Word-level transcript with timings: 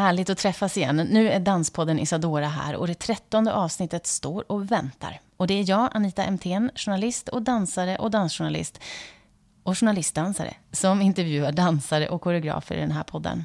Härligt 0.00 0.30
att 0.30 0.38
träffas 0.38 0.76
igen. 0.76 0.96
Nu 0.96 1.30
är 1.30 1.40
Danspodden 1.40 1.98
Isadora 1.98 2.48
här 2.48 2.76
och 2.76 2.86
det 2.86 2.94
trettonde 2.94 3.52
avsnittet 3.52 4.06
står 4.06 4.52
och 4.52 4.70
väntar. 4.72 5.20
Och 5.36 5.46
det 5.46 5.54
är 5.54 5.70
jag, 5.70 5.88
Anita 5.92 6.24
Emthén, 6.24 6.70
journalist 6.74 7.28
och 7.28 7.42
dansare 7.42 7.96
och 7.96 8.10
dansjournalist 8.10 8.80
och 9.62 9.78
journalistdansare 9.78 10.54
som 10.72 11.02
intervjuar 11.02 11.52
dansare 11.52 12.08
och 12.08 12.20
koreografer 12.20 12.76
i 12.76 12.80
den 12.80 12.90
här 12.90 13.02
podden. 13.02 13.44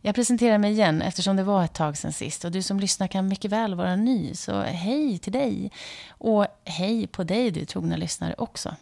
Jag 0.00 0.14
presenterar 0.14 0.58
mig 0.58 0.72
igen 0.72 1.02
eftersom 1.02 1.36
det 1.36 1.42
var 1.42 1.64
ett 1.64 1.74
tag 1.74 1.96
sen 1.96 2.12
sist 2.12 2.44
och 2.44 2.52
du 2.52 2.62
som 2.62 2.80
lyssnar 2.80 3.06
kan 3.06 3.28
mycket 3.28 3.50
väl 3.50 3.74
vara 3.74 3.96
ny, 3.96 4.34
så 4.34 4.60
hej 4.60 5.18
till 5.18 5.32
dig. 5.32 5.70
Och 6.08 6.46
hej 6.64 7.06
på 7.06 7.24
dig 7.24 7.50
du 7.50 7.64
trogna 7.64 7.96
lyssnare 7.96 8.34
också. 8.38 8.74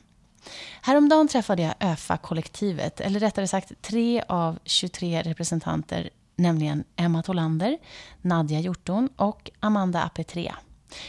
Häromdagen 0.82 1.28
träffade 1.28 1.62
jag 1.62 1.74
ÖFA-kollektivet, 1.80 3.00
eller 3.00 3.20
rättare 3.20 3.48
sagt 3.48 3.82
tre 3.82 4.22
av 4.28 4.58
23 4.64 5.22
representanter 5.22 6.10
nämligen 6.40 6.84
Emma 6.96 7.22
Tolander, 7.22 7.78
Nadja 8.22 8.60
Hjorton 8.60 9.08
och 9.16 9.50
Amanda 9.60 10.02
Apetrea. 10.02 10.56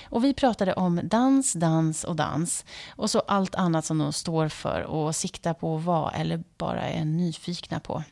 Och 0.09 0.23
vi 0.23 0.33
pratade 0.33 0.73
om 0.73 1.01
dans, 1.03 1.53
dans 1.53 2.03
och 2.03 2.15
dans 2.15 2.65
och 2.89 3.09
så 3.09 3.19
allt 3.19 3.55
annat 3.55 3.85
som 3.85 3.97
de 3.97 4.13
står 4.13 4.49
för 4.49 4.81
och 4.81 5.15
siktar 5.15 5.53
på 5.53 5.77
att 5.77 5.83
vara 5.83 6.11
eller 6.11 6.43
bara 6.57 6.89
är 6.89 7.05
nyfikna 7.05 7.79
på. 7.79 8.03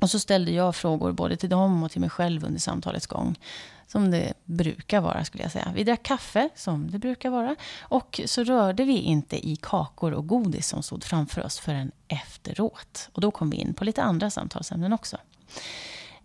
Och 0.00 0.10
så 0.10 0.18
ställde 0.18 0.50
jag 0.50 0.76
frågor 0.76 1.12
både 1.12 1.36
till 1.36 1.50
dem 1.50 1.82
och 1.82 1.90
till 1.90 2.00
mig 2.00 2.10
själv 2.10 2.44
under 2.44 2.60
samtalets 2.60 3.06
gång. 3.06 3.38
Som 3.86 4.10
det 4.10 4.32
brukar 4.44 5.00
vara 5.00 5.24
skulle 5.24 5.42
jag 5.42 5.52
säga. 5.52 5.72
Vi 5.74 5.84
drack 5.84 6.02
kaffe 6.02 6.48
som 6.54 6.90
det 6.90 6.98
brukar 6.98 7.30
vara. 7.30 7.56
Och 7.80 8.20
så 8.26 8.44
rörde 8.44 8.84
vi 8.84 8.98
inte 8.98 9.48
i 9.48 9.56
kakor 9.56 10.12
och 10.12 10.26
godis 10.26 10.68
som 10.68 10.82
stod 10.82 11.04
framför 11.04 11.44
oss 11.44 11.58
förrän 11.58 11.92
efteråt. 12.08 13.08
Och 13.12 13.20
då 13.20 13.30
kom 13.30 13.50
vi 13.50 13.56
in 13.56 13.74
på 13.74 13.84
lite 13.84 14.02
andra 14.02 14.30
samtalsämnen 14.30 14.92
också. 14.92 15.16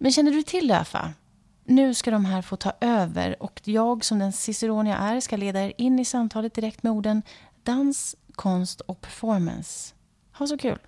Men 0.01 0.11
känner 0.11 0.31
du 0.31 0.43
till 0.43 0.71
ÖFA? 0.71 1.13
Nu 1.65 1.93
ska 1.93 2.11
de 2.11 2.25
här 2.25 2.41
få 2.41 2.55
ta 2.55 2.73
över 2.81 3.43
och 3.43 3.61
jag 3.63 4.05
som 4.05 4.19
den 4.19 4.33
ciceron 4.33 4.87
jag 4.87 4.99
är 4.99 5.19
ska 5.19 5.37
leda 5.37 5.61
er 5.61 5.73
in 5.77 5.99
i 5.99 6.05
samtalet 6.05 6.53
direkt 6.53 6.83
med 6.83 6.91
orden 6.91 7.21
dans, 7.63 8.15
konst 8.31 8.81
och 8.81 9.01
performance. 9.01 9.93
Ha 10.37 10.47
så 10.47 10.57
kul! 10.57 10.79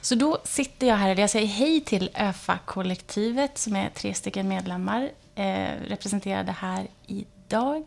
Så 0.00 0.14
då 0.14 0.38
sitter 0.44 0.86
jag 0.86 0.96
här, 0.96 1.10
eller 1.10 1.20
jag 1.20 1.30
säger 1.30 1.46
hej 1.46 1.80
till 1.80 2.10
ÖFA-kollektivet 2.14 3.58
som 3.58 3.76
är 3.76 3.90
tre 3.90 4.14
stycken 4.14 4.48
medlemmar 4.48 5.10
eh, 5.34 5.72
representerade 5.88 6.52
här 6.52 6.86
idag. 7.06 7.84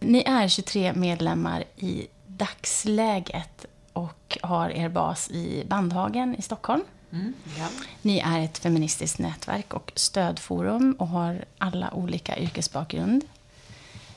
Ni 0.00 0.22
är 0.26 0.48
23 0.48 0.92
medlemmar 0.92 1.64
i 1.76 2.06
dagsläget 2.26 3.66
och 3.92 4.38
har 4.42 4.70
er 4.70 4.88
bas 4.88 5.30
i 5.30 5.64
Bandhagen 5.68 6.34
i 6.38 6.42
Stockholm. 6.42 6.82
Mm, 7.12 7.34
ja. 7.58 7.68
Ni 8.02 8.18
är 8.18 8.40
ett 8.40 8.58
feministiskt 8.58 9.18
nätverk 9.18 9.74
och 9.74 9.92
stödforum 9.94 10.96
och 10.98 11.08
har 11.08 11.44
alla 11.58 11.94
olika 11.94 12.38
yrkesbakgrund. 12.38 13.24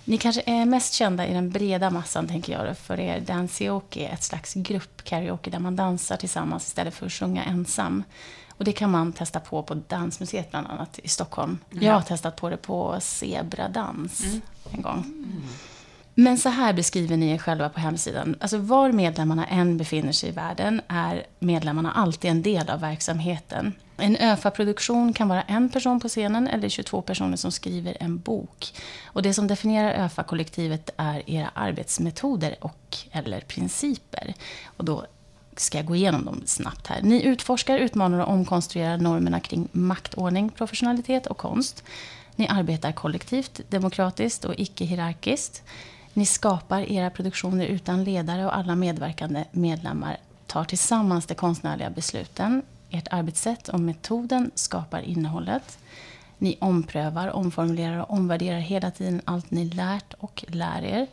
Ni 0.03 0.17
kanske 0.17 0.44
är 0.45 0.66
mest 0.66 0.94
kända 0.94 1.28
i 1.28 1.33
den 1.33 1.50
breda 1.50 1.89
massan, 1.89 2.28
tänker 2.28 2.53
jag, 2.53 2.78
för 2.78 3.00
er 3.00 3.19
danseoke, 3.19 4.07
ett 4.07 4.23
slags 4.23 4.53
gruppkaraoke 4.53 5.50
där 5.50 5.59
man 5.59 5.75
dansar 5.75 6.17
tillsammans 6.17 6.67
istället 6.67 6.94
för 6.94 7.06
att 7.06 7.11
sjunga 7.11 7.44
ensam. 7.44 8.03
Och 8.57 8.66
det 8.66 8.72
kan 8.72 8.91
man 8.91 9.13
testa 9.13 9.39
på 9.39 9.63
på 9.63 9.73
Dansmuseet 9.73 10.51
bland 10.51 10.67
annat 10.67 11.00
i 11.03 11.07
Stockholm. 11.07 11.57
Ja. 11.69 11.81
Jag 11.81 11.94
har 11.94 12.01
testat 12.01 12.35
på 12.35 12.50
det 12.50 12.57
på 12.57 12.97
Zebradans 13.01 14.23
mm. 14.23 14.41
en 14.72 14.81
gång. 14.81 15.06
Men 16.17 16.37
så 16.37 16.49
här 16.49 16.73
beskriver 16.73 17.17
ni 17.17 17.31
er 17.31 17.37
själva 17.37 17.69
på 17.69 17.79
hemsidan. 17.79 18.35
Alltså 18.39 18.57
var 18.57 18.91
medlemmarna 18.91 19.45
än 19.45 19.77
befinner 19.77 20.11
sig 20.11 20.29
i 20.29 20.31
världen 20.31 20.81
är 20.87 21.25
medlemmarna 21.39 21.91
alltid 21.91 22.31
en 22.31 22.41
del 22.41 22.69
av 22.69 22.79
verksamheten. 22.79 23.73
En 23.97 24.17
ÖFA-produktion 24.17 25.13
kan 25.13 25.27
vara 25.27 25.41
en 25.41 25.69
person 25.69 25.99
på 25.99 26.07
scenen 26.07 26.47
eller 26.47 26.69
22 26.69 27.01
personer 27.01 27.37
som 27.37 27.51
skriver 27.51 27.97
en 27.99 28.19
bok. 28.19 28.73
Och 29.05 29.21
det 29.21 29.33
som 29.33 29.47
definierar 29.47 30.05
ÖFA-kollektivet 30.05 30.89
är 30.97 31.29
era 31.29 31.51
arbetsmetoder 31.53 32.55
och 32.59 32.97
eller 33.11 33.41
principer. 33.41 34.33
Och 34.65 34.85
då 34.85 35.05
ska 35.55 35.77
jag 35.77 35.85
gå 35.85 35.95
igenom 35.95 36.25
dem 36.25 36.41
snabbt 36.45 36.87
här. 36.87 37.01
Ni 37.01 37.23
utforskar, 37.23 37.77
utmanar 37.77 38.19
och 38.19 38.33
omkonstruerar 38.33 38.97
normerna 38.97 39.39
kring 39.39 39.67
maktordning, 39.71 40.49
professionalitet 40.49 41.27
och 41.27 41.37
konst. 41.37 41.83
Ni 42.35 42.47
arbetar 42.47 42.91
kollektivt, 42.91 43.61
demokratiskt 43.69 44.45
och 44.45 44.53
icke-hierarkiskt. 44.57 45.63
Ni 46.17 46.25
skapar 46.25 46.91
era 46.91 47.09
produktioner 47.09 47.65
utan 47.65 48.03
ledare 48.03 48.45
och 48.45 48.55
alla 48.55 48.75
medverkande 48.75 49.43
medlemmar 49.51 50.17
tar 50.47 50.63
tillsammans 50.63 51.25
de 51.25 51.35
konstnärliga 51.35 51.89
besluten. 51.89 52.61
Ert 52.89 53.07
arbetssätt 53.11 53.69
och 53.69 53.79
metoden 53.79 54.51
skapar 54.55 55.01
innehållet. 55.01 55.77
Ni 56.37 56.57
omprövar, 56.61 57.27
omformulerar 57.27 57.99
och 57.99 58.09
omvärderar 58.09 58.59
hela 58.59 58.91
tiden 58.91 59.21
allt 59.25 59.51
ni 59.51 59.65
lärt 59.65 60.13
och 60.13 60.45
lär 60.47 60.83
er. 60.83 61.07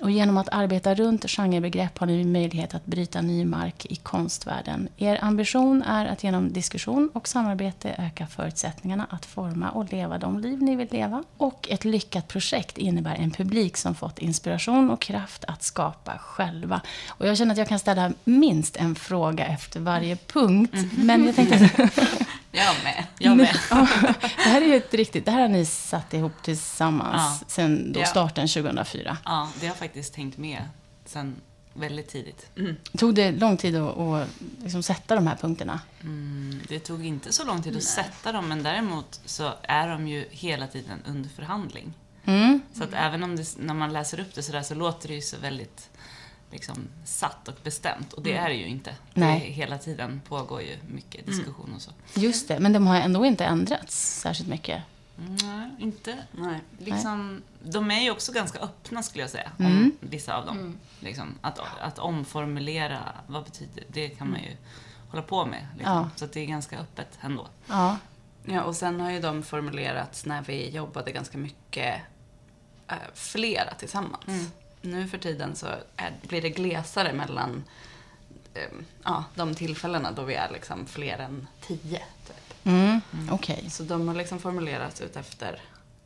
Och 0.00 0.10
genom 0.10 0.36
att 0.36 0.48
arbeta 0.52 0.94
runt 0.94 1.30
genrebegrepp 1.30 1.98
har 1.98 2.06
ni 2.06 2.24
möjlighet 2.24 2.74
att 2.74 2.86
bryta 2.86 3.20
ny 3.20 3.44
mark 3.44 3.86
i 3.86 3.96
konstvärlden. 3.96 4.88
Er 4.96 5.24
ambition 5.24 5.82
är 5.82 6.06
att 6.06 6.24
genom 6.24 6.52
diskussion 6.52 7.10
och 7.12 7.28
samarbete 7.28 7.94
öka 7.98 8.26
förutsättningarna 8.26 9.06
att 9.10 9.26
forma 9.26 9.70
och 9.70 9.92
leva 9.92 10.18
de 10.18 10.38
liv 10.38 10.62
ni 10.62 10.76
vill 10.76 10.88
leva. 10.90 11.24
Och 11.36 11.68
ett 11.70 11.84
lyckat 11.84 12.28
projekt 12.28 12.78
innebär 12.78 13.14
en 13.14 13.30
publik 13.30 13.76
som 13.76 13.94
fått 13.94 14.18
inspiration 14.18 14.90
och 14.90 15.00
kraft 15.00 15.44
att 15.44 15.62
skapa 15.62 16.18
själva. 16.18 16.80
Och 17.08 17.26
jag 17.26 17.38
känner 17.38 17.52
att 17.52 17.58
jag 17.58 17.68
kan 17.68 17.78
ställa 17.78 18.12
minst 18.24 18.76
en 18.76 18.94
fråga 18.94 19.46
efter 19.46 19.80
varje 19.80 20.16
punkt. 20.16 20.74
Mm. 20.74 21.06
Men 21.06 21.26
jag 21.26 21.36
tänkte... 21.36 21.90
Jag 22.52 22.74
med. 22.84 23.06
Jag 23.18 23.36
med. 23.36 23.58
det 24.20 24.50
här 24.50 24.62
är 24.62 24.66
ju 24.66 24.76
ett 24.76 24.94
riktigt, 24.94 25.24
det 25.24 25.30
här 25.30 25.40
har 25.40 25.48
ni 25.48 25.66
satt 25.66 26.14
ihop 26.14 26.42
tillsammans 26.42 27.38
ja. 27.40 27.46
sen 27.48 27.92
då 27.92 28.04
starten 28.04 28.48
2004. 28.48 29.16
Ja, 29.24 29.48
det 29.60 29.66
har 29.66 29.74
faktiskt 29.74 30.16
hängt 30.16 30.36
med 30.36 30.62
sen 31.04 31.36
väldigt 31.74 32.08
tidigt. 32.08 32.46
Mm. 32.56 32.76
Tog 32.98 33.14
det 33.14 33.32
lång 33.32 33.56
tid 33.56 33.76
att, 33.76 33.98
att 33.98 34.28
liksom 34.62 34.82
sätta 34.82 35.14
de 35.14 35.26
här 35.26 35.36
punkterna? 35.36 35.80
Mm, 36.00 36.60
det 36.68 36.78
tog 36.78 37.06
inte 37.06 37.32
så 37.32 37.44
lång 37.44 37.62
tid 37.62 37.72
att 37.72 37.96
Nej. 37.96 38.04
sätta 38.04 38.32
dem, 38.32 38.48
men 38.48 38.62
däremot 38.62 39.20
så 39.24 39.52
är 39.62 39.88
de 39.88 40.08
ju 40.08 40.24
hela 40.30 40.66
tiden 40.66 40.98
under 41.06 41.28
förhandling. 41.28 41.92
Mm. 42.24 42.60
Så 42.74 42.84
att 42.84 42.92
även 42.92 43.22
om 43.22 43.36
det, 43.36 43.58
när 43.58 43.74
man 43.74 43.92
läser 43.92 44.20
upp 44.20 44.34
det 44.34 44.42
sådär 44.42 44.62
så 44.62 44.74
låter 44.74 45.08
det 45.08 45.14
ju 45.14 45.20
så 45.20 45.36
väldigt 45.38 45.89
liksom 46.50 46.88
satt 47.04 47.48
och 47.48 47.54
bestämt. 47.62 48.12
Och 48.12 48.22
det 48.22 48.32
mm. 48.32 48.44
är 48.44 48.48
det 48.48 48.54
ju 48.54 48.66
inte. 48.66 48.94
Nej. 49.14 49.40
Det 49.40 49.46
hela 49.46 49.78
tiden 49.78 50.20
pågår 50.28 50.62
ju 50.62 50.76
mycket 50.86 51.22
mm. 51.22 51.36
diskussion 51.36 51.72
och 51.74 51.82
så. 51.82 51.90
Just 52.14 52.48
det, 52.48 52.60
men 52.60 52.72
de 52.72 52.86
har 52.86 52.96
ändå 52.96 53.24
inte 53.24 53.44
ändrats 53.44 54.20
särskilt 54.20 54.48
mycket. 54.48 54.82
Nej, 55.16 55.70
inte. 55.78 56.18
Nej. 56.32 56.60
Liksom, 56.78 57.34
Nej. 57.34 57.72
De 57.72 57.90
är 57.90 58.00
ju 58.00 58.10
också 58.10 58.32
ganska 58.32 58.58
öppna 58.58 59.02
skulle 59.02 59.22
jag 59.22 59.30
säga, 59.30 59.52
mm. 59.58 59.72
om 59.72 59.92
vissa 60.00 60.36
av 60.36 60.46
dem. 60.46 60.58
Mm. 60.58 60.78
Liksom, 61.00 61.34
att, 61.40 61.60
att 61.80 61.98
omformulera, 61.98 62.98
vad 63.26 63.44
betyder 63.44 63.84
det? 63.88 64.08
kan 64.08 64.30
man 64.30 64.40
ju 64.42 64.56
hålla 65.08 65.22
på 65.22 65.46
med. 65.46 65.66
Liksom. 65.76 65.94
Ja. 65.94 66.10
Så 66.16 66.26
det 66.26 66.40
är 66.40 66.46
ganska 66.46 66.78
öppet 66.78 67.18
ändå. 67.20 67.48
Ja. 67.66 67.96
ja, 68.44 68.62
och 68.62 68.76
sen 68.76 69.00
har 69.00 69.10
ju 69.10 69.20
de 69.20 69.42
formulerats 69.42 70.26
när 70.26 70.42
vi 70.42 70.70
jobbade 70.70 71.12
ganska 71.12 71.38
mycket 71.38 72.00
äh, 72.88 72.96
flera 73.14 73.74
tillsammans. 73.74 74.28
Mm 74.28 74.46
nu 74.82 75.08
för 75.08 75.18
tiden 75.18 75.56
så 75.56 75.66
är, 75.96 76.12
blir 76.28 76.42
det 76.42 76.50
glesare 76.50 77.12
mellan 77.12 77.64
eh, 78.54 78.62
ja, 79.04 79.24
de 79.34 79.54
tillfällena 79.54 80.12
då 80.12 80.22
vi 80.22 80.34
är 80.34 80.50
liksom 80.52 80.86
fler 80.86 81.18
än 81.18 81.46
tio. 81.60 82.02
Typ. 82.26 82.54
Mm, 82.64 83.00
mm. 83.12 83.32
Okay. 83.32 83.70
Så 83.70 83.82
de 83.82 84.08
har 84.08 84.14
liksom 84.14 84.38
formulerats 84.38 85.00
ut 85.00 85.16
efter 85.16 85.60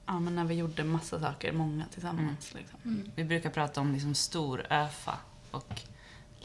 ja, 0.07 0.21
men 0.21 0.35
när 0.35 0.45
vi 0.45 0.55
gjorde 0.55 0.85
massa 0.85 1.21
saker, 1.21 1.53
många 1.53 1.85
tillsammans. 1.93 2.53
Mm. 2.53 2.63
Liksom. 2.63 2.79
Mm. 2.85 3.11
Vi 3.15 3.25
brukar 3.25 3.51
prata 3.51 3.81
om 3.81 3.93
liksom 3.93 4.15
stor 4.15 4.67
ÖFA 4.71 5.19
och 5.51 5.81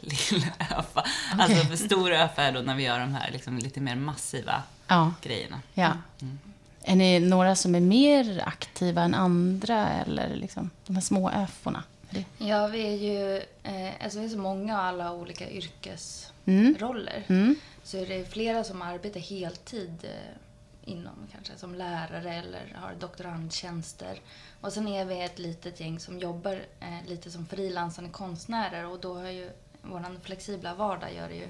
lilla 0.00 0.46
ÖFA. 0.58 1.00
Okay. 1.34 1.38
Alltså 1.38 1.66
för 1.66 1.76
stor 1.76 2.12
ÖFA 2.12 2.42
är 2.42 2.52
då 2.52 2.60
när 2.60 2.74
vi 2.74 2.82
gör 2.82 3.00
de 3.00 3.14
här 3.14 3.30
liksom 3.30 3.58
lite 3.58 3.80
mer 3.80 3.96
massiva 3.96 4.62
ja. 4.86 5.14
grejerna. 5.22 5.60
Ja. 5.74 5.92
Mm. 6.20 6.38
Är 6.82 6.96
ni 6.96 7.20
några 7.20 7.56
som 7.56 7.74
är 7.74 7.80
mer 7.80 8.42
aktiva 8.46 9.02
än 9.02 9.14
andra 9.14 9.88
eller 9.88 10.36
liksom 10.36 10.70
de 10.86 10.94
här 10.96 11.02
små 11.02 11.30
ÖForna? 11.30 11.82
Det? 12.10 12.24
Ja, 12.38 12.66
vi 12.66 12.82
är 12.82 12.96
ju 12.96 13.36
eh, 13.62 13.94
alltså 14.04 14.18
vi 14.18 14.24
är 14.24 14.28
så 14.28 14.38
många 14.38 14.78
och 14.78 14.84
alla 14.84 15.12
olika 15.12 15.50
yrkesroller. 15.50 17.24
Mm. 17.28 17.42
Mm. 17.42 17.54
Så 17.82 17.96
är 17.96 18.06
det 18.06 18.24
flera 18.24 18.64
som 18.64 18.82
arbetar 18.82 19.20
heltid 19.20 20.04
eh, 20.04 20.90
inom 20.92 21.14
kanske 21.32 21.56
som 21.56 21.74
lärare 21.74 22.34
eller 22.34 22.74
har 22.74 22.94
doktorandtjänster. 22.94 24.20
Och 24.60 24.72
sen 24.72 24.88
är 24.88 25.04
vi 25.04 25.20
ett 25.20 25.38
litet 25.38 25.80
gäng 25.80 26.00
som 26.00 26.18
jobbar 26.18 26.62
eh, 26.80 27.08
lite 27.08 27.30
som 27.30 27.46
frilansande 27.46 28.10
konstnärer 28.10 28.86
och 28.86 29.00
då 29.00 29.14
har 29.14 29.30
ju 29.30 29.50
vår 29.82 30.20
flexibla 30.22 30.74
vardag 30.74 31.14
gör 31.14 31.28
det 31.28 31.34
ju 31.34 31.48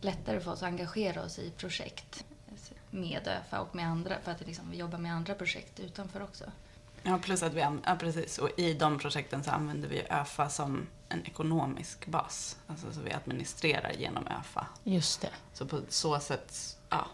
lättare 0.00 0.40
för 0.40 0.50
oss 0.50 0.62
att 0.62 0.68
engagera 0.68 1.22
oss 1.22 1.38
i 1.38 1.50
projekt 1.50 2.24
med 2.90 3.28
ÖFA 3.28 3.60
och 3.60 3.74
med 3.74 3.86
andra, 3.86 4.20
för 4.22 4.32
att 4.32 4.46
liksom, 4.46 4.70
vi 4.70 4.76
jobbar 4.76 4.98
med 4.98 5.12
andra 5.12 5.34
projekt 5.34 5.80
utanför 5.80 6.22
också. 6.22 6.44
Ja, 7.02 7.18
plus 7.18 7.42
att 7.42 7.54
vi, 7.54 7.60
ja 7.60 7.96
precis, 7.98 8.38
och 8.38 8.50
i 8.56 8.74
de 8.74 8.98
projekten 8.98 9.44
så 9.44 9.50
använder 9.50 9.88
vi 9.88 10.02
ÖFA 10.10 10.48
som 10.48 10.86
en 11.08 11.26
ekonomisk 11.26 12.06
bas. 12.06 12.56
Alltså 12.66 12.92
så 12.92 13.00
vi 13.00 13.12
administrerar 13.12 13.92
genom 13.98 14.26
ÖFA. 14.26 14.66
Just 14.84 15.20
det. 15.20 15.30
Så 15.52 15.66
på 15.66 15.80
så 15.88 16.20
sätt, 16.20 16.76
ja, 16.88 17.06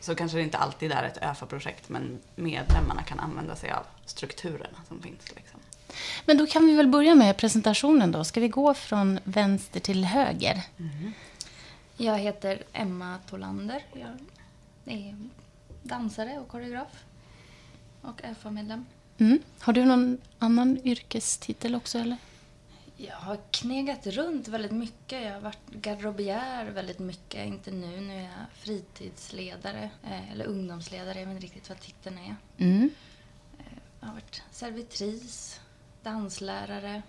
så 0.00 0.14
kanske 0.14 0.38
det 0.38 0.42
inte 0.42 0.58
alltid 0.58 0.92
är 0.92 1.02
ett 1.02 1.22
ÖFA-projekt, 1.22 1.88
men 1.88 2.20
medlemmarna 2.34 3.02
kan 3.02 3.20
använda 3.20 3.56
sig 3.56 3.70
av 3.70 3.86
strukturerna 4.04 4.78
som 4.88 5.02
finns. 5.02 5.34
Liksom. 5.36 5.60
Men 6.26 6.38
då 6.38 6.46
kan 6.46 6.66
vi 6.66 6.74
väl 6.76 6.88
börja 6.88 7.14
med 7.14 7.36
presentationen 7.36 8.12
då. 8.12 8.24
Ska 8.24 8.40
vi 8.40 8.48
gå 8.48 8.74
från 8.74 9.18
vänster 9.24 9.80
till 9.80 10.04
höger? 10.04 10.62
Mm. 10.78 11.12
Jag 11.96 12.18
heter 12.18 12.62
Emma 12.72 13.18
Tolander. 13.30 13.84
Jag 13.92 14.18
är 14.84 15.16
dansare 15.82 16.38
och 16.38 16.48
koreograf. 16.48 17.04
Och 18.02 18.24
ÖFA-medlem. 18.24 18.84
Mm. 19.18 19.38
Har 19.60 19.72
du 19.72 19.84
någon 19.84 20.18
annan 20.38 20.78
yrkestitel 20.84 21.74
också 21.74 21.98
eller? 21.98 22.16
Jag 22.96 23.16
har 23.16 23.38
knegat 23.50 24.06
runt 24.06 24.48
väldigt 24.48 24.72
mycket. 24.72 25.22
Jag 25.22 25.32
har 25.32 25.40
varit 25.40 25.70
garderobiär 25.70 26.66
väldigt 26.66 26.98
mycket. 26.98 27.46
Inte 27.46 27.70
nu, 27.70 28.00
nu 28.00 28.16
är 28.16 28.22
jag 28.22 28.32
fritidsledare. 28.52 29.90
Eh, 30.02 30.32
eller 30.32 30.44
ungdomsledare, 30.44 31.20
jag 31.20 31.26
vet 31.26 31.34
inte 31.34 31.46
riktigt 31.46 31.68
vad 31.68 31.80
titeln 31.80 32.18
är. 32.18 32.36
Mm. 32.58 32.90
Eh, 33.58 33.64
jag 34.00 34.06
har 34.06 34.14
varit 34.14 34.42
servitris, 34.50 35.60
danslärare. 36.02 37.02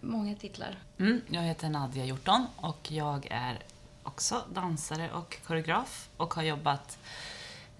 Många 0.00 0.34
titlar. 0.34 0.78
Mm, 0.98 1.20
jag 1.30 1.42
heter 1.42 1.68
Nadja 1.68 2.04
Hjorton 2.04 2.46
och 2.56 2.92
jag 2.92 3.26
är 3.30 3.58
också 4.02 4.44
dansare 4.54 5.12
och 5.12 5.36
koreograf 5.46 6.08
och 6.16 6.34
har 6.34 6.42
jobbat 6.42 6.98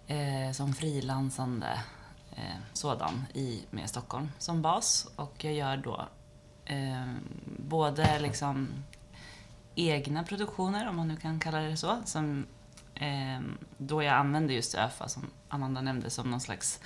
eh, 0.06 0.52
som 0.52 0.74
frilansande 0.74 1.80
Eh, 2.36 2.56
sådan 2.72 3.26
i 3.34 3.64
med 3.70 3.90
Stockholm 3.90 4.30
som 4.38 4.62
bas. 4.62 5.08
Och 5.16 5.44
jag 5.44 5.54
gör 5.54 5.76
då 5.76 6.08
eh, 6.64 7.12
både 7.58 8.18
liksom 8.18 8.68
egna 9.74 10.24
produktioner, 10.24 10.88
om 10.88 10.96
man 10.96 11.08
nu 11.08 11.16
kan 11.16 11.40
kalla 11.40 11.58
det 11.58 11.76
så, 11.76 11.98
som 12.04 12.46
eh, 12.94 13.40
då 13.76 14.02
jag 14.02 14.14
använder 14.14 14.54
just 14.54 14.74
ÖFA, 14.74 15.08
som 15.08 15.30
Amanda 15.48 15.80
nämnde, 15.80 16.10
som 16.10 16.30
någon 16.30 16.40
slags 16.40 16.80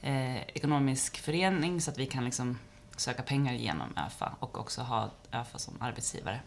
eh, 0.00 0.36
ekonomisk 0.36 1.18
förening 1.18 1.80
så 1.80 1.90
att 1.90 1.98
vi 1.98 2.06
kan 2.06 2.24
liksom 2.24 2.58
söka 2.96 3.22
pengar 3.22 3.52
genom 3.52 3.96
ÖFA 4.06 4.36
och 4.40 4.58
också 4.58 4.82
ha 4.82 5.10
ÖFA 5.32 5.58
som 5.58 5.82
arbetsgivare. 5.82 6.40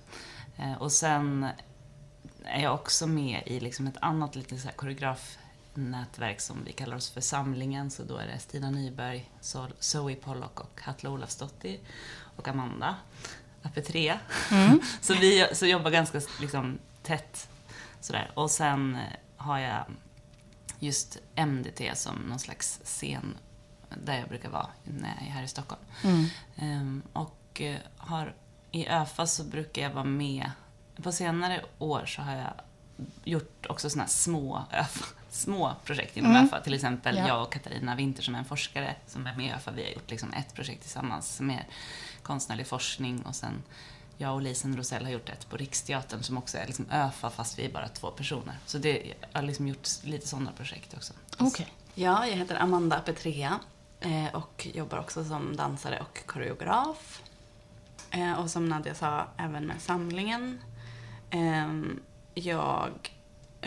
Eh, 0.58 0.74
och 0.74 0.92
sen 0.92 1.48
är 2.44 2.64
jag 2.64 2.74
också 2.74 3.08
med 3.08 3.44
i 3.46 3.60
liksom 3.60 3.88
ett 3.88 3.98
annat 4.02 4.36
lite 4.36 4.58
så 4.58 4.70
koreografnätverk 5.78 6.42
som 6.42 6.64
vi 6.64 6.72
kallar 6.72 6.98
oss 6.98 7.10
för 7.10 7.22
Samlingen. 7.22 7.92
Så 7.92 8.04
då 8.04 8.18
är 8.18 8.28
det 8.28 8.40
Stina 8.40 8.70
Nyberg, 8.70 9.32
Zoe 9.80 10.16
Pollock 10.16 10.60
och 10.60 10.82
Hatla 10.82 11.10
Olafsdottir 11.10 11.80
och 12.38 12.48
Amanda, 12.48 12.96
AP3. 13.64 14.18
Mm. 14.52 14.80
så 15.02 15.14
vi 15.14 15.48
så 15.54 15.66
jobbar 15.66 15.92
ganska 15.92 16.22
liksom, 16.42 16.80
tätt 17.04 17.50
sådär. 18.02 18.32
Och 18.36 18.52
sen 18.52 18.98
har 19.38 19.60
jag 19.60 19.86
just 20.80 21.18
MDT 21.36 21.96
som 21.96 22.16
någon 22.16 22.40
slags 22.40 22.80
scen 22.84 23.38
där 24.04 24.20
jag 24.20 24.30
brukar 24.30 24.50
vara 24.50 24.70
när 24.84 25.16
jag 25.20 25.28
är 25.28 25.32
här 25.32 25.44
i 25.44 25.48
Stockholm. 25.48 25.82
Mm. 26.04 26.26
Um, 26.62 27.02
och 27.14 27.62
uh, 27.62 27.76
har, 27.98 28.36
i 28.72 28.88
ÖFA 28.88 29.28
så 29.28 29.44
brukar 29.44 29.82
jag 29.82 29.94
vara 29.94 30.06
med 30.06 30.52
på 31.04 31.12
senare 31.12 31.66
år 31.80 32.06
så 32.06 32.22
har 32.22 32.36
jag 32.36 32.54
gjort 33.24 33.66
också 33.70 33.90
såna 33.90 34.04
här 34.04 34.10
små, 34.10 34.66
små 35.30 35.76
projekt 35.86 36.18
inom 36.18 36.32
mm. 36.32 36.46
ÖFA. 36.46 36.60
Till 36.60 36.74
exempel 36.74 37.18
ja. 37.18 37.28
jag 37.28 37.42
och 37.42 37.52
Katarina 37.52 37.96
Winter 37.96 38.24
som 38.24 38.36
är 38.36 38.40
en 38.40 38.46
forskare 38.46 38.96
som 39.08 39.28
är 39.28 39.36
med 39.36 39.46
i 39.46 39.52
ÖFA. 39.52 39.72
Vi 39.72 39.84
har 39.84 39.90
gjort 39.90 40.12
liksom 40.12 40.34
ett 40.34 40.54
projekt 40.54 40.82
tillsammans 40.82 41.40
med 41.40 41.66
konstnärlig 42.22 42.68
forskning 42.68 43.22
och 43.22 43.36
sen 43.36 43.64
jag 44.18 44.34
och 44.34 44.42
Lisen 44.42 44.78
Rosell 44.78 45.06
har 45.06 45.12
gjort 45.12 45.30
ett 45.30 45.50
på 45.50 45.58
Riksteatern 45.58 46.24
som 46.24 46.38
också 46.38 46.58
är 46.58 46.68
liksom 46.68 46.86
ÖFA 46.92 47.30
fast 47.30 47.60
vi 47.60 47.66
är 47.66 47.72
bara 47.72 47.88
två 47.88 48.12
personer. 48.12 48.56
Så 48.66 48.78
det, 48.78 49.14
jag 49.32 49.40
har 49.40 49.48
liksom 49.48 49.68
gjort 49.68 49.88
lite 50.04 50.28
sådana 50.28 50.52
projekt 50.52 50.94
också. 50.94 51.14
Okay. 51.40 51.66
Ja, 51.94 52.28
jag 52.28 52.36
heter 52.36 52.56
Amanda 52.56 53.00
Petrea 53.00 53.60
eh, 54.00 54.36
och 54.36 54.68
jobbar 54.74 54.98
också 54.98 55.24
som 55.24 55.56
dansare 55.56 56.00
och 56.00 56.26
koreograf. 56.26 57.22
Eh, 58.12 58.34
och 58.34 58.50
som 58.50 58.66
Nadja 58.66 58.96
sa, 58.96 59.28
även 59.38 59.66
med 59.66 59.82
samlingen 59.82 60.60
Ehm, 61.30 62.00
jag, 62.34 63.17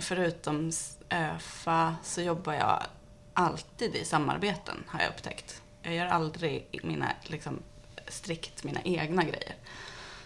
förutom 0.00 0.72
ÖFA, 1.10 1.96
så 2.02 2.22
jobbar 2.22 2.52
jag 2.52 2.82
alltid 3.34 3.96
i 3.96 4.04
samarbeten, 4.04 4.84
har 4.86 5.00
jag 5.00 5.08
upptäckt. 5.08 5.62
Jag 5.82 5.94
gör 5.94 6.06
aldrig 6.06 6.80
mina, 6.82 7.12
liksom, 7.22 7.58
strikt 8.08 8.64
mina 8.64 8.80
egna 8.84 9.22
grejer. 9.22 9.54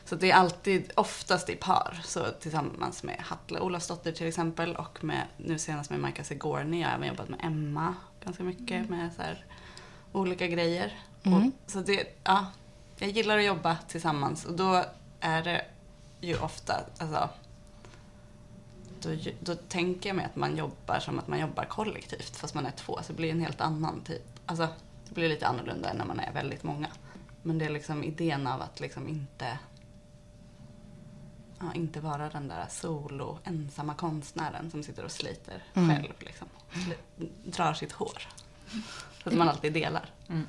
Så 0.04 0.16
det 0.16 0.30
är 0.30 0.34
alltid, 0.34 0.92
oftast 0.94 1.50
i 1.50 1.56
par. 1.56 2.00
Så 2.04 2.26
tillsammans 2.40 3.02
med 3.02 3.16
Hatla 3.18 3.62
Olafsdotter 3.62 4.12
till 4.12 4.26
exempel 4.26 4.76
och 4.76 5.04
med, 5.04 5.26
nu 5.36 5.58
senast 5.58 5.90
med 5.90 6.00
Majka 6.00 6.24
Segorni. 6.24 6.80
Jag 6.80 6.88
har 6.88 6.94
även 6.94 7.08
jobbat 7.08 7.28
med 7.28 7.40
Emma 7.42 7.94
ganska 8.24 8.42
mycket 8.42 8.86
mm. 8.86 8.86
med 8.86 9.12
så 9.12 9.22
här, 9.22 9.44
olika 10.12 10.46
grejer. 10.46 10.98
Mm. 11.22 11.38
Och, 11.38 11.52
så 11.70 11.80
det, 11.80 12.20
ja, 12.24 12.46
jag 12.98 13.10
gillar 13.10 13.38
att 13.38 13.44
jobba 13.44 13.76
tillsammans 13.88 14.44
och 14.44 14.54
då 14.54 14.84
är 15.20 15.42
det 15.42 15.64
ju 16.20 16.38
ofta, 16.38 16.74
alltså, 16.98 17.28
då, 19.08 19.30
då 19.40 19.54
tänker 19.54 20.08
jag 20.08 20.16
mig 20.16 20.24
att 20.24 20.36
man 20.36 20.56
jobbar 20.56 20.98
som 20.98 21.18
att 21.18 21.28
man 21.28 21.40
jobbar 21.40 21.64
kollektivt 21.64 22.36
fast 22.36 22.54
man 22.54 22.66
är 22.66 22.70
två. 22.70 22.98
Så 23.02 23.12
det 23.12 23.16
blir 23.16 23.30
en 23.30 23.40
helt 23.40 23.60
annan 23.60 24.00
typ, 24.04 24.40
alltså 24.46 24.68
det 25.08 25.14
blir 25.14 25.28
lite 25.28 25.46
annorlunda 25.46 25.90
än 25.90 25.96
när 25.96 26.04
man 26.04 26.20
är 26.20 26.32
väldigt 26.32 26.62
många. 26.62 26.88
Men 27.42 27.58
det 27.58 27.64
är 27.64 27.70
liksom 27.70 28.04
idén 28.04 28.46
av 28.46 28.62
att 28.62 28.80
liksom 28.80 29.08
inte 29.08 29.58
ja, 31.60 31.74
inte 31.74 32.00
vara 32.00 32.28
den 32.28 32.48
där 32.48 32.66
solo, 32.70 33.38
ensamma 33.44 33.94
konstnären 33.94 34.70
som 34.70 34.82
sitter 34.82 35.04
och 35.04 35.12
sliter 35.12 35.62
mm. 35.74 35.96
själv. 35.96 36.14
Liksom. 36.18 36.48
Drar 37.44 37.74
sitt 37.74 37.92
hår. 37.92 38.28
Så 39.22 39.28
att 39.28 39.34
man 39.34 39.48
alltid 39.48 39.72
delar. 39.72 40.10
Mm. 40.28 40.46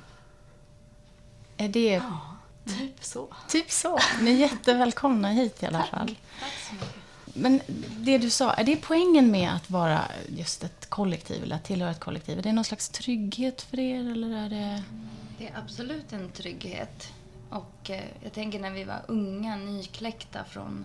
Är 1.56 1.68
det 1.68 1.92
ja. 1.92 2.36
Typ 2.66 3.04
så. 3.04 3.28
Typ 3.48 3.70
så. 3.70 3.98
Ni 4.20 4.30
är 4.30 4.36
jättevälkomna 4.36 5.28
hit 5.28 5.62
i 5.62 5.66
alla 5.66 5.78
Tack. 5.78 5.90
fall. 5.90 6.16
Tack 6.40 6.52
så 6.68 6.74
mycket. 6.74 6.95
Men 7.36 7.60
det 7.98 8.18
du 8.18 8.30
sa, 8.30 8.52
är 8.52 8.64
det 8.64 8.76
poängen 8.76 9.30
med 9.30 9.54
att 9.54 9.70
vara 9.70 10.02
just 10.28 10.64
ett 10.64 10.90
kollektiv, 10.90 11.42
eller 11.42 11.56
att 11.56 11.64
tillhöra 11.64 11.90
ett 11.90 12.00
kollektiv? 12.00 12.38
Är 12.38 12.42
det 12.42 12.52
någon 12.52 12.64
slags 12.64 12.88
trygghet 12.88 13.62
för 13.62 13.78
er, 13.78 14.10
eller 14.12 14.44
är 14.44 14.48
det... 14.50 14.82
Det 15.38 15.46
är 15.46 15.58
absolut 15.58 16.12
en 16.12 16.30
trygghet. 16.30 17.12
Och 17.50 17.90
eh, 17.90 18.04
jag 18.22 18.32
tänker 18.32 18.60
när 18.60 18.70
vi 18.70 18.84
var 18.84 19.02
unga, 19.08 19.56
nykläckta 19.56 20.44
från 20.44 20.84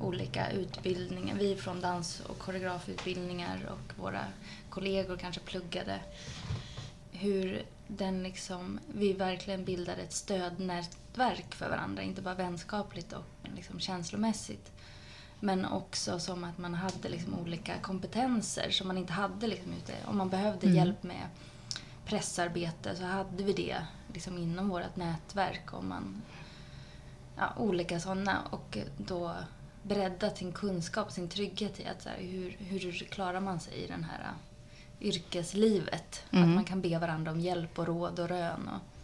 olika 0.00 0.50
utbildningar. 0.50 1.34
Vi 1.34 1.56
från 1.56 1.80
dans 1.80 2.20
och 2.20 2.38
koreografutbildningar 2.38 3.68
och 3.70 4.02
våra 4.02 4.24
kollegor 4.70 5.16
kanske 5.16 5.40
pluggade. 5.40 6.00
Hur 7.12 7.62
den 7.86 8.22
liksom, 8.22 8.80
vi 8.94 9.12
verkligen 9.12 9.64
bildade 9.64 10.02
ett 10.02 10.12
stödnätverk 10.12 11.54
för 11.54 11.68
varandra. 11.68 12.02
Inte 12.02 12.22
bara 12.22 12.34
vänskapligt 12.34 13.12
och 13.12 13.24
liksom 13.56 13.80
känslomässigt. 13.80 14.72
Men 15.40 15.64
också 15.64 16.18
som 16.18 16.44
att 16.44 16.58
man 16.58 16.74
hade 16.74 17.08
liksom 17.08 17.38
olika 17.38 17.78
kompetenser 17.78 18.70
som 18.70 18.86
man 18.88 18.98
inte 18.98 19.12
hade 19.12 19.46
liksom 19.46 19.72
ute. 19.72 19.94
Om 20.06 20.16
man 20.16 20.28
behövde 20.28 20.66
mm. 20.66 20.76
hjälp 20.76 21.02
med 21.02 21.28
pressarbete 22.06 22.96
så 22.96 23.04
hade 23.04 23.44
vi 23.44 23.52
det 23.52 23.76
liksom 24.14 24.38
inom 24.38 24.68
vårt 24.68 24.96
nätverk. 24.96 25.74
Om 25.74 25.88
man, 25.88 26.22
ja, 27.36 27.52
olika 27.56 28.00
sådana. 28.00 28.38
Och 28.50 28.78
då 28.96 29.34
bredda 29.82 30.30
sin 30.30 30.52
kunskap, 30.52 31.12
sin 31.12 31.28
trygghet 31.28 31.80
i 31.80 31.86
att 31.86 32.02
så 32.02 32.08
här, 32.08 32.18
hur, 32.18 32.56
hur 32.58 32.92
klarar 32.92 33.40
man 33.40 33.60
sig 33.60 33.74
i 33.74 33.86
den 33.86 34.04
här 34.04 34.32
yrkeslivet. 35.00 36.22
Mm. 36.30 36.48
Att 36.48 36.54
man 36.54 36.64
kan 36.64 36.80
be 36.80 36.98
varandra 36.98 37.32
om 37.32 37.40
hjälp 37.40 37.78
och 37.78 37.86
råd 37.86 38.18
och 38.18 38.28
rön. 38.28 38.68
Och. 38.68 38.97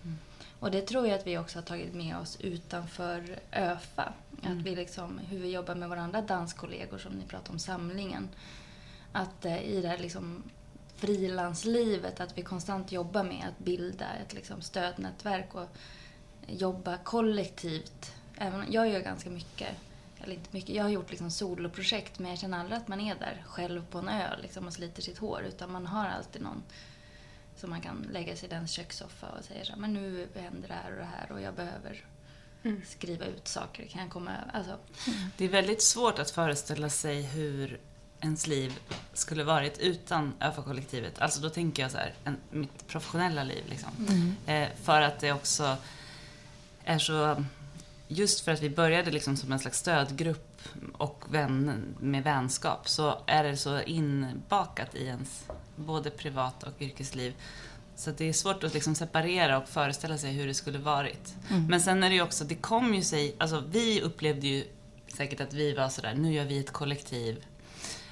Och 0.64 0.70
det 0.70 0.82
tror 0.82 1.06
jag 1.06 1.18
att 1.18 1.26
vi 1.26 1.38
också 1.38 1.58
har 1.58 1.62
tagit 1.62 1.94
med 1.94 2.16
oss 2.16 2.36
utanför 2.40 3.38
ÖFA. 3.52 4.12
Mm. 4.42 4.58
Att 4.58 4.64
vi 4.64 4.76
liksom, 4.76 5.18
hur 5.18 5.38
vi 5.38 5.50
jobbar 5.50 5.74
med 5.74 5.88
våra 5.88 6.00
andra 6.00 6.22
danskollegor 6.22 6.98
som 6.98 7.12
ni 7.12 7.24
pratade 7.24 7.52
om, 7.52 7.58
samlingen. 7.58 8.28
Att 9.12 9.44
eh, 9.44 9.62
i 9.62 9.80
det 9.82 9.88
här 9.88 9.98
liksom 9.98 10.42
frilanslivet, 10.96 12.20
att 12.20 12.38
vi 12.38 12.42
konstant 12.42 12.92
jobbar 12.92 13.24
med 13.24 13.44
att 13.48 13.64
bilda 13.64 14.06
ett 14.14 14.34
liksom 14.34 14.62
stödnätverk 14.62 15.54
och 15.54 15.68
jobba 16.46 16.98
kollektivt. 16.98 18.12
Även, 18.38 18.72
jag 18.72 18.88
gör 18.88 19.00
ganska 19.00 19.30
mycket 19.30 19.68
eller 20.18 20.34
inte 20.34 20.48
mycket, 20.50 20.74
jag 20.76 20.82
har 20.82 20.90
gjort 20.90 21.10
liksom 21.10 21.30
soloprojekt 21.30 22.18
men 22.18 22.30
jag 22.30 22.38
känner 22.38 22.58
aldrig 22.58 22.78
att 22.78 22.88
man 22.88 23.00
är 23.00 23.14
där 23.14 23.44
själv 23.46 23.86
på 23.86 23.98
en 23.98 24.08
ö 24.08 24.36
liksom, 24.42 24.66
och 24.66 24.72
sliter 24.72 25.02
sitt 25.02 25.18
hår. 25.18 25.44
Utan 25.48 25.72
man 25.72 25.86
har 25.86 26.06
alltid 26.06 26.42
någon 26.42 26.62
som 27.56 27.70
man 27.70 27.80
kan 27.80 28.06
lägga 28.12 28.36
sig 28.36 28.48
i 28.48 28.50
den 28.50 28.68
kökssoffa 28.68 29.26
och 29.26 29.44
säga 29.44 29.64
så 29.64 29.72
här, 29.72 29.80
men 29.80 29.92
nu 29.92 30.28
händer 30.34 30.68
det 30.68 30.74
här 30.74 30.90
och 30.90 30.98
det 30.98 31.04
här 31.04 31.32
och 31.32 31.40
jag 31.40 31.54
behöver 31.54 32.04
skriva 32.86 33.24
ut 33.24 33.48
saker. 33.48 33.86
Kan 33.86 34.02
jag 34.02 34.10
komma 34.10 34.30
alltså, 34.52 34.78
Det 35.36 35.44
är 35.44 35.48
väldigt 35.48 35.82
svårt 35.82 36.18
att 36.18 36.30
föreställa 36.30 36.90
sig 36.90 37.22
hur 37.22 37.80
ens 38.20 38.46
liv 38.46 38.78
skulle 39.12 39.44
varit 39.44 39.78
utan 39.78 40.34
ÖFA-kollektivet. 40.40 41.18
Alltså 41.18 41.40
då 41.40 41.50
tänker 41.50 41.82
jag 41.82 41.90
så 41.90 41.98
här, 41.98 42.14
en, 42.24 42.36
mitt 42.50 42.86
professionella 42.86 43.44
liv 43.44 43.64
liksom. 43.68 43.90
Eh, 44.46 44.68
för 44.82 45.00
att 45.00 45.20
det 45.20 45.32
också 45.32 45.76
är 46.84 46.98
så, 46.98 47.44
just 48.08 48.40
för 48.40 48.52
att 48.52 48.62
vi 48.62 48.70
började 48.70 49.10
liksom 49.10 49.36
som 49.36 49.52
en 49.52 49.58
slags 49.58 49.78
stödgrupp 49.78 50.62
och 50.92 51.24
vän, 51.30 51.84
med 52.00 52.24
vänskap 52.24 52.88
så 52.88 53.22
är 53.26 53.44
det 53.44 53.56
så 53.56 53.80
inbakat 53.80 54.94
i 54.94 55.04
ens 55.06 55.46
både 55.76 56.10
privat 56.10 56.62
och 56.62 56.82
yrkesliv. 56.82 57.34
Så 57.96 58.10
det 58.10 58.28
är 58.28 58.32
svårt 58.32 58.64
att 58.64 58.74
liksom 58.74 58.94
separera 58.94 59.58
och 59.58 59.68
föreställa 59.68 60.18
sig 60.18 60.32
hur 60.32 60.46
det 60.46 60.54
skulle 60.54 60.78
varit. 60.78 61.34
Men 61.68 61.80
sen 61.80 62.02
är 62.02 62.08
det 62.08 62.14
ju 62.14 62.22
också, 62.22 62.44
det 62.44 62.54
kom 62.54 62.94
ju 62.94 63.02
sig, 63.02 63.34
alltså 63.38 63.62
vi 63.70 64.00
upplevde 64.00 64.46
ju 64.46 64.64
säkert 65.16 65.40
att 65.40 65.52
vi 65.52 65.74
var 65.74 65.88
sådär, 65.88 66.14
nu 66.14 66.32
gör 66.32 66.44
vi 66.44 66.58
ett 66.58 66.72
kollektiv. 66.72 67.44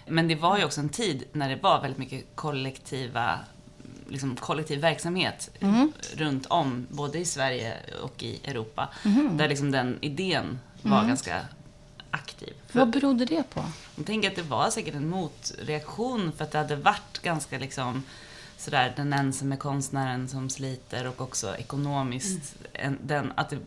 Men 0.07 0.29
det 0.29 0.35
var 0.35 0.59
ju 0.59 0.65
också 0.65 0.81
en 0.81 0.89
tid 0.89 1.25
när 1.33 1.49
det 1.49 1.57
var 1.57 1.81
väldigt 1.81 1.99
mycket 1.99 2.25
kollektiva, 2.35 3.39
liksom 4.09 4.37
kollektiv 4.37 4.81
verksamhet 4.81 5.51
runt 6.15 6.47
om, 6.47 6.87
både 6.91 7.19
i 7.19 7.25
Sverige 7.25 7.77
och 8.03 8.23
i 8.23 8.41
Europa. 8.45 8.89
Där 9.33 9.49
liksom 9.49 9.71
den 9.71 9.99
idén 10.01 10.59
var 10.83 11.05
ganska 11.07 11.41
aktiv. 12.11 12.55
Vad 12.73 12.91
berodde 12.91 13.25
det 13.25 13.43
på? 13.55 13.65
jag 13.97 14.07
tänker 14.07 14.31
att 14.31 14.37
det 14.37 14.43
var 14.43 14.71
säkert 14.71 14.95
en 14.95 15.09
motreaktion 15.09 16.33
för 16.33 16.45
att 16.45 16.51
det 16.51 16.59
hade 16.59 16.77
varit 16.77 17.19
ganska 17.23 17.59
liksom 17.59 18.03
sådär 18.57 18.93
den 18.97 19.13
ensamme 19.13 19.57
konstnären 19.57 20.29
som 20.29 20.51
sliter 20.51 21.07
och 21.07 21.21
också 21.21 21.57
ekonomiskt. 21.57 22.55
En, 22.73 22.99
den, 23.03 23.33
att 23.35 23.51
det 23.51 23.59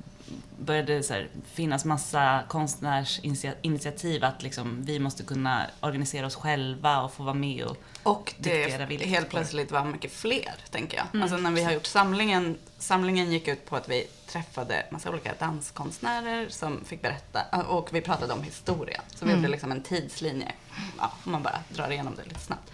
började 0.60 1.04
så 1.04 1.14
här, 1.14 1.28
finnas 1.54 1.86
massa 1.86 2.44
konstnärsinitiativ 2.48 4.24
att 4.24 4.44
liksom, 4.44 4.84
vi 4.86 5.00
måste 5.00 5.24
kunna 5.24 5.66
organisera 5.80 6.26
oss 6.26 6.36
själva 6.36 7.02
och 7.02 7.14
få 7.14 7.24
vara 7.24 7.34
med 7.34 7.64
och 7.64 7.78
Och 8.04 8.34
det 8.38 9.06
helt 9.06 9.30
plötsligt 9.30 9.72
var 9.72 9.86
mycket 9.86 10.12
fler, 10.12 10.56
tänker 10.72 10.98
jag. 10.98 11.06
Mm. 11.14 11.22
Alltså 11.22 11.38
när 11.38 11.52
vi 11.52 11.64
har 11.64 11.72
gjort 11.72 11.86
samlingen, 11.86 12.58
samlingen 12.78 13.32
gick 13.32 13.48
ut 13.48 13.66
på 13.66 13.76
att 13.76 13.90
vi 13.90 14.08
träffade 14.28 14.86
massa 14.92 15.10
olika 15.10 15.34
danskonstnärer 15.40 16.50
som 16.50 16.86
fick 16.86 17.02
berätta, 17.02 17.64
och 17.68 17.90
vi 17.94 18.02
pratade 18.02 18.34
om 18.34 18.44
historia. 18.44 19.02
Så 19.16 19.26
vi 19.26 19.32
Mm. 19.32 19.44
gjorde 19.44 19.52
liksom 19.52 19.72
en 19.72 19.84
tidslinje, 19.84 20.52
ja, 20.98 21.12
om 21.26 21.32
man 21.32 21.44
bara 21.44 21.60
drar 21.70 21.92
igenom 21.92 22.16
det 22.16 22.24
lite 22.24 22.40
snabbt. 22.40 22.72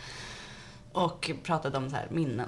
Och 0.92 1.32
pratade 1.44 1.78
om 1.78 1.90
så 1.90 1.96
här 1.96 2.08
minnen. 2.10 2.48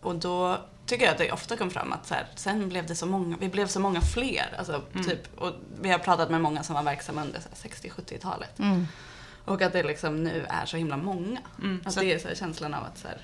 Och 0.00 0.14
då 0.14 0.58
tycker 0.86 1.04
jag 1.04 1.12
att 1.12 1.18
det 1.18 1.32
ofta 1.32 1.56
kom 1.56 1.70
fram 1.70 1.92
att 1.92 2.06
så 2.06 2.14
här, 2.14 2.26
sen 2.34 2.68
blev 2.68 2.86
det 2.86 2.94
så 2.96 3.06
många, 3.06 3.36
vi 3.40 3.48
blev 3.48 3.66
så 3.66 3.80
många 3.80 4.00
fler. 4.00 4.54
Alltså, 4.58 4.82
Mm. 4.92 5.04
typ, 5.06 5.38
och 5.40 5.52
vi 5.80 5.90
har 5.90 5.98
pratat 5.98 6.30
med 6.30 6.40
många 6.40 6.62
som 6.62 6.74
var 6.74 6.82
verksamma 6.82 7.22
under 7.22 7.40
så 7.40 7.48
här 7.48 7.56
60-70-talet. 7.56 8.58
Mm. 8.58 8.86
Och 9.44 9.62
att 9.62 9.72
det 9.72 9.82
liksom 9.82 10.24
nu 10.24 10.46
är 10.48 10.66
så 10.66 10.76
himla 10.76 10.96
många. 10.96 11.40
Mm, 11.58 11.82
Att 11.86 11.92
så- 11.94 12.00
det 12.00 12.12
är 12.12 12.18
så 12.18 12.28
här 12.28 12.34
känslan 12.34 12.74
av 12.74 12.84
att 12.84 12.98
så 12.98 13.08
här, 13.08 13.18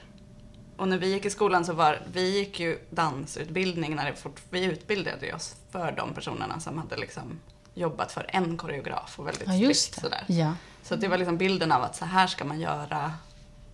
Och 0.76 0.88
när 0.88 0.99
vi 0.99 1.12
gick 1.12 1.25
i 1.25 1.30
skolan 1.30 1.64
så 1.64 1.73
var, 1.73 2.02
vi 2.12 2.38
gick 2.38 2.61
ju 2.61 2.78
dansutbildning 2.90 3.95
när 3.97 4.12
fort, 4.12 4.40
vi 4.50 4.64
utbildade 4.64 5.35
oss 5.35 5.56
för 5.71 5.92
de 5.92 6.14
personerna 6.14 6.61
som 6.61 6.78
hade 6.78 6.97
liksom 6.97 7.40
jobbat 7.75 8.12
för 8.12 8.26
en 8.28 8.56
koreograf 8.56 9.18
och 9.18 9.26
väldigt 9.26 9.49
Ja, 9.49 9.75
strikt 9.75 10.00
sådär. 10.00 10.25
Ja. 10.26 10.52
Så 10.83 10.97
det 10.97 11.09
var 11.09 11.18
liksom 11.18 11.37
bilden 11.37 11.73
av 11.73 11.83
att 11.83 11.97
så 11.97 12.04
här 12.04 12.26
ska 12.26 12.45
man 12.45 12.61
göra. 12.61 13.12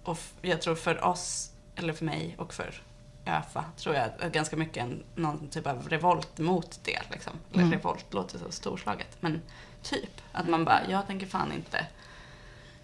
Och 0.04 0.18
jag 0.40 0.62
tror 0.62 0.75
för 0.75 1.04
oss, 1.04 1.50
eller 1.76 1.92
för 1.92 2.04
mig 2.04 2.35
och 2.38 2.54
för 2.54 2.82
ÖFA, 3.26 3.64
tror 3.76 3.94
jag 3.94 4.04
att 4.21 4.32
ganska 4.32 4.56
mycket 4.56 4.76
en, 4.82 5.02
någon 5.14 5.49
typ 5.49 5.66
av 5.66 5.88
revolt 5.88 6.38
mot 6.38 6.80
det. 6.85 7.00
Liksom. 7.11 7.32
Eller 7.52 7.62
Mm. 7.62 7.73
revolt 7.73 8.12
låter 8.14 8.38
så 8.38 8.50
storslaget, 8.50 9.16
men 9.21 9.42
typ. 9.82 10.21
Att 10.32 10.49
man 10.49 10.64
bara, 10.64 10.80
jag 10.90 11.06
tänker 11.06 11.26
fan 11.26 11.52
inte 11.52 11.87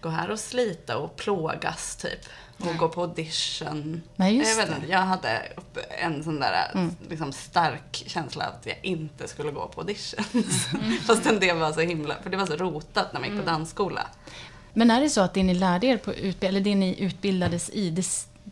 gå 0.01 0.09
här 0.09 0.31
och 0.31 0.39
slita 0.39 0.97
och 0.97 1.15
plågas 1.15 1.95
typ. 1.95 2.19
Och 2.59 2.77
gå 2.77 2.89
på 2.89 3.01
audition. 3.01 4.01
Nej, 4.15 4.35
just 4.37 4.49
jag, 4.59 4.65
vet 4.67 4.75
inte, 4.75 4.91
jag 4.91 4.99
hade 4.99 5.41
en 6.01 6.23
sån 6.23 6.39
där 6.39 6.71
Mm. 6.73 6.95
liksom, 7.09 7.33
stark 7.33 8.03
känsla 8.07 8.43
att 8.45 8.65
jag 8.65 8.77
inte 8.81 9.27
skulle 9.27 9.51
gå 9.51 9.67
på 9.67 9.81
auditions. 9.81 10.67
Mm. 10.73 10.97
Fastän 11.07 11.39
det 11.39 11.53
var 11.53 11.71
så 11.73 11.79
himla, 11.81 12.15
för 12.23 12.29
det 12.29 12.37
var 12.37 12.45
så 12.45 12.55
rotat 12.55 13.13
när 13.13 13.19
man 13.19 13.29
gick 13.29 13.39
på 13.39 13.45
dansskola. 13.45 14.07
Men 14.73 14.91
är 14.91 15.01
det 15.01 15.09
så 15.09 15.21
att 15.21 15.33
det 15.33 15.43
ni 15.43 15.53
lärde 15.53 15.87
er 15.87 15.97
på 15.97 16.13
utbildning, 16.13 16.47
eller 16.49 16.59
det 16.61 16.75
ni 16.75 16.99
utbildades 16.99 17.69
i, 17.69 17.89
det, 17.89 18.05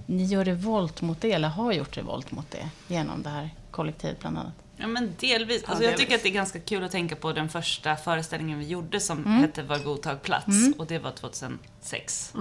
ni 0.06 0.24
gör 0.26 0.46
revolt 0.46 1.02
mot 1.02 1.22
det, 1.22 1.32
eller 1.32 1.48
har 1.50 1.72
gjort 1.74 1.98
revolt 1.98 2.32
mot 2.32 2.52
det, 2.52 2.70
genom 2.88 3.24
det 3.24 3.30
här 3.30 3.50
kollektivet 3.72 4.20
bland 4.20 4.38
annat? 4.38 4.54
Ja 4.80 4.88
men 4.88 5.14
delvis. 5.20 5.62
Ja, 5.66 5.70
Alltså 5.70 5.84
jag 5.86 5.98
tycker 5.98 6.16
att 6.16 6.24
det 6.24 6.30
är 6.30 6.34
ganska 6.34 6.60
kul 6.60 6.84
att 6.84 6.92
tänka 6.92 7.16
på 7.16 7.32
den 7.34 7.50
första 7.50 7.96
föreställningen 7.96 8.60
vi 8.60 8.66
gjorde 8.66 9.00
som 9.00 9.18
Mm. 9.26 9.32
hette 9.42 9.64
Var 9.64 9.78
god 9.80 10.02
tag 10.02 10.22
plats 10.22 10.48
och 10.78 10.88
det 10.88 11.00
var 11.00 11.12
2006. 11.12 12.34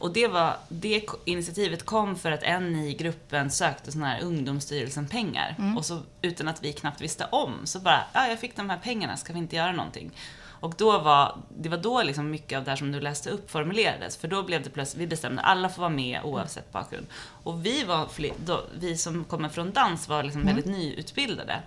Och 0.00 0.12
det, 0.12 0.26
var, 0.26 0.56
det 0.68 1.06
initiativet 1.24 1.86
kom 1.86 2.16
för 2.16 2.32
att 2.32 2.42
en 2.42 2.76
i 2.76 2.94
gruppen 2.94 3.50
sökte 3.50 3.92
sån 3.92 4.02
här 4.02 4.22
Ungdomsstyrelsen 4.22 5.08
pengar. 5.08 5.56
Och 5.76 5.84
så 5.84 6.02
utan 6.22 6.48
att 6.48 6.64
vi 6.64 6.72
knappt 6.72 7.00
visste 7.00 7.24
om 7.24 7.54
så 7.64 7.80
bara, 7.80 8.00
ja 8.12 8.26
jag 8.26 8.40
fick 8.40 8.56
de 8.56 8.70
här 8.70 8.78
pengarna, 8.78 9.16
ska 9.16 9.32
vi 9.32 9.38
inte 9.38 9.56
göra 9.56 9.72
någonting? 9.72 10.10
Och 10.60 10.74
då 10.78 10.98
var, 10.98 11.38
det 11.58 11.68
var 11.68 11.78
då 11.78 12.02
liksom 12.02 12.30
mycket 12.30 12.58
av 12.58 12.64
det 12.64 12.70
här 12.70 12.76
som 12.76 12.92
du 12.92 13.00
läste 13.00 13.30
upp 13.30 13.50
formulerades. 13.50 14.16
För 14.16 14.28
då 14.28 14.42
blev 14.42 14.62
det 14.62 14.70
plötsligt, 14.70 15.02
vi 15.02 15.06
bestämde 15.06 15.42
alla 15.42 15.68
får 15.68 15.82
vara 15.82 15.90
med 15.90 16.20
oavsett 16.24 16.72
bakgrund. 16.72 17.06
Och 17.42 17.66
vi 17.66 17.84
var, 17.84 18.06
fler, 18.06 18.32
då, 18.44 18.64
vi 18.78 18.96
som 18.96 19.24
kommer 19.24 19.48
från 19.48 19.72
dans 19.72 20.08
var 20.08 20.22
liksom 20.22 20.44
väldigt 20.44 20.66
nyutbildade. 20.66 21.62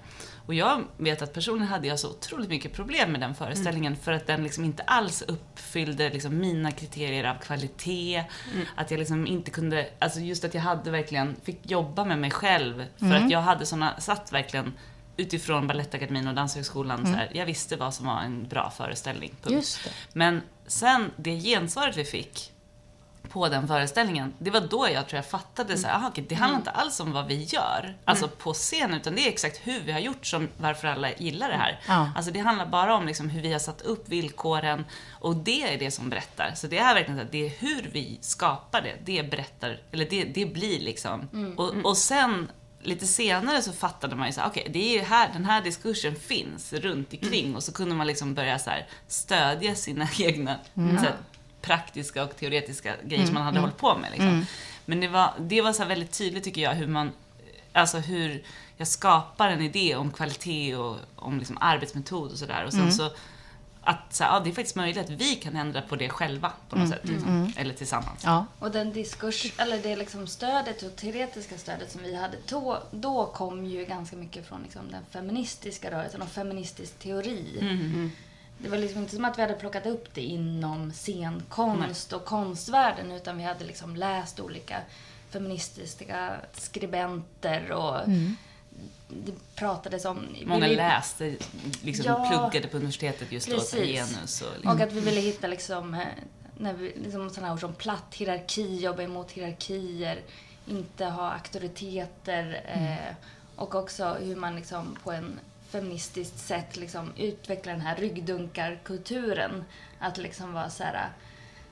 Och 0.46 0.54
jag 0.54 0.84
vet 0.98 1.22
att 1.22 1.34
personligen 1.34 1.68
hade 1.68 1.88
jag 1.88 2.00
så 2.00 2.10
otroligt 2.10 2.50
mycket 2.50 2.74
problem 2.74 3.12
med 3.12 3.22
den 3.22 3.36
föreställningen 3.36 3.96
för 3.96 4.12
att 4.12 4.28
den 4.28 4.44
liksom 4.44 4.66
inte 4.66 4.84
alls 4.84 5.22
uppfyllde 5.22 6.10
liksom 6.10 6.38
mina 6.38 6.72
kriterier 6.72 7.24
av 7.24 7.36
kvalitet. 7.36 8.24
Att 8.76 8.92
jag 8.92 8.98
liksom 8.98 9.28
inte 9.28 9.52
kunde, 9.52 9.90
alltså 10.00 10.20
just 10.20 10.46
att 10.46 10.54
jag 10.54 10.62
hade 10.62 10.92
verkligen, 10.92 11.36
fick 11.44 11.72
jobba 11.72 12.06
med 12.06 12.20
mig 12.20 12.32
själv 12.32 12.86
för 12.98 13.14
att 13.14 13.32
jag 13.32 13.42
hade 13.42 13.66
såna, 13.66 14.00
satt 14.00 14.32
verkligen 14.32 14.74
utifrån 15.18 15.68
Balettakademin 15.68 16.28
och 16.28 16.36
Danshögskolan, 16.36 17.06
så 17.06 17.12
här, 17.12 17.30
jag 17.34 17.46
visste 17.46 17.76
vad 17.76 17.94
som 17.94 18.06
var 18.06 18.22
en 18.22 18.48
bra 18.48 18.70
föreställning. 18.78 19.34
Men 20.14 20.42
sen, 20.68 21.12
det 21.16 21.40
gensvaret 21.40 21.98
vi 21.98 22.06
fick 22.06 22.50
på 23.30 23.50
den 23.50 23.68
föreställningen, 23.68 24.34
det 24.38 24.52
var 24.52 24.62
då 24.62 24.88
jag 24.94 25.08
tror 25.08 25.18
jag 25.18 25.26
fattade 25.26 25.78
så 25.78 25.88
här, 25.88 25.96
aha, 25.96 26.08
okej, 26.08 26.26
det 26.30 26.36
handlar 26.36 26.58
inte 26.60 26.72
alls 26.72 27.00
om 27.00 27.12
vad 27.12 27.28
vi 27.28 27.44
gör, 27.44 27.98
alltså 28.06 28.28
på 28.28 28.54
scen, 28.54 28.94
utan 28.94 29.16
det 29.16 29.22
är 29.22 29.30
exakt 29.30 29.60
hur 29.64 29.82
vi 29.82 29.92
har 29.92 30.00
gjort 30.00 30.26
som 30.26 30.50
varför 30.58 30.88
alla 30.88 31.12
gillar 31.12 31.50
det 31.50 31.58
här. 31.58 31.80
Ja. 31.88 32.12
Alltså 32.16 32.32
det 32.32 32.40
handlar 32.40 32.66
bara 32.66 32.96
om 32.96 33.08
liksom 33.08 33.30
hur 33.30 33.42
vi 33.42 33.52
har 33.52 33.60
satt 33.60 33.82
upp 33.82 34.10
villkoren 34.10 34.86
och 35.20 35.36
det 35.36 35.74
är 35.74 35.80
det 35.80 35.92
som 35.92 36.10
berättar. 36.10 36.52
Så 36.56 36.68
det 36.68 36.78
är 36.78 36.94
verkligen 36.94 37.20
så 37.20 37.26
att 37.26 37.32
det 37.32 37.46
är 37.46 37.50
hur 37.50 37.90
vi 37.94 38.18
skapar 38.22 38.82
det, 38.82 38.96
det 39.06 39.30
berättar, 39.30 39.80
eller 39.92 40.10
det, 40.10 40.24
det 40.24 40.46
blir 40.46 40.80
liksom. 40.80 41.30
Och, 41.58 41.74
och 41.86 41.98
sen 41.98 42.52
lite 42.84 43.08
senare 43.08 43.62
så 43.62 43.74
fattade 43.74 44.16
man 44.16 44.28
ju 44.28 44.34
så 44.34 44.42
här, 44.42 44.48
okej, 44.48 44.68
det 44.70 44.80
är 44.80 44.94
ju 44.94 45.04
här, 45.04 45.30
den 45.34 45.46
här 45.46 45.62
diskursen 45.62 46.16
finns 46.16 46.74
runt 46.74 47.14
omkring 47.14 47.56
och 47.56 47.64
så 47.64 47.74
kunde 47.74 47.96
man 47.96 48.08
liksom 48.08 48.34
börja 48.34 48.60
så 48.60 48.70
här 48.70 48.88
stödja 49.08 49.76
sina 49.76 50.08
egna 50.20 50.60
så 50.74 50.82
här, 50.82 51.16
praktiska 51.62 52.24
och 52.24 52.36
teoretiska 52.36 52.96
grejer 53.04 53.26
som 53.26 53.34
man 53.34 53.44
hade 53.44 53.60
hållit 53.60 53.78
på 53.78 53.98
med. 53.98 54.12
Liksom. 54.12 54.46
Men 54.86 55.00
det 55.00 55.08
var, 55.08 55.34
det 55.40 55.62
var 55.62 55.74
så 55.74 55.86
väldigt 55.86 56.12
tydligt 56.12 56.44
tycker 56.44 56.62
jag 56.62 56.72
hur 56.72 56.88
man, 56.88 57.12
alltså 57.74 57.98
hur 57.98 58.44
jag 58.78 58.88
skapar 58.88 59.50
en 59.50 59.62
idé 59.62 59.96
om 59.96 60.12
kvalitet 60.12 60.76
och 60.76 60.98
om 61.16 61.40
liksom 61.40 61.58
arbetsmetod 61.62 62.32
och 62.32 62.38
sådär. 62.38 62.66
Och 62.66 62.74
sen 62.74 62.94
så 62.94 63.10
att 63.84 64.14
så 64.14 64.24
här, 64.24 64.32
ja, 64.32 64.40
det 64.40 64.50
är 64.50 64.54
faktiskt 64.54 64.76
möjligt 64.76 64.98
att 64.98 65.10
vi 65.10 65.36
kan 65.36 65.56
ändra 65.56 65.82
på 65.82 65.96
det 65.96 66.10
själva 66.10 66.52
på 66.70 66.76
något 66.76 66.90
sätt. 66.90 67.02
Liksom. 67.04 67.54
Eller 67.58 67.74
tillsammans. 67.74 68.24
Ja. 68.24 68.46
Och 68.60 68.72
den 68.72 68.94
diskurs, 68.94 69.54
eller 69.58 69.78
det 69.78 69.96
liksom 69.96 70.28
stödet 70.28 70.84
och 70.84 70.96
teoretiska 70.96 71.58
stödet 71.58 71.92
som 71.92 72.04
vi 72.04 72.16
hade 72.16 72.38
då, 72.48 72.84
då 72.92 73.26
kom 73.26 73.66
ju 73.66 73.86
ganska 73.86 74.16
mycket 74.16 74.48
från 74.48 74.64
liksom 74.64 74.92
den 74.92 75.04
feministiska 75.12 75.92
rörelsen 75.92 76.22
och 76.22 76.30
feministisk 76.30 77.00
teori. 77.00 77.60
Det 78.58 78.70
var 78.70 78.78
liksom 78.78 79.02
inte 79.02 79.16
som 79.16 79.26
att 79.26 79.38
vi 79.38 79.42
hade 79.42 79.54
plockat 79.54 79.86
upp 79.86 80.14
det 80.14 80.22
inom 80.22 80.92
scenkonst 80.92 82.14
och 82.14 82.26
konstvärlden 82.26 83.12
utan 83.12 83.38
vi 83.38 83.44
hade 83.44 83.66
liksom 83.66 83.96
läst 83.96 84.40
olika 84.40 84.78
feministiska 85.30 86.36
skribenter 86.54 87.72
och 87.72 88.02
det 89.26 89.56
pratades 89.56 90.06
om... 90.06 90.28
Många 90.46 90.68
vi- 90.68 90.76
läste, 90.76 91.36
liksom 91.82 92.06
Ja, 92.06 92.28
pluggade 92.30 92.68
på 92.68 92.78
universitetet 92.78 93.32
just 93.32 93.50
då, 93.50 93.56
precis. 93.58 93.80
genus 93.80 94.42
och 94.42 94.54
liksom. 94.54 94.72
Och 94.72 94.80
att 94.82 94.92
vi 94.94 95.00
ville 95.00 95.22
hitta 95.22 95.48
liksom, 95.48 95.94
eh, 95.94 96.02
när 96.58 96.74
vi, 96.74 96.94
liksom 97.04 97.30
sådana 97.30 97.54
ord 97.54 97.60
som 97.60 97.74
platt 97.74 98.16
hierarki, 98.16 98.78
jobba 98.78 99.02
emot 99.04 99.32
hierarkier, 99.32 100.20
inte 100.68 101.06
ha 101.06 101.32
auktoriteter 101.32 102.62
eh, 102.66 103.16
och 103.56 103.76
också 103.76 104.18
hur 104.22 104.36
man 104.36 104.56
liksom 104.56 104.98
på 105.04 105.12
en 105.12 105.40
feministiskt 105.70 106.40
sätt 106.40 106.76
liksom 106.78 107.12
utveckla 107.18 107.72
den 107.72 107.82
här 107.82 107.96
ryggdunkarkulturen. 107.96 109.64
Att 110.00 110.18
liksom 110.18 110.54
vara 110.54 110.70
så 110.70 110.84
här 110.84 111.10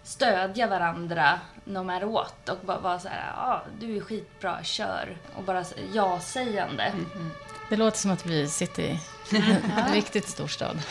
stödja 0.04 0.68
varandra 0.68 1.40
no 1.64 1.84
matter 1.84 2.06
what 2.06 2.50
och 2.50 2.58
bara 2.66 2.80
vara 2.80 3.00
så 3.00 3.08
här, 3.08 3.34
ja 3.36 3.44
ah, 3.44 3.62
du 3.80 3.98
är 3.98 4.02
skitbra, 4.02 4.64
kör. 4.64 5.18
Och 5.36 5.44
bara 5.44 5.66
ja-sägande. 5.94 6.84
Mm. 6.84 7.32
Det 7.70 7.78
låter 7.78 7.98
som 7.98 8.12
att 8.12 8.26
vi 8.26 8.48
sitter 8.48 8.84
i 8.84 9.00
en 9.78 9.94
riktigt 9.94 10.30
stor 10.30 10.48
stad. 10.48 10.82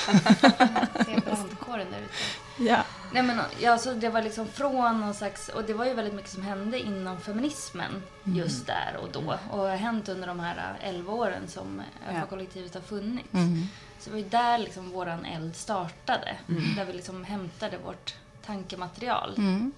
Se 1.07 1.21
brandkåren 1.25 1.87
där 1.91 1.99
ute. 1.99 2.69
Ja. 2.71 2.85
Nej 3.13 3.23
men 3.23 3.41
ja, 3.61 3.79
så 3.79 3.93
det 3.93 4.09
var 4.09 4.23
liksom 4.23 4.47
från 4.47 5.01
någon 5.01 5.15
slags, 5.15 5.49
och 5.49 5.65
det 5.65 5.75
var 5.75 5.85
ju 5.85 5.95
väldigt 5.95 6.15
mycket 6.15 6.31
som 6.31 6.43
hände 6.43 6.81
inom 6.81 7.21
feminismen 7.21 8.03
just 8.25 8.69
mm. 8.69 8.81
där 8.81 9.01
och 9.01 9.09
då. 9.13 9.39
Och 9.51 9.59
har 9.59 9.77
hänt 9.77 10.09
under 10.09 10.29
de 10.29 10.41
här 10.41 10.79
11 10.83 11.13
åren 11.13 11.49
som 11.49 11.83
ÖFA-kollektivet 12.11 12.75
har 12.75 12.81
funnits. 12.81 13.35
Mm. 13.35 13.67
Så 13.99 14.11
det 14.11 14.11
var 14.11 14.19
ju 14.19 14.29
där 14.29 14.59
liksom 14.59 14.91
våran 14.91 15.25
eld 15.25 15.57
startade. 15.57 16.37
Mm. 16.49 16.75
Där 16.77 16.85
vi 16.85 16.93
liksom 16.93 17.25
hämtade 17.25 17.79
vårt 17.79 18.15
tankematerial. 18.47 19.35
Mm. 19.39 19.73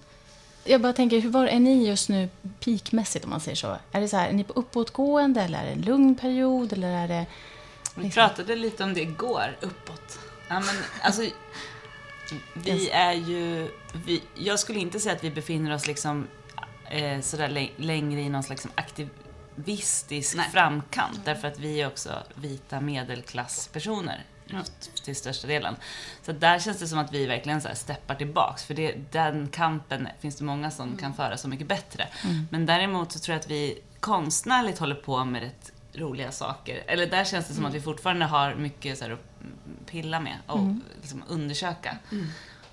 Jag 0.63 0.81
bara 0.81 0.93
tänker, 0.93 1.19
hur 1.19 1.29
var 1.29 1.47
är 1.47 1.59
ni 1.59 1.87
just 1.87 2.09
nu 2.09 2.29
peakmässigt 2.59 3.25
om 3.25 3.31
man 3.31 3.39
säger 3.39 3.55
så? 3.55 3.77
Är 3.91 4.01
det 4.01 4.07
så 4.07 4.17
här, 4.17 4.29
är 4.29 4.33
ni 4.33 4.43
på 4.43 4.53
uppåtgående 4.53 5.41
eller 5.41 5.59
är 5.59 5.65
det 5.65 5.71
en 5.71 5.81
lugn 5.81 6.15
period 6.15 6.73
eller 6.73 6.91
är 6.91 7.07
det... 7.07 7.25
Vi 7.95 8.11
pratade 8.11 8.55
lite 8.55 8.83
om 8.83 8.93
det 8.93 9.01
igår, 9.01 9.57
uppåt. 9.61 10.19
Ja, 10.47 10.59
men 10.59 10.75
alltså, 11.01 11.21
vi 12.53 12.89
är 12.89 13.13
ju, 13.13 13.71
vi, 14.05 14.21
jag 14.35 14.59
skulle 14.59 14.79
inte 14.79 14.99
säga 14.99 15.15
att 15.15 15.23
vi 15.23 15.31
befinner 15.31 15.75
oss 15.75 15.87
liksom 15.87 16.27
eh, 16.89 17.21
sådär 17.21 17.69
längre 17.77 18.21
i 18.21 18.29
någon 18.29 18.43
slags 18.43 18.67
aktivistisk 18.75 20.35
Nej. 20.35 20.49
framkant. 20.51 21.19
Därför 21.25 21.47
att 21.47 21.59
vi 21.59 21.81
är 21.81 21.87
också 21.87 22.11
vita 22.35 22.79
medelklasspersoner 22.79 24.25
ja. 24.53 24.63
till 25.03 25.15
största 25.15 25.47
delen. 25.47 25.75
Så 26.21 26.31
där 26.31 26.59
känns 26.59 26.79
det 26.79 26.87
som 26.87 26.99
att 26.99 27.13
vi 27.13 27.25
verkligen 27.25 27.61
så 27.61 27.67
här 27.67 27.75
steppar 27.75 28.15
tillbaks. 28.15 28.63
För 28.63 28.73
det, 28.73 28.95
den 29.11 29.47
kampen 29.47 30.07
finns 30.19 30.35
det 30.35 30.43
många 30.43 30.71
som 30.71 30.87
mm. 30.87 30.97
kan 30.97 31.13
föra 31.13 31.37
så 31.37 31.47
mycket 31.47 31.67
bättre. 31.67 32.07
Mm. 32.23 32.47
Men 32.51 32.65
däremot 32.65 33.11
så 33.11 33.19
tror 33.19 33.33
jag 33.33 33.39
att 33.39 33.49
vi 33.49 33.81
konstnärligt 33.99 34.79
håller 34.79 34.95
på 34.95 35.25
med 35.25 35.41
rätt 35.41 35.71
roliga 35.93 36.31
saker. 36.31 36.83
Eller 36.87 37.07
där 37.07 37.25
känns 37.25 37.47
det 37.47 37.53
som 37.53 37.63
mm. 37.63 37.69
att 37.69 37.75
vi 37.75 37.81
fortfarande 37.81 38.25
har 38.25 38.55
mycket 38.55 38.97
så 38.97 39.05
här 39.05 39.11
att 39.11 39.25
pilla 39.85 40.19
med 40.19 40.37
och 40.47 40.59
mm. 40.59 40.81
liksom 41.01 41.23
undersöka. 41.27 41.97
Mm. 42.11 42.27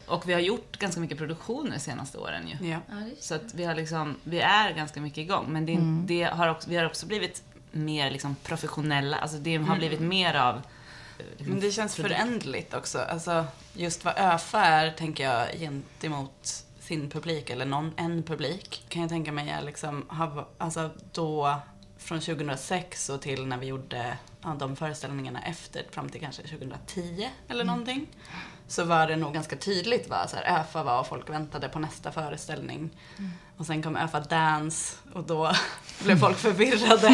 Och 0.07 0.29
vi 0.29 0.33
har 0.33 0.41
gjort 0.41 0.79
ganska 0.79 1.01
mycket 1.01 1.19
produktioner 1.19 1.71
de 1.71 1.79
senaste 1.79 2.19
åren 2.19 2.49
ju. 2.49 2.69
Ja. 2.69 2.79
Så 3.21 3.35
att 3.35 3.55
vi 3.55 3.65
har 3.65 3.75
liksom, 3.75 4.17
vi 4.25 4.41
är 4.41 4.73
ganska 4.73 5.01
mycket 5.01 5.19
igång. 5.19 5.47
Men 5.49 5.67
det, 5.67 5.73
mm. 5.73 6.07
det 6.07 6.23
har 6.23 6.49
också, 6.49 6.71
vi 6.71 6.77
har 6.77 6.87
också 6.87 7.07
blivit 7.07 7.43
mer 7.71 8.11
liksom 8.11 8.37
professionella. 8.45 9.17
Alltså 9.17 9.37
det 9.37 9.57
har 9.57 9.77
blivit 9.77 10.01
mer 10.01 10.35
av 10.35 10.63
Men 11.39 11.61
det 11.61 11.71
känns 11.71 11.97
förändligt 11.97 12.75
också. 12.75 12.99
Alltså, 12.99 13.47
just 13.73 14.05
vad 14.05 14.15
ÖFA 14.19 14.65
är, 14.65 14.91
tänker 14.91 15.25
jag, 15.25 15.59
gentemot 15.59 16.65
sin 16.81 17.11
publik, 17.11 17.51
eller 17.51 17.67
någon, 17.67 17.93
en 17.97 18.23
publik, 18.23 18.85
kan 18.89 19.03
jag 19.03 19.09
tänka 19.09 19.33
mig 19.33 19.51
är 19.51 19.63
liksom, 19.63 20.07
alltså 20.59 20.91
då, 21.13 21.61
från 21.99 22.21
2006 22.21 23.09
och 23.09 23.23
till 23.23 23.47
när 23.47 23.57
vi 23.57 23.67
gjorde 23.67 24.19
ja, 24.43 24.57
de 24.59 24.77
föreställningarna 24.77 25.43
efter, 25.43 25.87
fram 25.91 26.09
till 26.09 26.21
kanske 26.21 26.43
2010 26.43 27.29
eller 27.49 27.65
mm. 27.65 27.75
Så 28.71 28.85
var 28.85 29.07
det 29.07 29.17
nog 29.17 29.35
ganska 29.35 29.57
tydligt 29.57 30.09
vad 30.09 30.31
så 30.31 30.37
här, 30.37 30.61
ÖFA 30.61 30.83
var 30.83 31.01
och 31.01 31.07
folk 31.07 31.31
väntade 31.31 31.69
på 31.69 31.79
nästa 31.79 32.13
föreställning. 32.13 32.91
Mm. 33.19 33.31
Och 33.57 33.67
sen 33.67 33.83
kom 33.83 33.97
ÖFA 33.97 34.21
Dance 34.21 34.97
och 35.13 35.25
då 35.25 35.53
blev 36.05 36.19
folk 36.19 36.37
förvirrade. 36.37 37.09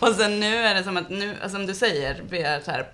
och 0.00 0.14
sen 0.14 0.40
nu 0.40 0.56
är 0.56 0.74
det 0.74 0.84
som 0.84 0.96
att, 0.96 1.10
nu, 1.10 1.30
alltså, 1.42 1.58
som 1.58 1.66
du 1.66 1.74
säger, 1.74 2.24
vi 2.28 2.42
är 2.42 2.60
så 2.60 2.70
här, 2.70 2.92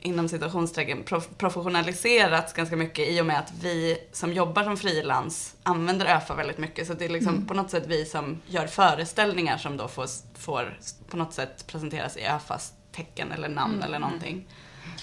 inom 0.00 0.28
citationstecken 0.28 1.04
professionaliserats 1.38 2.52
ganska 2.52 2.76
mycket 2.76 3.08
i 3.08 3.20
och 3.20 3.26
med 3.26 3.38
att 3.38 3.52
vi 3.60 3.98
som 4.12 4.32
jobbar 4.32 4.64
som 4.64 4.76
frilans 4.76 5.56
använder 5.62 6.16
ÖFA 6.16 6.34
väldigt 6.34 6.58
mycket. 6.58 6.86
Så 6.86 6.94
det 6.94 7.04
är 7.04 7.08
liksom 7.08 7.34
mm. 7.34 7.46
på 7.46 7.54
något 7.54 7.70
sätt 7.70 7.84
vi 7.86 8.04
som 8.04 8.40
gör 8.46 8.66
föreställningar 8.66 9.58
som 9.58 9.76
då 9.76 9.88
får, 9.88 10.06
får 10.38 10.78
på 11.08 11.16
något 11.16 11.32
sätt 11.32 11.66
presenteras 11.66 12.16
i 12.16 12.26
ÖFAs 12.26 12.72
tecken 12.92 13.32
eller 13.32 13.48
namn 13.48 13.74
mm. 13.74 13.84
eller 13.84 13.98
någonting. 13.98 14.46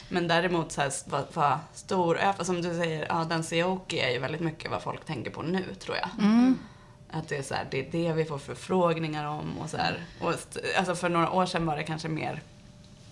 Men 0.10 0.28
däremot 0.28 0.72
så 0.72 0.82
här, 0.82 0.92
vad, 1.06 1.26
vad 1.34 1.60
stor, 1.74 2.44
som 2.44 2.62
du 2.62 2.76
säger, 2.76 3.06
ja 3.10 3.26
den 3.30 3.44
Sioki 3.44 4.00
är 4.00 4.10
ju 4.10 4.20
väldigt 4.20 4.42
mycket 4.42 4.72
vad 4.72 4.82
folk 4.82 5.06
tänker 5.06 5.32
på 5.32 5.42
nu 5.42 5.76
tror 5.80 5.98
jag. 5.98 6.10
Mm. 6.20 6.58
Att 7.12 7.28
det 7.28 7.38
är 7.38 7.44
så 7.44 7.54
här, 7.54 7.68
det 7.72 7.88
är 7.88 7.92
det 7.92 8.14
vi 8.14 8.26
får 8.26 8.38
förfrågningar 8.38 9.26
om 9.26 9.58
och 9.58 9.70
så 9.70 9.78
här. 9.78 10.06
Och, 10.20 10.34
alltså 10.78 10.96
för 10.96 11.10
några 11.10 11.32
år 11.32 11.46
sedan 11.46 11.66
var 11.66 11.78
det 11.78 11.84
kanske 11.84 12.08
mer 12.08 12.42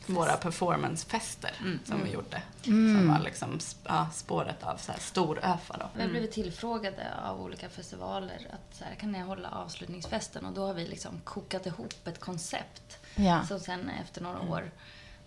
våra 0.09 0.37
performancefester 0.37 1.51
mm. 1.59 1.79
som 1.85 1.95
vi 1.95 2.01
mm. 2.01 2.13
gjorde. 2.13 2.41
Mm. 2.65 2.97
Som 2.97 3.13
var 3.13 3.19
liksom 3.19 3.59
ja, 3.83 4.07
spåret 4.13 4.63
av 4.63 4.77
så 4.77 4.91
här 4.91 4.99
stor-ÖFA 4.99 5.77
då. 5.79 5.85
Vi 5.95 6.01
har 6.01 6.09
blivit 6.09 6.31
tillfrågade 6.31 7.07
av 7.25 7.41
olika 7.41 7.69
festivaler 7.69 8.47
att 8.49 8.77
så 8.77 8.83
här, 8.83 8.95
kan 8.95 9.11
ni 9.11 9.19
hålla 9.19 9.49
avslutningsfesten? 9.49 10.45
Och 10.45 10.53
då 10.53 10.65
har 10.65 10.73
vi 10.73 10.87
liksom 10.87 11.21
kokat 11.23 11.65
ihop 11.65 12.07
ett 12.07 12.19
koncept. 12.19 12.99
Ja. 13.15 13.45
Som 13.47 13.59
sen 13.59 13.89
efter 13.89 14.21
några 14.21 14.41
år 14.41 14.71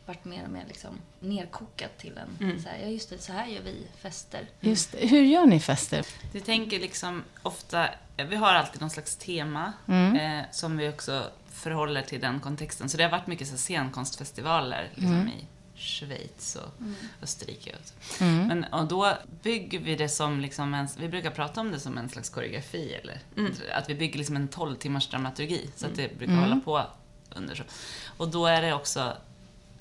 varit 0.07 0.25
mer 0.25 0.45
och 0.45 0.51
mer 0.51 0.65
liksom 0.69 0.99
nerkokat 1.21 1.99
till 1.99 2.19
en, 2.19 2.47
mm. 2.47 2.62
så 2.62 2.69
här, 2.69 2.79
ja 2.83 2.87
just 2.87 3.11
det, 3.11 3.19
så 3.19 3.33
här 3.33 3.47
gör 3.47 3.62
vi 3.62 3.87
fester. 3.99 4.47
Just 4.61 4.95
Hur 4.99 5.23
gör 5.23 5.47
ni 5.47 5.61
fester? 5.61 6.07
Vi 6.33 6.41
tänker 6.41 6.81
liksom 6.81 7.25
ofta, 7.43 7.88
vi 8.17 8.37
har 8.37 8.55
alltid 8.55 8.81
någon 8.81 8.91
slags 8.91 9.17
tema 9.17 9.73
mm. 9.88 10.17
eh, 10.17 10.45
som 10.51 10.77
vi 10.77 10.88
också 10.88 11.31
förhåller 11.51 12.03
till 12.03 12.21
den 12.21 12.41
kontexten. 12.41 12.88
Så 12.88 12.97
det 12.97 13.03
har 13.03 13.11
varit 13.11 13.27
mycket 13.27 13.49
så 13.49 13.57
scenkonstfestivaler 13.57 14.91
liksom, 14.95 15.15
mm. 15.15 15.29
i 15.29 15.47
Schweiz 15.75 16.57
och 16.57 16.81
mm. 16.81 16.95
Österrike. 17.23 17.71
Och, 17.81 17.87
så. 17.87 18.25
Mm. 18.25 18.47
Men, 18.47 18.65
och 18.65 18.88
då 18.88 19.12
bygger 19.43 19.79
vi 19.79 19.97
det 19.97 20.09
som, 20.09 20.41
liksom 20.41 20.75
en, 20.75 20.88
vi 20.99 21.09
brukar 21.09 21.31
prata 21.31 21.61
om 21.61 21.73
det 21.73 21.81
som 21.81 21.99
en 21.99 22.09
slags 22.09 22.31
koreografi. 22.31 22.95
Eller, 23.03 23.19
mm. 23.37 23.53
Att 23.73 23.91
vi 23.91 23.95
bygger 23.95 24.19
liksom 24.19 24.37
en 24.37 24.49
12 24.49 24.77
timmars 24.77 25.09
dramaturgi. 25.09 25.71
Så 25.77 25.87
att 25.87 25.95
det 25.95 26.19
brukar 26.19 26.35
hålla 26.35 26.61
på 26.65 26.83
under 27.31 27.55
så. 27.55 27.62
Och 28.17 28.29
då 28.29 28.47
är 28.47 28.62
det 28.62 28.75
också 28.75 29.17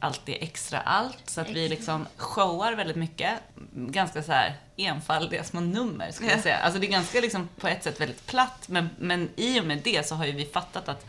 alltid 0.02 0.36
extra 0.40 0.80
allt. 0.80 1.30
Så 1.30 1.42
att 1.42 1.50
vi 1.50 1.70
liksom 1.70 2.08
showar 2.18 2.74
väldigt 2.74 2.96
mycket. 2.96 3.40
Ganska 3.74 4.24
så 4.24 4.32
här 4.32 4.56
enfaldiga 4.78 5.44
små 5.44 5.60
nummer, 5.60 6.12
skulle 6.12 6.32
jag 6.32 6.40
säga. 6.40 6.58
Alltså 6.58 6.80
det 6.80 6.88
är 6.88 6.92
ganska 6.92 7.22
liksom 7.22 7.50
på 7.58 7.68
ett 7.68 7.84
sätt 7.84 8.02
väldigt 8.02 8.28
platt, 8.28 8.66
men, 8.68 8.90
men 9.00 9.30
i 9.36 9.60
och 9.60 9.66
med 9.66 9.82
det 9.84 10.08
så 10.08 10.16
har 10.16 10.26
ju 10.26 10.32
vi 10.32 10.46
fattat 10.46 10.90
att 10.90 11.06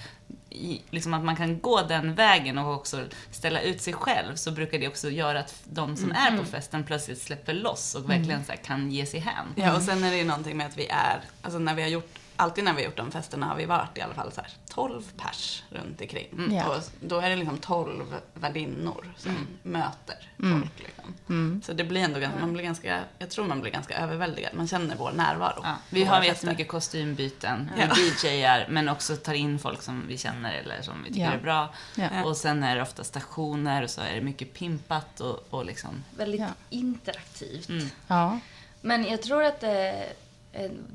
i, 0.50 0.81
liksom 0.90 1.14
att 1.14 1.24
man 1.24 1.37
kan 1.37 1.61
gå 1.61 1.83
den 1.83 2.14
vägen 2.14 2.59
och 2.59 2.74
också 2.74 3.05
ställa 3.31 3.61
ut 3.61 3.83
sig 3.83 3.92
själv 3.92 4.37
så 4.37 4.50
brukar 4.50 4.78
det 4.78 4.88
också 4.88 5.11
göra 5.11 5.40
att 5.40 5.55
de 5.64 5.96
som 5.96 6.11
mm. 6.11 6.35
är 6.35 6.38
på 6.38 6.44
festen 6.44 6.85
plötsligt 6.85 7.22
släpper 7.22 7.55
loss 7.55 7.94
och 7.94 8.11
verkligen 8.11 8.31
mm. 8.31 8.44
så 8.44 8.52
kan 8.64 8.90
ge 8.90 9.07
sig 9.07 9.20
hän. 9.20 9.46
Ja, 9.57 9.76
och 9.76 9.83
sen 9.83 10.05
är 10.05 10.11
det 10.11 10.16
ju 10.16 10.24
någonting 10.24 10.57
med 10.57 10.66
att 10.66 10.76
vi 10.76 10.87
är, 10.87 11.20
alltså 11.42 11.59
när 11.59 11.74
vi 11.74 11.83
har 11.83 11.88
gjort 11.88 12.18
alltid 12.37 12.64
när 12.64 12.73
vi 12.73 12.83
har 12.83 12.87
gjort 12.87 12.97
de 12.97 13.11
festerna 13.11 13.47
har 13.47 13.57
vi 13.57 13.64
varit 13.64 13.99
i 13.99 14.01
alla 14.01 14.14
fall 14.14 14.33
så 14.33 14.40
här 14.40 14.51
12 14.68 15.03
pers 15.16 15.62
runt 15.71 16.01
omkring. 16.01 16.29
Mm. 16.33 16.55
Ja. 16.55 16.68
Och 16.68 16.83
då 17.01 17.18
är 17.18 17.31
det 17.31 17.37
liksom 17.37 17.59
12 17.59 18.14
värdinnor 18.35 19.14
som 19.16 19.31
mm. 19.31 19.47
möter 19.62 20.31
mm. 20.42 20.61
folk. 20.61 20.73
Liksom. 20.79 21.14
Mm. 21.29 21.62
Så 21.64 21.73
det 21.73 21.85
blir 21.85 22.01
ändå 22.01 22.21
ganska, 22.21 22.40
man 22.40 22.53
blir 22.53 22.62
ganska, 22.62 23.01
jag 23.18 23.31
tror 23.31 23.47
man 23.47 23.61
blir 23.61 23.73
ganska 23.73 23.97
överväldigad. 23.97 24.55
Man 24.55 24.68
känner 24.68 24.97
vår 24.97 25.12
närvaro. 25.12 25.61
Ja. 25.62 25.77
Vi 25.90 26.05
har 26.05 26.23
jättemycket 26.23 26.68
kostymbyten, 26.68 27.71
ja. 27.79 27.87
vi 27.97 28.29
DJar, 28.29 28.66
men 28.68 28.88
också 28.88 29.16
tar 29.16 29.35
in 29.35 29.59
folk 29.59 29.83
som 29.83 30.05
vi 30.09 30.18
känner 30.18 30.55
eller 30.55 30.83
som 30.83 31.03
vi 31.03 31.09
tycker 31.09 31.25
ja. 31.25 31.33
är 31.33 31.40
bra. 31.40 31.75
Ja. 31.95 32.25
Och 32.25 32.37
sen 32.37 32.62
är 32.62 32.77
det 32.77 32.83
ofta 32.83 33.05
stationer 33.05 33.83
och 33.83 33.90
så 33.90 34.01
är 34.01 34.14
det 34.14 34.21
mycket 34.21 34.55
pimpat 34.55 35.21
och, 35.21 35.47
och 35.51 35.64
liksom. 35.64 36.05
Väldigt 36.16 36.42
interaktivt. 36.71 37.68
Mm. 37.68 37.87
Ja. 38.07 38.38
Men 38.81 39.05
jag 39.05 39.23
tror 39.23 39.42
att 39.42 39.61
det 39.61 39.92
Eh, 39.92 40.09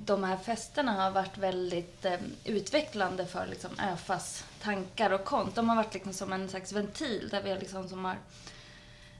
de 0.05 0.23
här 0.23 0.37
festerna 0.37 0.91
har 0.91 1.11
varit 1.11 1.37
väldigt 1.37 2.05
eh, 2.05 2.19
utvecklande 2.45 3.25
för 3.25 3.47
liksom 3.47 3.71
ÖFAs 3.93 4.45
tankar 4.61 5.11
och 5.11 5.25
konst. 5.25 5.55
De 5.55 5.69
har 5.69 5.75
varit 5.75 5.93
liksom 5.93 6.13
som 6.13 6.33
en 6.33 6.49
slags 6.49 6.73
ventil 6.73 7.27
där 7.31 7.41
vi, 7.41 7.55
liksom 7.55 7.89
som 7.89 8.05
har, 8.05 8.15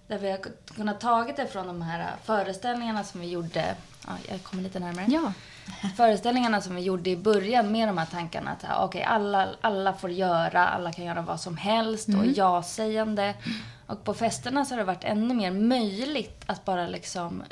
där 0.08 0.17
vi 0.17 0.32
har 0.32 0.39
kunnat 0.76 1.00
tagit 1.00 1.36
det 1.36 1.47
från 1.47 1.67
de 1.67 1.82
här 1.82 2.15
föreställningarna 2.23 3.04
som 3.04 3.21
vi 3.21 3.28
gjorde. 3.28 3.76
Ja, 4.08 4.13
jag 4.30 4.43
kommer 4.43 4.63
lite 4.63 4.80
närmare. 4.80 5.06
Ja. 5.10 5.34
Föreställningarna 5.97 6.62
som 6.62 6.76
vi 6.76 6.82
gjorde 6.82 7.10
i 7.10 7.17
början 7.17 7.71
med 7.71 7.88
de 7.88 7.97
här 7.97 8.06
tankarna 8.06 8.52
att 8.52 8.63
okej, 8.63 8.86
okay, 8.86 9.04
alla, 9.04 9.50
alla 9.62 9.93
får 9.93 10.12
göra, 10.12 10.67
alla 10.67 10.91
kan 10.91 11.06
göra 11.06 11.21
vad 11.21 11.39
som 11.39 11.58
helst 11.58 12.08
och 12.08 12.13
mm. 12.13 12.34
ja-sägande. 12.36 13.34
Och 13.88 14.04
på 14.04 14.13
festerna 14.13 14.65
så 14.65 14.73
har 14.73 14.78
det 14.78 14.84
varit 14.84 15.04
ännu 15.04 15.34
mer 15.34 15.52
möjligt 15.52 16.43
att 16.45 16.65
bara 16.65 16.88
liksom 16.88 17.43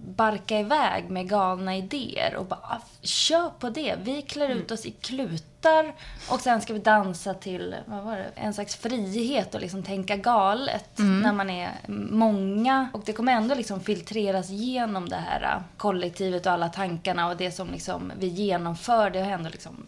barka 0.00 0.60
iväg 0.60 1.10
med 1.10 1.28
galna 1.28 1.76
idéer 1.76 2.36
och 2.36 2.46
bara 2.46 2.60
ah, 2.62 2.80
kör 3.02 3.50
på 3.58 3.70
det. 3.70 3.96
Vi 4.02 4.22
klär 4.22 4.48
ut 4.48 4.70
oss 4.70 4.86
i 4.86 4.90
klutar 4.90 5.94
och 6.30 6.40
sen 6.40 6.60
ska 6.60 6.72
vi 6.72 6.78
dansa 6.78 7.34
till 7.34 7.74
vad 7.86 8.04
var 8.04 8.16
det, 8.16 8.30
en 8.34 8.54
slags 8.54 8.76
frihet 8.76 9.54
och 9.54 9.60
liksom 9.60 9.82
tänka 9.82 10.16
galet 10.16 10.98
mm. 10.98 11.20
när 11.20 11.32
man 11.32 11.50
är 11.50 11.70
många. 12.10 12.88
Och 12.92 13.02
det 13.04 13.12
kommer 13.12 13.32
ändå 13.32 13.54
liksom 13.54 13.80
filtreras 13.80 14.50
genom 14.50 15.08
det 15.08 15.16
här 15.16 15.62
kollektivet 15.76 16.46
och 16.46 16.52
alla 16.52 16.68
tankarna 16.68 17.28
och 17.28 17.36
det 17.36 17.52
som 17.52 17.70
liksom 17.70 18.12
vi 18.18 18.26
genomför. 18.26 19.10
Det 19.10 19.20
har 19.20 19.30
ändå 19.30 19.50
liksom 19.50 19.86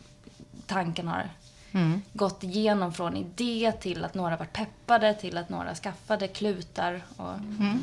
tanken 0.67 1.09
har 1.09 1.29
mm. 1.73 2.03
gått 2.13 2.45
igenom 2.45 2.93
från 2.93 3.17
idé 3.17 3.73
till 3.81 4.05
att 4.05 4.15
några 4.15 4.37
varit 4.37 4.53
peppade, 4.53 5.15
till 5.15 5.39
att 5.39 5.49
några 5.49 5.75
skaffade 5.75 6.29
klutar 6.29 7.03
och, 7.17 7.33
mm. 7.33 7.83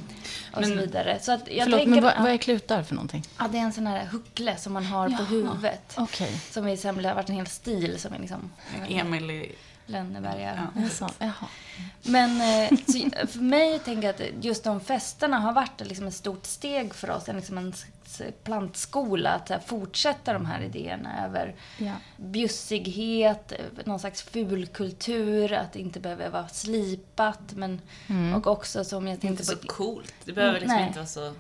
och 0.54 0.62
men, 0.62 0.70
så 0.70 0.76
vidare. 0.76 1.20
Så 1.22 1.32
att 1.32 1.48
jag 1.52 1.64
förlåt, 1.64 1.80
tänker, 1.80 1.92
men 1.92 2.04
vad, 2.04 2.14
vad, 2.22 2.32
är 2.32 2.38
klutar 2.38 2.84
för 2.84 2.96
någonting? 2.96 3.24
Ja, 3.40 3.48
det 3.52 3.58
är 3.58 3.62
en 3.62 3.74
sån 3.74 3.88
här 3.88 4.06
huckle 4.06 4.58
som 4.58 4.74
man 4.74 4.86
har 4.86 5.10
Jaha, 5.10 5.18
på 5.18 5.24
huvudet. 5.24 5.98
Okay. 5.98 6.32
Som 6.52 6.68
är, 6.68 7.08
har 7.08 7.16
varit 7.16 7.30
en 7.30 7.36
hel 7.36 7.48
stil 7.48 8.00
som 8.00 8.14
är 8.14 8.20
liksom... 8.20 8.52
Emil 8.90 9.52
Lönneberga. 9.88 10.68
Ja. 11.20 11.34
Men 12.04 12.42
eh, 12.42 12.78
för 13.28 13.40
mig 13.40 13.80
tänker 13.80 14.08
jag 14.08 14.16
att 14.16 14.44
just 14.46 14.64
de 14.64 14.80
festerna 14.80 15.40
har 15.40 15.54
varit 15.54 15.82
liksom 15.88 16.08
ett 16.08 16.14
stort 16.14 16.46
steg 16.46 16.94
för 16.94 17.10
oss. 17.10 17.28
Liksom 17.28 17.58
en 17.58 17.74
plantskola 18.44 19.30
att 19.30 19.66
fortsätta 19.66 20.34
de 20.34 20.46
här 20.46 20.62
idéerna 20.62 21.26
över 21.26 21.56
ja. 21.78 21.94
bjussighet, 22.18 23.54
någon 23.86 24.00
slags 24.00 24.22
fulkultur, 24.22 25.54
att 25.54 25.74
det 25.74 25.80
inte 25.80 26.00
behöver 26.00 26.30
vara 26.30 26.48
slipat. 26.48 27.54
Men, 27.56 27.82
mm. 28.08 28.34
Och 28.34 28.48
också 28.48 28.84
som 28.84 29.08
jag 29.08 29.22
tänkte 29.22 29.44
Inte 29.44 29.46
så 29.46 29.68
coolt. 29.68 30.14
Det 30.26 30.34
behöver 30.34 30.60
liksom 30.60 30.78
Nej. 30.78 30.88
inte 30.88 31.00
vara 31.00 31.08
så 31.08 31.34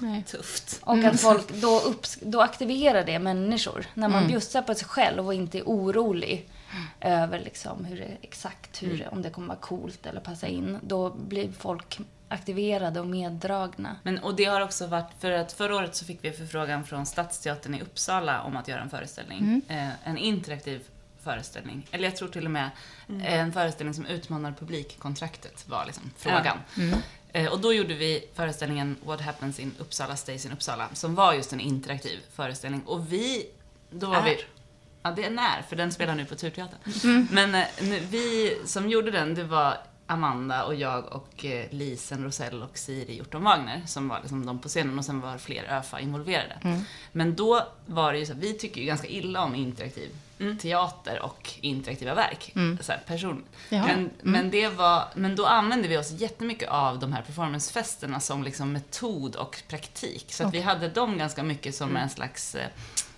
Nej. 0.00 0.22
Tufft. 0.22 0.80
Och 0.82 0.98
att 0.98 1.20
folk, 1.20 1.52
då, 1.52 1.80
upps, 1.80 2.18
då 2.22 2.40
aktiverar 2.40 3.04
det 3.04 3.18
människor. 3.18 3.86
När 3.94 4.08
man 4.08 4.18
mm. 4.18 4.28
bjussar 4.28 4.62
på 4.62 4.74
sig 4.74 4.88
själv 4.88 5.26
och 5.26 5.34
inte 5.34 5.58
är 5.58 5.62
orolig 5.62 6.48
över 7.00 7.38
liksom 7.38 7.84
hur 7.84 7.96
det, 7.96 8.16
exakt 8.22 8.82
hur, 8.82 9.00
mm. 9.00 9.12
om 9.12 9.22
det 9.22 9.30
kommer 9.30 9.48
vara 9.48 9.58
coolt 9.58 10.06
eller 10.06 10.20
passa 10.20 10.46
in. 10.46 10.78
Då 10.82 11.10
blir 11.10 11.52
folk 11.52 12.00
aktiverade 12.28 13.00
och 13.00 13.06
meddragna. 13.06 13.96
Men, 14.02 14.18
och 14.18 14.36
det 14.36 14.44
har 14.44 14.60
också 14.60 14.86
varit, 14.86 15.10
för 15.18 15.30
att 15.30 15.52
förra 15.52 15.76
året 15.76 15.96
så 15.96 16.04
fick 16.04 16.24
vi 16.24 16.32
förfrågan 16.32 16.84
från 16.84 17.06
Stadsteatern 17.06 17.74
i 17.74 17.82
Uppsala 17.82 18.42
om 18.42 18.56
att 18.56 18.68
göra 18.68 18.80
en 18.80 18.90
föreställning. 18.90 19.38
Mm. 19.38 19.62
Eh, 19.68 19.92
en 20.04 20.18
interaktiv 20.18 20.82
föreställning. 21.22 21.86
Eller 21.90 22.04
jag 22.04 22.16
tror 22.16 22.28
till 22.28 22.44
och 22.44 22.50
med 22.50 22.70
mm. 23.08 23.22
en 23.26 23.52
föreställning 23.52 23.94
som 23.94 24.06
utmanar 24.06 24.52
publikkontraktet 24.52 25.68
var 25.68 25.86
liksom 25.86 26.10
frågan. 26.16 26.58
Ja. 26.76 26.82
Mm. 26.82 26.98
Eh, 27.32 27.52
och 27.52 27.60
då 27.60 27.72
gjorde 27.72 27.94
vi 27.94 28.28
föreställningen 28.34 28.96
What 29.04 29.20
Happens 29.20 29.60
in 29.60 29.74
Uppsala 29.78 30.16
Stays 30.16 30.46
in 30.46 30.52
Uppsala, 30.52 30.88
som 30.92 31.14
var 31.14 31.34
just 31.34 31.52
en 31.52 31.60
interaktiv 31.60 32.20
föreställning. 32.32 32.82
Och 32.86 33.12
vi, 33.12 33.46
då 33.90 34.06
var 34.06 34.16
är. 34.16 34.24
vi 34.24 34.44
Ja, 35.02 35.10
det 35.10 35.24
är 35.24 35.30
när, 35.30 35.62
för 35.68 35.76
den 35.76 35.92
spelar 35.92 36.14
nu 36.14 36.24
på 36.24 36.34
Turteatern. 36.34 36.78
Mm. 37.04 37.28
Men 37.30 37.54
eh, 37.54 37.66
vi 38.10 38.58
som 38.64 38.88
gjorde 38.88 39.10
den, 39.10 39.34
det 39.34 39.44
var 39.44 39.76
Amanda 40.06 40.64
och 40.64 40.74
jag 40.74 41.12
och 41.12 41.44
eh, 41.44 41.66
Lisen 41.70 42.24
Rosell 42.24 42.62
och 42.62 42.78
Siri 42.78 43.16
Hjorton 43.16 43.44
Wagner 43.44 43.82
som 43.86 44.08
var 44.08 44.20
liksom 44.20 44.46
de 44.46 44.58
på 44.58 44.68
scenen 44.68 44.98
och 44.98 45.04
sen 45.04 45.20
var 45.20 45.38
fler 45.38 45.64
ÖFA 45.78 46.00
involverade. 46.00 46.58
Mm. 46.64 46.80
Men 47.12 47.34
då 47.34 47.66
var 47.86 48.12
det 48.12 48.18
ju 48.18 48.26
så 48.26 48.34
vi 48.34 48.58
tycker 48.58 48.80
ju 48.80 48.86
ganska 48.86 49.08
illa 49.08 49.42
om 49.42 49.54
interaktiv 49.54 50.10
mm. 50.38 50.58
teater 50.58 51.22
och 51.22 51.50
interaktiva 51.60 52.14
verk. 52.14 52.52
Mm. 52.54 52.78
Så 52.80 52.92
här, 52.92 53.00
person. 53.06 53.44
Men, 53.68 53.90
mm. 53.90 54.10
men, 54.22 54.50
det 54.50 54.68
var, 54.68 55.04
men 55.14 55.36
då 55.36 55.46
använde 55.46 55.88
vi 55.88 55.98
oss 55.98 56.10
jättemycket 56.10 56.68
av 56.68 56.98
de 56.98 57.12
här 57.12 57.22
performancefesterna 57.22 58.20
som 58.20 58.42
liksom 58.42 58.72
metod 58.72 59.36
och 59.36 59.62
praktik. 59.68 60.32
Så 60.32 60.42
att 60.42 60.48
okay. 60.48 60.60
vi 60.60 60.66
hade 60.66 60.88
dem 60.88 61.18
ganska 61.18 61.42
mycket 61.42 61.74
som 61.74 61.90
mm. 61.90 62.02
en 62.02 62.10
slags 62.10 62.54
eh, 62.54 62.68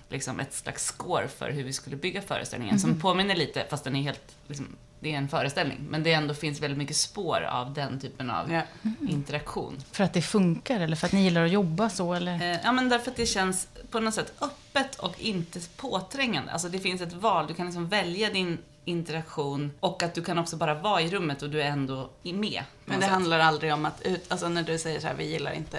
liksom 0.09 0.41
ett 0.41 0.55
slags 0.55 0.85
score 0.85 1.29
för 1.29 1.51
hur 1.51 1.65
vi 1.65 1.73
skulle 1.73 1.97
bygga 1.97 2.23
föreställningen. 2.23 2.81
Som 2.81 2.91
mhm. 2.91 3.01
påminner 3.01 3.37
lite, 3.37 3.67
fast 3.71 3.85
den 3.85 3.97
är 3.97 4.03
helt, 4.03 4.37
liksom, 4.47 4.77
det 5.01 5.13
är 5.15 5.19
en 5.19 5.29
föreställning. 5.29 5.79
Men 5.91 6.03
det 6.03 6.13
ändå 6.13 6.35
finns 6.35 6.61
väldigt 6.61 6.79
mycket 6.79 6.97
spår 6.97 7.41
av 7.51 7.75
den 7.75 8.01
typen 8.01 8.31
av 8.31 8.53
ja. 8.53 8.63
mm. 8.83 9.09
interaktion. 9.09 9.77
För 9.93 10.05
att 10.05 10.13
det 10.13 10.23
funkar 10.23 10.81
eller 10.81 10.97
för 10.97 11.07
att 11.07 11.13
ni 11.13 11.23
gillar 11.23 11.45
att 11.45 11.51
jobba 11.51 11.89
så 11.89 12.15
eller? 12.15 12.53
Eh, 12.53 12.61
ja 12.65 12.73
men 12.73 12.89
därför 12.89 13.11
att 13.11 13.17
det 13.17 13.27
känns 13.27 13.69
på 13.91 14.01
något 14.01 14.15
sätt 14.15 14.33
öppet 14.41 14.97
och 14.97 15.21
inte 15.21 15.61
påträngande. 15.77 16.53
Alltså 16.53 16.69
det 16.69 16.79
finns 16.79 17.01
ett 17.01 17.13
val, 17.13 17.47
du 17.47 17.55
kan 17.55 17.67
liksom 17.67 17.89
välja 17.89 18.31
din 18.31 18.59
interaktion 18.85 19.71
och 19.81 20.03
att 20.03 20.15
du 20.15 20.23
kan 20.25 20.39
också 20.39 20.57
bara 20.57 20.75
vara 20.75 21.01
i 21.01 21.11
rummet 21.11 21.43
och 21.43 21.51
du 21.51 21.63
är 21.63 21.67
ändå 21.67 22.11
med. 22.23 22.63
Men 22.85 22.97
det 22.97 23.03
sätt. 23.03 23.11
handlar 23.11 23.39
aldrig 23.39 23.75
om 23.75 23.85
att, 23.85 24.03
ut, 24.03 24.33
alltså 24.33 24.49
när 24.49 24.63
du 24.63 24.79
säger 24.79 25.01
så 25.01 25.07
här, 25.07 25.15
vi 25.15 25.25
gillar 25.25 25.53
inte 25.53 25.79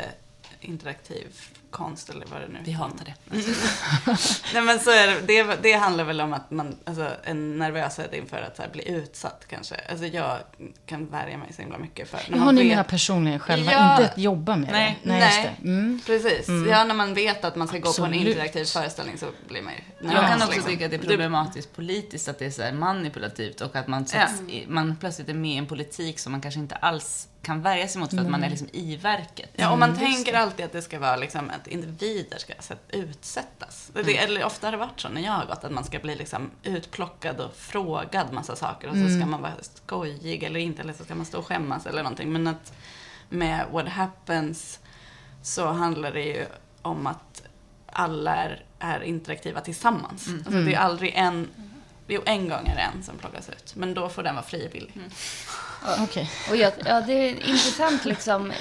interaktiv 0.62 1.26
konst 1.76 2.10
eller 2.10 2.26
vad 2.32 2.42
det 2.42 2.48
nu 2.48 2.60
Vi 2.64 2.72
hatar 2.72 3.06
det. 3.06 3.14
Nej 4.54 4.62
men 4.64 4.80
så 4.80 4.90
är 4.90 5.08
det. 5.08 5.44
det. 5.44 5.58
Det 5.62 5.74
handlar 5.74 6.04
väl 6.04 6.22
om 6.22 6.34
att 6.34 6.52
man 6.52 6.76
alltså, 6.84 7.12
är 7.24 7.34
nervöshet 7.34 8.14
inför 8.14 8.42
att 8.42 8.58
här, 8.58 8.70
bli 8.70 8.90
utsatt 8.90 9.46
kanske. 9.50 9.76
Alltså 9.90 10.06
jag 10.06 10.38
kan 10.86 11.06
värja 11.06 11.38
mig 11.38 11.54
så 11.54 11.62
himla 11.62 11.78
mycket 11.78 12.10
för. 12.10 12.20
När 12.30 12.38
har 12.38 12.52
ni 12.52 12.68
vet... 12.68 12.78
med 12.78 12.88
personligen 12.88 13.40
själva, 13.40 13.72
ja, 13.72 13.92
inte 13.92 14.12
att 14.12 14.18
jobba 14.18 14.56
med 14.56 14.72
nej, 14.72 15.00
det? 15.04 15.10
Nej, 15.10 15.20
nej 15.20 15.56
mm. 15.64 16.02
precis. 16.06 16.48
Mm. 16.48 16.70
Ja, 16.70 16.84
när 16.84 16.96
man 16.96 17.14
vet 17.14 17.46
att 17.46 17.56
man 17.56 17.68
ska 17.68 17.78
Absolut. 17.78 17.98
gå 17.98 18.04
på 18.04 18.22
en 18.22 18.28
interaktiv 18.28 18.66
föreställning 18.66 19.18
så 19.18 19.26
blir 19.48 19.62
man 19.62 19.74
ju 19.74 20.08
nervös. 20.08 20.22
Jag 20.22 20.32
kan 20.32 20.42
också 20.42 20.52
liksom. 20.52 20.72
tycka 20.72 20.86
att 20.86 20.92
det 20.92 20.98
är 20.98 21.10
problematiskt 21.10 21.76
politiskt, 21.76 22.28
att 22.28 22.40
det 22.40 22.46
är 22.46 22.52
så 22.52 22.76
manipulativt 22.76 23.62
och 23.62 23.76
att 23.76 23.88
man, 23.88 24.06
sätts, 24.06 24.42
ja. 24.48 24.62
man 24.68 24.96
plötsligt 24.96 25.30
är 25.30 25.34
med 25.34 25.52
i 25.52 25.58
en 25.58 25.68
politik 25.68 26.20
som 26.20 26.32
man 26.32 26.42
kanske 26.42 26.60
inte 26.60 26.76
alls 26.76 27.28
kan 27.46 27.62
värja 27.62 27.88
sig 27.88 28.02
mot 28.02 28.10
för 28.10 28.18
att 28.18 28.30
man 28.30 28.44
är 28.44 28.50
liksom 28.50 28.68
i 28.74 28.96
verket. 28.96 29.50
Ja, 29.54 29.72
och 29.72 29.80
man 29.80 29.90
mm, 29.90 30.02
tänker 30.02 30.34
alltid 30.34 30.66
att 30.66 30.72
det 30.72 30.82
ska 30.82 31.00
vara 31.00 31.16
liksom 31.16 31.50
att 31.50 31.68
individer 31.68 32.38
ska 32.38 32.54
utsättas. 32.90 33.92
Mm. 33.96 34.06
Det, 34.06 34.18
eller 34.18 34.46
ofta 34.46 34.68
har 34.68 34.72
det 34.72 34.78
varit 34.78 35.00
så 35.00 35.10
när 35.10 35.22
jag 35.22 35.32
har 35.32 35.46
gått, 35.46 35.64
att 35.64 35.72
man 35.72 35.84
ska 35.84 36.00
bli 36.00 36.16
liksom 36.16 36.52
utplockad 36.64 37.40
och 37.40 37.56
frågad 37.56 38.34
massa 38.34 38.56
saker 38.56 38.88
och 38.88 38.94
så 38.94 39.02
mm. 39.02 39.20
ska 39.20 39.26
man 39.26 39.42
vara 39.42 39.54
skojig 39.62 40.44
eller 40.44 40.60
inte, 40.60 40.82
eller 40.82 40.94
så 40.94 41.04
ska 41.04 41.16
man 41.16 41.26
stå 41.26 41.38
och 41.38 41.48
skämmas 41.48 41.86
eller 41.86 42.04
någonting. 42.04 42.32
Men 42.32 42.48
att 42.48 42.74
med 43.30 43.66
What 43.72 43.88
Happens 43.88 44.80
så 45.42 45.68
handlar 45.68 46.12
det 46.12 46.24
ju 46.24 46.46
om 46.82 47.08
att 47.08 47.44
alla 47.86 48.36
är, 48.36 48.66
är 48.80 49.04
interaktiva 49.04 49.62
tillsammans. 49.62 50.28
Mm. 50.28 50.40
Alltså 50.40 50.62
det 50.62 50.74
är 50.74 50.80
aldrig 50.80 51.14
en 51.16 51.48
Jo, 52.08 52.22
en 52.26 52.50
gång 52.50 52.68
är 52.68 52.76
det 52.76 52.82
en 52.82 53.04
som 53.04 53.18
plockas 53.18 53.50
ut. 53.50 53.76
Men 53.76 53.94
då 53.94 54.10
får 54.10 54.24
den 54.24 54.36
vara 54.36 54.46
frivillig. 54.46 54.92
Mm. 54.96 55.10
Okay. 56.04 56.26
Och 56.50 56.56
jag, 56.56 56.74
ja, 56.86 57.02
det 57.02 57.14
är 57.14 57.30
intressant 57.30 58.06
liksom. 58.06 58.52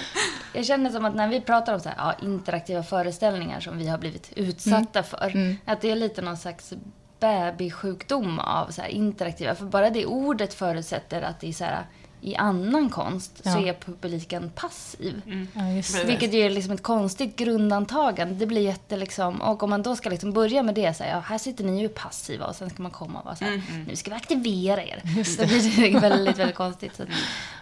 Jag 0.53 0.65
känner 0.65 0.91
som 0.91 1.05
att 1.05 1.15
när 1.15 1.29
vi 1.29 1.41
pratar 1.41 1.75
om 1.75 1.81
så 1.81 1.89
här, 1.89 1.97
ja, 1.99 2.15
interaktiva 2.23 2.83
föreställningar 2.83 3.61
som 3.61 3.79
vi 3.79 3.89
har 3.89 3.99
blivit 3.99 4.33
utsatta 4.37 4.99
mm. 4.99 5.05
för. 5.05 5.31
Mm. 5.35 5.57
Att 5.65 5.81
det 5.81 5.91
är 5.91 5.97
lite 5.97 6.23
någon 6.23 6.37
slags 6.37 6.73
bebissjukdom 7.21 8.39
av 8.39 8.71
så 8.71 8.83
här, 8.83 8.89
interaktiva. 8.89 9.55
För 9.55 9.65
bara 9.65 9.91
det 9.91 10.07
ordet 10.07 10.55
förutsätter 10.55 11.23
att 11.23 11.41
det 11.41 11.49
är 11.49 11.53
så 11.53 11.65
här 11.65 11.87
i 12.25 12.37
annan 12.37 12.91
konst 12.91 13.41
ja. 13.43 13.53
så 13.53 13.59
är 13.59 13.73
publiken 13.73 14.51
passiv. 14.55 15.23
Mm. 15.27 15.49
Ja, 15.55 16.05
Vilket 16.07 16.35
ju 16.35 16.41
är 16.41 16.51
liksom 16.51 16.73
ett 16.73 16.83
konstigt 16.83 17.37
grundantagande. 17.37 18.35
Det 18.35 18.47
blir 18.47 18.61
jätte 18.61 18.97
liksom, 18.97 19.41
och 19.41 19.63
om 19.63 19.71
man 19.71 19.83
då 19.83 19.97
ska 19.97 20.11
liksom 20.11 20.33
börja 20.33 20.63
med 20.63 20.75
det, 20.75 20.95
så 20.95 21.05
här, 21.05 21.11
ja, 21.11 21.21
här 21.21 21.39
sitter 21.39 21.65
ni 21.65 21.81
ju 21.81 21.89
passiva 21.89 22.47
och 22.47 22.55
sen 22.55 22.71
ska 22.71 22.83
man 22.83 22.93
komma 22.93 23.19
och 23.19 23.25
vara 23.25 23.37
så 23.37 23.45
här, 23.45 23.53
mm. 23.53 23.85
nu 23.89 23.97
ska 23.97 24.11
vi 24.11 24.17
aktivera 24.17 24.83
er. 24.83 25.03
Just 25.17 25.39
det. 25.39 25.47
blir 25.47 25.93
det 25.93 26.01
väldigt, 26.01 26.39
väldigt 26.39 26.57
konstigt. 26.57 26.97
Så, 26.97 27.05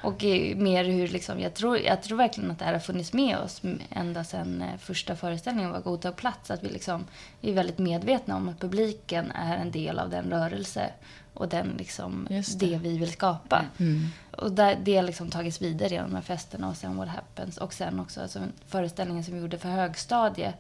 och 0.03 0.23
mer 0.57 0.85
hur 0.85 1.09
liksom, 1.09 1.41
jag 1.41 1.55
tror, 1.55 1.79
jag 1.79 2.03
tror 2.03 2.19
verkligen 2.19 2.51
att 2.51 2.59
det 2.59 2.65
här 2.65 2.73
har 2.73 2.81
funnits 2.81 3.13
med 3.13 3.39
oss 3.39 3.63
ända 3.91 4.25
sedan 4.25 4.63
eh, 4.63 4.79
första 4.79 5.17
föreställningen 5.17 5.71
var 5.71 5.81
Godtag 5.81 6.17
plats. 6.17 6.51
Att 6.51 6.63
vi 6.63 6.69
liksom, 6.69 7.05
vi 7.41 7.51
är 7.51 7.55
väldigt 7.55 7.79
medvetna 7.79 8.37
om 8.37 8.49
att 8.49 8.61
publiken 8.61 9.31
är 9.31 9.57
en 9.57 9.71
del 9.71 9.99
av 9.99 10.11
den 10.11 10.25
rörelse 10.31 10.91
och 11.35 11.49
den 11.49 11.75
liksom, 11.79 12.27
det. 12.31 12.59
det. 12.59 12.79
vi 12.79 12.99
vill 12.99 13.13
skapa. 13.13 13.65
Mm. 13.79 14.09
Och 14.31 14.53
där, 14.53 14.79
det 14.83 14.97
har 14.97 15.03
liksom 15.03 15.31
tagits 15.31 15.63
vidare 15.63 15.89
genom 15.89 16.11
de 16.11 16.17
här 16.17 16.23
festerna 16.23 16.69
och 16.69 16.77
sen 16.77 16.97
What 16.97 17.09
Happens. 17.09 17.57
Och 17.57 17.73
sen 17.73 18.01
också 18.01 18.21
alltså, 18.21 18.41
föreställningen 18.67 19.25
som 19.25 19.35
vi 19.35 19.41
gjorde 19.41 19.59
för 19.59 19.69
högstadie 19.69 20.53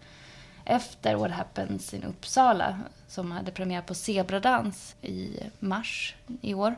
efter 0.64 1.14
What 1.14 1.30
Happens 1.30 1.94
i 1.94 2.04
Uppsala 2.08 2.80
som 3.08 3.32
hade 3.32 3.50
premiär 3.50 3.82
på 3.82 3.94
Zebradans 3.94 4.94
i 5.02 5.36
mars 5.58 6.14
i 6.40 6.54
år. 6.54 6.74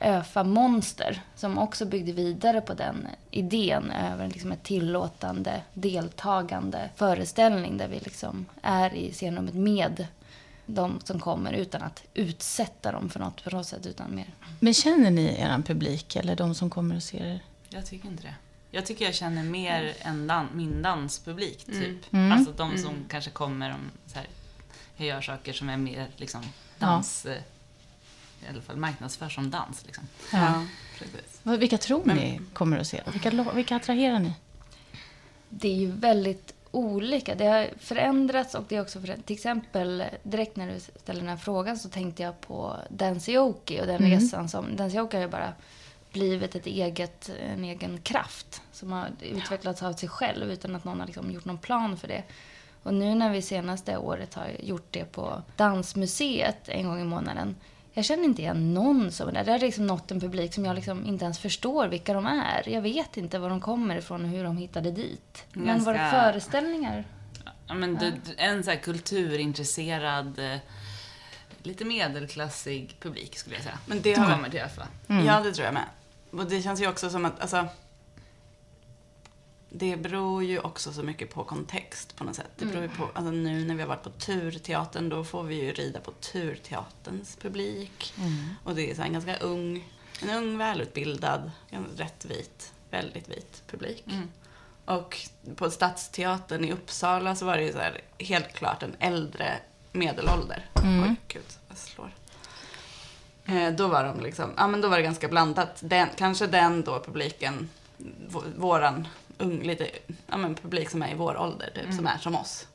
ÖFA 0.00 0.44
Monster 0.44 1.22
som 1.36 1.58
också 1.58 1.84
byggde 1.84 2.12
vidare 2.12 2.60
på 2.60 2.74
den 2.74 3.08
idén 3.30 3.90
över 3.90 4.28
liksom 4.28 4.52
ett 4.52 4.62
tillåtande, 4.62 5.62
deltagande 5.74 6.90
föreställning 6.96 7.76
där 7.76 7.88
vi 7.88 7.98
liksom 7.98 8.46
är 8.62 8.94
i 8.94 9.12
scenrummet 9.12 9.54
med 9.54 10.06
de 10.74 11.00
som 11.04 11.20
kommer 11.20 11.52
utan 11.52 11.82
att 11.82 12.02
utsätta 12.14 12.92
dem 12.92 13.10
för 13.10 13.20
något 13.20 13.44
på 13.44 13.50
något 13.50 13.66
sätt. 13.66 13.86
Utan 13.86 14.14
mer. 14.14 14.34
Men 14.60 14.74
känner 14.74 15.10
ni 15.10 15.24
er 15.24 15.62
publik 15.66 16.16
eller 16.16 16.36
de 16.36 16.54
som 16.54 16.70
kommer 16.70 16.96
och 16.96 17.02
ser 17.02 17.24
er? 17.24 17.40
Jag 17.68 17.86
tycker 17.86 18.08
inte 18.08 18.22
det. 18.22 18.34
Jag 18.70 18.86
tycker 18.86 19.04
jag 19.04 19.14
känner 19.14 19.42
mer 19.42 19.94
än 20.00 20.26
dan 20.26 20.48
min 20.54 20.82
danspublik, 20.82 21.68
mm. 21.68 21.80
typ. 21.80 22.12
Mm. 22.12 22.32
Alltså 22.32 22.52
de 22.52 22.78
som 22.78 22.90
mm. 22.90 23.04
kanske 23.08 23.30
kommer 23.30 23.70
om 23.70 23.90
så 24.06 24.14
här, 24.14 24.26
jag 24.96 25.06
gör 25.06 25.20
saker 25.20 25.52
som 25.52 25.68
är 25.68 25.76
mer 25.76 26.08
liksom 26.16 26.42
dans... 26.78 27.26
Ja. 27.28 27.32
Eh, 27.32 27.38
I 28.46 28.52
alla 28.52 28.62
fall 28.62 28.76
marknadsförs 28.76 29.34
som 29.34 29.50
dans. 29.50 29.86
Liksom. 29.86 30.04
Ja. 30.32 30.66
Ja, 31.42 31.56
vilka 31.56 31.78
tror 31.78 32.04
Men, 32.04 32.16
ni 32.16 32.40
kommer 32.52 32.78
att 32.78 32.86
se? 32.86 33.02
Vilka, 33.12 33.52
vilka 33.54 33.76
attraherar 33.76 34.18
ni? 34.18 34.32
Det 35.48 35.68
är 35.68 35.76
ju 35.76 35.90
väldigt 35.90 36.54
olika. 36.70 37.34
Det 37.34 37.46
har 37.46 37.68
förändrats 37.78 38.54
och 38.54 38.64
det 38.68 38.76
är 38.76 38.82
också 38.82 39.00
förändrats. 39.00 39.26
Till 39.26 39.36
exempel, 39.36 40.04
direkt 40.22 40.56
när 40.56 40.72
du 40.72 40.80
ställde 40.80 41.20
den 41.20 41.28
här 41.28 41.36
frågan 41.36 41.78
så 41.78 41.88
tänkte 41.88 42.22
jag 42.22 42.40
på 42.40 42.76
Dansioki 42.88 43.80
och 43.80 43.86
den 43.86 43.96
mm. 43.96 44.10
resan 44.10 44.48
som... 44.48 44.76
Dansioki 44.76 45.16
har 45.16 45.24
ju 45.24 45.30
bara 45.30 45.52
blivit 46.12 46.54
ett 46.54 46.66
eget, 46.66 47.30
en 47.54 47.64
egen 47.64 47.98
kraft 47.98 48.62
som 48.72 48.92
har 48.92 49.08
utvecklats 49.20 49.82
av 49.82 49.92
sig 49.92 50.08
själv 50.08 50.52
utan 50.52 50.76
att 50.76 50.84
någon 50.84 51.00
har 51.00 51.06
liksom 51.06 51.30
gjort 51.30 51.44
någon 51.44 51.58
plan 51.58 51.96
för 51.96 52.08
det. 52.08 52.22
Och 52.82 52.94
nu 52.94 53.14
när 53.14 53.30
vi 53.30 53.42
senaste 53.42 53.96
året 53.96 54.34
har 54.34 54.50
gjort 54.60 54.86
det 54.90 55.04
på 55.04 55.42
Dansmuseet 55.56 56.68
en 56.68 56.86
gång 56.86 57.00
i 57.00 57.04
månaden 57.04 57.56
Jag 57.92 58.04
känner 58.04 58.24
inte 58.24 58.42
igen 58.42 58.74
någon 58.74 59.12
som 59.12 59.28
är 59.28 59.32
där. 59.32 59.44
Det 59.44 59.52
har 59.52 59.58
liksom 59.58 59.86
nått 59.86 60.10
en 60.10 60.20
publik 60.20 60.54
som 60.54 60.64
jag 60.64 60.74
liksom 60.76 61.06
inte 61.06 61.24
ens 61.24 61.38
förstår 61.38 61.88
vilka 61.88 62.14
de 62.14 62.26
är. 62.26 62.68
Jag 62.68 62.82
vet 62.82 63.16
inte 63.16 63.38
var 63.38 63.48
de 63.50 63.60
kommer 63.60 63.96
ifrån 63.96 64.24
och 64.24 64.30
hur 64.30 64.44
de 64.44 64.56
hittade 64.56 64.90
dit. 64.90 65.44
Men 65.52 65.66
Ganska- 65.66 65.92
våra 65.92 66.10
föreställningar... 66.10 67.04
Ja, 67.66 67.74
men 67.74 67.94
det, 67.98 68.12
en 68.36 68.64
så 68.64 68.70
här 68.70 68.76
kulturintresserad, 68.76 70.38
eh, 70.38 70.56
lite 71.62 71.84
medelklassig 71.84 72.96
publik 73.00 73.38
skulle 73.38 73.56
jag 73.56 73.62
säga. 73.64 73.78
Men 73.86 74.02
det 74.02 74.14
som 74.14 74.24
har- 74.24 74.34
kommer 74.34 74.48
till 74.50 74.60
ÖFA. 74.60 74.86
Ja, 75.26 75.40
det 75.40 75.52
tror 75.52 75.64
jag 75.64 75.74
med. 75.74 75.84
Och 76.30 76.46
det 76.50 76.62
känns 76.62 76.80
ju 76.82 76.88
också 76.88 77.10
som 77.10 77.24
att, 77.24 77.40
alltså, 77.40 77.66
det 79.70 79.96
beror 79.96 80.44
ju 80.44 80.58
också 80.58 80.92
så 80.92 81.02
mycket 81.02 81.34
på 81.34 81.44
kontext 81.44 82.16
på 82.16 82.24
något 82.24 82.36
sätt. 82.36 82.50
Det 82.56 82.66
beror 82.66 82.82
ju 82.82 82.88
på, 82.88 83.08
alltså 83.14 83.30
nu 83.30 83.64
när 83.64 83.74
vi 83.74 83.80
har 83.80 83.88
varit 83.88 84.02
på 84.02 84.10
Turteatern, 84.10 85.08
då 85.08 85.24
får 85.24 85.42
vi 85.42 85.54
ju 85.54 85.72
rida 85.72 86.00
på 86.00 86.10
Turteaterns 86.10 87.36
publik. 87.36 88.14
Och 88.64 88.74
det 88.74 88.90
är 88.90 88.94
så 88.94 89.02
en 89.02 89.12
ganska 89.12 89.36
ung, 89.36 89.88
en 90.22 90.30
ung 90.30 90.58
välutbildad, 90.58 91.50
rätt 91.96 92.24
vit, 92.24 92.72
väldigt 92.90 93.28
vit 93.28 93.62
publik. 93.66 94.04
Och 94.84 95.18
på 95.56 95.70
Stadsteatern 95.70 96.64
i 96.64 96.72
Uppsala 96.72 97.34
så 97.36 97.46
var 97.46 97.56
det 97.56 97.62
ju 97.62 97.72
så 97.72 97.78
här 97.78 98.00
helt 98.18 98.52
klart 98.52 98.82
en 98.82 98.96
äldre 98.98 99.58
medelålder. 99.92 100.70
Oj, 100.74 101.16
gud, 101.28 101.42
jag 101.68 101.78
slår. 101.78 102.14
Eh, 103.44 103.72
då 103.72 103.88
var 103.88 104.04
de 104.04 104.20
liksom, 104.20 104.50
ja 104.56 104.66
men 104.66 104.80
då 104.80 104.88
var 104.88 104.96
det 104.96 105.02
ganska 105.02 105.28
blandat. 105.28 105.78
Den, 105.80 106.08
kanske 106.16 106.46
den 106.46 106.82
då 106.82 107.00
publiken, 107.00 107.68
våran 108.56 109.08
ung, 109.40 109.62
lite, 109.62 109.90
ja 110.26 110.36
men 110.36 110.54
publik 110.54 110.90
som 110.90 111.02
är 111.02 111.12
i 111.12 111.14
vår 111.14 111.36
ålder, 111.38 111.70
typ, 111.74 111.94
som 111.94 112.06
är 112.06 112.18
som 112.18 112.34
oss. 112.36 112.66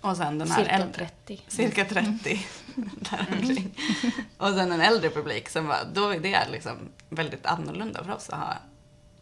Och 0.00 0.16
sen 0.16 0.38
den 0.38 0.50
här 0.50 0.56
Cirka 0.62 0.70
äldre. 0.70 1.08
30. 1.26 1.42
Cirka 1.48 1.84
30. 1.84 2.46
Däromkring. 3.10 3.74
Och 4.38 4.48
sen 4.48 4.72
en 4.72 4.80
äldre 4.80 5.10
publik 5.10 5.48
som 5.48 5.66
var, 5.66 5.78
då 5.92 6.08
är 6.08 6.20
det 6.20 6.48
liksom 6.52 6.76
väldigt 7.08 7.46
annorlunda 7.46 8.04
för 8.04 8.12
oss 8.12 8.30
att 8.30 8.38
ha 8.38 8.54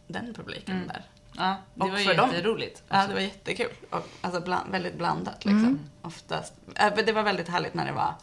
den 0.07 0.33
publiken 0.33 0.87
där. 0.87 1.05
Ja, 1.37 1.55
det 1.75 1.83
Och 1.83 1.89
var 1.89 1.97
för 1.97 2.15
dem. 2.15 2.29
jätteroligt. 2.29 2.83
Ja, 2.89 3.07
det 3.07 3.13
var 3.13 3.21
jättekul. 3.21 3.69
Och, 3.89 4.07
alltså 4.21 4.41
bland, 4.41 4.71
väldigt 4.71 4.97
blandat 4.97 5.45
liksom. 5.45 5.79
Oftast. 6.01 6.53
Äh, 6.75 6.95
Det 7.05 7.11
var 7.11 7.23
väldigt 7.23 7.49
härligt 7.49 7.73
när 7.73 7.85
det 7.85 7.91
var 7.91 8.13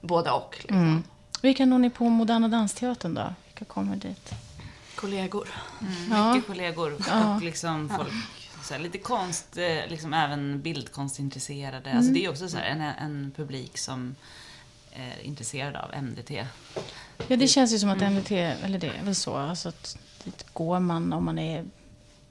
både 0.00 0.30
och. 0.30 0.56
Liksom. 0.58 1.02
Vilka 1.42 1.66
når 1.66 1.78
ni 1.78 1.90
på 1.90 2.04
Moderna 2.08 2.48
Dansteatern 2.48 3.14
då? 3.14 3.34
Vilka 3.46 3.64
kommer 3.64 3.96
dit? 3.96 4.30
Kollegor. 5.02 5.48
Ja. 6.10 6.34
Mycket 6.34 6.46
kollegor 6.48 6.96
Ja. 7.08 7.36
och 7.36 7.42
liksom 7.42 7.88
folk, 7.88 8.12
så 8.64 8.74
här, 8.74 8.80
lite 8.80 8.98
konst, 8.98 9.56
eh, 9.56 9.86
liksom 9.88 10.14
även 10.14 10.62
bildkonstintresserade. 10.62 11.90
Mm. 11.90 11.96
Alltså 11.98 12.12
det 12.12 12.24
är 12.24 12.30
också 12.30 12.48
så 12.48 12.56
här, 12.56 12.64
en, 12.64 12.80
en 12.80 13.32
publik 13.36 13.78
som 13.78 14.14
är 14.92 15.22
intresserad 15.22 15.76
av 15.76 16.02
MDT. 16.02 16.46
Ja, 17.28 17.36
det 17.36 17.48
känns 17.48 17.72
ju 17.72 17.78
som 17.78 17.90
att 17.90 18.00
MDT, 18.00 18.32
eller 18.32 18.78
det 18.78 18.86
är 18.86 19.04
väl 19.04 19.14
så, 19.14 19.36
alltså 19.36 19.68
att 19.68 19.98
dit 20.24 20.46
går 20.52 20.80
man 20.80 21.12
om 21.12 21.24
man 21.24 21.38
är 21.38 21.64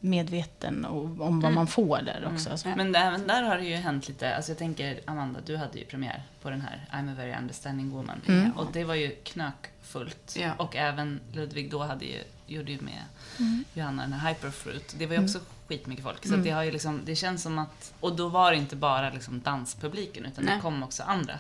medveten 0.01 0.85
och, 0.85 1.03
om 1.03 1.39
vad 1.39 1.53
man 1.53 1.67
får 1.67 2.01
där 2.01 2.29
också. 2.33 2.49
Alltså. 2.49 2.69
Men 2.75 2.95
även 2.95 3.27
där 3.27 3.43
har 3.43 3.57
det 3.57 3.63
ju 3.63 3.75
hänt 3.75 4.07
lite, 4.07 4.35
alltså 4.35 4.51
jag 4.51 4.57
tänker 4.57 4.99
Amanda, 5.05 5.39
du 5.45 5.57
hade 5.57 5.79
ju 5.79 5.85
premiär 5.85 6.23
på 6.41 6.49
den 6.49 6.61
här 6.61 6.85
I'm 6.91 7.11
a 7.11 7.15
very 7.17 7.33
understanding 7.33 7.89
woman. 7.89 8.21
Mm. 8.27 8.51
Och 8.51 8.67
det 8.73 8.83
var 8.83 8.95
ju 8.95 9.09
knökfullt. 9.09 10.35
Ja. 10.39 10.53
Och 10.57 10.75
även 10.75 11.19
Ludvig 11.33 11.71
då 11.71 11.79
hade 11.83 12.05
ju, 12.05 12.23
gjorde 12.47 12.71
ju 12.71 12.81
med 12.81 13.03
Mm. 13.39 13.63
Johanna 13.73 14.01
den 14.01 14.13
här 14.13 14.29
Hyperfruit. 14.29 14.95
Det 14.97 15.05
var 15.05 15.15
ju 15.15 15.23
också 15.23 15.39
skitmycket 15.67 16.03
folk. 16.05 16.25
Så 16.27 16.35
det 16.35 16.49
har 16.49 16.63
ju 16.63 16.71
liksom, 16.71 17.01
det 17.05 17.15
känns 17.15 17.43
som 17.43 17.59
att, 17.59 17.93
och 17.99 18.15
då 18.15 18.27
var 18.27 18.51
det 18.51 18.57
inte 18.57 18.75
bara 18.75 19.09
liksom 19.09 19.41
danspubliken 19.41 20.25
utan 20.25 20.45
Nej. 20.45 20.55
det 20.55 20.61
kom 20.61 20.83
också 20.83 21.03
andra. 21.03 21.39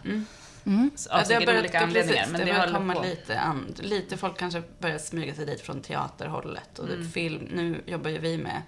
Mm. 0.65 0.91
Av 1.09 1.23
säkert 1.23 1.49
olika 1.59 1.79
anledningar. 1.79 2.15
precis, 2.15 2.31
Men 2.31 2.39
det, 2.41 2.45
det, 2.45 2.51
börjar 2.51 2.59
håller 2.67 2.79
komma 2.79 2.93
på. 2.93 3.01
lite, 3.03 3.39
and, 3.39 3.79
lite 3.83 4.17
folk 4.17 4.37
kanske 4.37 4.63
börjar 4.79 4.97
smyga 4.97 5.33
sig 5.35 5.45
dit 5.45 5.61
från 5.61 5.81
teaterhållet 5.81 6.79
och 6.79 6.87
Mm. 6.87 7.03
typ 7.03 7.13
film. 7.13 7.49
Nu 7.53 7.81
jobbar 7.85 8.09
ju 8.09 8.17
vi 8.17 8.37
med 8.37 8.61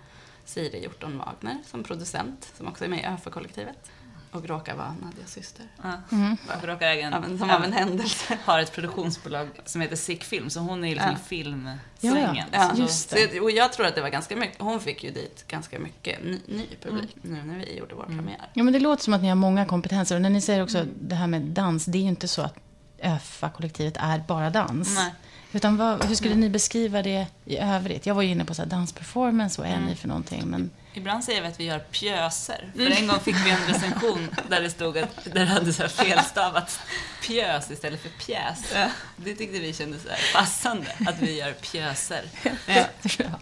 Siri 0.45 0.83
Hjorton 0.83 1.17
Wagner 1.17 1.57
som 1.65 1.83
producent, 1.83 2.51
som 2.57 2.67
också 2.67 2.83
är 2.85 2.89
med 2.89 2.99
i 2.99 3.05
ÖFA-kollektivet. 3.05 3.91
Och 4.33 4.47
råkar 4.47 4.75
vara 4.75 4.95
Nadias 5.01 5.31
syster. 5.31 5.65
Ja. 5.83 5.91
Mm. 6.11 6.37
Och 6.61 6.67
råkar 6.67 6.87
äga 6.87 7.07
en, 7.07 7.13
Ja, 7.31 7.37
som 7.37 7.49
av 7.49 7.63
en 7.63 7.73
händelse. 7.73 8.37
har 8.45 8.59
ett 8.59 8.71
produktionsbolag 8.71 9.47
som 9.65 9.81
heter 9.81 9.95
Sick 9.95 10.23
Film, 10.23 10.49
så 10.49 10.59
hon 10.59 10.83
är 10.85 10.89
liksom 10.89 11.09
Ja. 11.11 11.17
i 11.17 11.27
filmsvängen. 11.27 12.47
Ja, 12.51 12.71
Så- 12.75 12.81
just 12.81 13.13
och 13.41 13.51
jag 13.51 13.73
tror 13.73 13.85
att 13.85 13.95
det 13.95 14.01
var 14.01 14.09
ganska 14.09 14.35
mycket, 14.35 14.61
hon 14.61 14.79
fick 14.79 15.03
ju 15.03 15.11
dit 15.11 15.47
ganska 15.47 15.79
mycket 15.79 16.23
ny, 16.23 16.39
ny 16.47 16.67
publik 16.83 17.15
nu 17.21 17.43
när 17.43 17.57
vi 17.57 17.77
gjorde 17.77 17.95
vår 17.95 18.03
premiär. 18.03 18.49
Ja, 18.53 18.63
men 18.63 18.73
det 18.73 18.79
låter 18.79 19.03
som 19.03 19.13
att 19.13 19.21
ni 19.21 19.27
har 19.29 19.35
många 19.35 19.65
kompetenser. 19.65 20.15
Och 20.15 20.21
när 20.21 20.29
ni 20.29 20.41
säger 20.41 20.63
också 20.63 20.85
det 21.01 21.15
här 21.15 21.27
med 21.27 21.41
dans, 21.41 21.85
det 21.85 21.97
är 21.97 22.01
ju 22.01 22.07
inte 22.07 22.27
så 22.27 22.41
att 22.41 22.55
ÖFA-kollektivet 23.03 23.97
är 23.99 24.19
bara 24.27 24.49
dans. 24.49 24.95
Nej. 24.95 25.13
Utan 25.51 25.77
vad, 25.77 26.05
hur 26.05 26.15
skulle 26.15 26.35
ni 26.35 26.49
beskriva 26.49 27.01
det 27.01 27.27
i 27.45 27.57
övrigt? 27.57 28.05
Jag 28.05 28.15
var 28.15 28.21
ju 28.21 28.29
inne 28.29 28.45
på 28.45 28.53
så 28.53 28.61
här 28.61 28.69
dansperformance, 28.69 29.61
vad 29.61 29.69
är 29.69 29.79
ni 29.79 29.95
för 29.95 30.07
någonting? 30.07 30.43
Men 30.45 30.69
Ibland 30.93 31.23
säger 31.23 31.41
vi 31.41 31.47
att 31.47 31.59
vi 31.59 31.63
gör 31.63 31.79
pjöser. 31.79 32.71
För 32.75 33.01
en 33.01 33.07
gång 33.07 33.19
fick 33.19 33.35
vi 33.45 33.49
en 33.49 33.67
recension 33.67 34.35
där 34.49 34.61
det 34.61 34.69
stod 34.69 34.97
att 34.97 35.23
där 35.23 35.31
det 35.33 35.45
hade 35.45 35.73
så 35.73 35.87
felstavat 35.87 36.79
pjös 37.21 37.71
istället 37.71 38.01
för 38.01 38.09
pjäs. 38.09 38.73
Det 39.17 39.35
tyckte 39.35 39.59
vi 39.59 39.73
kändes 39.73 40.01
passande, 40.33 40.87
att 41.07 41.19
vi 41.21 41.37
gör 41.39 41.51
pjöser. 41.53 42.23
Ja. 42.67 42.73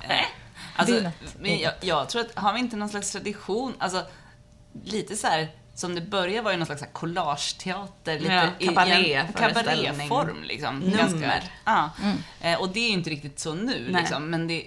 Eh, 0.10 0.26
Alltså, 0.76 1.12
men 1.40 1.60
jag, 1.60 1.74
jag 1.82 2.10
tror 2.10 2.22
att, 2.22 2.36
har 2.36 2.54
vi 2.54 2.60
inte 2.60 2.76
någon 2.76 2.90
slags 2.90 3.12
tradition, 3.12 3.74
alltså 3.80 4.06
lite 4.84 5.16
så 5.16 5.28
här 5.28 5.48
som 5.76 5.96
det 5.96 6.02
började 6.02 6.42
var 6.42 6.52
ju 6.52 6.58
någon 6.58 6.66
slags 6.66 6.84
collageteater, 6.94 8.20
lite 8.20 8.34
Ja, 8.60 9.26
kabaréform 9.38 10.44
liksom. 10.44 10.80
Nummer. 10.80 11.44
ja. 11.66 11.90
Eh, 12.42 12.60
och 12.62 12.70
det 12.70 12.80
är 12.80 12.88
ju 12.88 12.94
inte 12.94 13.10
riktigt 13.10 13.40
så 13.40 13.54
nu 13.54 13.88
liksom, 14.00 14.30
men 14.30 14.48
det, 14.48 14.66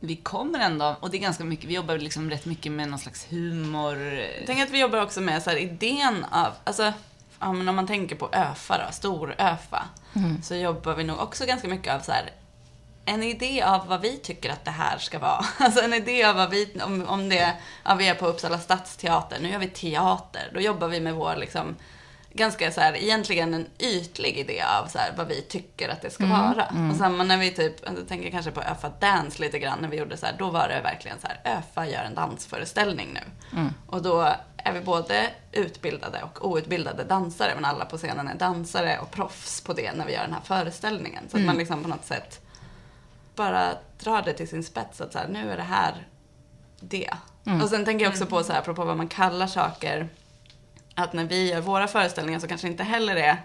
vi 0.00 0.16
kommer 0.16 0.58
ändå, 0.58 0.96
och 1.00 1.10
det 1.10 1.16
är 1.16 1.20
ganska 1.20 1.44
mycket, 1.44 1.64
vi 1.64 1.74
jobbar 1.74 1.98
liksom 1.98 2.30
rätt 2.30 2.44
mycket 2.44 2.72
med 2.72 2.88
någon 2.88 2.98
slags 2.98 3.26
humor. 3.30 3.98
Jag 4.38 4.46
tänker 4.46 4.62
att 4.62 4.70
vi 4.70 4.80
jobbar 4.80 5.02
också 5.02 5.20
med 5.20 5.42
så 5.42 5.50
här, 5.50 5.56
idén 5.56 6.24
av, 6.30 6.52
alltså, 6.64 6.92
ja, 7.40 7.52
men 7.52 7.68
om 7.68 7.76
man 7.76 7.86
tänker 7.86 8.16
på 8.16 8.28
ÖFA 8.32 8.78
då, 8.86 8.92
stor-ÖFA, 8.92 9.84
så 10.42 10.54
jobbar 10.54 10.94
vi 10.94 11.04
nog 11.04 11.18
också 11.18 11.46
ganska 11.46 11.68
mycket 11.68 11.94
av 11.94 12.00
så 12.00 12.12
här, 12.12 12.30
en 13.04 13.22
idé 13.22 13.62
av 13.62 13.86
vad 13.86 14.00
vi 14.00 14.16
tycker 14.16 14.50
att 14.50 14.64
det 14.64 14.70
här 14.70 14.98
ska 14.98 15.18
vara. 15.18 15.44
Alltså 15.58 15.80
en 15.80 15.94
idé 15.94 16.24
av 16.24 16.36
vad 16.36 16.50
vi, 16.50 16.80
om, 16.84 17.06
om 17.08 17.28
det, 17.28 17.56
ja, 17.84 17.94
vi 17.94 18.08
är 18.08 18.14
på 18.14 18.26
Uppsala 18.26 18.58
stadsteater, 18.58 19.38
nu 19.40 19.50
gör 19.50 19.58
vi 19.58 19.68
teater, 19.68 20.50
då 20.54 20.60
jobbar 20.60 20.88
vi 20.88 21.00
med 21.00 21.14
vår 21.14 21.36
liksom, 21.36 21.76
ganska 22.32 22.70
så 22.70 22.80
här, 22.80 22.96
egentligen 22.96 23.54
en 23.54 23.66
ytlig 23.78 24.36
idé 24.38 24.62
av 24.80 24.86
så 24.86 24.98
här, 24.98 25.12
vad 25.16 25.28
vi 25.28 25.42
tycker 25.42 25.88
att 25.88 26.02
det 26.02 26.10
ska 26.10 26.26
vara. 26.26 26.64
Och 26.90 26.96
samma 26.96 27.24
när 27.24 27.38
vi 27.38 27.50
typ, 27.50 27.74
jag 27.86 28.08
tänker 28.08 28.30
kanske 28.30 28.50
på 28.50 28.60
ÖFA 28.60 28.92
Dance 29.00 29.42
lite 29.42 29.58
grann, 29.58 29.78
när 29.80 29.88
vi 29.88 29.96
gjorde 29.96 30.16
så 30.16 30.26
här, 30.26 30.34
då 30.38 30.50
var 30.50 30.68
det 30.68 30.80
verkligen 30.80 31.16
så 31.20 31.26
här, 31.26 31.58
ÖFA 31.58 31.86
gör 31.86 32.04
en 32.04 32.14
dansföreställning 32.14 33.08
nu. 33.14 33.20
Och 33.86 34.02
då 34.02 34.34
är 34.56 34.72
vi 34.72 34.80
både 34.80 35.30
utbildade 35.52 36.22
och 36.22 36.50
outbildade 36.50 37.04
dansare, 37.04 37.52
men 37.54 37.64
alla 37.64 37.84
på 37.84 37.96
scenen 37.96 38.28
är 38.28 38.34
dansare 38.34 38.98
och 38.98 39.10
proffs 39.10 39.60
på 39.60 39.72
det 39.72 39.92
när 39.92 40.06
vi 40.06 40.12
gör 40.12 40.22
den 40.22 40.32
här 40.32 40.42
föreställningen. 40.44 41.24
Så 41.30 41.36
att 41.36 41.42
man 41.42 41.56
liksom 41.56 41.82
på 41.82 41.88
något 41.88 42.04
sätt 42.04 42.40
bara 43.34 43.68
drar 43.98 44.22
det 44.22 44.32
till 44.32 44.48
sin 44.48 44.64
spets, 44.64 45.00
att 45.00 45.12
så 45.12 45.18
nu 45.28 45.52
är 45.52 45.56
det 45.56 45.62
här 45.62 46.06
det. 46.80 47.10
Och 47.62 47.68
sen 47.68 47.84
tänker 47.84 48.04
jag 48.04 48.12
också 48.12 48.26
på, 48.26 48.42
så 48.42 48.52
här, 48.52 48.58
apropå 48.60 48.84
vad 48.84 48.96
man 48.96 49.08
kallar 49.08 49.46
saker, 49.46 50.08
att 51.00 51.12
när 51.12 51.24
vi 51.24 51.50
gör 51.50 51.60
våra 51.60 51.86
föreställningar 51.86 52.40
så 52.40 52.48
kanske 52.48 52.68
inte 52.68 52.82
heller 52.82 53.16
är 53.16 53.36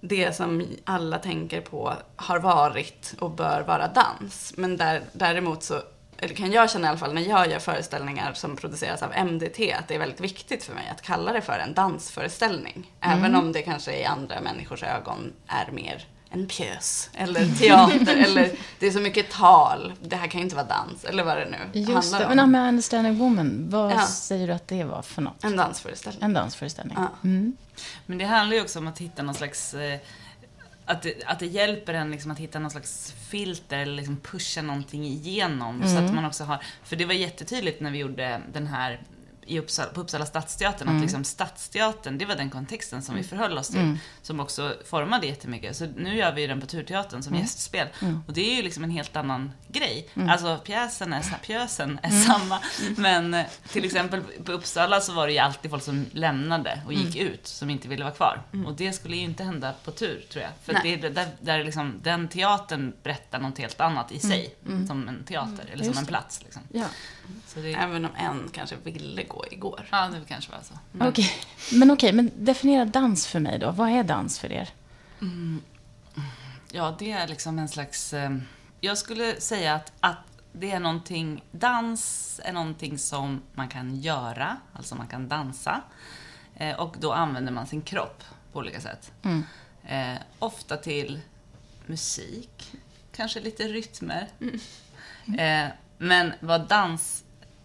det 0.00 0.36
som 0.36 0.66
alla 0.84 1.18
tänker 1.18 1.60
på 1.60 1.92
har 2.16 2.38
varit 2.38 3.14
och 3.18 3.30
bör 3.30 3.62
vara 3.62 3.88
dans. 3.88 4.52
Men 4.56 4.76
där, 4.76 5.02
däremot 5.12 5.62
så, 5.62 5.82
eller 6.18 6.34
kan 6.34 6.52
jag 6.52 6.70
känna 6.70 6.86
i 6.86 6.90
alla 6.90 6.98
fall 6.98 7.14
när 7.14 7.22
jag 7.22 7.50
gör 7.50 7.58
föreställningar 7.58 8.32
som 8.32 8.56
produceras 8.56 9.02
av 9.02 9.26
MDT, 9.26 9.72
att 9.72 9.88
det 9.88 9.94
är 9.94 9.98
väldigt 9.98 10.20
viktigt 10.20 10.64
för 10.64 10.74
mig 10.74 10.88
att 10.90 11.02
kalla 11.02 11.32
det 11.32 11.40
för 11.40 11.58
en 11.58 11.74
dansföreställning. 11.74 12.92
Även 13.00 13.34
om 13.34 13.52
det 13.52 13.62
kanske 13.62 13.92
i 13.92 14.04
andra 14.04 14.40
människors 14.40 14.82
ögon 14.82 15.32
är 15.46 15.72
mer 15.72 16.06
en 16.30 16.46
pjäs, 16.46 17.10
eller 17.14 17.54
teater, 17.58 18.16
eller 18.24 18.50
det 18.78 18.86
är 18.86 18.90
så 18.90 19.00
mycket 19.00 19.30
tal, 19.30 19.92
det 20.02 20.16
här 20.16 20.26
kan 20.28 20.38
ju 20.40 20.44
inte 20.44 20.56
vara 20.56 20.66
dans, 20.66 21.04
eller 21.04 21.24
vad 21.24 21.36
det 21.36 21.48
nu 21.50 21.80
just 21.80 21.92
handlar 21.92 22.18
det. 22.18 22.42
om. 22.42 22.50
Men 22.50 22.54
I'm 22.54 22.64
a 22.64 22.68
understanding 22.68 23.18
woman, 23.18 23.66
vad 23.70 23.92
Ja. 23.92 24.06
säger 24.06 24.46
du 24.46 24.52
att 24.52 24.68
det 24.68 24.84
var 24.84 25.02
för 25.02 25.22
något? 25.22 25.44
En 25.44 25.56
dansföreställning. 25.56 26.22
En 26.22 26.32
dansföreställning? 26.32 26.96
Ja. 27.00 27.08
Mm. 27.24 27.56
Men 28.06 28.18
det 28.18 28.24
handlar 28.24 28.56
ju 28.56 28.62
också 28.62 28.78
om 28.78 28.86
att 28.88 28.98
hitta 28.98 29.22
någon 29.22 29.34
slags 29.34 29.74
eh, 29.74 29.98
att 30.84 31.02
det, 31.02 31.14
att 31.26 31.38
det 31.38 31.46
hjälper 31.46 31.94
en 31.94 32.10
liksom 32.10 32.30
att 32.30 32.38
hitta 32.38 32.58
någon 32.58 32.70
slags 32.70 33.14
filter 33.30 33.78
eller 33.78 33.94
liksom 33.96 34.16
pusha 34.16 34.62
någonting 34.62 35.04
igenom. 35.06 35.82
Så 35.88 35.98
att 35.98 36.14
man 36.14 36.24
också 36.24 36.44
har, 36.44 36.58
för 36.84 36.96
det 36.96 37.04
var 37.04 37.14
jättetydligt 37.14 37.80
när 37.80 37.90
vi 37.90 37.98
gjorde 37.98 38.40
den 38.52 38.66
här 38.66 39.00
i 39.48 39.58
Uppsala, 39.58 39.90
på 39.90 40.00
Uppsala 40.00 40.26
stadsteatern, 40.26 40.88
att 40.88 41.02
liksom 41.02 41.24
stadsteatern, 41.24 42.18
det 42.18 42.24
var 42.24 42.34
den 42.34 42.50
kontexten 42.50 43.02
som 43.02 43.14
vi 43.14 43.22
förhöll 43.22 43.58
oss 43.58 43.68
till, 43.68 43.98
som 44.22 44.40
också 44.40 44.74
formade 44.84 45.26
jättemycket. 45.26 45.76
Så 45.76 45.86
nu 45.96 46.16
gör 46.16 46.32
vi 46.32 46.46
den 46.46 46.60
på 46.60 46.66
Turteatern 46.66 47.22
som 47.22 47.34
gästspel. 47.34 47.88
Och 48.26 48.32
det 48.32 48.52
är 48.52 48.56
ju 48.56 48.62
liksom 48.62 48.84
en 48.84 48.90
helt 48.90 49.16
annan 49.16 49.52
grej. 49.68 50.08
Alltså 50.28 50.58
pjäsen 50.64 51.12
är, 51.12 51.38
pjäsen 51.42 52.00
är 52.02 52.10
samma, 52.10 52.60
men 52.96 53.44
till 53.68 53.84
exempel 53.84 54.22
på 54.44 54.52
Uppsala 54.52 55.00
så 55.00 55.12
var 55.12 55.26
det 55.26 55.32
ju 55.32 55.38
alltid 55.38 55.70
folk 55.70 55.82
som 55.82 56.06
lämnade 56.12 56.82
och 56.86 56.92
gick 56.92 57.16
ut, 57.16 57.46
som 57.46 57.70
inte 57.70 57.88
ville 57.88 58.04
vara 58.04 58.14
kvar. 58.14 58.42
Och 58.66 58.74
det 58.74 58.92
skulle 58.92 59.16
ju 59.16 59.22
inte 59.22 59.44
hända 59.44 59.74
på 59.84 59.90
Tur, 59.90 60.24
tror 60.32 60.42
jag. 60.42 60.52
För 60.62 60.72
Nej. 60.72 60.82
det, 61.00 61.06
är 61.06 61.10
där, 61.10 61.28
där 61.40 61.64
liksom, 61.64 62.00
den 62.02 62.28
teatern 62.28 62.92
berättar 63.02 63.40
något 63.40 63.58
helt 63.58 63.80
annat 63.80 64.12
i 64.12 64.18
sig, 64.18 64.54
som 64.86 65.08
en 65.08 65.24
teater, 65.24 65.70
eller 65.72 65.84
som 65.84 65.98
en 65.98 66.06
plats. 66.06 66.42
Liksom. 66.42 66.62
Ja. 66.72 66.84
Så 67.46 67.60
det, 67.60 67.74
Även 67.74 68.04
om 68.04 68.10
en 68.16 68.48
kanske 68.52 68.76
ville 68.76 69.22
gå 69.22 69.44
igår. 69.50 69.88
ja, 69.90 70.08
det 70.08 70.20
kanske 70.28 70.52
var 70.52 70.60
så. 70.62 71.08
Okej, 71.08 71.30
men 71.72 71.90
okej, 71.90 72.12
men 72.12 72.30
definiera 72.36 72.84
dans 72.84 73.26
för 73.26 73.40
mig 73.40 73.58
då. 73.58 73.70
Vad 73.70 73.90
är 73.90 74.02
dans 74.02 74.38
för 74.38 74.52
er? 74.52 74.68
Ja, 76.72 76.96
det 76.98 77.12
är 77.12 77.28
liksom 77.28 77.58
en 77.58 77.68
slags... 77.68 78.12
Eh, 78.12 78.36
jag 78.80 78.98
skulle 78.98 79.40
säga 79.40 79.74
att, 79.74 79.92
att 80.00 80.18
det 80.52 80.70
är 80.70 80.80
någonting... 80.80 81.44
Dans 81.50 82.40
är 82.44 82.52
någonting 82.52 82.98
som 82.98 83.42
man 83.54 83.68
kan 83.68 83.96
göra, 83.96 84.56
alltså 84.72 84.94
man 84.94 85.06
kan 85.06 85.28
dansa. 85.28 85.80
Eh, 86.54 86.80
och 86.80 86.96
då 87.00 87.12
använder 87.12 87.52
man 87.52 87.66
sin 87.66 87.82
kropp 87.82 88.24
på 88.52 88.58
olika 88.58 88.80
sätt. 88.80 89.12
Eh, 89.84 90.14
ofta 90.38 90.76
till 90.76 91.20
musik, 91.86 92.72
kanske 93.12 93.40
lite 93.40 93.62
rytmer. 93.62 94.28
Eh, 95.38 95.68
men 95.98 96.32
vad 96.40 96.68
dans... 96.68 97.24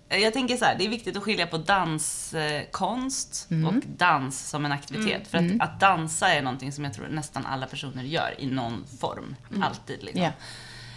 Jag 0.10 0.34
tänker 0.34 0.58
så 0.58 0.66
här, 0.66 0.76
det 0.78 0.86
är 0.86 0.90
viktigt 0.90 1.18
att 1.18 1.24
skilja 1.24 1.48
på 1.48 1.58
danskonst 1.58 3.48
och 3.68 3.88
dans 3.98 4.50
som 4.50 4.66
en 4.66 4.72
aktivitet. 4.72 5.28
För 5.28 5.38
att, 5.38 5.62
att 5.70 5.80
dansa 5.80 6.30
är 6.30 6.42
någonting 6.42 6.72
som 6.72 6.84
jag 6.84 6.94
tror 6.94 7.08
nästan 7.08 7.46
alla 7.46 7.66
personer 7.66 8.04
gör 8.04 8.36
i 8.38 8.46
någon 8.46 8.86
form, 9.00 9.36
alltid. 9.62 10.04
Liksom. 10.04 10.24
Ja. 10.24 10.32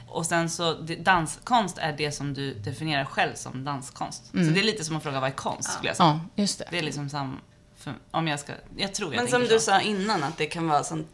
Och 0.08 0.26
sen 0.26 0.50
så, 0.50 0.72
danskonst 0.98 1.78
är 1.78 1.92
det 1.92 2.12
som 2.12 2.34
du 2.34 2.54
definierar 2.54 3.04
själv 3.04 3.34
som 3.34 3.64
danskonst. 3.64 4.26
Så 4.26 4.36
det 4.36 4.60
är 4.60 4.64
lite 4.64 4.84
som 4.84 4.96
att 4.96 5.02
fråga 5.02 5.20
vad 5.20 5.28
är 5.28 5.34
konst, 5.34 5.72
skulle 5.72 5.88
jag 5.88 5.96
säga. 5.96 6.20
Ja, 6.36 6.42
just 6.42 6.58
det. 6.58 6.68
Det 6.70 6.78
är 6.78 6.82
liksom 6.82 7.08
sam... 7.08 7.40
För, 7.76 7.94
om 8.10 8.28
jag 8.28 8.40
ska... 8.40 8.52
Jag 8.76 8.94
tror 8.94 9.14
jag 9.14 9.20
Men 9.20 9.30
som 9.30 9.40
tänker 9.40 9.54
du 9.54 9.60
så. 9.60 9.70
sa 9.70 9.80
innan, 9.80 10.22
att 10.22 10.36
det 10.36 10.46
kan 10.46 10.68
vara 10.68 10.84
sånt 10.84 11.08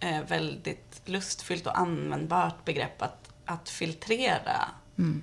eh, 0.00 0.20
väldigt 0.28 1.02
lustfyllt 1.04 1.66
och 1.66 1.78
användbart 1.78 2.64
begrepp 2.64 3.02
att, 3.02 3.30
att 3.44 3.68
filtrera 3.68 4.68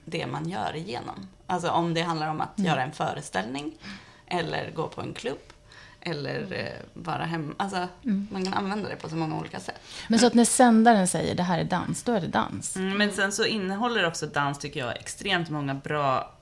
det 0.06 0.28
man 0.28 0.50
gör 0.50 0.76
igenom. 0.76 1.28
Alltså 1.48 1.70
om 1.70 1.94
det 1.94 2.02
handlar 2.02 2.28
om 2.28 2.42
att 2.42 2.54
göra 2.56 2.84
en 2.84 2.92
föreställning 2.92 3.78
eller 4.28 4.72
gå 4.72 4.88
på 4.88 5.02
en 5.02 5.14
klubb 5.14 5.40
eller 6.02 6.54
eh, 6.54 7.02
vara 7.04 7.26
hemma. 7.26 7.54
Alltså, 7.58 7.88
man 8.32 8.46
kan 8.46 8.54
använda 8.54 8.90
det 8.90 8.96
på 8.96 9.10
så 9.10 9.16
många 9.16 9.40
olika 9.40 9.60
sätt. 9.60 9.82
Men 10.08 10.20
så 10.20 10.28
att 10.28 10.34
när 10.34 10.46
sändaren 10.46 11.08
säger 11.08 11.36
det 11.36 11.44
här 11.44 11.60
är 11.60 11.64
dans, 11.64 12.04
då 12.04 12.12
är 12.12 12.22
det 12.22 12.28
dans. 12.28 12.76
Mm, 12.76 12.98
men 12.98 13.12
sen 13.12 13.32
så 13.32 13.46
innehåller 13.46 14.08
också 14.08 14.28
dans, 14.28 14.60
tycker 14.60 14.80
jag, 14.80 14.98
extremt 14.98 15.50
många 15.50 15.74
bra 15.74 16.34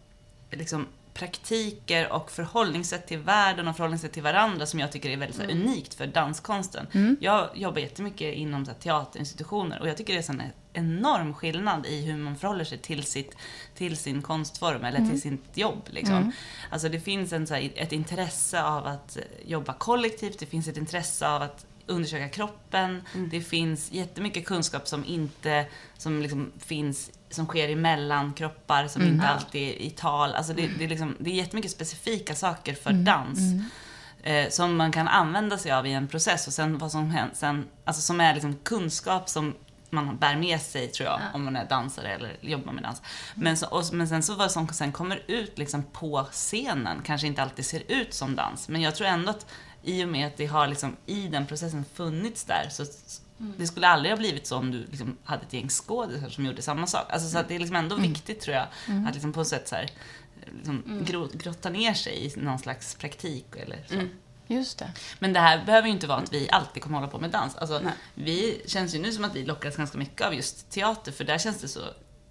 liksom, 0.51 0.87
praktiker 1.13 2.11
och 2.11 2.31
förhållningssätt 2.31 3.07
till 3.07 3.17
världen 3.17 3.67
och 3.67 3.75
förhållningssätt 3.75 4.11
till 4.11 4.23
varandra 4.23 4.65
som 4.65 4.79
jag 4.79 4.91
tycker 4.91 5.09
är 5.09 5.17
väldigt 5.17 5.39
här, 5.39 5.51
unikt 5.51 5.93
för 5.93 6.07
danskonsten. 6.07 7.17
Jag 7.19 7.49
jobbar 7.53 7.79
jättemycket 7.79 8.35
inom 8.35 8.65
så 8.65 8.71
här, 8.71 8.79
teaterinstitutioner 8.79 9.79
och 9.79 9.87
jag 9.87 9.97
tycker 9.97 10.13
det 10.13 10.19
är 10.19 10.23
så 10.23 10.33
enorm 10.73 11.33
skillnad 11.33 11.85
i 11.85 12.01
hur 12.01 12.17
man 12.17 12.35
förhåller 12.35 12.63
sig 12.63 12.77
till, 12.77 13.03
sitt, 13.03 13.35
till 13.75 13.97
sin 13.97 14.21
konstform 14.21 14.83
eller 14.83 15.05
till 15.09 15.21
sitt 15.21 15.57
jobb. 15.57 15.81
Liksom. 15.89 16.31
Alltså 16.69 16.89
det 16.89 16.99
finns 16.99 17.33
en, 17.33 17.47
så 17.47 17.53
här, 17.53 17.71
ett 17.75 17.91
intresse 17.91 18.63
av 18.63 18.87
att 18.87 19.17
jobba 19.45 19.73
kollektivt, 19.73 20.39
det 20.39 20.45
finns 20.45 20.67
ett 20.67 20.77
intresse 20.77 21.29
av 21.29 21.41
att 21.41 21.65
undersöka 21.89 22.29
kroppen. 22.29 23.03
Det 23.31 23.41
finns 23.41 23.91
jättemycket 23.91 24.45
kunskap 24.45 24.87
som 24.87 25.05
inte, 25.05 25.65
som 25.97 26.21
liksom 26.21 26.51
finns, 26.59 27.11
som 27.29 27.45
sker 27.45 27.69
emellan 27.69 28.33
kroppar, 28.33 28.87
som 28.87 29.01
inte 29.01 29.27
alltid 29.27 29.61
är 29.61 29.81
i 29.81 29.89
tal. 29.89 30.33
Alltså 30.33 30.53
det, 30.53 30.69
det, 30.77 30.83
är 30.83 30.89
liksom, 30.89 31.15
det 31.19 31.29
är 31.29 31.33
jättemycket 31.33 31.71
specifika 31.71 32.35
saker 32.35 32.73
för 32.73 32.93
dans. 32.93 33.39
Eh, 34.23 34.49
som 34.49 34.75
man 34.75 34.91
kan 34.91 35.07
använda 35.07 35.57
sig 35.57 35.71
av 35.71 35.87
i 35.87 35.93
en 35.93 36.07
process 36.07 36.47
och 36.47 36.53
sen 36.53 36.77
vad 36.77 36.91
som 36.91 37.09
händer, 37.09 37.35
sen, 37.35 37.67
alltså 37.85 38.01
som 38.01 38.21
är 38.21 38.33
liksom 38.33 38.55
kunskap 38.55 39.29
som 39.29 39.55
man 39.91 40.17
bär 40.17 40.35
med 40.35 40.61
sig 40.61 40.87
tror 40.87 41.09
jag, 41.09 41.21
om 41.33 41.43
man 41.43 41.55
är 41.55 41.65
dansare 41.65 42.07
eller 42.07 42.37
jobbar 42.41 42.73
med 42.73 42.83
dans. 42.83 43.01
Men, 43.35 43.57
så, 43.57 43.67
och, 43.67 43.83
men 43.93 44.07
sen 44.07 44.23
så 44.23 44.35
vad 44.35 44.51
som 44.51 44.67
sen 44.67 44.91
kommer 44.91 45.23
ut 45.27 45.57
liksom 45.57 45.83
på 45.83 46.27
scenen 46.31 47.01
kanske 47.05 47.27
inte 47.27 47.41
alltid 47.41 47.65
ser 47.65 47.83
ut 47.87 48.13
som 48.13 48.35
dans. 48.35 48.69
Men 48.69 48.81
jag 48.81 48.95
tror 48.95 49.07
ändå 49.07 49.29
att 49.29 49.45
i 49.83 50.03
och 50.03 50.09
med 50.09 50.27
att 50.27 50.37
det 50.37 50.45
har 50.45 50.67
liksom 50.67 50.95
i 51.05 51.27
den 51.27 51.45
processen 51.45 51.85
funnits 51.93 52.43
där 52.43 52.67
så 52.71 52.85
det 53.57 53.67
skulle 53.67 53.87
aldrig 53.87 54.11
ha 54.11 54.17
blivit 54.17 54.47
så 54.47 54.57
om 54.57 54.71
du 54.71 54.85
liksom 54.85 55.17
hade 55.23 55.41
ett 55.41 55.53
gäng 55.53 55.69
skådisar 55.69 56.29
som 56.29 56.45
gjorde 56.45 56.61
samma 56.61 56.87
sak. 56.87 57.05
Alltså, 57.09 57.29
så 57.29 57.37
att 57.37 57.47
det 57.47 57.55
är 57.55 57.59
liksom 57.59 57.75
ändå 57.75 57.95
viktigt 57.95 58.39
tror 58.41 58.55
jag 58.55 58.67
att 59.07 59.13
liksom 59.13 59.33
på 59.33 59.41
ett 59.41 59.47
sätt 59.47 59.67
så 59.67 59.75
här, 59.75 59.89
liksom 60.55 61.03
gro, 61.05 61.29
grotta 61.33 61.69
ner 61.69 61.93
sig 61.93 62.25
i 62.25 62.39
någon 62.39 62.59
slags 62.59 62.95
praktik 62.95 63.45
eller 63.55 63.83
så. 63.87 63.95
Just 64.51 64.79
det. 64.79 64.91
Men 65.19 65.33
det 65.33 65.39
här 65.39 65.65
behöver 65.65 65.87
ju 65.87 65.93
inte 65.93 66.07
vara 66.07 66.17
att 66.17 66.33
vi 66.33 66.49
alltid 66.51 66.83
kommer 66.83 66.97
hålla 66.97 67.11
på 67.11 67.19
med 67.19 67.29
dans. 67.29 67.55
Alltså, 67.55 67.79
Nej. 67.79 67.93
vi 68.13 68.61
känns 68.67 68.95
ju 68.95 68.99
nu 68.99 69.11
som 69.11 69.23
att 69.25 69.35
vi 69.35 69.45
lockas 69.45 69.75
ganska 69.75 69.97
mycket 69.97 70.27
av 70.27 70.33
just 70.33 70.69
teater, 70.71 71.11
för 71.11 71.23
där 71.23 71.37
känns 71.37 71.61
det 71.61 71.67
så 71.67 71.79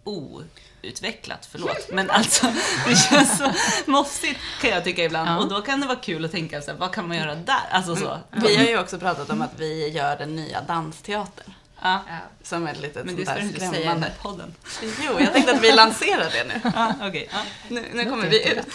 outvecklat, 0.04 1.48
förlåt. 1.52 1.88
Men 1.92 2.10
alltså, 2.10 2.46
det 2.86 2.96
känns 2.96 3.38
så 3.38 3.52
mossigt 3.90 4.40
kan 4.60 4.70
jag 4.70 4.84
tycka 4.84 5.04
ibland. 5.04 5.30
Ja. 5.30 5.38
Och 5.38 5.48
då 5.48 5.60
kan 5.60 5.80
det 5.80 5.86
vara 5.86 5.98
kul 5.98 6.24
att 6.24 6.32
tänka 6.32 6.62
så 6.62 6.70
här, 6.70 6.78
vad 6.78 6.92
kan 6.92 7.08
man 7.08 7.16
göra 7.16 7.34
där? 7.34 7.68
Alltså 7.70 7.96
så. 7.96 8.18
Vi 8.30 8.56
har 8.56 8.64
ju 8.64 8.78
också 8.78 8.98
pratat 8.98 9.30
om 9.30 9.42
att 9.42 9.52
vi 9.58 9.88
gör 9.88 10.16
den 10.16 10.36
nya 10.36 10.60
dansteatern. 10.60 11.54
Ja. 11.82 12.02
Som 12.42 12.66
ett 12.66 12.80
litet 12.80 13.04
Men 13.04 13.14
sånt 13.14 13.18
det 13.26 13.32
ska 13.32 13.34
du 13.40 13.46
inte 13.46 13.60
säga 13.60 13.72
i 13.72 13.80
skrämmande. 13.80 14.12
podden. 14.22 14.54
Jo, 14.82 15.20
jag 15.20 15.32
tänkte 15.32 15.52
att 15.54 15.62
vi 15.62 15.72
lanserar 15.72 16.30
det 16.32 16.44
nu. 16.44 16.70
Ja, 16.74 16.94
okej. 17.02 17.28
Ja. 17.32 17.38
Nu, 17.68 17.84
nu 17.94 18.04
kommer 18.04 18.26
vi 18.26 18.48
ut. 18.52 18.66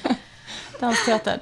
Dansteater. 0.80 1.40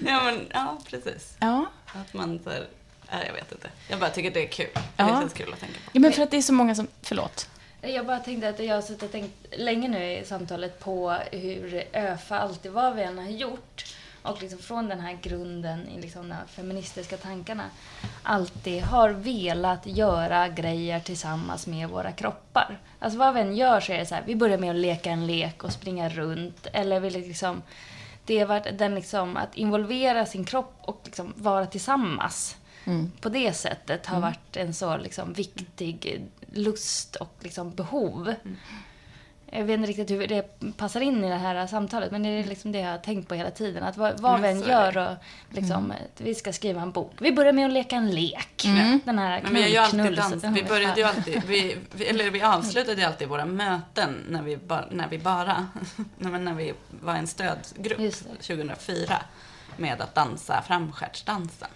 Ja, 0.06 0.22
men, 0.24 0.46
ja 0.54 0.78
precis. 0.90 1.36
Ja. 1.40 1.66
Att 1.86 2.14
man 2.14 2.40
så 2.44 2.50
här, 2.50 2.66
ja, 3.10 3.16
jag 3.26 3.32
vet 3.32 3.52
inte. 3.52 3.70
Jag 3.90 4.00
bara 4.00 4.10
tycker 4.10 4.30
det 4.30 4.44
är 4.44 4.48
kul. 4.48 4.66
Ja. 4.96 5.04
Det 5.04 5.10
känns 5.10 5.32
kul 5.32 5.52
att 5.52 5.60
tänka 5.60 5.74
på. 5.74 5.90
ja, 5.92 6.00
men 6.00 6.12
för 6.12 6.22
att 6.22 6.30
det 6.30 6.36
är 6.36 6.42
så 6.42 6.52
många 6.52 6.74
som... 6.74 6.86
Förlåt. 7.02 7.48
Jag 7.82 8.06
bara 8.06 8.18
tänkte 8.18 8.48
att 8.48 8.58
jag 8.58 8.74
har 8.74 8.82
suttit 8.82 9.02
och 9.02 9.12
tänkt 9.12 9.46
länge 9.58 9.88
nu 9.88 10.12
i 10.12 10.24
samtalet 10.24 10.80
på 10.80 11.16
hur 11.32 11.84
ÖFA 11.92 12.38
alltid 12.38 12.72
vad 12.72 12.96
vi 12.96 13.02
än 13.02 13.18
har 13.18 13.26
gjort 13.30 13.84
och 14.22 14.42
liksom 14.42 14.58
från 14.58 14.88
den 14.88 15.00
här 15.00 15.18
grunden 15.22 15.88
i 15.88 16.00
liksom 16.00 16.28
de 16.28 16.34
här 16.34 16.46
feministiska 16.46 17.16
tankarna 17.16 17.64
alltid 18.22 18.82
har 18.82 19.10
velat 19.10 19.86
göra 19.86 20.48
grejer 20.48 21.00
tillsammans 21.00 21.66
med 21.66 21.88
våra 21.88 22.12
kroppar. 22.12 22.78
Alltså 22.98 23.18
vad 23.18 23.34
vi 23.34 23.40
än 23.40 23.56
gör 23.56 23.80
så 23.80 23.92
är 23.92 23.98
det 23.98 24.06
så 24.06 24.14
här, 24.14 24.22
vi 24.26 24.36
börjar 24.36 24.58
med 24.58 24.70
att 24.70 24.76
leka 24.76 25.10
en 25.10 25.26
lek 25.26 25.64
och 25.64 25.72
springa 25.72 26.08
runt 26.08 26.66
eller 26.72 27.00
vi 27.00 27.10
liksom 27.10 27.62
det 28.26 28.38
har 28.38 28.46
varit 28.46 28.78
den 28.78 28.94
liksom 28.94 29.36
att 29.36 29.54
involvera 29.54 30.26
sin 30.26 30.44
kropp 30.44 30.74
och 30.80 31.00
liksom 31.04 31.34
vara 31.36 31.66
tillsammans 31.66 32.56
på 33.20 33.28
det 33.28 33.52
sättet 33.52 34.06
har 34.06 34.20
varit 34.20 34.56
en 34.56 34.74
så 34.74 34.96
liksom 34.96 35.32
viktig 35.32 36.24
lust 36.52 37.16
och 37.16 37.34
liksom 37.40 37.74
behov. 37.74 38.34
Jag 39.50 39.64
vet 39.64 39.74
inte 39.74 39.88
riktigt 39.90 40.10
hur 40.10 40.26
det 40.26 40.60
passar 40.76 41.00
in 41.00 41.24
i 41.24 41.28
det 41.28 41.34
här 41.36 41.66
samtalet 41.66 42.10
men 42.12 42.22
det 42.22 42.28
är 42.28 42.44
liksom 42.44 42.72
det 42.72 42.78
jag 42.78 42.90
har 42.90 42.98
tänkt 42.98 43.28
på 43.28 43.34
hela 43.34 43.50
tiden. 43.50 43.82
Att 43.84 43.96
vad, 43.96 44.20
vad 44.20 44.40
vi 44.40 44.42
Men 44.42 44.56
än 44.62 44.68
gör 44.68 44.96
och 44.98 45.16
liksom, 45.50 45.90
att 45.90 46.20
vi 46.20 46.34
ska 46.34 46.52
skriva 46.52 46.80
en 46.82 46.90
bok. 46.92 47.12
Vi 47.20 47.32
börjar 47.32 47.52
med 47.52 47.66
att 47.66 47.72
leka 47.72 47.96
en 47.96 48.10
lek. 48.10 48.62
Den 49.04 49.18
här 49.18 49.42
Men 49.42 49.54
vi 49.54 49.68
gör 49.68 49.82
alltid 49.82 50.00
knull- 50.00 50.16
dans. 50.16 50.34
knull- 50.44 50.54
Vi 50.54 50.62
började 50.64 51.00
ju 51.00 51.06
alltid, 51.06 51.42
vi, 51.46 51.76
vi, 51.92 52.06
eller 52.06 52.30
vi 52.30 52.42
avslutade 52.42 53.00
ju 53.00 53.06
alltid 53.06 53.28
våra 53.28 53.44
möten 53.44 54.24
när 54.28 54.42
vi, 54.42 54.56
ba, 54.56 54.80
när 54.90 55.08
vi 55.08 55.18
bara, 55.18 55.66
när 56.18 56.54
vi 56.54 56.72
var 56.90 57.14
en 57.14 57.26
stödgrupp 57.26 58.00
Just 58.00 58.24
det. 58.24 58.54
2004 58.56 59.22
med 59.76 60.00
att 60.00 60.14
dansa 60.14 60.62
framskärtsdansen. 60.66 61.68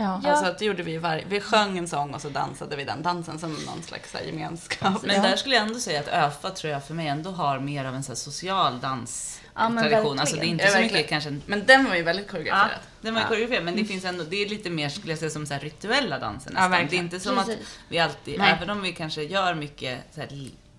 Ja. 0.00 0.20
Ja. 0.24 0.30
Alltså 0.30 0.46
att 0.46 0.58
det 0.58 0.64
gjorde 0.64 0.82
vi 0.82 0.98
varje, 0.98 1.24
vi 1.28 1.40
sjöng 1.40 1.78
en 1.78 1.88
sång 1.88 2.14
och 2.14 2.20
så 2.20 2.28
dansade 2.28 2.76
vi 2.76 2.84
den 2.84 3.02
dansen 3.02 3.38
som 3.38 3.52
någon 3.52 3.82
slags 3.82 4.14
här, 4.14 4.20
gemenskap. 4.22 5.02
Men 5.02 5.16
Ja. 5.16 5.22
där 5.22 5.36
skulle 5.36 5.54
jag 5.54 5.66
ändå 5.66 5.78
säga 5.78 6.00
att 6.00 6.08
ÖFA 6.08 6.50
tror 6.50 6.72
jag 6.72 6.84
för 6.84 6.94
mig 6.94 7.06
ändå 7.08 7.30
har 7.30 7.58
mer 7.58 7.84
av 7.84 7.94
en 7.94 8.02
så 8.02 8.12
här 8.12 8.16
social 8.16 8.78
Ja, 8.82 9.68
men 9.68 9.74
danstradition. 9.74 10.18
alltså 10.18 10.36
det 10.36 10.42
är 10.42 10.46
inte 10.46 10.64
Ja, 10.64 10.70
så 10.70 10.74
verkligen. 10.76 10.96
mycket 10.96 11.10
kanske 11.10 11.28
en 11.30 11.42
Men 11.46 11.66
den 11.66 11.84
var 11.84 11.94
ju 11.96 12.02
väldigt 12.02 12.26
Ja, 12.26 12.30
koreograferad. 12.32 12.78
den 13.00 13.14
var 13.14 13.20
ju 13.20 13.24
Ja. 13.24 13.28
koreograferad, 13.28 13.64
men 13.64 13.76
det 13.76 13.84
finns 13.84 14.04
ändå, 14.04 14.24
det 14.24 14.36
är 14.36 14.48
lite 14.48 14.70
mer 14.70 14.88
skulle 14.88 15.12
jag 15.12 15.18
säga 15.18 15.30
som 15.30 15.46
så 15.46 15.54
här 15.54 15.60
rituella 15.60 16.18
danser 16.18 16.50
Ja, 16.50 16.54
nästan. 16.54 16.70
det 16.70 16.76
är 16.76 16.80
verkligen. 16.82 17.04
inte 17.04 17.20
som 17.20 17.36
Precis. 17.36 17.54
att 17.54 17.60
vi 17.88 17.98
alltid, 17.98 18.38
Nej. 18.38 18.52
även 18.56 18.70
om 18.70 18.82
vi 18.82 18.92
kanske 18.92 19.22
gör 19.22 19.54
mycket 19.54 19.98
så 20.14 20.20
här, 20.20 20.28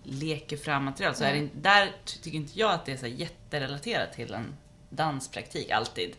leker 0.04 0.58
fram 0.58 0.84
material, 0.86 1.16
så 1.16 1.24
är 1.24 1.34
det, 1.34 1.50
där 1.54 1.92
tycker 2.06 2.38
inte 2.38 2.60
jag 2.60 2.72
att 2.72 2.86
det 2.86 2.92
är 2.92 2.98
så 2.98 3.06
här 3.06 3.14
jätterelaterat 3.14 4.14
till 4.14 4.34
en 4.34 4.54
danspraktik 4.94 5.72
alltid. 5.72 6.16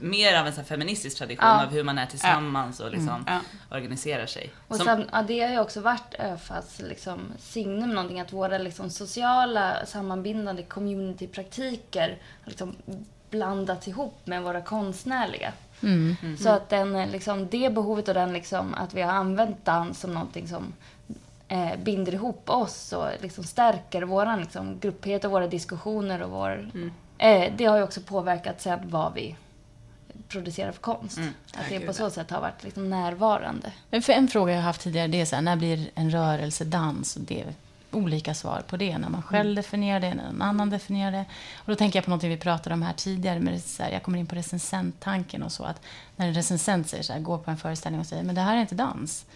Mer 0.00 0.40
av 0.40 0.46
en 0.46 0.52
så 0.52 0.60
här 0.60 0.68
feministisk 0.68 1.18
tradition 1.18 1.46
Ja. 1.48 1.62
av 1.64 1.70
hur 1.70 1.82
man 1.84 1.98
är 1.98 2.06
tillsammans 2.06 2.80
och 2.80 2.90
liksom 2.90 3.24
Ja. 3.26 3.40
organiserar 3.70 4.26
sig. 4.26 4.50
Och 4.68 4.76
Som- 4.76 4.86
sen, 4.86 5.04
ja, 5.12 5.22
det 5.22 5.40
har 5.40 5.50
ju 5.50 5.58
också 5.58 5.80
varit 5.80 6.14
ÖFAs 6.18 6.78
liksom, 6.88 7.20
signum 7.38 7.90
någonting 7.94 8.20
att 8.20 8.32
våra 8.32 8.58
liksom, 8.58 8.90
sociala 8.90 9.86
sammanbindande 9.86 10.62
communitypraktiker 10.62 12.08
har 12.44 12.50
liksom, 12.50 12.76
blandats 13.30 13.88
ihop 13.88 14.20
med 14.24 14.42
våra 14.42 14.60
konstnärliga. 14.60 15.52
Mm. 15.82 16.36
Så 16.38 16.48
att 16.48 16.68
den, 16.68 17.10
liksom, 17.10 17.48
det 17.48 17.74
behovet 17.74 18.08
och 18.08 18.14
den 18.14 18.32
liksom, 18.32 18.74
att 18.74 18.94
vi 18.94 19.02
har 19.02 19.12
använt 19.12 19.64
dans 19.64 20.00
som 20.00 20.14
någonting 20.14 20.48
som 20.48 20.72
eh, 21.48 21.76
binder 21.82 22.14
ihop 22.14 22.50
oss 22.50 22.92
och 22.92 23.08
liksom 23.20 23.44
stärker 23.44 24.02
vår 24.02 24.40
liksom, 24.40 24.78
gruppighet 24.80 25.24
och 25.24 25.30
våra 25.30 25.46
diskussioner 25.46 26.22
och 26.22 26.30
vår... 26.30 26.70
Eh, 27.18 27.52
det 27.56 27.64
har 27.64 27.76
ju 27.76 27.82
också 27.82 28.00
påverkat 28.00 28.60
sen 28.60 28.80
vad 28.84 29.14
vi 29.14 29.36
producerar 30.28 30.72
för 30.72 30.80
konst. 30.80 31.18
Att 31.54 31.68
det 31.68 31.80
på 31.80 31.92
så 31.92 32.10
sätt 32.10 32.30
har 32.30 32.40
varit 32.40 32.64
liksom 32.64 32.90
närvarande. 32.90 33.72
Men 33.90 34.02
för 34.02 34.12
en 34.12 34.28
fråga 34.28 34.52
jag 34.52 34.58
har 34.58 34.66
haft 34.66 34.80
tidigare, 34.80 35.06
det 35.06 35.20
är 35.20 35.24
så 35.24 35.34
här, 35.34 35.42
när 35.42 35.56
blir 35.56 35.90
en 35.94 36.10
rörelse 36.10 36.64
dans? 36.64 37.16
Och 37.16 37.22
det 37.22 37.40
är 37.40 37.54
olika 37.90 38.34
svar 38.34 38.62
på 38.66 38.76
det. 38.76 38.98
När 38.98 39.08
man 39.08 39.22
själv 39.22 39.54
definierar 39.54 40.00
det, 40.00 40.14
när 40.14 40.32
någon 40.32 40.42
annan 40.42 40.70
definierar 40.70 41.12
det. 41.12 41.24
Och 41.56 41.66
då 41.66 41.74
tänker 41.74 41.96
jag 41.96 42.04
på 42.04 42.10
någonting 42.10 42.30
vi 42.30 42.36
pratade 42.36 42.74
om 42.74 42.82
här 42.82 42.92
tidigare. 42.92 43.38
Det, 43.38 43.60
så 43.60 43.82
här, 43.82 43.90
jag 43.90 44.02
kommer 44.02 44.18
in 44.18 44.26
på 44.26 44.34
recensenttanken 44.34 45.42
och 45.42 45.52
så. 45.52 45.64
Att 45.64 45.80
när 46.16 46.28
en 46.28 46.34
recensent 46.34 46.88
säger 46.88 47.02
så 47.02 47.12
här, 47.12 47.20
går 47.20 47.38
på 47.38 47.50
en 47.50 47.56
föreställning 47.56 48.00
och 48.00 48.06
säger, 48.06 48.22
men 48.22 48.34
det 48.34 48.40
här 48.40 48.56
är 48.56 48.60
inte 48.60 48.74
dans. 48.74 49.26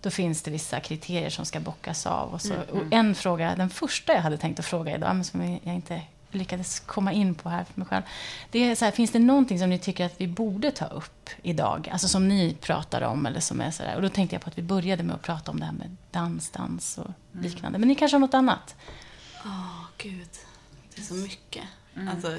Då 0.00 0.10
finns 0.10 0.42
det 0.42 0.50
vissa 0.50 0.80
kriterier 0.80 1.30
som 1.30 1.44
ska 1.44 1.60
bockas 1.60 2.06
av. 2.06 2.34
Och, 2.34 2.42
så. 2.42 2.54
och 2.54 2.82
en 2.90 3.14
fråga, 3.14 3.56
den 3.56 3.70
första 3.70 4.12
jag 4.12 4.20
hade 4.20 4.38
tänkt 4.38 4.58
att 4.58 4.66
fråga 4.66 4.96
idag, 4.96 5.16
men 5.16 5.24
som 5.24 5.58
jag 5.62 5.74
inte 5.74 6.02
lyckades 6.30 6.80
komma 6.80 7.12
in 7.12 7.34
på 7.34 7.48
här 7.48 7.64
för 7.64 7.80
mig 7.80 7.88
själv. 7.88 8.02
Det 8.50 8.58
är 8.58 8.74
så 8.74 8.84
här, 8.84 8.92
finns 8.92 9.10
det 9.10 9.18
någonting 9.18 9.58
som 9.58 9.70
ni 9.70 9.78
tycker 9.78 10.06
att 10.06 10.20
vi 10.20 10.28
borde 10.28 10.70
ta 10.70 10.86
upp 10.86 11.30
idag? 11.42 11.88
Alltså 11.92 12.08
som 12.08 12.28
ni 12.28 12.56
pratar 12.60 13.02
om 13.02 13.26
eller 13.26 13.40
som 13.40 13.60
är 13.60 13.70
så 13.70 13.82
där. 13.82 13.96
Och 13.96 14.02
då 14.02 14.08
tänkte 14.08 14.34
jag 14.36 14.42
på 14.42 14.50
att 14.50 14.58
vi 14.58 14.62
började 14.62 15.02
med 15.02 15.14
att 15.14 15.22
prata 15.22 15.50
om 15.50 15.60
det 15.60 15.66
här 15.66 15.72
med 15.72 15.96
dans, 16.10 16.50
dans 16.50 16.98
och 16.98 17.10
liknande. 17.42 17.78
Men 17.78 17.88
ni 17.88 17.94
kanske 17.94 18.14
har 18.14 18.20
något 18.20 18.34
annat? 18.34 18.76
Åh, 19.44 19.84
gud. 19.98 20.28
Det 20.94 21.00
är 21.00 21.04
så 21.04 21.14
mycket. 21.14 21.64
Alltså, 22.10 22.38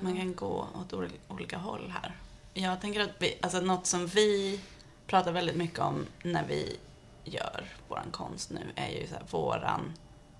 man 0.00 0.16
kan 0.16 0.34
gå 0.34 0.66
åt 0.80 0.92
ol- 0.92 1.10
olika 1.28 1.58
håll 1.58 1.92
här. 2.02 2.16
Jag 2.54 2.80
tänker 2.80 3.00
att 3.00 3.10
vi, 3.18 3.34
alltså 3.42 3.60
något 3.60 3.86
som 3.86 4.06
vi 4.06 4.60
pratar 5.06 5.32
väldigt 5.32 5.56
mycket 5.56 5.78
om 5.78 6.06
när 6.22 6.44
vi 6.48 6.76
gör 7.24 7.64
våran 7.88 8.10
konst 8.10 8.50
nu 8.50 8.60
är 8.74 8.88
ju 8.88 9.06
så 9.06 9.14
här, 9.14 9.24
våran 9.30 9.92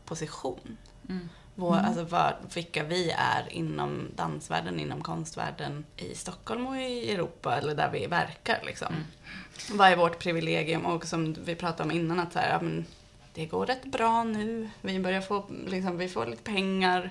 position. 0.04 0.76
Vår, 1.58 1.76
Alltså 1.76 2.04
vad, 2.04 2.34
vilka 2.54 2.84
vi 2.84 3.10
är 3.10 3.52
inom 3.52 4.08
dansvärlden, 4.16 4.80
inom 4.80 5.02
konstvärlden 5.02 5.84
i 5.96 6.14
Stockholm 6.14 6.66
och 6.66 6.76
i 6.76 7.12
Europa 7.12 7.56
eller 7.56 7.74
där 7.74 7.90
vi 7.92 8.06
verkar. 8.06 8.62
Liksom. 8.66 8.94
Vad 9.72 9.88
är 9.88 9.96
vårt 9.96 10.18
privilegium? 10.18 10.86
Och 10.86 11.06
som 11.06 11.36
vi 11.44 11.54
pratade 11.54 11.82
om 11.82 11.96
innan, 11.96 12.20
att 12.20 12.32
så 12.32 12.38
här, 12.38 12.52
ja, 12.52 12.60
men 12.60 12.86
det 13.34 13.46
går 13.46 13.66
rätt 13.66 13.84
bra 13.84 14.24
nu. 14.24 14.70
Vi 14.80 15.00
börjar 15.00 15.20
få, 15.20 15.44
liksom, 15.66 15.98
vi 15.98 16.08
får 16.08 16.26
lite 16.26 16.42
pengar. 16.42 17.10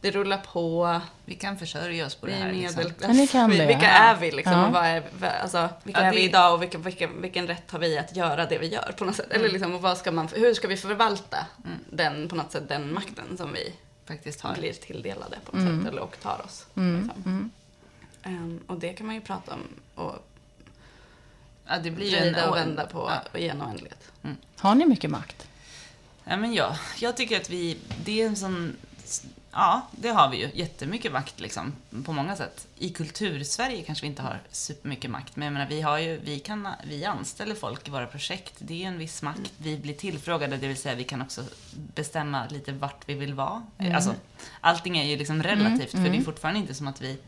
Det 0.00 0.10
rullar 0.10 0.38
på. 0.38 1.00
Vi 1.24 1.34
kan 1.34 1.56
försörja 1.58 2.06
oss 2.06 2.14
på 2.14 2.26
Vi 2.26 2.32
det 2.32 2.38
är 2.38 2.42
här. 2.42 2.52
Liksom. 2.52 2.84
Ja, 3.00 3.08
ni 3.08 3.26
kan 3.26 3.50
det. 3.50 3.66
vilka 3.66 3.88
är 3.88 4.16
vi 4.16 4.30
liksom? 4.30 4.52
Ja. 4.52 4.66
Och 4.66 4.72
vad 4.72 4.84
är, 4.84 5.02
alltså, 5.42 5.68
vilka 5.82 6.00
Ja, 6.00 6.06
är 6.06 6.12
vi 6.12 6.20
idag 6.24 6.54
och 6.54 6.62
vilken, 6.62 6.82
vilken, 6.82 7.22
vilken 7.22 7.46
rätt 7.46 7.70
har 7.70 7.78
vi 7.78 7.98
att 7.98 8.16
göra 8.16 8.46
det 8.46 8.58
vi 8.58 8.66
gör 8.66 8.94
på 8.98 9.04
något 9.04 9.16
sätt? 9.16 9.30
Eller 9.30 9.48
liksom, 9.48 9.74
och 9.74 9.82
vad 9.82 9.98
ska 9.98 10.12
man, 10.12 10.28
hur 10.34 10.54
ska 10.54 10.68
vi 10.68 10.76
förvalta 10.76 11.46
den, 11.90 12.28
på 12.28 12.34
något 12.36 12.52
sätt, 12.52 12.68
den 12.68 12.94
makten 12.94 13.36
som 13.36 13.52
vi 13.52 13.74
Faktiskt 14.04 14.40
har. 14.40 14.54
blir 14.54 14.72
tilldelade 14.72 15.36
på 15.44 15.56
något 15.56 15.80
sätt, 15.84 15.88
eller 15.92 16.02
och 16.02 16.16
tar 16.22 16.42
oss. 16.44 16.66
Liksom. 16.74 17.50
Ehm, 18.22 18.60
och 18.66 18.78
det 18.78 18.92
kan 18.92 19.06
man 19.06 19.14
ju 19.14 19.20
prata 19.20 19.54
om 19.54 19.60
och 20.04 20.26
Ja, 21.66 21.78
det 21.78 21.90
blir 21.90 22.06
ju 22.10 22.16
en... 22.16 22.22
vrida 22.22 22.50
och 22.50 22.56
vända 22.56 22.86
på 22.86 23.12
Ja. 23.32 23.38
i 23.38 23.48
en 23.48 23.62
oändlighet. 23.62 24.12
Har 24.56 24.74
ni 24.74 24.86
mycket 24.86 25.10
makt? 25.10 25.46
Ja, 26.24 26.36
men 26.36 26.54
ja. 26.54 26.76
Jag 26.98 27.16
tycker 27.16 27.36
att 27.40 27.50
vi... 27.50 27.78
Det 28.04 28.22
är 28.22 28.26
en 28.26 28.36
sån... 28.36 28.76
Ja, 29.52 29.88
det 29.92 30.08
har 30.08 30.30
vi 30.30 30.36
ju. 30.36 30.50
Jättemycket 30.54 31.12
makt 31.12 31.40
liksom, 31.40 31.72
på 32.04 32.12
många 32.12 32.36
sätt. 32.36 32.66
I 32.78 32.90
kultursverige 32.90 33.82
kanske 33.82 34.02
vi 34.02 34.06
inte 34.06 34.22
har 34.22 34.38
supermycket 34.50 35.10
makt, 35.10 35.36
men 35.36 35.46
jag 35.46 35.52
menar, 35.52 35.66
vi, 35.66 35.80
har 35.80 35.98
ju, 35.98 36.20
vi, 36.24 36.38
kan, 36.38 36.68
vi 36.84 37.04
anställer 37.04 37.54
folk 37.54 37.88
i 37.88 37.90
våra 37.90 38.06
projekt. 38.06 38.54
Det 38.58 38.74
är 38.74 38.78
ju 38.78 38.84
en 38.84 38.98
viss 38.98 39.22
makt. 39.22 39.52
Vi 39.56 39.78
blir 39.78 39.94
tillfrågade, 39.94 40.56
det 40.56 40.68
vill 40.68 40.76
säga 40.76 40.94
vi 40.94 41.04
kan 41.04 41.22
också 41.22 41.44
bestämma 41.94 42.46
lite 42.50 42.72
vart 42.72 43.08
vi 43.08 43.14
vill 43.14 43.34
vara. 43.34 43.62
Alltså, 43.94 44.14
allting 44.60 44.98
är 44.98 45.04
ju 45.04 45.16
liksom 45.16 45.42
relativt, 45.42 45.90
för 45.90 45.98
det 45.98 46.16
är 46.16 46.22
fortfarande 46.22 46.60
inte 46.60 46.74
som 46.74 46.88
att 46.88 47.00
vi 47.00 47.18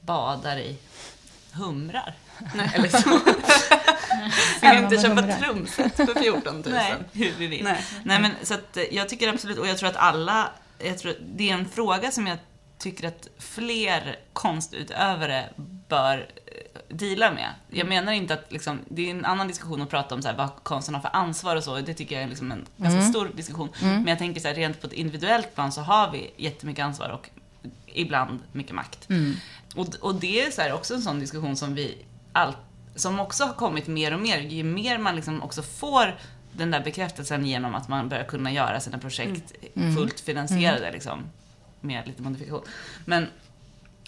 badar 0.00 0.56
i 0.56 0.76
humrar. 1.52 2.14
Eller 2.74 2.88
så. 2.88 3.20
Vi 4.60 4.60
kan 4.60 4.84
inte 4.84 5.02
köpa 5.02 5.22
trumset 5.22 5.96
för 5.96 6.22
14 6.22 6.54
000. 6.54 6.64
Nej, 6.66 6.94
hur 7.12 7.32
vi 7.38 7.46
vill. 7.46 7.64
Nej. 7.64 7.84
Nej. 8.04 8.20
men 8.20 8.32
så 8.42 8.54
att 8.54 8.76
eh, 8.76 8.82
jag 8.90 9.08
tycker 9.08 9.28
absolut, 9.28 9.58
och 9.58 9.68
jag 9.68 9.78
tror 9.78 9.88
att 9.88 9.96
alla, 9.96 10.50
jag 10.84 10.98
tror, 10.98 11.14
det 11.34 11.50
är 11.50 11.54
en 11.54 11.68
fråga 11.68 12.10
som 12.10 12.26
jag 12.26 12.38
tycker 12.78 13.08
att 13.08 13.28
fler 13.38 14.16
konstutövare 14.32 15.48
bör 15.88 16.18
eh, 16.46 16.96
deala 16.96 17.30
med. 17.32 17.48
Jag 17.70 17.88
menar 17.88 18.12
inte 18.12 18.34
att 18.34 18.52
liksom, 18.52 18.78
det 18.88 19.06
är 19.06 19.10
en 19.10 19.24
annan 19.24 19.48
diskussion 19.48 19.82
att 19.82 19.90
prata 19.90 20.14
om 20.14 20.22
så 20.22 20.28
här, 20.28 20.36
vad 20.36 20.50
konsten 20.62 20.94
har 20.94 21.02
för 21.02 21.10
ansvar 21.16 21.56
och 21.56 21.64
så, 21.64 21.80
det 21.80 21.94
tycker 21.94 22.14
jag 22.14 22.24
är 22.24 22.28
liksom 22.28 22.52
en 22.52 22.66
ganska 22.76 23.00
stor 23.10 23.30
diskussion. 23.34 23.68
Men 23.80 24.06
jag 24.06 24.18
tänker 24.18 24.40
så 24.40 24.48
här, 24.48 24.54
rent 24.54 24.80
på 24.80 24.86
ett 24.86 24.92
individuellt 24.92 25.54
plan 25.54 25.72
så 25.72 25.80
har 25.80 26.10
vi 26.10 26.30
jättemycket 26.36 26.84
ansvar 26.84 27.08
och 27.08 27.30
ibland 27.86 28.38
mycket 28.52 28.74
makt. 28.74 29.06
Och, 29.76 29.94
och 30.00 30.14
det 30.14 30.46
är 30.46 30.50
så 30.50 30.62
här 30.62 30.72
också 30.72 30.94
en 30.94 31.02
sån 31.02 31.20
diskussion 31.20 31.56
som 31.56 31.74
vi 31.74 32.04
all, 32.32 32.52
som 32.94 33.20
också 33.20 33.44
har 33.44 33.52
kommit 33.52 33.86
mer 33.86 34.14
och 34.14 34.20
mer. 34.20 34.38
Ju 34.38 34.64
mer 34.64 34.98
man 34.98 35.16
liksom 35.16 35.42
också 35.42 35.62
får 35.62 36.18
den 36.56 36.70
där 36.70 36.80
bekräftelsen 36.80 37.46
genom 37.46 37.74
att 37.74 37.88
man 37.88 38.08
börjar 38.08 38.24
kunna 38.24 38.52
göra 38.52 38.80
sina 38.80 38.98
projekt 38.98 39.52
fullt 39.96 40.20
finansierade 40.20 40.92
liksom, 40.92 41.22
med 41.80 42.06
lite 42.06 42.22
modifikation. 42.22 42.62
Men 43.04 43.26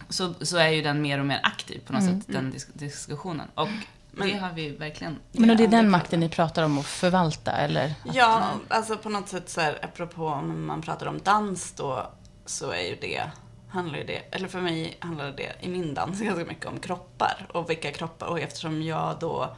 så, 0.09 0.35
så 0.41 0.57
är 0.57 0.69
ju 0.69 0.83
den 0.83 1.03
mer 1.03 1.19
och 1.19 1.27
mer 1.27 1.41
aktiv 1.43 1.81
på 1.87 1.93
något 1.93 2.05
sätt, 2.05 2.27
den 2.27 2.53
dis- 2.53 2.71
diskussionen. 2.73 3.49
Och 3.55 3.69
det 4.11 4.39
har 4.39 4.53
vi 4.53 4.71
verkligen... 4.71 5.17
Men 5.33 5.51
och 5.51 5.57
det 5.57 5.65
är 5.65 5.69
den 5.69 5.91
makten 5.91 6.21
ni 6.21 6.29
pratar 6.29 6.63
om 6.63 6.79
att 6.79 6.87
förvalta, 6.87 7.53
eller? 7.53 7.95
Ja, 8.13 8.51
alltså 8.69 8.97
på 8.97 9.09
något 9.09 9.29
sätt 9.29 9.49
så 9.49 9.61
här, 9.61 9.79
apropå 9.83 10.27
om 10.27 10.67
man 10.67 10.83
pratar 10.83 11.07
om 11.07 11.21
dans 11.25 11.73
då, 11.73 12.11
så 12.47 12.71
är 12.71 12.83
ju 12.83 12.97
det, 13.01 13.23
handlar 13.69 13.99
ju 13.99 14.05
det, 14.05 14.23
eller 14.31 14.49
för 14.49 14.61
mig 14.61 14.97
handlar 15.01 15.33
det 15.33 15.53
i 15.61 15.69
min 15.69 15.95
dans 15.95 16.21
ganska 16.21 16.45
mycket 16.45 16.67
om 16.67 16.81
kroppar 16.81 17.47
och 17.53 17.71
vilka 17.71 17.93
kroppar, 17.93 18.27
och 18.27 18.41
eftersom 18.41 18.83
jag 18.83 19.17
då 19.21 19.57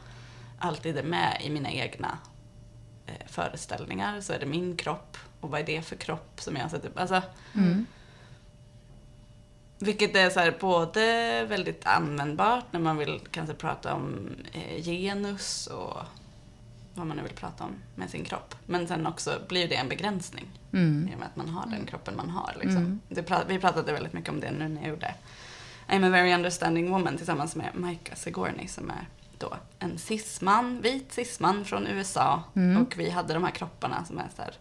alltid 0.59 0.97
är 0.97 1.03
med 1.03 1.41
i 1.43 1.49
mina 1.49 1.71
egna 1.71 2.17
föreställningar 3.27 4.21
så 4.21 4.33
är 4.33 4.39
det 4.39 4.45
min 4.45 4.75
kropp 4.77 5.17
och 5.41 5.49
vad 5.49 5.59
är 5.61 5.65
det 5.65 5.81
för 5.81 5.95
kropp 5.95 6.41
som 6.41 6.55
jag 6.55 6.71
sätter, 6.71 6.91
alltså 6.95 7.21
vilket 9.79 10.15
är 10.15 10.29
så 10.29 10.39
här, 10.39 10.57
både 10.59 11.45
väldigt 11.45 11.85
användbart 11.85 12.65
när 12.71 12.79
man 12.79 12.97
vill 12.97 13.21
kanske 13.31 13.53
prata 13.55 13.93
om 13.93 14.29
eh, 14.51 14.83
genus 14.83 15.67
och 15.67 15.97
vad 16.93 17.07
man 17.07 17.17
nu 17.17 17.23
vill 17.23 17.31
prata 17.35 17.63
om 17.63 17.71
med 17.95 18.09
sin 18.09 18.23
kropp. 18.25 18.55
Men 18.65 18.87
sen 18.87 19.07
också 19.07 19.39
blir 19.47 19.67
det 19.67 19.75
en 19.75 19.89
begränsning 19.89 20.45
Mm. 20.73 21.09
i 21.11 21.15
och 21.15 21.19
med 21.19 21.27
att 21.27 21.35
man 21.35 21.49
har 21.49 21.65
den 21.65 21.85
kroppen 21.85 22.15
man 22.17 22.29
har. 22.29 22.53
Liksom. 22.59 22.99
Det 23.09 23.21
pra- 23.29 23.43
vi 23.47 23.59
pratade 23.59 23.93
väldigt 23.93 24.13
mycket 24.13 24.29
om 24.29 24.39
det 24.39 24.51
nu 24.51 24.67
när 24.67 24.81
jag 24.81 24.89
gjorde 24.89 25.15
I'm 25.87 26.07
a 26.07 26.09
very 26.09 26.33
understanding 26.33 26.91
woman 26.91 27.17
tillsammans 27.17 27.55
med 27.55 27.69
Micah 27.75 28.15
Sigourney 28.15 28.67
som 28.67 28.89
är 28.89 29.07
då 29.39 29.57
en 29.79 29.97
cisman, 29.97 30.81
vit 30.81 31.13
cisman 31.13 31.65
från 31.65 31.87
USA. 31.87 32.43
Och 32.81 32.97
vi 32.97 33.09
hade 33.09 33.33
de 33.33 33.43
här 33.43 33.51
kropparna 33.51 34.05
som 34.05 34.17
är 34.17 34.27
så 34.35 34.41
här, 34.41 34.53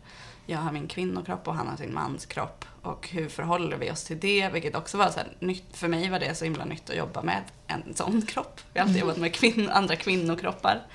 jag 0.46 0.58
har 0.58 0.72
min 0.72 0.88
kvinnokropp 0.88 1.48
och 1.48 1.54
han 1.54 1.68
har 1.68 1.76
sin 1.76 1.94
manskropp. 1.94 2.64
Och 2.82 3.08
hur 3.08 3.28
förhåller 3.28 3.76
vi 3.76 3.90
oss 3.90 4.04
till 4.04 4.20
det? 4.20 4.48
Vilket 4.48 4.76
också 4.76 4.98
var 4.98 5.10
så 5.10 5.18
här, 5.18 5.28
nytt, 5.38 5.76
för 5.76 5.88
mig 5.88 6.10
var 6.10 6.18
det 6.18 6.34
så 6.34 6.44
himla 6.44 6.64
nytt 6.64 6.90
att 6.90 6.96
jobba 6.96 7.22
med 7.22 7.42
en 7.66 7.94
sån 7.94 8.22
kropp. 8.26 8.60
Jag 8.72 8.82
har 8.82 8.88
alltid 8.88 9.00
jobbat 9.00 9.16
med 9.16 9.34
kvinn, 9.34 9.70
andra 9.70 9.96
kvinnokroppar. 9.96 10.86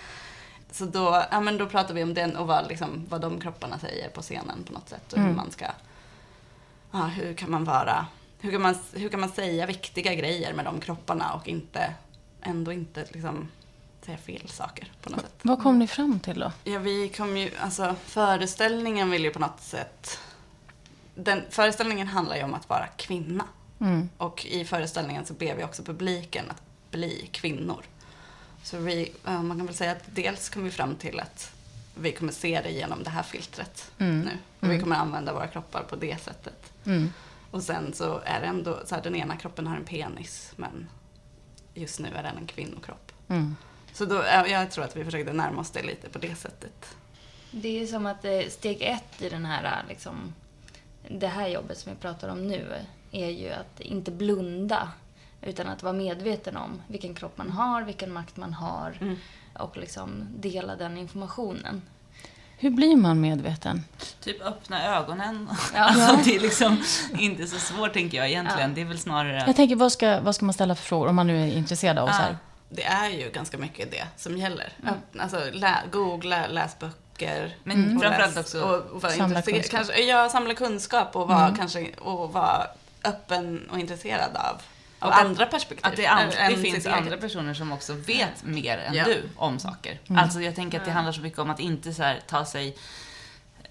Så 0.71 0.85
då, 0.85 1.23
ja, 1.31 1.41
men 1.41 1.57
då 1.57 1.65
pratar 1.65 1.93
vi 1.93 2.03
om 2.03 2.13
den 2.13 2.35
och 2.35 2.47
vad, 2.47 2.67
liksom, 2.67 3.05
vad 3.09 3.21
de 3.21 3.39
kropparna 3.39 3.79
säger 3.79 4.09
på 4.09 4.21
scenen 4.21 4.63
på 4.63 4.73
något 4.73 4.89
sätt. 4.89 5.13
Och 5.13 5.19
hur 5.19 5.33
man 5.33 5.51
ska, 5.51 5.65
ja, 6.91 6.99
hur 6.99 7.33
kan 7.33 7.51
man 7.51 7.63
vara, 7.63 8.05
hur 8.39 8.51
kan 8.51 8.61
man, 8.61 8.75
hur 8.93 9.09
kan 9.09 9.19
man 9.19 9.29
säga 9.29 9.65
viktiga 9.65 10.13
grejer 10.13 10.53
med 10.53 10.65
de 10.65 10.79
kropparna 10.79 11.33
och 11.33 11.47
inte, 11.47 11.93
ändå 12.41 12.71
inte 12.71 13.05
liksom 13.11 13.49
säga 14.05 14.17
fel 14.17 14.49
saker 14.49 14.91
på 15.01 15.09
något 15.09 15.21
sätt. 15.21 15.33
Vad 15.41 15.63
kom 15.63 15.79
ni 15.79 15.87
fram 15.87 16.19
till 16.19 16.39
då? 16.39 16.51
Ja, 16.63 16.79
vi 16.79 17.09
kom 17.09 17.37
ju, 17.37 17.51
alltså 17.59 17.95
föreställningen 18.05 19.09
vill 19.09 19.23
ju 19.23 19.31
på 19.31 19.39
något 19.39 19.61
sätt, 19.61 20.19
den, 21.15 21.41
föreställningen 21.49 22.07
handlar 22.07 22.35
ju 22.35 22.43
om 22.43 22.53
att 22.53 22.69
vara 22.69 22.87
kvinna. 22.87 23.45
Mm. 23.79 24.09
Och 24.17 24.45
i 24.45 24.65
föreställningen 24.65 25.25
så 25.25 25.33
ber 25.33 25.55
vi 25.55 25.63
också 25.63 25.83
publiken 25.83 26.45
att 26.49 26.61
bli 26.91 27.29
kvinnor. 27.31 27.83
Så 28.63 28.77
vi, 28.77 29.11
ja, 29.23 29.41
man 29.41 29.57
kan 29.57 29.65
väl 29.65 29.75
säga 29.75 29.91
att 29.91 30.03
dels 30.15 30.49
kom 30.49 30.63
vi 30.63 30.71
fram 30.71 30.95
till 30.95 31.19
att 31.19 31.53
vi 31.95 32.11
kommer 32.11 32.31
se 32.33 32.61
det 32.63 32.71
genom 32.71 33.03
det 33.03 33.09
här 33.09 33.23
filtret 33.23 33.91
Mm. 33.97 34.19
nu. 34.19 34.37
Och 34.59 34.71
vi 34.71 34.79
kommer 34.79 34.95
använda 34.95 35.33
våra 35.33 35.47
kroppar 35.47 35.83
på 35.83 35.95
det 35.95 36.21
sättet. 36.23 36.73
Mm. 36.85 37.13
Och 37.51 37.63
sen 37.63 37.93
så 37.93 38.21
är 38.25 38.41
det 38.41 38.47
ändå, 38.47 38.79
så 38.85 38.95
här, 38.95 39.01
den 39.01 39.15
ena 39.15 39.37
kroppen 39.37 39.67
har 39.67 39.75
en 39.75 39.83
penis 39.85 40.51
men 40.55 40.89
just 41.73 41.99
nu 41.99 42.07
är 42.15 42.23
den 42.23 42.37
en 42.37 42.47
kvinnokropp. 42.47 43.11
Mm. 43.27 43.55
Så 43.93 44.05
då, 44.05 44.15
ja, 44.15 44.47
jag 44.47 44.71
tror 44.71 44.85
att 44.85 44.95
vi 44.95 45.05
försökte 45.05 45.33
närma 45.33 45.61
oss 45.61 45.71
det 45.71 45.83
lite 45.83 46.09
på 46.09 46.19
det 46.19 46.35
sättet. 46.35 46.95
Det 47.51 47.81
är 47.81 47.87
som 47.87 48.05
att 48.05 48.25
eh, 48.25 48.39
steg 48.49 48.81
ett 48.81 49.21
i 49.21 49.29
den 49.29 49.45
här, 49.45 49.83
liksom, 49.89 50.33
det 51.09 51.27
här 51.27 51.47
jobbet 51.47 51.77
som 51.77 51.91
vi 51.91 51.97
pratar 51.97 52.29
om 52.29 52.47
nu 52.47 52.73
är 53.11 53.29
ju 53.29 53.49
att 53.49 53.79
inte 53.79 54.11
blunda 54.11 54.89
Utan 55.45 55.67
att 55.67 55.83
vara 55.83 55.93
medveten 55.93 56.57
om 56.57 56.81
vilken 56.87 57.13
kropp 57.15 57.37
man 57.37 57.51
har, 57.51 57.81
vilken 57.81 58.13
makt 58.13 58.37
man 58.37 58.53
har 58.53 58.97
Mm. 59.01 59.17
och 59.59 59.77
liksom 59.77 60.27
dela 60.37 60.75
den 60.75 60.97
informationen. 60.97 61.81
Hur 62.57 62.69
blir 62.69 62.95
man 62.95 63.21
medveten? 63.21 63.83
Typ 64.23 64.41
öppna 64.41 64.97
ögonen. 64.97 65.49
Ja. 65.73 65.79
Alltså, 65.83 66.19
det 66.23 66.35
är 66.35 66.39
liksom 66.39 66.83
inte 67.19 67.47
så 67.47 67.59
svårt 67.59 67.93
tänker 67.93 68.17
jag 68.17 68.29
egentligen. 68.29 68.73
Det 68.73 68.81
är 68.81 68.85
väl 68.85 68.99
snarare... 68.99 69.43
Jag 69.47 69.55
tänker, 69.55 69.75
vad 69.75 69.91
ska, 69.91 70.19
vad 70.19 70.35
ska 70.35 70.45
man 70.45 70.53
ställa 70.53 70.75
för 70.75 70.83
frågor 70.83 71.07
om 71.07 71.15
man 71.15 71.27
nu 71.27 71.43
är 71.43 71.47
intresserad 71.57 71.97
av 71.97 72.07
så 72.07 72.13
här? 72.13 72.37
Det 72.75 72.83
är 72.83 73.09
ju 73.09 73.29
ganska 73.31 73.57
mycket 73.57 73.91
det 73.91 74.07
som 74.17 74.37
gäller. 74.37 74.73
Att, 74.83 75.19
alltså, 75.19 75.41
lä, 75.51 75.75
googla, 75.91 76.47
läs 76.47 76.79
böcker. 76.79 77.55
Men 77.63 77.95
och 77.97 78.03
framförallt 78.03 78.37
också 78.37 78.61
och, 78.63 79.03
och 79.03 79.11
samla 79.11 79.41
kunskap. 79.41 79.71
Kanske, 79.71 80.01
ja, 80.01 80.29
samla 80.29 80.53
kunskap 80.53 81.15
och 81.15 81.27
vara, 81.27 81.55
kanske, 81.57 81.91
och 81.99 82.33
vara 82.33 82.67
öppen 83.03 83.69
och 83.71 83.79
intresserad 83.79 84.35
av, 84.35 84.61
av 84.99 85.07
Och 85.09 85.17
andra 85.19 85.45
perspektiv. 85.45 85.85
Att 85.85 85.95
det, 85.95 86.07
an- 86.07 86.29
det 86.49 86.57
finns 86.57 86.85
andra 86.85 87.17
personer 87.17 87.53
som 87.53 87.71
också 87.71 87.93
vet 87.93 88.43
mer 88.43 88.77
än 88.77 88.93
Ja. 88.93 89.03
du 89.05 89.23
om 89.35 89.59
saker. 89.59 89.99
Alltså 90.17 90.41
jag 90.41 90.55
tänker 90.55 90.79
att 90.79 90.85
det 90.85 90.91
handlar 90.91 91.11
så 91.13 91.21
mycket 91.21 91.39
om 91.39 91.49
att 91.49 91.59
inte 91.59 91.93
så 91.93 92.13
ta 92.27 92.45
sig 92.45 92.77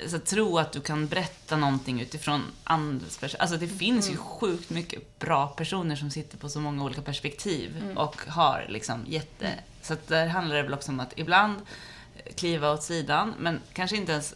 så 0.08 0.16
att 0.16 0.26
tro 0.26 0.58
att 0.58 0.72
du 0.72 0.80
kan 0.80 1.06
berätta 1.06 1.56
någonting 1.56 2.00
utifrån 2.00 2.42
andras 2.64 3.18
perspektiv. 3.18 3.42
Alltså 3.42 3.56
det 3.56 3.68
finns 3.68 4.10
ju 4.10 4.16
sjukt 4.16 4.70
mycket 4.70 5.18
bra 5.18 5.48
personer 5.48 5.96
som 5.96 6.10
sitter 6.10 6.38
på 6.38 6.48
så 6.48 6.60
många 6.60 6.84
olika 6.84 7.02
perspektiv 7.02 7.92
och 7.96 8.16
har 8.26 8.66
liksom 8.68 9.04
jätte... 9.06 9.48
Så 9.82 9.92
att 9.92 10.08
där 10.08 10.26
handlar 10.26 10.56
det 10.56 10.62
väl 10.62 10.74
också 10.74 10.92
om 10.92 11.00
att 11.00 11.12
ibland 11.16 11.60
kliva 12.34 12.72
åt 12.72 12.82
sidan, 12.82 13.34
men 13.38 13.60
kanske 13.72 13.96
inte 13.96 14.12
ens 14.12 14.34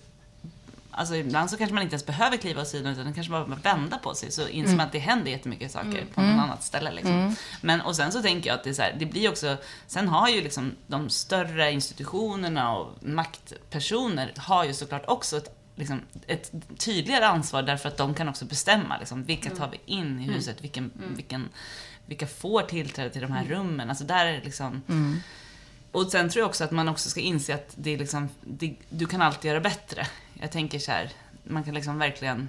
Alltså 0.98 1.16
ibland 1.16 1.50
så 1.50 1.56
kanske 1.56 1.74
man 1.74 1.82
inte 1.82 1.94
ens 1.94 2.06
behöver 2.06 2.36
kliva 2.36 2.62
åt 2.62 2.68
sidan 2.68 2.92
utan 2.92 3.14
kanske 3.14 3.30
bara 3.30 3.44
vända 3.44 3.98
på 3.98 4.14
sig 4.14 4.30
så 4.32 4.48
inser 4.48 4.76
man 4.76 4.86
att 4.86 4.92
det 4.92 4.98
händer 4.98 5.30
jättemycket 5.30 5.72
saker 5.72 6.04
på 6.14 6.20
något 6.20 6.42
annat 6.42 6.64
ställe. 6.64 6.92
Liksom. 6.92 7.36
Men 7.60 7.80
och 7.80 7.96
sen 7.96 8.12
så 8.12 8.22
tänker 8.22 8.50
jag 8.50 8.54
att 8.54 8.64
det 8.64 8.70
är 8.70 8.74
så 8.74 8.82
här, 8.82 8.96
det 8.98 9.06
blir 9.06 9.28
också, 9.28 9.56
sen 9.86 10.08
har 10.08 10.28
ju 10.28 10.42
liksom 10.42 10.72
de 10.86 11.10
större 11.10 11.72
institutionerna 11.72 12.76
och 12.76 12.94
maktpersoner 13.00 14.32
har 14.36 14.64
ju 14.64 14.74
såklart 14.74 15.04
också 15.06 15.36
ett, 15.36 15.60
liksom, 15.74 16.00
ett 16.26 16.52
tydligare 16.78 17.26
ansvar 17.26 17.62
därför 17.62 17.88
att 17.88 17.96
de 17.96 18.14
kan 18.14 18.28
också 18.28 18.44
bestämma 18.44 18.98
liksom, 18.98 19.24
vilka 19.24 19.50
tar 19.50 19.70
vi 19.70 19.80
in 19.92 20.20
i 20.20 20.22
huset, 20.22 20.64
vilken, 20.64 20.90
vilken, 21.16 21.48
vilka 22.06 22.26
får 22.26 22.62
tillträde 22.62 23.10
till 23.10 23.22
de 23.22 23.32
här 23.32 23.44
rummen. 23.44 23.88
Alltså 23.88 24.04
där 24.04 24.26
är 24.26 24.42
liksom 24.44 24.82
och 25.92 26.10
sen 26.10 26.28
tror 26.28 26.40
jag 26.40 26.48
också 26.48 26.64
att 26.64 26.70
man 26.70 26.88
också 26.88 27.10
ska 27.10 27.20
inse 27.20 27.54
att 27.54 27.74
det 27.74 27.94
är 27.94 27.98
liksom, 27.98 28.28
det, 28.40 28.76
du 28.88 29.06
kan 29.06 29.22
alltid 29.22 29.48
göra 29.48 29.60
bättre. 29.60 30.06
Jag 30.40 30.52
tänker 30.52 30.78
så 30.78 30.92
här, 30.92 31.10
man 31.44 31.64
kan 31.64 31.74
liksom 31.74 31.98
verkligen... 31.98 32.48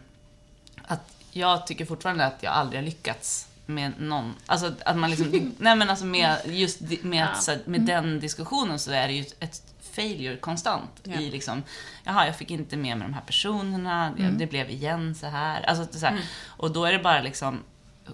Att 0.82 1.14
jag 1.32 1.68
tycker 1.68 1.86
fortfarande 1.86 2.26
att 2.26 2.44
jag 2.44 2.54
aldrig 2.54 2.82
har 2.82 2.86
lyckats 2.86 3.48
med 3.66 3.92
någon... 4.00 4.36
Alltså 4.46 4.74
att 4.86 4.98
man 4.98 5.10
liksom... 5.10 5.56
nej 5.58 5.76
men 5.76 5.90
alltså 5.90 6.06
med 6.06 6.38
just 6.46 6.82
med, 7.02 7.26
att, 7.26 7.44
så 7.44 7.56
med 7.66 7.82
den 7.82 8.20
diskussionen 8.20 8.80
så 8.80 8.92
är 8.92 9.08
det 9.08 9.14
ju 9.14 9.26
ett 9.40 9.62
failure 9.92 10.38
konstant 10.38 10.90
Ja. 11.04 11.20
i 11.20 11.32
liksom, 11.32 11.64
jaha 12.04 12.26
jag 12.26 12.38
fick 12.38 12.52
inte 12.52 12.78
med 12.78 12.98
mig 12.98 13.08
de 13.08 13.14
här 13.14 13.22
personerna, 13.22 14.14
det, 14.18 14.30
det 14.30 14.48
blev 14.48 14.70
igen 14.70 15.16
så 15.16 15.28
här. 15.28 15.62
Alltså, 15.62 16.00
så 16.00 16.06
här 16.06 16.22
Och 16.46 16.72
då 16.72 16.86
är 16.86 16.94
det 16.94 17.00
bara 17.00 17.22
liksom 17.22 17.60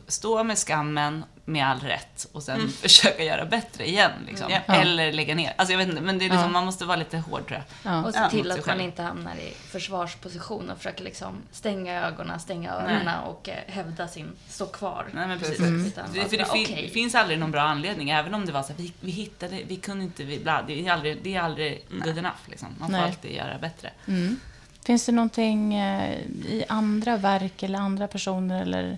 stå 0.08 0.44
med 0.44 0.58
skammen 0.58 1.26
med 1.46 1.68
all 1.68 1.80
rätt 1.80 2.28
och 2.32 2.44
sen 2.44 2.70
försöka 2.70 3.24
göra 3.24 3.46
bättre 3.46 3.88
igen. 3.90 4.12
Liksom. 4.28 4.48
Ja. 4.68 4.74
Eller 4.76 5.12
lägga 5.12 5.36
ner. 5.36 5.54
Alltså 5.58 5.74
jag 5.74 5.78
vet 5.78 5.88
inte, 5.90 6.02
men 6.02 6.20
det 6.20 6.26
är 6.26 6.30
liksom, 6.30 6.52
man 6.52 6.66
måste 6.66 6.86
vara 6.86 6.98
lite 6.98 7.18
hård 7.18 7.48
tror 7.48 7.64
jag. 7.84 7.94
Ja. 7.94 8.06
Och 8.06 8.14
se 8.14 8.20
Ja, 8.20 8.30
till 8.30 8.52
att 8.52 8.66
man 8.66 8.82
inte 8.82 9.02
hamnar 9.02 9.36
i 9.36 9.54
försvarsposition 9.72 10.70
och 10.70 10.78
försöker 10.78 11.04
liksom 11.04 11.42
stänga 11.52 12.08
ögonen, 12.08 12.40
stänga 12.40 12.72
öronen 12.74 13.20
och 13.24 13.50
eh, 13.50 13.74
hävda 13.74 14.08
sin, 14.08 14.32
stå 14.50 14.66
kvar. 14.66 15.06
Nej 15.14 15.28
men 15.28 15.40
precis. 15.40 15.60
Mm. 15.60 15.86
Utan 15.86 16.06
Det, 16.14 16.20
för 16.20 16.38
det 16.38 16.46
fin, 16.46 16.66
okej. 16.72 16.90
finns 16.90 17.16
aldrig 17.16 17.40
någon 17.40 17.52
bra 17.52 17.62
anledning, 17.62 18.10
även 18.10 18.34
om 18.34 18.46
det 18.46 18.52
var 18.52 18.64
så 18.64 18.68
här, 18.68 18.76
vi, 18.78 18.94
vi 19.00 19.12
hittade, 19.12 19.60
vi 19.68 19.76
kunde 19.76 20.04
inte, 20.04 20.24
vi, 20.24 20.40
bla, 20.40 20.64
det 20.68 20.88
är 20.88 20.92
aldrig, 20.92 21.20
det 21.24 21.36
är 21.36 21.42
aldrig 21.42 21.86
good 21.90 22.18
enough 22.18 22.40
liksom. 22.46 22.68
Man 22.80 22.90
får 22.90 22.98
Nej. 22.98 23.06
alltid 23.08 23.32
göra 23.32 23.58
bättre. 23.58 23.90
Mm. 24.08 24.40
Finns 24.86 25.06
det 25.06 25.12
någonting 25.12 25.74
eh, 25.76 26.14
i 26.30 26.66
andra 26.70 27.18
verk 27.18 27.64
eller 27.64 27.80
andra 27.80 28.08
personer 28.08 28.62
eller 28.62 28.98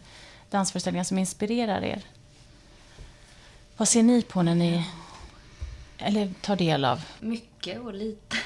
dansföreställningar 0.50 1.04
som 1.04 1.18
inspirerar 1.18 1.82
er? 1.82 2.02
Vad 3.78 3.88
ser 3.88 4.04
ni 4.04 4.22
på 4.22 4.42
när 4.42 4.56
ni 4.56 4.86
eller 5.98 6.34
tar 6.42 6.56
del 6.56 6.86
av? 6.86 7.06
Mycket 7.20 7.82
och 7.82 7.94
lite. 7.94 8.38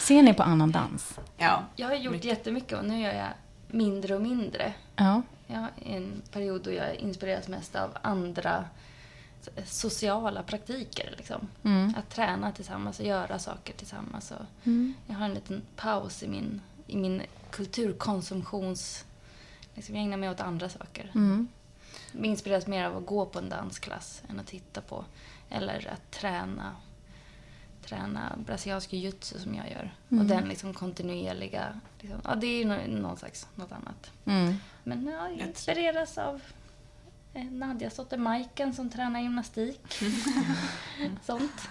Ser 0.00 0.22
ni 0.22 0.34
på 0.34 0.42
annan 0.42 0.72
dans? 0.72 1.18
Ja. 1.36 1.62
Jag 1.76 1.88
har 1.88 1.94
gjort 1.94 2.24
jättemycket 2.24 2.78
och 2.78 2.84
nu 2.84 3.00
gör 3.00 3.14
jag 3.14 3.28
mindre 3.68 4.14
och 4.14 4.22
mindre. 4.22 4.72
Ja. 4.96 5.22
Jag 5.46 5.58
har 5.58 5.70
en 5.84 6.22
period 6.32 6.62
då 6.64 6.72
jag 6.72 6.94
inspireras 6.94 7.48
mest 7.48 7.76
av 7.76 7.90
andra 8.02 8.64
sociala 9.64 10.42
praktiker. 10.42 11.14
Liksom. 11.16 11.48
Mm. 11.64 11.94
Att 11.98 12.10
träna 12.10 12.52
tillsammans 12.52 13.00
och 13.00 13.06
göra 13.06 13.38
saker 13.38 13.72
tillsammans. 13.72 14.30
Och 14.30 14.46
Mm. 14.64 14.94
Jag 15.06 15.14
har 15.14 15.24
en 15.24 15.34
liten 15.34 15.62
paus 15.76 16.22
i 16.22 16.28
min, 16.28 16.60
i 16.86 16.96
min 16.96 17.22
kulturkonsumtions... 17.50 19.04
Liksom 19.78 19.94
jag 19.94 20.04
ägnar 20.04 20.16
mig 20.16 20.30
åt 20.30 20.40
andra 20.40 20.68
saker. 20.68 21.10
Mm. 21.14 21.48
Jag 22.12 22.26
inspireras 22.26 22.66
mer 22.66 22.84
av 22.84 22.96
att 22.96 23.06
gå 23.06 23.26
på 23.26 23.38
en 23.38 23.48
dansklass 23.48 24.22
än 24.30 24.40
att 24.40 24.46
titta 24.46 24.80
på. 24.80 25.04
Eller 25.50 25.88
att 25.92 26.10
träna, 26.10 26.76
träna 27.84 28.38
brasiliansk 28.46 28.92
jujutsu 28.92 29.38
som 29.38 29.54
jag 29.54 29.70
gör. 29.70 29.94
Och 30.08 30.24
den 30.24 30.48
liksom 30.48 30.74
kontinuerliga... 30.74 31.80
Liksom, 32.00 32.20
ja, 32.24 32.34
det 32.34 32.46
är 32.46 32.58
ju 32.58 32.64
nå- 32.64 33.00
någon 33.00 33.16
slags 33.16 33.46
något 33.54 33.72
annat. 33.72 34.10
Mm. 34.24 34.54
Men 34.84 35.06
jag 35.06 35.48
inspireras 35.48 36.18
av 36.18 36.40
eh, 37.34 37.44
Nadjas 37.44 37.96
dotter 37.96 38.18
Majken 38.18 38.74
som 38.74 38.90
tränar 38.90 39.20
gymnastik. 39.20 39.80
Sånt. 41.24 41.68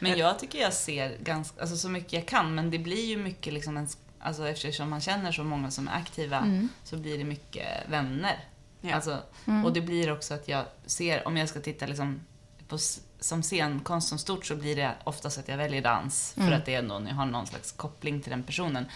Men 0.00 0.18
jag 0.18 0.38
tycker 0.38 0.58
jag 0.58 0.72
ser 0.72 1.18
ganska, 1.18 1.60
alltså 1.60 1.76
så 1.76 1.88
mycket 1.88 2.12
jag 2.12 2.26
kan, 2.26 2.54
men 2.54 2.70
det 2.70 2.78
blir 2.78 3.04
ju 3.04 3.16
mycket 3.16 3.52
liksom 3.52 3.76
en, 3.76 3.88
alltså 4.22 4.48
eftersom 4.48 4.90
man 4.90 5.00
känner 5.00 5.32
så 5.32 5.44
många 5.44 5.70
som 5.70 5.88
är 5.88 5.92
aktiva, 5.96 6.68
så 6.84 6.96
blir 6.96 7.18
det 7.18 7.24
mycket 7.24 7.66
vänner. 7.90 8.36
Ja. 8.80 8.94
Alltså, 8.94 9.22
Och 9.64 9.72
det 9.72 9.80
blir 9.80 10.12
också 10.12 10.34
att 10.34 10.48
jag 10.48 10.64
ser, 10.86 11.26
om 11.28 11.36
jag 11.36 11.48
ska 11.48 11.60
titta 11.60 11.86
liksom 11.86 12.20
på, 12.68 12.78
som 13.20 13.42
scenkonst 13.42 14.08
som 14.08 14.18
stort 14.18 14.46
så 14.46 14.56
blir 14.56 14.76
det 14.76 14.94
oftast 15.04 15.38
att 15.38 15.48
jag 15.48 15.56
väljer 15.56 15.82
dans 15.82 16.32
för 16.36 16.52
att 16.52 16.64
det 16.66 16.74
är 16.74 16.82
någon, 16.82 17.06
jag 17.06 17.14
har 17.14 17.26
någon 17.26 17.46
slags 17.46 17.72
koppling 17.72 18.20
till 18.20 18.30
den 18.30 18.42
personen. 18.42 18.86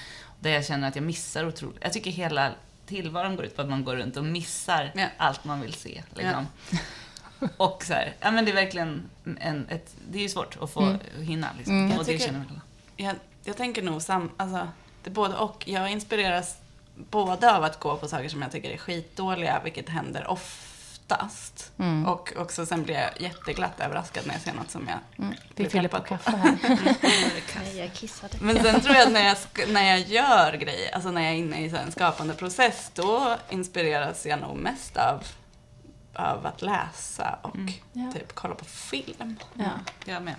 Där 0.41 0.51
jag 0.51 0.67
känner 0.67 0.89
att 0.89 0.97
jag 0.97 1.05
missar 1.05 1.47
otroligt. 1.49 1.79
Jag 1.83 1.93
tycker 1.93 2.11
hela 2.11 2.53
tillvaron 2.87 3.37
går 3.37 3.45
ut 3.45 3.57
på 3.57 3.63
att 3.63 3.69
man 3.69 3.85
går 3.85 3.97
runt 3.97 4.17
och 4.17 4.25
missar 4.25 4.93
Ja. 4.95 5.07
allt 5.17 5.45
man 5.45 5.61
vill 5.61 5.73
se. 5.75 6.03
Liksom. 6.15 6.47
Och 7.57 7.85
så 7.85 7.93
här, 7.93 8.15
ja 8.21 8.31
men 8.31 8.45
det 8.45 8.51
är 8.51 8.55
verkligen 8.55 9.11
en, 9.41 9.69
ett, 9.69 9.95
det 10.11 10.19
är 10.19 10.23
ju 10.23 10.29
svårt 10.29 10.57
att 10.61 10.71
få 10.71 10.97
hinna 11.19 11.49
liksom. 11.59 11.89
Jag 11.91 11.99
Och 11.99 12.05
det 12.05 12.13
tycker- 12.13 12.27
känner 12.27 12.39
väl 12.39 12.49
alla. 12.51 12.61
Jag, 12.97 13.15
jag 13.45 13.57
tänker 13.57 13.83
nog 13.83 14.03
sam, 14.03 14.31
alltså, 14.37 14.69
det 15.07 15.11
är 15.11 15.15
både 15.15 15.37
och. 15.37 15.69
Jag 15.69 15.91
inspireras 15.91 16.57
både 16.95 17.57
av 17.57 17.65
att 17.65 17.81
gå 17.81 17.97
på 17.97 18.09
saker 18.09 18.29
som 18.29 18.43
jag 18.43 18.53
tycker 18.53 18.71
är 18.71 18.77
skitdåliga, 18.77 19.61
vilket 19.65 19.89
händer 19.89 20.27
oftast. 20.31 21.73
Mm. 21.79 22.07
Och 22.07 22.33
också 22.37 22.67
sen 22.67 22.83
blir 22.83 22.95
jag 22.95 23.21
jätteglatt 23.21 23.81
överraskad 23.81 24.27
när 24.27 24.35
jag 24.35 24.43
ser 24.43 24.53
något 24.53 24.71
som 24.71 24.89
jag 24.89 24.99
Mm. 25.25 25.35
Vi 25.49 25.55
blir 25.55 25.69
fyller 25.71 25.89
på 25.89 26.01
kaffe 26.01 26.31
här. 26.31 26.59
Nej, 27.63 27.79
jag 27.79 27.93
kissade. 27.93 28.39
Men 28.41 28.63
sen 28.63 28.81
tror 28.81 28.95
jag 28.97 29.07
att 29.07 29.13
när 29.13 29.27
jag, 29.27 29.37
när 29.69 29.83
jag 29.83 30.01
gör 30.01 30.53
grejer, 30.57 30.95
alltså 30.95 31.11
när 31.11 31.23
jag 31.23 31.31
är 31.31 31.37
inne 31.37 31.61
i 31.67 31.69
en 31.69 31.93
skapande 31.93 32.35
process, 32.35 32.91
då 32.95 33.37
inspireras 33.51 34.27
jag 34.27 34.41
nog 34.41 34.57
mest 34.57 34.97
av, 34.97 35.25
av 36.15 36.47
att 36.47 36.63
läsa 36.63 37.39
och 37.43 37.57
Ja. 37.93 38.13
typ 38.15 38.35
kolla 38.35 38.55
på 38.55 38.65
film. 38.65 39.37
Ja, 39.55 39.65
Jag 40.05 40.23
med. 40.23 40.35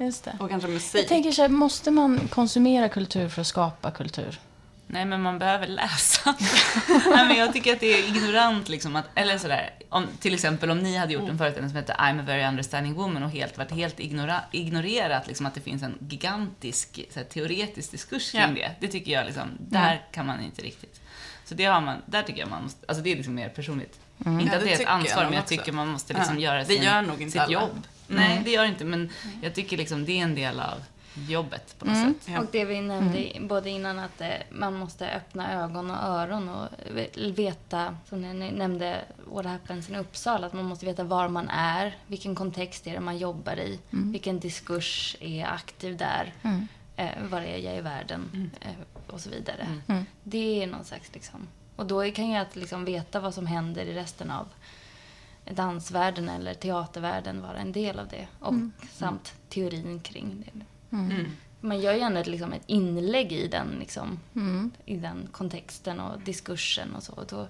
Just 0.00 0.24
det. 0.24 0.36
Och 0.40 0.50
kanske 0.50 0.68
musik. 0.68 1.00
Jag 1.00 1.08
tänker 1.08 1.32
så 1.32 1.42
här, 1.42 1.48
måste 1.48 1.90
man 1.90 2.28
konsumera 2.28 2.88
kultur 2.88 3.28
för 3.28 3.40
att 3.40 3.46
skapa 3.46 3.90
kultur? 3.90 4.40
Nej, 4.88 5.04
men 5.04 5.22
man 5.22 5.38
behöver 5.38 5.66
läsa. 5.66 6.34
Nej, 6.88 7.26
men 7.28 7.36
jag 7.36 7.52
tycker 7.52 7.72
att 7.72 7.80
det 7.80 7.86
är 7.94 8.08
ignorant 8.08 8.68
liksom 8.68 8.96
att, 8.96 9.04
eller 9.14 9.38
sådär, 9.38 9.70
om, 9.88 10.06
till 10.20 10.34
exempel 10.34 10.70
om 10.70 10.78
ni 10.78 10.96
hade 10.96 11.12
gjort 11.12 11.28
en 11.30 11.38
föreställning 11.38 11.70
som 11.70 11.76
heter 11.76 11.94
I'm 11.94 12.20
a 12.20 12.24
very 12.26 12.44
understanding 12.44 12.94
woman 12.94 13.22
och 13.22 13.30
helt 13.30 13.58
varit 13.58 13.70
helt 13.72 14.00
ignora, 14.00 14.40
ignorerat 14.52 15.26
liksom 15.26 15.46
att 15.46 15.54
det 15.54 15.60
finns 15.60 15.82
en 15.82 15.94
gigantisk 16.00 17.00
så 17.10 17.18
här, 17.20 17.26
teoretisk 17.26 17.90
diskurs 17.90 18.30
kring 18.32 18.40
Ja. 18.40 18.46
det. 18.54 18.70
Det 18.80 18.88
tycker 18.88 19.12
jag 19.12 19.26
liksom, 19.26 19.48
där 19.58 20.02
kan 20.12 20.26
man 20.26 20.40
inte 20.44 20.62
riktigt. 20.62 21.00
Så 21.44 21.54
det 21.54 21.64
har 21.64 21.80
man, 21.80 21.96
där 22.06 22.22
tycker 22.22 22.40
jag 22.40 22.48
man 22.50 22.62
måste, 22.62 22.84
alltså 22.88 23.02
det 23.04 23.12
är 23.12 23.16
liksom 23.16 23.34
mer 23.34 23.48
personligt. 23.48 23.98
Inte 24.26 24.44
Ja, 24.44 24.56
att 24.58 24.64
det 24.64 24.70
är 24.70 24.74
ett 24.74 24.80
jag 24.80 24.88
ansvar, 24.90 25.16
nog 25.22 25.24
men 25.30 25.32
jag 25.34 25.42
också. 25.42 25.56
tycker 25.56 25.72
man 25.72 25.88
måste 25.88 26.12
liksom 26.14 26.34
Ja, 26.34 26.40
göra 26.40 26.58
det 26.58 26.64
sin, 26.64 26.82
gör 26.82 27.02
nog 27.02 27.22
inte 27.22 27.32
sitt 27.32 27.40
alla. 27.40 27.52
jobb. 27.52 27.86
Nej, 28.08 28.42
det 28.44 28.50
gör 28.50 28.64
inte, 28.64 28.84
men 28.84 29.10
jag 29.42 29.54
tycker 29.54 29.76
liksom 29.76 30.04
det 30.04 30.12
är 30.18 30.22
en 30.22 30.34
del 30.34 30.60
av 30.60 30.82
jobbet 31.28 31.74
på 31.78 31.84
något 31.86 31.96
sätt. 31.96 32.28
Ja. 32.34 32.40
Och 32.40 32.46
det 32.52 32.64
vi 32.64 32.80
nämnde 32.80 33.32
både 33.40 33.70
innan 33.70 33.98
att 33.98 34.20
eh, 34.20 34.28
man 34.50 34.74
måste 34.74 35.10
öppna 35.10 35.52
ögon 35.64 35.90
och 35.90 35.96
öron 36.02 36.48
och 36.48 36.68
ve- 36.94 37.30
veta, 37.32 37.96
som 38.08 38.20
ni 38.38 38.50
nämnde, 38.50 39.04
What 39.32 39.46
Happens 39.46 39.88
in 39.88 39.94
Uppsala, 39.96 40.46
att 40.46 40.52
man 40.52 40.64
måste 40.64 40.86
veta 40.86 41.04
var 41.04 41.28
man 41.28 41.48
är, 41.48 41.96
vilken 42.06 42.34
kontext 42.34 42.86
är 42.86 42.92
det 42.94 43.00
man 43.00 43.18
jobbar 43.18 43.56
i, 43.56 43.78
vilken 43.90 44.40
diskurs 44.40 45.16
är 45.20 45.46
aktiv 45.46 45.96
där, 45.96 46.32
eh, 46.96 47.08
var 47.30 47.40
är 47.40 47.58
jag 47.58 47.76
i 47.76 47.80
världen 47.80 48.50
eh, 48.60 48.68
och 49.06 49.20
så 49.20 49.30
vidare. 49.30 49.66
Det 50.22 50.62
är 50.62 50.66
någon 50.66 50.84
slags 50.84 51.10
liksom, 51.14 51.48
och 51.76 51.86
då 51.86 52.10
kan 52.10 52.30
jag 52.30 52.42
att 52.42 52.56
liksom 52.56 52.84
veta 52.84 53.20
vad 53.20 53.34
som 53.34 53.46
händer 53.46 53.84
i 53.86 53.94
resten 53.94 54.30
av 54.30 54.46
dansvärlden 55.54 56.28
eller 56.28 56.54
teatervärlden 56.54 57.42
vara 57.42 57.58
en 57.58 57.72
del 57.72 57.98
av 57.98 58.08
det. 58.08 58.26
Och 58.40 58.54
samt 58.92 59.32
teorin 59.48 60.00
kring 60.00 60.44
det. 60.46 60.64
Man 61.60 61.80
gör 61.80 61.92
ju 61.94 62.00
ändå 62.00 62.20
ett, 62.20 62.26
liksom, 62.26 62.52
ett 62.52 62.62
inlägg 62.66 63.32
i 63.32 63.48
den, 63.48 63.76
liksom, 63.80 64.20
i 64.84 64.96
den 64.96 65.28
kontexten 65.32 66.00
och 66.00 66.20
diskursen 66.20 66.94
och 66.94 67.02
så. 67.02 67.12
Och 67.12 67.26
då 67.26 67.48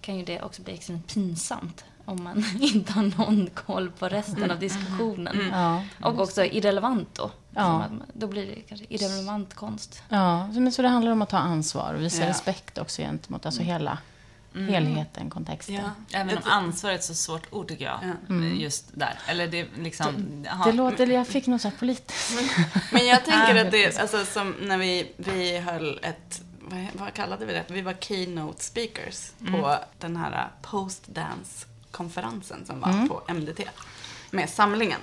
kan 0.00 0.16
ju 0.18 0.24
det 0.24 0.42
också 0.42 0.62
bli 0.62 0.74
extremt 0.74 1.14
pinsamt 1.14 1.84
om 2.04 2.22
man 2.24 2.44
inte 2.60 2.92
har 2.92 3.02
någon 3.18 3.46
koll 3.54 3.90
på 3.90 4.08
resten 4.08 4.50
av 4.50 4.58
diskussionen. 4.58 5.48
Ja. 5.52 5.82
Och 6.02 6.20
också 6.20 6.44
irrelevant 6.44 7.08
då. 7.14 7.30
Ja. 7.50 7.78
Man- 7.78 8.02
Då 8.12 8.26
blir 8.26 8.46
det 8.46 8.60
kanske 8.68 8.86
irrelevant 8.88 9.54
konst. 9.54 10.02
Ja, 10.08 10.50
så- 10.54 10.60
men 10.60 10.72
så 10.72 10.82
det 10.82 10.88
handlar 10.88 11.12
om 11.12 11.22
att 11.22 11.28
ta 11.30 11.38
ansvar 11.38 11.94
och 11.94 12.00
visa 12.02 12.22
Ja. 12.22 12.28
respekt 12.28 12.78
också 12.78 13.02
gentemot 13.02 13.46
alltså 13.46 13.62
hela 13.62 13.98
helheten, 14.54 15.30
kontexten. 15.30 15.74
Ja. 15.74 15.90
Även 16.12 16.36
om 16.36 16.42
ansvar 16.44 16.90
är 16.90 16.94
ett 16.94 17.04
så 17.04 17.14
svårt 17.14 17.52
ord 17.52 17.68
tycker 17.68 17.84
jag. 17.84 18.00
Just 18.56 18.84
där. 18.92 19.18
Eller 19.26 19.48
det 19.48 19.66
liksom... 19.78 20.44
aha. 20.50 20.64
Det 20.64 20.72
låter, 20.72 21.06
jag 21.06 21.26
fick 21.26 21.46
något 21.46 21.60
så 21.60 21.68
här 21.68 21.76
politiskt. 21.76 22.32
Men 22.92 23.06
jag 23.06 23.24
tänker 23.24 23.64
att 23.64 23.70
det, 23.70 23.98
alltså 24.00 24.24
som 24.24 24.54
när 24.60 24.78
vi, 24.78 25.12
vi 25.16 25.58
höll 25.58 26.00
ett, 26.02 26.42
vad, 26.60 26.86
vad 26.92 27.14
kallade 27.14 27.46
vi 27.46 27.52
det? 27.52 27.64
Vi 27.68 27.82
var 27.82 27.94
keynote 28.00 28.64
speakers 28.64 29.30
på 29.52 29.78
den 29.98 30.16
här 30.16 30.48
post-dance-konferensen 30.62 32.66
som 32.66 32.80
var 32.80 33.08
på 33.08 33.22
MDT. 33.34 33.60
Med 34.30 34.50
samlingen. 34.50 35.00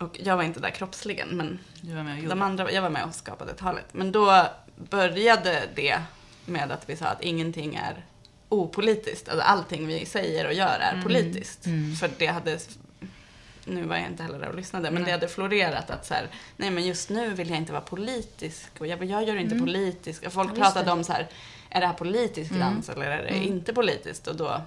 Och 0.00 0.20
jag 0.24 0.36
var 0.36 0.42
inte 0.42 0.60
där 0.60 0.70
kroppsligen, 0.70 1.28
men 1.28 1.58
Du 1.80 1.94
var 1.94 2.02
med 2.02 2.12
och 2.12 2.18
gjorde. 2.18 2.28
de 2.34 2.42
andra, 2.42 2.72
jag 2.72 2.82
var 2.82 2.90
med 2.90 3.04
och 3.04 3.14
skapade 3.14 3.54
talet. 3.54 3.86
Men 3.92 4.12
då 4.12 4.46
började 4.76 5.62
det 5.74 6.02
med 6.46 6.72
att 6.72 6.88
vi 6.88 6.96
sa 6.96 7.06
att 7.06 7.22
ingenting 7.22 7.74
är 7.74 8.04
opolitiskt. 8.52 9.28
Alltså 9.28 9.44
allting 9.44 9.86
vi 9.86 10.06
säger 10.06 10.46
och 10.46 10.52
gör 10.54 10.78
är 10.78 11.02
politiskt. 11.02 11.64
För 12.00 12.10
det 12.18 12.26
hade, 12.26 12.58
nu 13.64 13.82
var 13.84 13.96
jag 13.96 14.06
inte 14.06 14.22
heller 14.22 14.38
där 14.38 14.48
och 14.48 14.54
lyssnade, 14.56 14.90
men 14.90 15.04
det 15.04 15.10
hade 15.10 15.28
florerat 15.28 15.90
att 15.90 16.06
så 16.06 16.14
här, 16.14 16.26
nej 16.56 16.70
men 16.70 16.86
just 16.86 17.10
nu 17.10 17.28
vill 17.30 17.48
jag 17.48 17.58
inte 17.58 17.72
vara 17.72 17.82
politisk 17.82 18.70
och 18.78 18.86
jag, 18.86 19.04
jag 19.04 19.24
gör 19.28 19.36
inte 19.36 19.58
politisk. 19.58 20.26
Och 20.26 20.32
folk 20.32 20.50
Ja, 20.50 20.54
pratade 20.62 20.84
det. 20.84 20.92
om 20.92 21.04
så 21.04 21.12
här, 21.12 21.28
är 21.70 21.80
det 21.80 21.86
här 21.86 21.94
politisk 21.94 22.52
dans 22.52 22.88
eller 22.88 23.06
är 23.10 23.22
det 23.22 23.36
inte 23.44 23.72
politiskt? 23.72 24.26
Och 24.26 24.36
då 24.36 24.62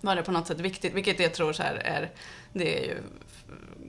var 0.00 0.16
det 0.16 0.22
på 0.22 0.32
något 0.32 0.46
sätt 0.46 0.60
viktigt, 0.60 0.94
vilket 0.94 1.20
jag 1.20 1.34
tror 1.34 1.52
så 1.52 1.62
här 1.62 1.74
är, 1.74 2.10
det 2.52 2.78
är 2.78 2.86
ju, 2.88 2.96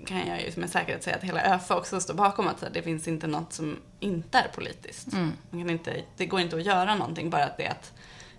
kan 0.05 0.27
jag 0.27 0.41
ju 0.41 0.51
med 0.55 0.69
säkerhet 0.69 1.03
säga 1.03 1.15
att 1.15 1.23
hela 1.23 1.55
ÖFA 1.55 1.77
också 1.77 1.99
står 2.01 2.13
bakom 2.13 2.47
att 2.47 2.59
så 2.59 2.65
här, 2.65 2.73
det 2.73 2.81
finns 2.81 3.07
inte 3.07 3.27
något 3.27 3.53
som 3.53 3.77
inte 3.99 4.37
är 4.37 4.47
politiskt. 4.55 5.07
Man 5.49 5.59
kan 5.61 5.69
inte, 5.69 6.01
det 6.17 6.25
går 6.25 6.39
inte 6.39 6.55
att 6.55 6.65
göra 6.65 6.95
någonting, 6.95 7.29
bara 7.29 7.45
att 7.45 7.57
det 7.57 7.65
är 7.65 7.71
att 7.71 7.93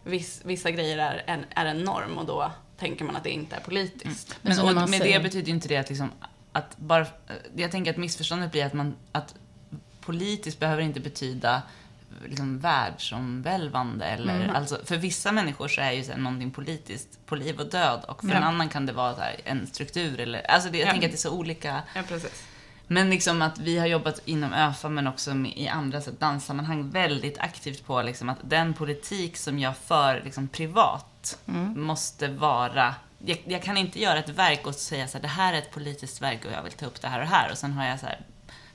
viss, 0.05 0.41
vissa 0.45 0.71
grejer 0.71 0.99
är 0.99 1.23
en, 1.27 1.45
är 1.51 1.67
en 1.67 1.79
norm 1.85 2.19
och 2.19 2.27
då 2.27 2.53
tänker 2.79 3.05
man 3.05 3.17
att 3.17 3.25
det 3.25 3.31
inte 3.31 3.57
är 3.57 3.61
politiskt. 3.61 4.37
Men 4.43 4.51
Men, 4.51 4.57
så 4.57 4.65
man 4.65 4.91
med 4.91 5.01
säger- 5.01 5.19
det 5.19 5.23
betyder 5.25 5.47
ju 5.49 5.55
inte 5.55 5.69
det 5.69 5.77
att 5.77 5.89
liksom, 5.89 6.13
att 6.53 6.77
bara, 6.79 7.07
jag 7.57 7.71
tänker 7.71 7.91
att 7.91 7.97
missförståndet 7.97 8.51
blir 8.53 8.65
att 8.65 8.73
man, 8.73 8.95
att 9.13 9.35
politiskt 10.01 10.59
behöver 10.61 10.83
inte 10.83 11.01
betyda 11.01 11.63
liksom 12.27 12.59
världsomvälvande 12.61 14.05
eller, 14.05 14.49
alltså 14.49 14.79
för 14.85 14.97
vissa 14.97 15.33
människor 15.33 15.69
så 15.69 15.81
är 15.81 15.93
ju 15.93 16.05
så 16.05 16.13
här, 16.13 16.19
någonting 16.19 16.51
politiskt 16.51 17.27
på 17.27 17.37
liv 17.37 17.61
och 17.61 17.71
död 17.71 18.05
och 18.09 18.21
för 18.21 18.29
en 18.31 18.43
annan 18.43 18.69
kan 18.69 18.87
det 18.87 18.93
vara 18.93 19.15
så 19.15 19.21
här, 19.21 19.37
en 19.45 19.67
struktur 19.67 20.21
eller, 20.21 20.51
alltså 20.51 20.71
det, 20.71 20.79
jag 20.79 20.87
Ja. 20.87 20.91
tänker 20.91 21.07
att 21.09 21.13
det 21.13 21.17
är 21.17 21.31
så 21.31 21.31
olika 21.39 21.83
Ja, 21.95 22.03
precis. 22.09 22.45
Men 22.87 23.11
liksom 23.11 23.43
att 23.43 23.59
vi 23.59 23.79
har 23.79 23.87
jobbat 23.87 24.21
inom 24.25 24.53
ÖFA 24.53 24.89
men 24.89 25.07
också 25.07 25.31
i 25.55 25.69
andra 25.69 26.01
så 26.01 26.11
danssammanhang 26.11 26.91
väldigt 26.91 27.39
aktivt 27.39 27.87
på 27.87 28.03
liksom 28.03 28.29
att 28.29 28.39
den 28.43 28.75
politik 28.75 29.37
som 29.37 29.59
jag 29.59 29.77
för 29.77 30.23
liksom, 30.25 30.49
privat 30.49 31.39
måste 31.75 32.29
vara 32.29 32.95
jag, 33.27 33.39
jag 33.45 33.63
kan 33.63 33.77
inte 33.77 34.01
göra 34.01 34.19
ett 34.19 34.29
verk 34.29 34.67
och 34.67 34.75
säga 34.75 35.09
så 35.09 35.19
här, 35.19 35.23
det 35.23 35.29
här 35.29 35.55
är 35.55 35.59
ett 35.59 35.71
politiskt 35.71 36.23
verk 36.23 36.45
och 36.45 36.53
jag 36.53 36.63
vill 36.63 36.73
ta 36.73 36.87
upp 36.87 37.01
det 37.01 37.09
här 37.09 37.21
och 37.21 37.27
här 37.27 37.51
och 37.51 37.59
sen 37.59 37.73
har 37.73 37.87
jag 37.87 38.01
så 38.01 38.07
här 38.07 38.21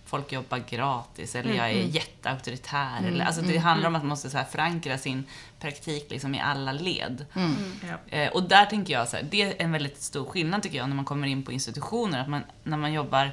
folk 0.09 0.31
jobbar 0.31 0.63
gratis 0.69 1.35
eller 1.35 1.53
jag 1.53 1.69
är 1.69 1.83
jätteauktoritär. 1.83 3.07
Eller, 3.07 3.25
alltså 3.25 3.41
det 3.41 3.57
handlar 3.57 3.87
om 3.87 3.95
att 3.95 4.01
man 4.01 4.09
måste 4.09 4.29
så 4.29 4.37
här 4.37 4.45
förankra 4.45 4.97
sin 4.97 5.25
praktik 5.59 6.11
liksom 6.11 6.35
i 6.35 6.39
alla 6.39 6.71
led. 6.71 7.25
Ja. 7.33 8.17
Eh, 8.17 8.31
och 8.31 8.43
där 8.43 8.65
tänker 8.65 8.93
jag 8.93 9.07
så 9.07 9.15
här, 9.15 9.27
det 9.31 9.41
är 9.41 9.53
en 9.57 9.71
väldigt 9.71 10.01
stor 10.01 10.25
skillnad 10.25 10.63
tycker 10.63 10.77
jag 10.77 10.89
när 10.89 10.95
man 10.95 11.05
kommer 11.05 11.27
in 11.27 11.45
på 11.45 11.51
institutioner. 11.51 12.21
Att 12.21 12.29
man, 12.29 12.43
när 12.63 12.77
man 12.77 12.93
jobbar 12.93 13.31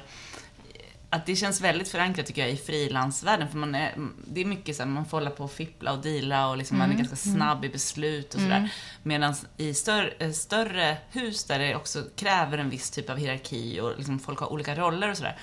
att 1.09 1.25
det 1.25 1.35
känns 1.35 1.61
väldigt 1.61 1.87
förankrat 1.87 2.25
tycker 2.25 2.41
jag 2.41 2.51
i 2.51 2.57
frilansvärlden. 2.57 3.49
För 3.49 3.57
man 3.57 3.75
är, 3.75 3.95
det 4.27 4.41
är 4.41 4.45
mycket 4.45 4.75
så 4.75 4.83
här, 4.83 4.89
man 4.89 5.05
får 5.05 5.17
hålla 5.17 5.29
på 5.29 5.43
och 5.43 5.51
fippla 5.51 5.91
och 5.91 6.01
deala 6.01 6.49
och 6.49 6.57
liksom 6.57 6.77
man 6.77 6.91
är 6.91 6.97
ganska 6.97 7.15
snabb 7.15 7.65
i 7.65 7.69
beslut 7.69 8.33
och 8.33 8.41
sådär. 8.41 8.73
Medan 9.03 9.35
i 9.57 9.73
större, 9.73 10.09
eh, 10.19 10.31
större 10.31 10.97
hus 11.09 11.43
där 11.43 11.59
det 11.59 11.75
också 11.75 12.03
kräver 12.15 12.57
en 12.57 12.69
viss 12.69 12.91
typ 12.91 13.09
av 13.09 13.17
hierarki 13.17 13.79
och 13.79 13.97
liksom 13.97 14.19
folk 14.19 14.39
har 14.39 14.51
olika 14.53 14.75
roller 14.75 15.09
och 15.11 15.17
sådär. 15.17 15.37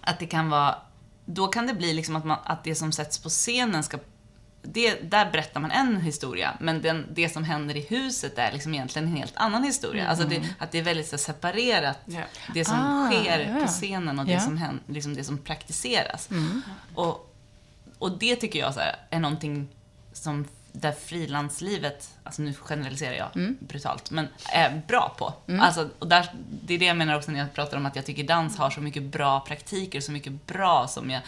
Att 0.00 0.18
det 0.18 0.26
kan 0.26 0.50
vara, 0.50 0.74
då 1.24 1.46
kan 1.46 1.66
det 1.66 1.74
bli 1.74 1.92
liksom 1.92 2.16
att, 2.16 2.24
man, 2.24 2.38
att 2.44 2.64
det 2.64 2.74
som 2.74 2.92
sätts 2.92 3.18
på 3.18 3.28
scenen 3.28 3.82
ska 3.82 3.98
det, 4.64 5.10
där 5.10 5.30
berättar 5.30 5.60
man 5.60 5.70
en 5.70 6.00
historia, 6.00 6.54
men 6.60 6.82
den, 6.82 7.06
det 7.14 7.28
som 7.28 7.44
händer 7.44 7.76
i 7.76 7.80
huset 7.80 8.38
är 8.38 8.52
liksom 8.52 8.74
egentligen 8.74 9.08
en 9.08 9.16
helt 9.16 9.36
annan 9.36 9.64
historia. 9.64 10.08
Alltså 10.08 10.26
det, 10.28 10.42
att 10.58 10.72
det 10.72 10.78
är 10.78 10.82
väldigt 10.82 11.08
så 11.08 11.18
separerat, 11.18 11.98
Ja. 12.04 12.20
det 12.54 12.64
som 12.64 12.76
Ah, 12.78 13.10
sker 13.10 13.38
ja. 13.54 13.60
på 13.60 13.66
scenen 13.66 14.18
och 14.18 14.26
det, 14.26 14.32
Ja. 14.32 14.40
som 14.40 14.56
händer, 14.56 14.82
liksom 14.86 15.14
det 15.14 15.24
som 15.24 15.38
praktiseras. 15.38 16.28
Och, 16.94 17.34
och 17.98 18.18
det 18.18 18.36
tycker 18.36 18.58
jag 18.58 18.74
så 18.74 18.80
här, 18.80 18.96
är 19.10 19.20
någonting 19.20 19.68
som 20.12 20.44
där 20.76 20.92
frilanslivet, 20.92 22.08
alltså 22.24 22.42
nu 22.42 22.54
generaliserar 22.54 23.14
jag 23.14 23.54
brutalt, 23.60 24.10
men 24.10 24.28
är 24.52 24.82
bra 24.88 25.14
på. 25.18 25.34
Alltså, 25.60 25.88
och 25.98 26.08
där, 26.08 26.26
det 26.64 26.74
är 26.74 26.78
det 26.78 26.84
jag 26.84 26.96
menar 26.96 27.16
också 27.16 27.30
när 27.30 27.38
jag 27.38 27.52
pratar 27.54 27.76
om 27.76 27.86
att 27.86 27.96
jag 27.96 28.06
tycker 28.06 28.24
dans 28.24 28.56
har 28.58 28.70
så 28.70 28.80
mycket 28.80 29.02
bra 29.02 29.40
praktiker, 29.40 30.00
så 30.00 30.12
mycket 30.12 30.46
bra 30.46 30.86
som 30.88 31.10
jag, 31.10 31.22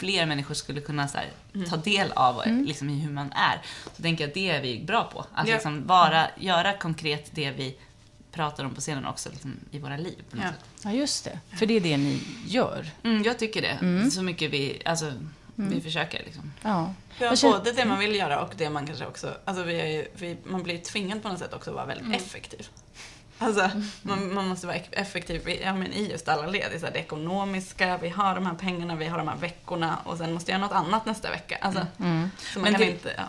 fler 0.00 0.26
människor 0.26 0.54
skulle 0.54 0.80
kunna 0.80 1.08
så 1.08 1.18
här, 1.18 1.28
ta 1.68 1.76
del 1.76 2.12
av 2.12 2.42
liksom, 2.46 2.90
i 2.90 3.00
hur 3.00 3.12
man 3.12 3.32
är. 3.32 3.62
Så 3.96 4.02
tänker 4.02 4.24
jag 4.24 4.28
att 4.28 4.34
det 4.34 4.50
är 4.50 4.62
vi 4.62 4.84
bra 4.84 5.04
på. 5.04 5.20
Att 5.34 5.48
Ja. 5.48 5.54
liksom 5.54 5.86
vara, 5.86 6.26
göra 6.40 6.72
konkret 6.72 7.30
det 7.34 7.50
vi 7.50 7.76
pratar 8.32 8.64
om 8.64 8.74
på 8.74 8.80
scenen 8.80 9.06
också 9.06 9.30
liksom, 9.30 9.54
i 9.70 9.78
våra 9.78 9.96
liv. 9.96 10.22
På 10.30 10.36
något 10.36 10.44
Ja. 10.44 10.50
sätt. 10.50 10.84
Ja, 10.84 10.92
just 10.92 11.24
det. 11.24 11.38
För 11.58 11.66
det 11.66 11.74
är 11.76 11.80
det 11.80 11.96
ni 11.96 12.20
gör. 12.46 12.86
Mm, 13.04 13.22
jag 13.22 13.38
tycker 13.38 13.62
det. 13.62 14.10
Så 14.10 14.22
mycket 14.22 14.50
vi, 14.50 14.82
alltså, 14.84 15.12
vi 15.70 15.80
försöker 15.80 16.22
liksom. 16.24 16.52
Ja. 16.62 16.94
Ja, 17.18 17.34
både 17.42 17.72
det 17.72 17.84
man 17.84 17.98
vill 17.98 18.14
göra 18.14 18.40
och 18.40 18.52
det 18.56 18.70
man 18.70 18.86
kanske 18.86 19.06
också... 19.06 19.34
Alltså 19.44 19.62
vi 19.62 19.80
är 19.80 19.86
ju, 19.86 20.06
vi, 20.14 20.36
man 20.44 20.62
blir 20.62 20.78
tvingad 20.78 21.22
på 21.22 21.28
något 21.28 21.38
sätt 21.38 21.54
också 21.54 21.70
att 21.70 21.76
vara 21.76 21.86
väldigt 21.86 22.16
effektiv. 22.22 22.68
Alltså, 23.38 23.70
man, 24.02 24.34
man 24.34 24.48
måste 24.48 24.66
vara 24.66 24.76
eff- 24.76 24.88
effektiv 24.92 25.48
i, 25.48 25.62
ja, 25.62 25.74
men 25.74 25.92
i 25.92 26.10
just 26.10 26.28
alla 26.28 26.46
led. 26.46 26.72
I 26.76 26.78
så 26.78 26.86
här, 26.86 26.92
det 26.92 26.98
ekonomiska, 26.98 27.98
vi 27.98 28.08
har 28.08 28.34
de 28.34 28.46
här 28.46 28.54
pengarna, 28.54 28.94
vi 28.96 29.06
har 29.06 29.18
de 29.18 29.28
här 29.28 29.36
veckorna 29.36 29.98
och 30.04 30.18
sen 30.18 30.32
måste 30.32 30.50
jag 30.52 30.58
göra 30.60 30.68
något 30.68 30.76
annat 30.86 31.06
nästa 31.06 31.30
vecka. 31.30 31.58
Alltså, 31.60 31.86
Så 32.38 32.58
man 32.58 32.62
Men 32.62 32.74
kan 32.74 32.82
inte... 32.82 33.14
Ja. 33.16 33.22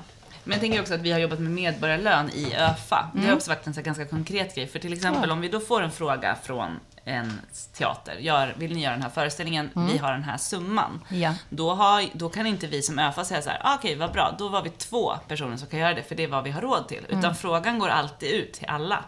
Men 0.44 0.52
jag 0.52 0.62
tänker 0.62 0.82
också 0.82 0.94
att 0.94 1.02
vi 1.02 1.12
har 1.12 1.20
jobbat 1.20 1.40
med 1.40 1.52
medborgarlön 1.52 2.30
i 2.30 2.56
ÖFA. 2.56 3.10
Det 3.14 3.28
har 3.28 3.34
också 3.36 3.52
varit 3.52 3.68
en 3.68 3.74
så 3.74 3.82
ganska 3.82 4.06
konkret 4.06 4.56
grej. 4.56 4.68
För 4.68 4.80
till 4.80 4.94
exempel 4.94 5.32
om 5.32 5.42
vi 5.42 5.48
då 5.50 5.60
får 5.60 5.82
en 5.82 5.92
fråga 5.92 6.38
från 6.44 6.80
en 7.06 7.42
teater. 7.74 8.16
Gör, 8.16 8.54
vill 8.58 8.74
ni 8.74 8.82
göra 8.82 8.94
den 8.94 9.02
här 9.02 9.10
föreställningen? 9.10 9.70
Vi 9.76 9.98
har 9.98 10.12
den 10.12 10.24
här 10.24 10.38
summan. 10.38 11.04
Ja. 11.10 11.36
Då, 11.50 11.74
har, 11.74 12.06
då 12.14 12.30
kan 12.30 12.48
inte 12.48 12.68
vi 12.68 12.82
som 12.82 13.00
ÖFA 13.00 13.26
säga 13.26 13.42
så 13.42 13.50
här, 13.50 13.62
ah, 13.64 13.76
okej 13.76 13.96
vad 13.96 14.12
bra, 14.12 14.36
då 14.40 14.50
var 14.50 14.62
vi 14.62 14.70
två 14.70 15.14
personer 15.28 15.58
som 15.58 15.68
kan 15.68 15.80
göra 15.80 15.94
det, 15.94 16.04
för 16.04 16.16
det 16.16 16.24
är 16.24 16.28
vad 16.28 16.44
vi 16.44 16.52
har 16.52 16.62
råd 16.62 16.88
till. 16.88 17.06
Utan 17.10 17.36
frågan 17.36 17.80
går 17.80 17.90
alltid 17.90 18.32
ut 18.32 18.54
till 18.54 18.68
alla. 18.68 19.06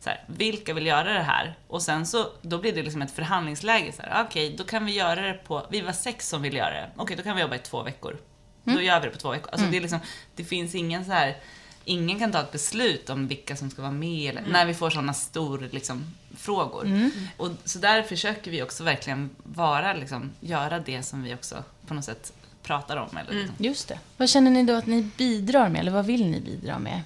Så 0.00 0.10
här, 0.10 0.24
vilka 0.26 0.74
vill 0.74 0.86
göra 0.86 1.12
det 1.12 1.22
här? 1.22 1.58
Och 1.68 1.82
sen 1.82 2.06
så, 2.06 2.26
då 2.42 2.58
blir 2.58 2.72
det 2.72 2.82
liksom 2.82 3.02
ett 3.02 3.14
förhandlingsläge. 3.14 3.92
Så 3.92 4.02
här, 4.02 4.24
okej, 4.24 4.54
då 4.58 4.64
kan 4.64 4.86
vi 4.86 4.92
göra 4.92 5.20
det 5.20 5.34
på, 5.34 5.66
vi 5.70 5.80
var 5.80 5.92
sex 5.92 6.28
som 6.28 6.42
vill 6.42 6.54
göra 6.54 6.70
det. 6.70 6.90
Okej, 6.96 7.16
då 7.16 7.22
kan 7.22 7.36
vi 7.36 7.42
jobba 7.42 7.56
i 7.56 7.58
två 7.58 7.82
veckor. 7.82 8.16
Då 8.64 8.80
gör 8.80 9.00
vi 9.00 9.06
det 9.06 9.12
på 9.12 9.18
två 9.18 9.30
veckor. 9.30 9.48
Alltså 9.52 9.66
det 9.66 9.76
är 9.76 9.80
liksom, 9.80 10.00
det 10.36 10.44
finns 10.44 10.74
ingen 10.74 11.04
så 11.04 11.12
här, 11.12 11.36
ingen 11.84 12.18
kan 12.18 12.32
ta 12.32 12.40
ett 12.40 12.52
beslut 12.52 13.10
om 13.10 13.28
vilka 13.28 13.56
som 13.56 13.70
ska 13.70 13.82
vara 13.82 13.92
med 13.92 14.30
eller, 14.30 14.50
när 14.50 14.66
vi 14.66 14.74
får 14.74 14.90
sådana 14.90 15.14
stor 15.14 15.68
liksom, 15.70 16.04
frågor. 16.36 17.10
Och 17.36 17.50
så 17.64 17.78
där 17.78 18.02
försöker 18.02 18.50
vi 18.50 18.62
också 18.62 18.84
verkligen 18.84 19.30
vara, 19.42 19.92
liksom, 19.92 20.30
göra 20.40 20.78
det 20.78 21.02
som 21.02 21.22
vi 21.22 21.34
också 21.34 21.64
på 21.86 21.94
något 21.94 22.04
sätt 22.04 22.32
pratar 22.62 22.96
om. 22.96 23.16
Eller, 23.16 23.32
liksom. 23.32 23.56
Just 23.58 23.88
det. 23.88 23.98
Vad 24.16 24.28
känner 24.28 24.50
ni 24.50 24.62
då 24.62 24.74
att 24.74 24.86
ni 24.86 25.08
bidrar 25.16 25.68
med, 25.68 25.80
eller 25.80 25.92
vad 25.92 26.06
vill 26.06 26.26
ni 26.26 26.40
bidra 26.40 26.78
med? 26.78 27.00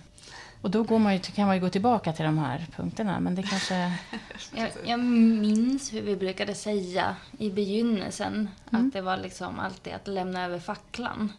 Och 0.63 0.71
då 0.71 0.83
går 0.83 0.99
man 0.99 1.13
ju, 1.15 1.21
kan 1.21 1.47
man 1.47 1.57
ju 1.57 1.61
gå 1.61 1.69
tillbaka 1.69 2.13
till 2.13 2.25
de 2.25 2.39
här 2.39 2.67
punkterna, 2.77 3.21
men 3.21 3.35
det 3.35 3.43
kanske... 3.43 3.75
Jag, 4.55 4.71
jag 4.85 5.01
minns 5.01 5.93
hur 5.93 6.03
vi 6.03 6.17
brukade 6.17 6.55
säga 6.55 7.17
i 7.39 7.51
begynnelsen 7.51 8.49
att 8.71 8.93
det 8.93 9.01
var 9.01 9.17
liksom 9.17 9.59
alltid 9.61 9.93
att 9.93 10.07
lämna 10.09 10.45
över 10.45 10.59
facklan. 10.59 11.33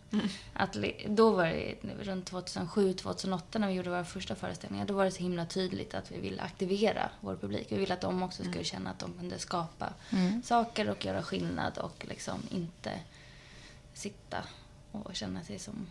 Att, 0.53 0.76
li- 0.76 1.05
då 1.09 1.32
var 1.32 1.45
det 1.45 1.76
runt 2.03 2.32
2007-2008 2.32 3.41
när 3.59 3.68
vi 3.68 3.74
gjorde 3.74 3.89
våra 3.89 4.05
första 4.05 4.36
föreställningar. 4.36 4.86
Då 4.86 4.93
var 4.93 5.05
det 5.05 5.11
så 5.11 5.20
himla 5.24 5.45
tydligt 5.45 5.93
att 5.93 6.11
vi 6.11 6.20
ville 6.20 6.41
aktivera 6.41 7.09
vår 7.22 7.36
publik. 7.36 7.68
Vi 7.70 7.78
ville 7.78 7.93
att 7.93 8.01
de 8.01 8.24
också 8.24 8.43
skulle 8.43 8.63
känna 8.63 8.89
att 8.89 8.99
de 8.99 9.13
kunde 9.13 9.39
skapa 9.39 9.93
saker 10.43 10.89
och 10.89 11.05
göra 11.05 11.24
skillnad 11.24 11.78
och 11.78 12.05
liksom 12.09 12.39
inte 12.49 12.91
sitta 13.93 14.38
och 14.91 15.15
känna 15.15 15.43
sig 15.43 15.59
som 15.59 15.88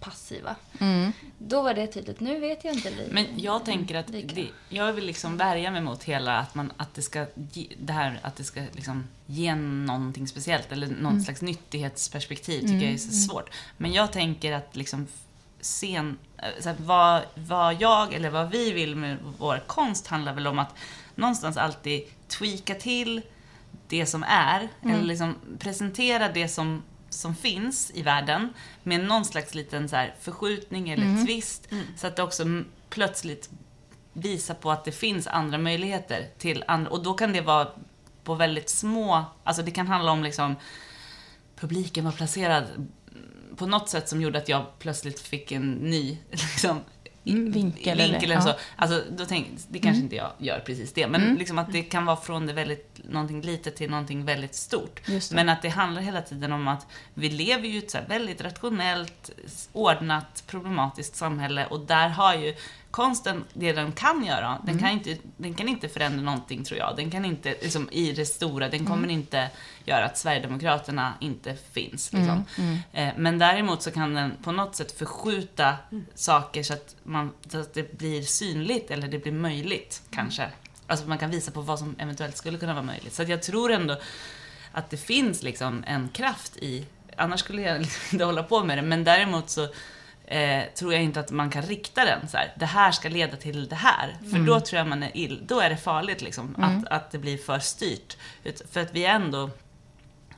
passiva. 0.00 0.56
Mm. 0.80 1.12
Då 1.38 1.62
var 1.62 1.74
det 1.74 1.86
tydligt. 1.86 2.20
Nu 2.20 2.40
vet 2.40 2.64
jag 2.64 2.74
inte. 2.74 2.90
Li- 2.90 3.08
Men 3.10 3.26
jag 3.36 3.64
tänker 3.64 3.94
att 3.94 4.10
lika. 4.10 4.34
det, 4.34 4.48
jag 4.68 4.92
vill 4.92 5.04
liksom 5.06 5.36
värja 5.36 5.70
mig 5.70 5.80
mot 5.80 6.04
hela 6.04 6.38
att 6.38 6.54
man, 6.54 6.72
att 6.76 6.94
det 6.94 7.02
ska, 7.02 7.26
ge, 7.52 7.66
det 7.80 7.92
här 7.92 8.18
att 8.22 8.36
det 8.36 8.44
ska 8.44 8.60
liksom 8.72 9.04
ge 9.26 9.54
någonting 9.54 10.28
speciellt 10.28 10.72
eller 10.72 10.86
någon 10.86 11.12
Mm. 11.12 11.24
slags 11.24 11.42
nyttighetsperspektiv 11.42 12.60
tycker 12.60 12.74
jag 12.84 12.92
är 12.94 12.98
så 12.98 13.12
svårt. 13.12 13.50
Men 13.76 13.92
jag 13.92 14.12
tänker 14.12 14.52
att 14.52 14.76
liksom 14.76 15.06
sen, 15.60 16.18
eh, 16.38 16.44
så 16.60 16.68
här, 16.68 16.76
vad, 16.80 17.22
vad 17.34 17.80
jag 17.82 18.14
eller 18.14 18.30
vad 18.30 18.50
vi 18.50 18.72
vill 18.72 18.96
med 18.96 19.16
vår 19.38 19.62
konst 19.66 20.06
handlar 20.06 20.34
väl 20.34 20.46
om 20.46 20.58
att 20.58 20.74
någonstans 21.14 21.56
alltid 21.56 22.02
tweaka 22.28 22.74
till 22.74 23.22
det 23.88 24.06
som 24.06 24.22
är, 24.28 24.68
eller 24.82 25.02
liksom 25.02 25.34
presentera 25.58 26.28
det 26.28 26.48
som, 26.48 26.82
som 27.10 27.34
finns 27.34 27.90
i 27.94 28.02
världen 28.02 28.52
med 28.82 29.00
någon 29.00 29.24
slags 29.24 29.54
liten 29.54 29.88
så 29.88 29.96
här 29.96 30.14
förskjutning 30.20 30.90
eller 30.90 31.26
twist, 31.26 31.68
så 31.96 32.06
att 32.06 32.16
det 32.16 32.22
också 32.22 32.44
plötsligt 32.90 33.50
visar 34.12 34.54
på 34.54 34.70
att 34.70 34.84
det 34.84 34.92
finns 34.92 35.26
andra 35.26 35.58
möjligheter 35.58 36.28
till 36.38 36.64
andra, 36.66 36.90
och 36.90 37.02
då 37.02 37.14
kan 37.14 37.32
det 37.32 37.40
vara 37.40 37.68
på 38.24 38.34
väldigt 38.34 38.68
små, 38.68 39.24
alltså 39.44 39.62
det 39.62 39.70
kan 39.70 39.86
handla 39.86 40.12
om 40.12 40.22
liksom 40.22 40.56
publiken 41.56 42.04
var 42.04 42.12
placerad 42.12 42.64
på 43.56 43.66
något 43.66 43.88
sätt 43.88 44.08
som 44.08 44.22
gjorde 44.22 44.38
att 44.38 44.48
jag 44.48 44.78
plötsligt 44.78 45.20
fick 45.20 45.52
en 45.52 45.72
ny 45.72 46.18
liksom, 46.30 46.80
Mm, 47.32 47.52
vinkel 47.52 48.00
eller- 48.00 48.10
vinkel 48.12 48.30
eller 48.30 48.34
ja. 48.34 48.52
så. 48.52 48.54
Alltså, 48.76 49.02
då 49.10 49.24
tänk, 49.24 49.46
det 49.68 49.78
kanske 49.78 50.02
inte 50.02 50.16
jag 50.16 50.32
gör 50.38 50.60
precis 50.60 50.92
det, 50.92 51.06
men 51.08 51.22
Mm. 51.22 51.36
liksom 51.36 51.58
att 51.58 51.72
det 51.72 51.82
kan 51.82 52.04
vara 52.06 52.16
från 52.16 52.46
det 52.46 52.52
väldigt, 52.52 53.00
någonting 53.04 53.40
litet 53.42 53.76
till 53.76 53.90
någonting 53.90 54.24
väldigt 54.24 54.54
stort. 54.54 55.00
Men 55.32 55.48
att 55.48 55.62
det 55.62 55.68
handlar 55.68 56.02
hela 56.02 56.22
tiden 56.22 56.52
om 56.52 56.68
att 56.68 56.86
vi 57.14 57.30
lever 57.30 57.68
ju 57.68 57.74
i 57.74 57.78
ett 57.78 57.90
så 57.90 57.98
väldigt 58.08 58.40
rationellt, 58.40 59.30
ordnat, 59.72 60.44
problematiskt 60.46 61.16
samhälle 61.16 61.66
och 61.66 61.80
där 61.80 62.08
har 62.08 62.34
ju 62.34 62.54
konsten 62.98 63.44
det 63.52 63.72
den 63.72 63.92
kan 63.92 64.24
göra. 64.24 64.58
Den, 64.64 64.68
Mm. 64.74 64.78
kan, 64.78 64.90
inte, 64.90 65.16
den 65.36 65.54
kan 65.54 65.68
inte 65.68 65.88
förändra 65.88 66.22
någonting 66.22 66.64
tror 66.64 66.78
jag. 66.78 66.96
Den 66.96 67.10
kan 67.10 67.24
inte, 67.24 67.48
liksom, 67.50 67.88
i 67.92 68.12
det 68.12 68.26
stora, 68.26 68.68
den 68.68 68.80
Mm. 68.80 68.92
kommer 68.92 69.08
inte 69.08 69.50
göra 69.84 70.04
att 70.04 70.18
Sverigedemokraterna 70.18 71.14
inte 71.20 71.56
finns. 71.72 72.12
Liksom. 72.12 72.44
Mm, 72.58 72.78
Eh, 72.92 73.14
Men 73.16 73.38
däremot 73.38 73.82
så 73.82 73.90
kan 73.90 74.14
den 74.14 74.32
på 74.42 74.52
något 74.52 74.76
sätt 74.76 74.98
förskjuta 74.98 75.76
saker 76.14 76.62
så 76.62 76.72
att, 76.74 76.96
man, 77.02 77.32
så 77.48 77.60
att 77.60 77.74
det 77.74 77.98
blir 77.98 78.22
synligt 78.22 78.90
eller 78.90 79.08
det 79.08 79.18
blir 79.18 79.32
möjligt 79.32 80.02
kanske. 80.10 80.48
Alltså 80.86 81.06
man 81.08 81.18
kan 81.18 81.30
visa 81.30 81.50
på 81.50 81.60
vad 81.60 81.78
som 81.78 81.94
eventuellt 81.98 82.36
skulle 82.36 82.58
kunna 82.58 82.72
vara 82.74 82.84
möjligt. 82.84 83.14
Så 83.14 83.22
jag 83.22 83.42
tror 83.42 83.72
ändå 83.72 83.96
att 84.72 84.90
det 84.90 84.96
finns 84.96 85.42
liksom 85.42 85.84
en 85.86 86.08
kraft 86.08 86.56
i, 86.56 86.86
annars 87.16 87.40
skulle 87.40 87.62
jag 87.62 87.76
inte 88.12 88.24
hålla 88.24 88.42
på 88.42 88.64
med 88.64 88.78
det, 88.78 88.82
men 88.82 89.04
däremot 89.04 89.50
så 89.50 89.68
eh, 90.28 90.64
tror 90.74 90.92
jag 90.92 91.02
inte 91.02 91.20
att 91.20 91.30
man 91.30 91.50
kan 91.50 91.62
rikta 91.62 92.04
den 92.04 92.28
så 92.28 92.36
här. 92.36 92.52
det 92.56 92.66
här 92.66 92.92
ska 92.92 93.08
leda 93.08 93.36
till 93.36 93.68
det 93.68 93.76
här. 93.76 94.16
För 94.30 94.38
då 94.38 94.60
tror 94.60 94.78
jag 94.78 94.86
man 94.86 95.02
är 95.02 95.16
ill, 95.16 95.42
då 95.46 95.60
är 95.60 95.70
det 95.70 95.76
farligt 95.76 96.22
liksom, 96.22 96.56
att, 96.58 96.88
att 96.88 97.10
det 97.10 97.18
blir 97.18 97.38
för 97.38 97.58
styrt. 97.58 98.16
För 98.70 98.80
att 98.80 98.94
vi 98.94 99.04
ändå 99.04 99.50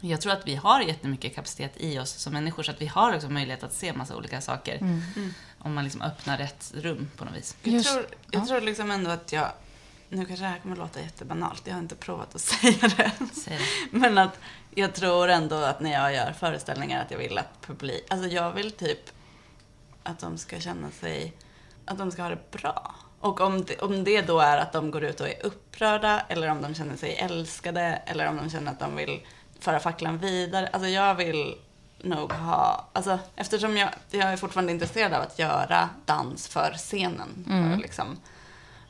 jag 0.03 0.21
tror 0.21 0.33
att 0.33 0.47
vi 0.47 0.55
har 0.55 0.81
jättemycket 0.81 1.35
kapacitet 1.35 1.73
i 1.77 1.99
oss 1.99 2.11
som 2.11 2.33
människor, 2.33 2.63
så 2.63 2.71
att 2.71 2.81
vi 2.81 2.87
har 2.87 3.15
också 3.15 3.29
möjlighet 3.29 3.63
att 3.63 3.73
se 3.73 3.93
massa 3.93 4.17
olika 4.17 4.41
saker. 4.41 5.03
Om 5.59 5.75
man 5.75 5.85
liksom 5.85 6.03
öppnar 6.03 6.39
rätt 6.39 6.73
rum 6.75 7.11
på 7.17 7.25
något 7.25 7.35
vis. 7.37 7.57
Jag, 7.63 7.85
tror, 7.85 8.07
jag 8.31 8.43
ja. 8.43 8.47
tror 8.47 8.61
liksom 8.61 8.91
ändå 8.91 9.11
att 9.11 9.33
jag, 9.33 9.49
nu 10.09 10.25
kanske 10.25 10.45
det 10.45 10.49
här 10.49 10.59
kommer 10.59 10.77
låta 10.77 11.01
jättebanalt, 11.01 11.63
jag 11.65 11.75
har 11.75 11.81
inte 11.81 11.95
provat 11.95 12.35
att 12.35 12.41
säga 12.41 12.89
det. 12.97 13.13
Säg 13.35 13.59
det. 13.59 13.99
Men 13.99 14.19
att 14.19 14.39
jag 14.75 14.95
tror 14.95 15.29
ändå 15.29 15.57
att 15.57 15.81
när 15.81 15.93
jag 15.93 16.15
gör 16.15 16.33
föreställningar 16.33 17.03
att 17.03 17.11
jag 17.11 17.19
vill 17.19 17.39
att 17.39 17.67
publik, 17.67 18.05
alltså 18.09 18.29
jag 18.29 18.53
vill 18.53 18.71
typ 18.71 19.20
att 20.11 20.19
de 20.19 20.39
ska 20.39 20.61
känna 20.61 20.91
sig, 20.91 21.33
att 21.85 21.99
de 21.99 22.11
ska 22.11 22.23
ha 22.23 22.29
det 22.29 22.51
bra. 22.51 22.95
Och 23.21 23.41
om 23.41 23.65
det, 23.65 23.79
om 23.79 24.05
det 24.05 24.23
då 24.23 24.39
är 24.39 24.59
att 24.59 24.73
de 24.73 24.91
går 24.91 25.05
ut 25.05 25.21
och 25.21 25.29
är 25.29 25.47
upprörda 25.47 26.21
eller 26.29 26.49
om 26.49 26.63
de 26.63 26.75
känner 26.75 26.97
sig 26.97 27.15
älskade 27.15 28.03
eller 28.07 28.29
om 28.29 28.37
de 28.37 28.51
känner 28.51 28.73
att 28.73 28.81
de 28.81 28.97
vill 28.97 29.27
föra 29.61 29.81
facklan 29.81 30.19
vidare. 30.19 30.67
Alltså 30.67 30.89
jag 30.89 31.15
vill 31.15 31.55
nog 31.99 32.33
ha, 32.33 32.89
alltså 32.93 33.19
eftersom 33.37 33.77
jag, 33.77 33.91
jag 34.11 34.33
är 34.33 34.37
fortfarande 34.37 34.73
intresserad 34.73 35.13
av 35.13 35.23
att 35.23 35.39
göra 35.39 35.89
dans 36.07 36.49
för 36.49 36.73
scenen. 36.73 37.45
För 37.47 37.83
liksom, 37.83 38.19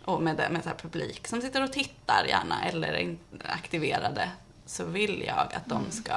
och 0.04 0.22
med, 0.22 0.36
med 0.50 0.64
så 0.64 0.70
publik 0.70 1.26
som 1.26 1.40
sitter 1.40 1.62
och 1.62 1.72
tittar 1.72 2.24
gärna 2.28 2.64
eller 2.64 2.88
är 2.88 3.16
aktiverade 3.44 4.30
så 4.66 4.84
vill 4.84 5.24
jag 5.26 5.54
att 5.54 5.66
de 5.66 5.90
ska 5.90 6.14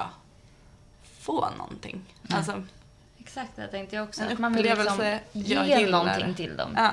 få 1.19 1.49
någonting. 1.57 2.01
Alltså, 2.29 2.63
Exakt, 3.33 3.55
det 3.55 3.67
tänkte 3.67 3.95
jag 3.95 4.03
också. 4.07 4.21
En 4.21 4.31
Att 4.31 4.39
man 4.39 4.53
vill 4.53 4.65
liksom 4.65 5.19
jag 5.31 5.67
ge 5.67 5.79
gillar. 5.79 6.03
någonting 6.03 6.33
till 6.35 6.57
dem. 6.57 6.73
ja. 6.75 6.89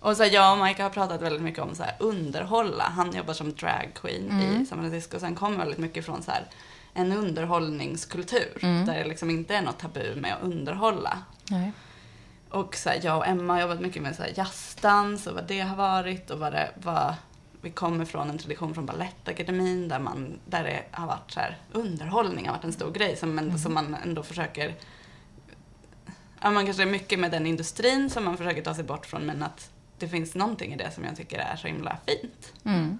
Och 0.00 0.16
så 0.16 0.22
här, 0.22 0.30
jag 0.30 0.58
och 0.58 0.64
Mike 0.64 0.82
har 0.82 0.90
pratat 0.90 1.22
väldigt 1.22 1.42
mycket 1.42 1.62
om 1.62 1.74
så 1.74 1.82
här, 1.82 1.94
underhålla. 1.98 2.84
Han 2.84 3.12
jobbar 3.16 3.34
som 3.34 3.54
drag 3.54 3.90
queen 3.94 4.40
i 4.40 4.66
San 4.66 4.78
Francisco. 4.78 5.16
Och 5.16 5.20
sen 5.20 5.34
kommer 5.34 5.58
väldigt 5.58 5.78
mycket 5.78 6.04
från 6.04 6.22
så 6.22 6.30
här, 6.30 6.44
en 6.94 7.12
underhållningskultur. 7.12 8.58
Där 8.86 8.94
det 8.94 9.04
liksom 9.04 9.30
inte 9.30 9.54
är 9.56 9.62
något 9.62 9.78
tabu 9.78 10.14
med 10.16 10.34
att 10.34 10.42
underhålla. 10.42 11.18
Nej. 11.50 11.72
Och 12.50 12.76
så 12.76 12.90
jag 13.02 13.16
och 13.16 13.26
Emma 13.26 13.52
har 13.52 13.60
jobbat 13.60 13.80
mycket 13.80 14.02
med 14.02 14.16
så 14.16 14.22
här 14.22 14.32
jazzdans 14.36 15.26
och 15.26 15.34
vad 15.34 15.44
det 15.46 15.60
har 15.60 15.76
varit 15.76 16.30
och 16.30 16.38
vad 16.38 16.52
det 16.52 16.70
vad 16.82 17.14
vi 17.62 17.70
kommer 17.70 18.04
från 18.04 18.30
en 18.30 18.38
tradition 18.38 18.74
från 18.74 18.86
Balettakademin 18.86 19.88
där, 19.88 19.98
man, 19.98 20.38
där 20.44 20.64
det 20.64 20.82
har 20.90 21.06
varit 21.06 21.30
så 21.30 21.40
här, 21.40 21.58
underhållning 21.72 22.46
har 22.46 22.54
varit 22.54 22.64
en 22.64 22.72
stor 22.72 22.90
grej 22.90 23.16
som, 23.16 23.38
ändå, 23.38 23.58
som 23.58 23.74
man 23.74 23.96
ändå 24.04 24.22
försöker 24.22 24.74
Ja, 26.40 26.50
man 26.50 26.64
kanske 26.64 26.82
är 26.82 26.86
mycket 26.86 27.18
med 27.18 27.30
den 27.30 27.46
industrin 27.46 28.10
som 28.10 28.24
man 28.24 28.36
försöker 28.36 28.62
ta 28.62 28.74
sig 28.74 28.84
bort 28.84 29.06
från 29.06 29.22
men 29.22 29.42
att 29.42 29.70
det 29.98 30.08
finns 30.08 30.34
någonting 30.34 30.72
i 30.72 30.76
det 30.76 30.90
som 30.90 31.04
jag 31.04 31.16
tycker 31.16 31.38
är 31.38 31.56
så 31.56 31.66
himla 31.66 31.98
fint. 32.06 32.52
Mm. 32.64 32.98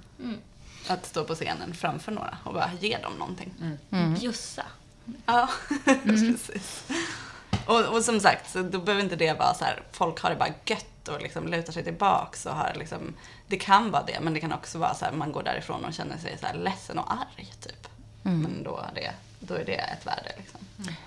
Att 0.89 1.07
stå 1.07 1.25
på 1.25 1.35
scenen 1.35 1.75
framför 1.75 2.13
några 2.13 2.39
och 2.45 2.55
bara 2.55 2.71
ge 2.81 2.99
dem 2.99 3.13
någonting. 3.19 3.79
Mm. 3.91 4.15
Bjussa. 4.15 4.67
Ja, 5.27 5.49
precis. 6.05 6.85
Och, 7.67 7.85
och 7.85 8.05
som 8.05 8.21
sagt, 8.21 8.51
så 8.51 8.63
då 8.63 8.79
behöver 8.79 9.03
inte 9.03 9.17
det 9.17 9.39
vara 9.39 9.55
så 9.55 9.65
här, 9.65 9.83
folk 9.93 10.21
har 10.21 10.31
det 10.31 10.37
bara 10.37 10.55
gött 10.67 11.09
och 11.09 11.23
liksom 11.23 11.49
lutar 11.49 11.73
sig 11.73 11.85
tillbaks 11.85 12.47
och 12.47 12.55
har 12.55 12.73
liksom, 12.79 13.15
det 13.47 13.57
kan 13.57 13.91
vara 13.91 14.03
det, 14.03 14.21
men 14.21 14.35
det 14.35 14.41
kan 14.41 14.53
också 14.53 14.79
vara 14.79 14.95
så 14.95 15.05
här, 15.05 15.13
man 15.13 15.33
går 15.33 15.43
därifrån 15.43 15.85
och 15.85 15.95
känner 15.95 16.19
sig 16.19 16.39
så 16.41 16.47
här 16.47 16.55
ledsen 16.55 16.99
och 16.99 17.13
arg, 17.13 17.53
typ. 17.61 17.89
Men 18.23 18.63
då 18.63 18.79
är, 18.79 18.95
det, 18.95 19.13
då 19.41 19.55
är 19.55 19.65
det 19.65 19.75
ett 19.75 20.07
värde, 20.07 20.33
liksom. 20.37 20.61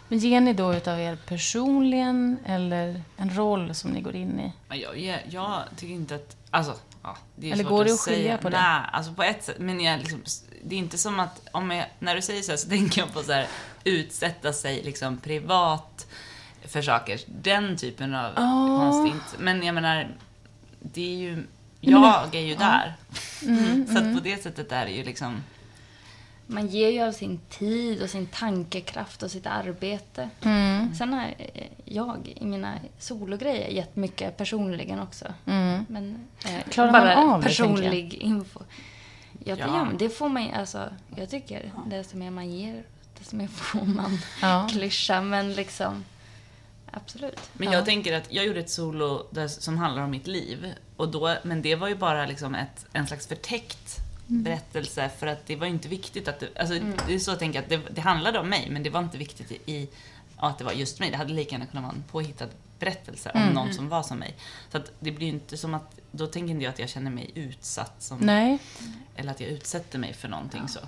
Men 0.08 0.20
ger 0.20 0.42
ni 0.42 0.54
då 0.54 0.74
utav 0.74 1.00
er 1.00 1.16
personligen 1.16 2.38
eller 2.46 3.02
en 3.18 3.36
roll 3.36 3.76
som 3.76 3.92
ni 3.92 4.02
går 4.02 4.16
in 4.16 4.40
i? 4.40 4.52
Ja, 4.70 4.76
Jag, 4.76 4.98
jag, 5.00 5.20
jag 5.30 5.64
tycker 5.78 5.94
inte 5.94 6.16
att... 6.16 6.36
Alltså, 6.50 6.76
ja, 7.04 7.18
det 7.36 7.50
är 7.50 7.54
Eller 7.54 7.64
går 7.64 7.86
det 7.86 7.92
att 7.92 7.96
att 7.96 8.02
skilja 8.02 8.24
säga. 8.24 8.38
på 8.38 8.50
det? 8.50 8.58
Nej, 8.62 8.82
alltså 8.92 9.14
på 9.14 9.24
ett 9.24 9.44
sätt. 9.44 9.60
Men 9.60 9.80
jag 9.80 10.00
liksom, 10.00 10.24
det 10.64 10.76
är 10.76 10.80
inte 10.80 10.98
som 10.98 11.20
att... 11.20 11.42
Om 11.52 11.72
jag, 11.72 11.86
när 12.00 12.16
du 12.16 12.22
säger 12.22 12.42
så 12.42 12.52
här 12.52 12.58
så 12.58 12.70
tänker 12.70 13.02
jag 13.02 13.14
på 13.14 13.24
så 13.24 13.32
här, 13.32 13.48
utsätta 13.84 14.54
sig 14.54 14.84
liksom 14.84 15.18
privat 15.18 16.08
för 16.68 16.82
saker. 16.82 17.20
Den 17.28 17.78
typen 17.78 18.16
av 18.16 18.32
Ah. 18.36 18.80
konst. 18.80 19.14
Inte, 19.14 19.44
men 19.44 19.64
jag 19.64 19.76
menar, 19.76 20.16
det 20.80 21.02
är 21.14 21.18
ju... 21.18 21.44
Jag 21.82 22.36
är 22.36 22.40
ju 22.42 22.56
där. 22.56 22.94
Mm, 23.42 23.88
så 23.92 23.98
att 23.98 24.16
på 24.16 24.20
det 24.24 24.44
sättet 24.44 24.72
är 24.72 24.86
det 24.86 24.92
ju 24.92 25.04
liksom... 25.04 25.44
Man 26.48 26.68
ger 26.68 26.90
ju 26.90 27.02
av 27.02 27.12
sin 27.12 27.40
tid 27.50 28.02
och 28.02 28.10
sin 28.10 28.26
tankekraft 28.28 29.24
och 29.24 29.32
sitt 29.32 29.46
arbete. 29.48 30.30
Mm. 30.42 30.96
Sen 30.96 31.14
har 31.14 31.24
eh, 31.38 31.68
jag 31.86 32.34
i 32.42 32.46
mina 32.46 32.74
sologrejer 33.00 33.68
gett 33.68 33.96
mycket 33.96 34.38
personligen 34.38 35.00
också. 35.00 35.34
Mm. 35.46 35.86
Men 35.90 36.28
eh, 36.46 36.64
Klarar 36.70 36.92
man 36.92 37.02
bara 37.02 37.18
av 37.18 37.40
det, 37.42 37.48
personlig 37.48 38.14
info. 38.14 38.60
Ja, 39.46 39.56
det, 39.56 39.62
Ja. 39.62 39.68
man. 39.68 39.98
det 39.98 40.10
får 40.10 40.30
man 40.30 40.44
ju- 40.44 40.52
alltså, 40.52 40.90
jag 41.16 41.30
tycker 41.30 41.72
desto 41.86 42.18
mer 42.18 42.30
man 42.32 42.52
ger, 42.52 42.84
desto 43.20 43.36
mer 43.36 43.48
får 43.48 43.86
man 43.86 44.18
Ja. 44.42 44.68
klyscha. 44.72 45.22
Men 45.22 45.54
liksom, 45.54 46.06
absolut. 46.92 47.40
Men 47.54 47.72
jag 47.72 47.86
tänker 47.86 48.18
att 48.18 48.34
jag 48.34 48.46
gjorde 48.46 48.60
ett 48.60 48.70
solo 48.70 49.28
där, 49.32 49.48
som 49.48 49.78
handlar 49.78 50.04
om 50.04 50.12
mitt 50.12 50.28
liv. 50.28 50.74
Och 50.98 51.10
då, 51.12 51.36
men 51.44 51.62
det 51.62 51.76
var 51.76 51.88
ju 51.88 51.96
bara 51.96 52.26
liksom 52.26 52.56
ett, 52.56 52.86
en 52.94 53.08
slags 53.08 53.28
förtäckt 53.28 54.00
berättelse 54.28 55.10
för 55.20 55.28
att 55.28 55.46
det 55.46 55.56
var 55.56 55.68
inte 55.68 55.88
viktigt 55.88 56.28
att 56.28 56.40
det, 56.40 56.50
alltså 56.60 56.80
det 57.08 57.14
är 57.14 57.20
så 57.20 57.32
jag 57.32 57.40
tänker 57.40 57.60
att 57.60 57.70
det, 57.70 57.82
det 57.92 58.02
handlade 58.02 58.40
om 58.40 58.50
mig 58.50 58.68
men 58.70 58.84
det 58.84 58.90
var 58.90 59.00
inte 59.00 59.18
viktigt 59.18 59.52
i, 59.52 59.72
i 59.72 59.90
ja, 60.38 60.50
att 60.50 60.58
det 60.58 60.64
var 60.64 60.72
just 60.72 61.00
mig. 61.00 61.12
Det 61.12 61.18
hade 61.18 61.34
lika 61.34 61.52
gärna 61.52 61.66
kunnat 61.66 61.84
vara 61.84 61.94
en 61.96 62.04
påhittad 62.12 62.48
berättelse 62.80 63.32
om 63.34 63.42
någon 63.50 63.74
som 63.74 63.90
var 63.90 64.04
som 64.04 64.20
mig. 64.20 64.36
Så 64.72 64.78
att 64.78 64.92
det 65.00 65.12
blir 65.12 65.28
ju 65.28 65.34
inte 65.34 65.58
som 65.58 65.74
att, 65.74 66.00
då 66.12 66.28
tänker 66.28 66.52
inte 66.52 66.64
jag 66.64 66.72
att 66.74 66.80
jag 66.80 66.90
känner 66.90 67.12
mig 67.12 67.32
utsatt 67.36 67.96
som, 68.00 68.18
Nej. 68.20 68.60
eller 69.16 69.32
att 69.32 69.40
jag 69.40 69.50
utsätter 69.50 70.00
mig 70.00 70.14
för 70.14 70.28
någonting 70.28 70.68
så. 70.68 70.80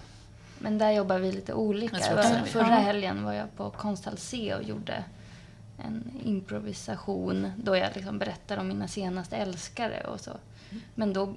Men 0.60 0.78
där 0.78 0.92
jobbar 0.92 1.20
vi 1.20 1.32
lite 1.32 1.54
olika. 1.54 1.98
Det. 1.98 2.44
Förra 2.46 2.70
Ja. 2.70 2.76
helgen 2.76 3.24
var 3.24 3.34
jag 3.34 3.56
på 3.58 3.70
Konsthall 3.70 4.18
C 4.18 4.56
och 4.56 4.64
gjorde 4.64 5.04
en 5.78 6.12
improvisation 6.24 7.52
då 7.58 7.76
jag 7.76 7.90
liksom 7.96 8.20
berättar 8.20 8.58
om 8.58 8.68
mina 8.68 8.88
senaste 8.88 9.36
älskare 9.38 10.02
och 10.08 10.20
så. 10.20 10.32
Men 10.96 11.14
då 11.14 11.36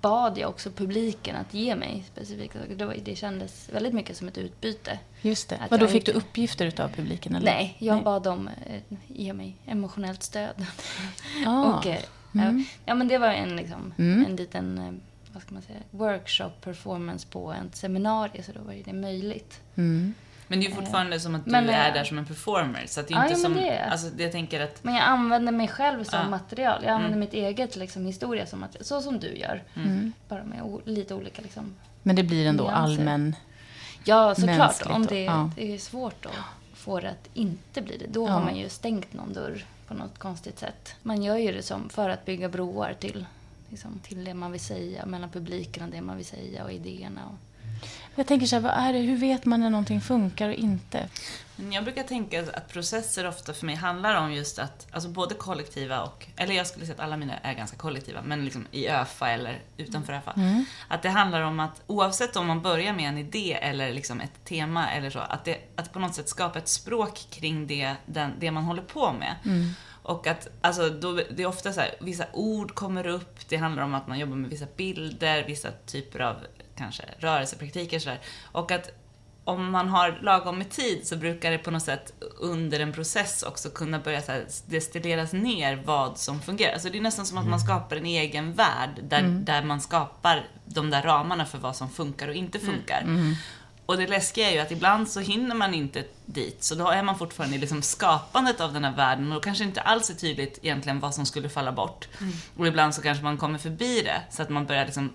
bad 0.00 0.38
jag 0.38 0.50
också 0.50 0.70
publiken 0.70 1.36
att 1.36 1.54
ge 1.54 1.76
mig 1.76 2.04
specifika 2.12 2.58
saker. 2.58 2.74
Det, 2.74 2.84
var, 2.86 2.96
det 3.04 3.16
kändes 3.16 3.68
väldigt 3.72 3.94
mycket 3.94 4.16
som 4.16 4.28
ett 4.28 4.38
utbyte. 4.38 4.98
Just 5.22 5.48
det. 5.48 5.58
Vadå, 5.70 5.84
jag 5.84 5.90
fick 5.90 6.06
du 6.06 6.12
uppgifter 6.12 6.66
utav 6.66 6.88
publiken? 6.88 7.34
Eller? 7.34 7.52
Nej, 7.52 7.76
jag 7.78 7.94
Nej. 7.94 8.04
bad 8.04 8.22
dem 8.22 8.50
eh, 8.66 8.80
ge 9.08 9.32
mig 9.32 9.56
emotionellt 9.66 10.22
stöd. 10.22 10.66
Ah. 11.46 11.64
Och, 11.78 11.86
eh, 11.86 11.98
Mm. 12.34 12.64
ja, 12.84 12.94
men 12.94 13.08
det 13.08 13.18
var 13.18 13.28
en, 13.28 13.56
liksom, 13.56 13.94
Mm. 13.98 14.24
en 14.26 14.36
liten 14.36 14.78
eh, 14.78 14.92
vad 15.32 15.42
ska 15.42 15.54
man 15.54 15.62
säga, 15.62 15.78
workshop 15.90 16.50
performance 16.60 17.26
på 17.30 17.52
ett 17.52 17.76
seminarium, 17.76 18.44
så 18.44 18.52
då 18.52 18.60
var 18.60 18.74
det 18.84 18.92
möjligt. 18.92 19.60
Mm. 19.76 20.14
Men 20.50 20.60
det 20.60 20.66
är 20.66 20.70
ju 20.70 20.74
fortfarande 20.76 21.20
som 21.20 21.34
att 21.34 21.44
du 21.44 21.50
Men, 21.50 21.68
eh, 21.68 21.78
är 21.86 21.94
där 21.94 22.04
som 22.04 22.18
en 22.18 22.24
performer. 22.26 22.84
Så 22.86 23.00
att 23.00 23.08
det 23.08 23.14
är 23.14 23.18
ja, 23.18 23.24
inte 23.28 23.40
som... 23.40 23.54
det 23.54 23.78
Alltså, 23.84 24.08
det 24.16 24.22
jag 24.22 24.32
tänker 24.32 24.60
att... 24.60 24.84
Men 24.84 24.94
jag 24.94 25.04
använde 25.04 25.52
mig 25.52 25.68
själv 25.68 26.04
som 26.04 26.18
Ja. 26.18 26.28
material. 26.28 26.80
Jag 26.84 26.90
använde 26.92 27.16
Mm. 27.16 27.20
mitt 27.20 27.34
eget 27.34 27.76
liksom, 27.76 28.06
historia 28.06 28.46
som 28.46 28.60
material. 28.60 28.84
Så 28.84 29.00
som 29.02 29.20
du 29.20 29.36
gör. 29.36 29.62
Mm. 29.76 30.12
Bara 30.28 30.44
med 30.44 30.78
lite 30.84 31.14
olika 31.14 31.42
liksom. 31.42 31.74
Men 32.02 32.16
det 32.16 32.22
blir 32.22 32.46
ändå 32.46 32.64
Nyanser. 32.64 32.82
allmän... 32.82 33.36
Ja, 34.04 34.34
såklart. 34.34 34.86
Om 34.86 35.06
det, 35.06 35.24
ja. 35.24 35.50
det 35.56 35.74
är 35.74 35.78
svårt 35.78 36.26
att 36.26 36.32
få 36.74 37.00
det 37.00 37.10
att 37.10 37.28
inte 37.34 37.82
bli 37.82 37.96
det. 37.96 38.06
Då 38.06 38.26
Ja. 38.26 38.30
har 38.32 38.40
man 38.44 38.56
ju 38.56 38.68
stängt 38.68 39.12
någon 39.12 39.32
dörr 39.32 39.64
på 39.86 39.94
något 39.94 40.18
konstigt 40.18 40.58
sätt. 40.58 40.94
Man 41.02 41.22
gör 41.22 41.36
ju 41.36 41.52
det 41.52 41.62
som 41.62 41.88
för 41.88 42.08
att 42.08 42.24
bygga 42.24 42.48
broar 42.48 42.94
till, 43.00 43.26
liksom, 43.68 43.98
till 44.02 44.24
det 44.24 44.34
man 44.34 44.52
vill 44.52 44.60
säga, 44.60 45.06
mellan 45.06 45.30
publiken 45.30 45.82
och 45.84 45.90
det 45.90 46.00
man 46.00 46.16
vill 46.16 46.26
säga 46.26 46.64
och 46.64 46.72
idéerna. 46.72 47.20
Och, 47.26 47.38
Jag 48.14 48.26
tänker 48.26 48.46
så 48.46 48.56
här, 48.56 48.62
vad 48.62 48.72
är 48.72 48.92
det, 48.92 48.98
hur 48.98 49.16
vet 49.16 49.44
man 49.44 49.60
när 49.60 49.70
någonting 49.70 50.00
funkar 50.00 50.48
och 50.48 50.54
inte? 50.54 51.08
Jag 51.72 51.84
brukar 51.84 52.02
tänka 52.02 52.40
att 52.40 52.72
processer 52.72 53.26
ofta 53.26 53.54
för 53.54 53.66
mig 53.66 53.74
handlar 53.74 54.14
om 54.14 54.32
just 54.32 54.58
att, 54.58 54.86
alltså 54.92 55.08
både 55.08 55.34
kollektiva 55.34 56.02
och, 56.02 56.26
eller 56.36 56.54
jag 56.54 56.66
skulle 56.66 56.86
säga 56.86 56.94
att 56.94 57.00
alla 57.00 57.16
mina 57.16 57.38
är 57.38 57.54
ganska 57.54 57.76
kollektiva, 57.76 58.22
men 58.22 58.44
liksom 58.44 58.66
i 58.70 58.88
ÖFA 58.88 59.30
eller 59.30 59.62
utanför 59.76 60.12
ÖFA. 60.12 60.32
Mm. 60.36 60.64
Att 60.88 61.02
det 61.02 61.08
handlar 61.08 61.42
om 61.42 61.60
att 61.60 61.82
oavsett 61.86 62.36
om 62.36 62.46
man 62.46 62.62
börjar 62.62 62.92
med 62.92 63.08
en 63.08 63.18
idé 63.18 63.58
eller 63.62 63.92
liksom 63.92 64.20
ett 64.20 64.44
tema 64.44 64.90
eller 64.90 65.10
så, 65.10 65.18
att, 65.18 65.44
det, 65.44 65.58
att 65.76 65.92
på 65.92 65.98
något 65.98 66.14
sätt 66.14 66.28
skapa 66.28 66.58
ett 66.58 66.68
språk 66.68 67.26
kring 67.30 67.66
det, 67.66 67.94
den, 68.06 68.32
det 68.38 68.50
man 68.50 68.64
håller 68.64 68.82
på 68.82 69.12
med. 69.12 69.34
Mm. 69.44 69.74
Och 70.02 70.26
att, 70.26 70.48
alltså, 70.60 70.90
då, 70.90 71.12
det 71.12 71.42
är 71.42 71.46
ofta 71.46 71.72
så 71.72 71.80
här, 71.80 71.94
vissa 72.00 72.24
ord 72.32 72.74
kommer 72.74 73.06
upp, 73.06 73.48
det 73.48 73.56
handlar 73.56 73.82
om 73.82 73.94
att 73.94 74.08
man 74.08 74.18
jobbar 74.18 74.36
med 74.36 74.50
vissa 74.50 74.66
bilder, 74.76 75.44
vissa 75.46 75.68
typer 75.86 76.20
av 76.20 76.36
kanske 76.80 77.02
rörelsepraktiker 77.18 77.98
sådär. 77.98 78.20
Och 78.52 78.70
att 78.70 78.90
om 79.44 79.70
man 79.70 79.88
har 79.88 80.18
lagom 80.22 80.58
med 80.58 80.70
tid 80.70 81.06
så 81.06 81.16
brukar 81.16 81.50
det 81.50 81.58
på 81.58 81.70
något 81.70 81.82
sätt 81.82 82.12
under 82.38 82.80
en 82.80 82.92
process 82.92 83.42
också 83.42 83.70
kunna 83.70 83.98
börja 83.98 84.22
så 84.22 84.32
destilleras 84.66 85.32
ner 85.32 85.82
vad 85.84 86.18
som 86.18 86.42
fungerar. 86.42 86.72
Alltså 86.72 86.90
det 86.90 86.98
är 86.98 87.02
nästan 87.02 87.26
som 87.26 87.38
att 87.38 87.46
man 87.46 87.60
skapar 87.60 87.96
en 87.96 88.06
egen 88.06 88.52
värld 88.52 88.90
där, 89.02 89.22
där 89.22 89.62
man 89.62 89.80
skapar 89.80 90.46
de 90.64 90.90
där 90.90 91.02
ramarna 91.02 91.46
för 91.46 91.58
vad 91.58 91.76
som 91.76 91.90
funkar 91.90 92.28
och 92.28 92.34
inte 92.34 92.58
funkar. 92.58 93.04
Och 93.86 93.96
det 93.96 94.06
läskiga 94.06 94.50
är 94.50 94.52
ju 94.52 94.58
att 94.58 94.70
ibland 94.70 95.08
så 95.08 95.20
hinner 95.20 95.54
man 95.54 95.74
inte 95.74 96.04
dit, 96.26 96.62
så 96.64 96.74
då 96.74 96.88
är 96.88 97.02
man 97.02 97.18
fortfarande 97.18 97.56
i 97.56 97.58
liksom 97.58 97.82
skapandet 97.82 98.60
av 98.60 98.72
den 98.72 98.84
här 98.84 98.96
världen 98.96 99.28
och 99.28 99.34
då 99.34 99.40
kanske 99.40 99.64
inte 99.64 99.80
alls 99.80 100.10
är 100.10 100.14
tydligt 100.14 100.58
egentligen 100.62 101.00
vad 101.00 101.14
som 101.14 101.26
skulle 101.26 101.48
falla 101.48 101.72
bort. 101.72 102.08
Och 102.56 102.66
ibland 102.66 102.94
så 102.94 103.02
kanske 103.02 103.24
man 103.24 103.38
kommer 103.38 103.58
förbi 103.58 104.02
det, 104.02 104.22
så 104.30 104.42
att 104.42 104.48
man 104.50 104.66
börjar 104.66 104.84
liksom 104.84 105.12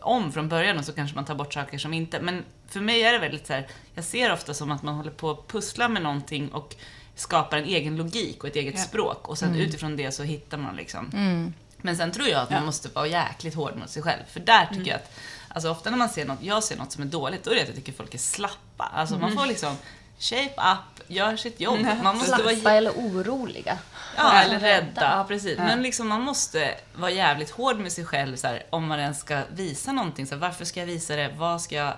om 0.00 0.32
från 0.32 0.48
början 0.48 0.78
och 0.78 0.84
så 0.84 0.92
kanske 0.92 1.14
man 1.16 1.24
tar 1.24 1.34
bort 1.34 1.54
saker 1.54 1.78
som 1.78 1.94
inte... 1.94 2.20
Men 2.20 2.44
för 2.68 2.80
mig 2.80 3.02
är 3.02 3.12
det 3.12 3.18
väldigt 3.18 3.46
så 3.46 3.52
här, 3.52 3.66
jag 3.94 4.04
ser 4.04 4.32
ofta 4.32 4.54
som 4.54 4.70
att 4.70 4.82
man 4.82 4.94
håller 4.94 5.10
på 5.10 5.30
att 5.30 5.48
pussla 5.48 5.88
med 5.88 6.02
någonting 6.02 6.52
och 6.52 6.74
skapar 7.16 7.56
en 7.56 7.64
egen 7.64 7.96
logik 7.96 8.42
och 8.42 8.48
ett 8.48 8.56
eget 8.56 8.74
Ja. 8.76 8.80
språk 8.82 9.28
och 9.28 9.38
sen 9.38 9.56
utifrån 9.56 9.96
det 9.96 10.12
så 10.12 10.22
hittar 10.22 10.58
man 10.58 10.76
liksom 10.76 11.10
Mm. 11.14 11.54
men 11.76 11.96
sen 11.96 12.12
tror 12.12 12.28
jag 12.28 12.40
att 12.42 12.50
man 12.50 12.58
Ja. 12.58 12.64
måste 12.66 12.88
vara 12.88 13.06
jäkligt 13.06 13.54
hård 13.54 13.76
mot 13.76 13.90
sig 13.90 14.02
själv. 14.02 14.22
För 14.30 14.40
där 14.40 14.66
tycker 14.66 14.90
jag 14.90 14.96
att, 14.96 15.12
alltså 15.48 15.70
ofta 15.70 15.90
när 15.90 15.98
man 15.98 16.08
ser 16.08 16.24
något, 16.24 16.42
jag 16.42 16.64
ser 16.64 16.76
något 16.76 16.92
som 16.92 17.02
är 17.02 17.06
dåligt, 17.06 17.44
då 17.44 17.50
är 17.50 17.54
det 17.54 17.60
att 17.62 17.68
jag 17.68 17.76
tycker 17.76 17.92
folk 17.92 18.14
är 18.14 18.18
slappa. 18.18 18.84
Alltså 18.94 19.18
man 19.18 19.32
får 19.36 19.46
liksom 19.46 19.76
shape 20.18 20.54
up, 20.72 21.04
gör 21.08 21.36
sitt 21.36 21.60
jobb. 21.60 21.80
Man 22.02 22.16
måste 22.16 22.30
vara 22.42 22.54
slappa 22.54 22.72
eller 22.72 22.90
oroliga. 22.90 23.78
Ja, 24.16 24.42
eller 24.42 24.60
Rädda. 24.60 24.86
rädda. 24.86 25.16
Ja, 25.16 25.24
precis. 25.28 25.58
Men 25.58 25.82
liksom 25.82 26.08
man 26.08 26.20
måste 26.20 26.74
vara 26.94 27.10
jävligt 27.10 27.50
hård 27.50 27.78
med 27.78 27.92
sig 27.92 28.04
själv 28.04 28.36
så 28.36 28.46
här, 28.46 28.62
om 28.70 28.86
man 28.86 29.00
ens 29.00 29.20
ska 29.20 29.42
visa 29.54 29.92
någonting. 29.92 30.26
Så 30.26 30.34
här, 30.34 30.40
varför 30.40 30.64
ska 30.64 30.80
jag 30.80 30.86
visa 30.86 31.16
det? 31.16 31.34
Vad 31.36 31.62
ska 31.62 31.74
jag... 31.74 31.94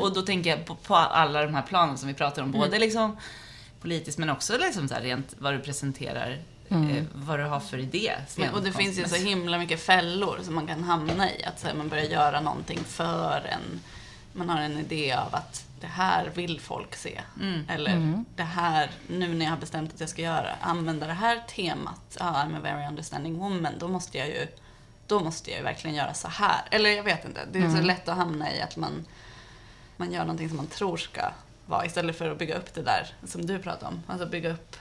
Och 0.00 0.14
då 0.14 0.22
tänker 0.22 0.50
jag 0.50 0.64
på, 0.64 0.74
på 0.74 0.96
alla 0.96 1.42
de 1.42 1.54
här 1.54 1.62
planen 1.62 1.98
som 1.98 2.08
vi 2.08 2.14
pratar 2.14 2.42
om. 2.42 2.52
Både 2.52 2.78
liksom 2.78 3.16
politiskt 3.80 4.18
men 4.18 4.30
också 4.30 4.58
liksom 4.58 4.88
så 4.88 4.94
här, 4.94 5.00
rent 5.00 5.34
vad 5.38 5.54
du 5.54 5.58
presenterar. 5.58 6.38
Eh, 6.70 7.04
vad 7.14 7.38
du 7.38 7.44
har 7.44 7.60
för 7.60 7.78
idé. 7.78 8.12
Men, 8.36 8.54
och 8.54 8.62
det 8.62 8.72
finns 8.72 8.98
ju 8.98 9.04
så 9.04 9.16
himla 9.16 9.58
mycket 9.58 9.82
fällor 9.82 10.38
som 10.42 10.54
man 10.54 10.66
kan 10.66 10.84
hamna 10.84 11.30
i. 11.30 11.44
Att 11.44 11.60
så 11.60 11.66
här, 11.66 11.74
man 11.74 11.88
börjar 11.88 12.04
göra 12.04 12.40
någonting 12.40 12.80
för 12.86 13.46
en... 13.52 13.80
Man 14.32 14.48
har 14.50 14.60
en 14.60 14.78
idé 14.78 15.12
av 15.12 15.34
att 15.34 15.67
det 15.80 15.86
här 15.86 16.30
vill 16.34 16.60
folk 16.60 16.94
se. 16.94 17.20
Eller 17.68 18.24
det 18.36 18.42
här, 18.42 18.90
nu 19.06 19.34
när 19.34 19.44
jag 19.44 19.52
har 19.52 19.58
bestämt 19.58 19.94
att 19.94 20.00
jag 20.00 20.08
ska 20.08 20.22
göra, 20.22 20.50
använda 20.60 21.06
det 21.06 21.12
här 21.12 21.42
temat, 21.48 22.16
ah, 22.20 22.44
I'm 22.44 22.56
a 22.56 22.60
very 22.62 22.86
understanding 22.86 23.38
woman, 23.38 23.72
då 23.78 23.88
måste 23.88 24.18
jag 24.18 24.28
ju 24.28 24.46
då 25.06 25.20
måste 25.20 25.50
jag 25.50 25.58
ju 25.58 25.64
verkligen 25.64 25.96
göra 25.96 26.14
så 26.14 26.28
här. 26.28 26.60
Eller 26.70 26.90
jag 26.90 27.02
vet 27.02 27.24
inte, 27.24 27.40
det 27.52 27.58
är 27.58 27.70
så 27.70 27.82
lätt 27.82 28.08
att 28.08 28.16
hamna 28.16 28.54
i 28.54 28.60
att 28.60 28.76
man, 28.76 29.04
man 29.96 30.12
gör 30.12 30.20
någonting 30.20 30.48
som 30.48 30.56
man 30.56 30.66
tror 30.66 30.96
ska 30.96 31.30
vara 31.66 31.86
istället 31.86 32.18
för 32.18 32.30
att 32.30 32.38
bygga 32.38 32.54
upp 32.54 32.74
det 32.74 32.82
där 32.82 33.06
som 33.26 33.46
du 33.46 33.58
pratade 33.58 33.86
om. 33.86 34.02
Alltså 34.06 34.26
bygga 34.26 34.52
upp 34.52 34.76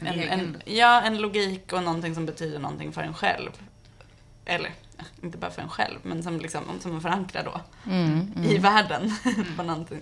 En 0.00 0.06
en, 0.06 0.28
en, 0.28 0.62
ja, 0.64 1.02
en 1.02 1.18
logik 1.18 1.72
och 1.72 1.82
någonting 1.82 2.14
som 2.14 2.26
betyder 2.26 2.58
någonting 2.58 2.92
för 2.92 3.02
en 3.02 3.14
själv. 3.14 3.50
Eller, 4.44 4.70
inte 5.22 5.38
bara 5.38 5.50
för 5.50 5.62
en 5.62 5.68
själv, 5.68 5.98
men 6.02 6.22
som, 6.22 6.38
liksom, 6.38 6.62
som 6.80 6.92
man 6.92 7.00
förankrar 7.00 7.44
då 7.44 7.60
Mm. 7.92 8.32
i 8.44 8.58
världen 8.58 9.12
på, 9.56 9.62
någonting, 9.62 10.00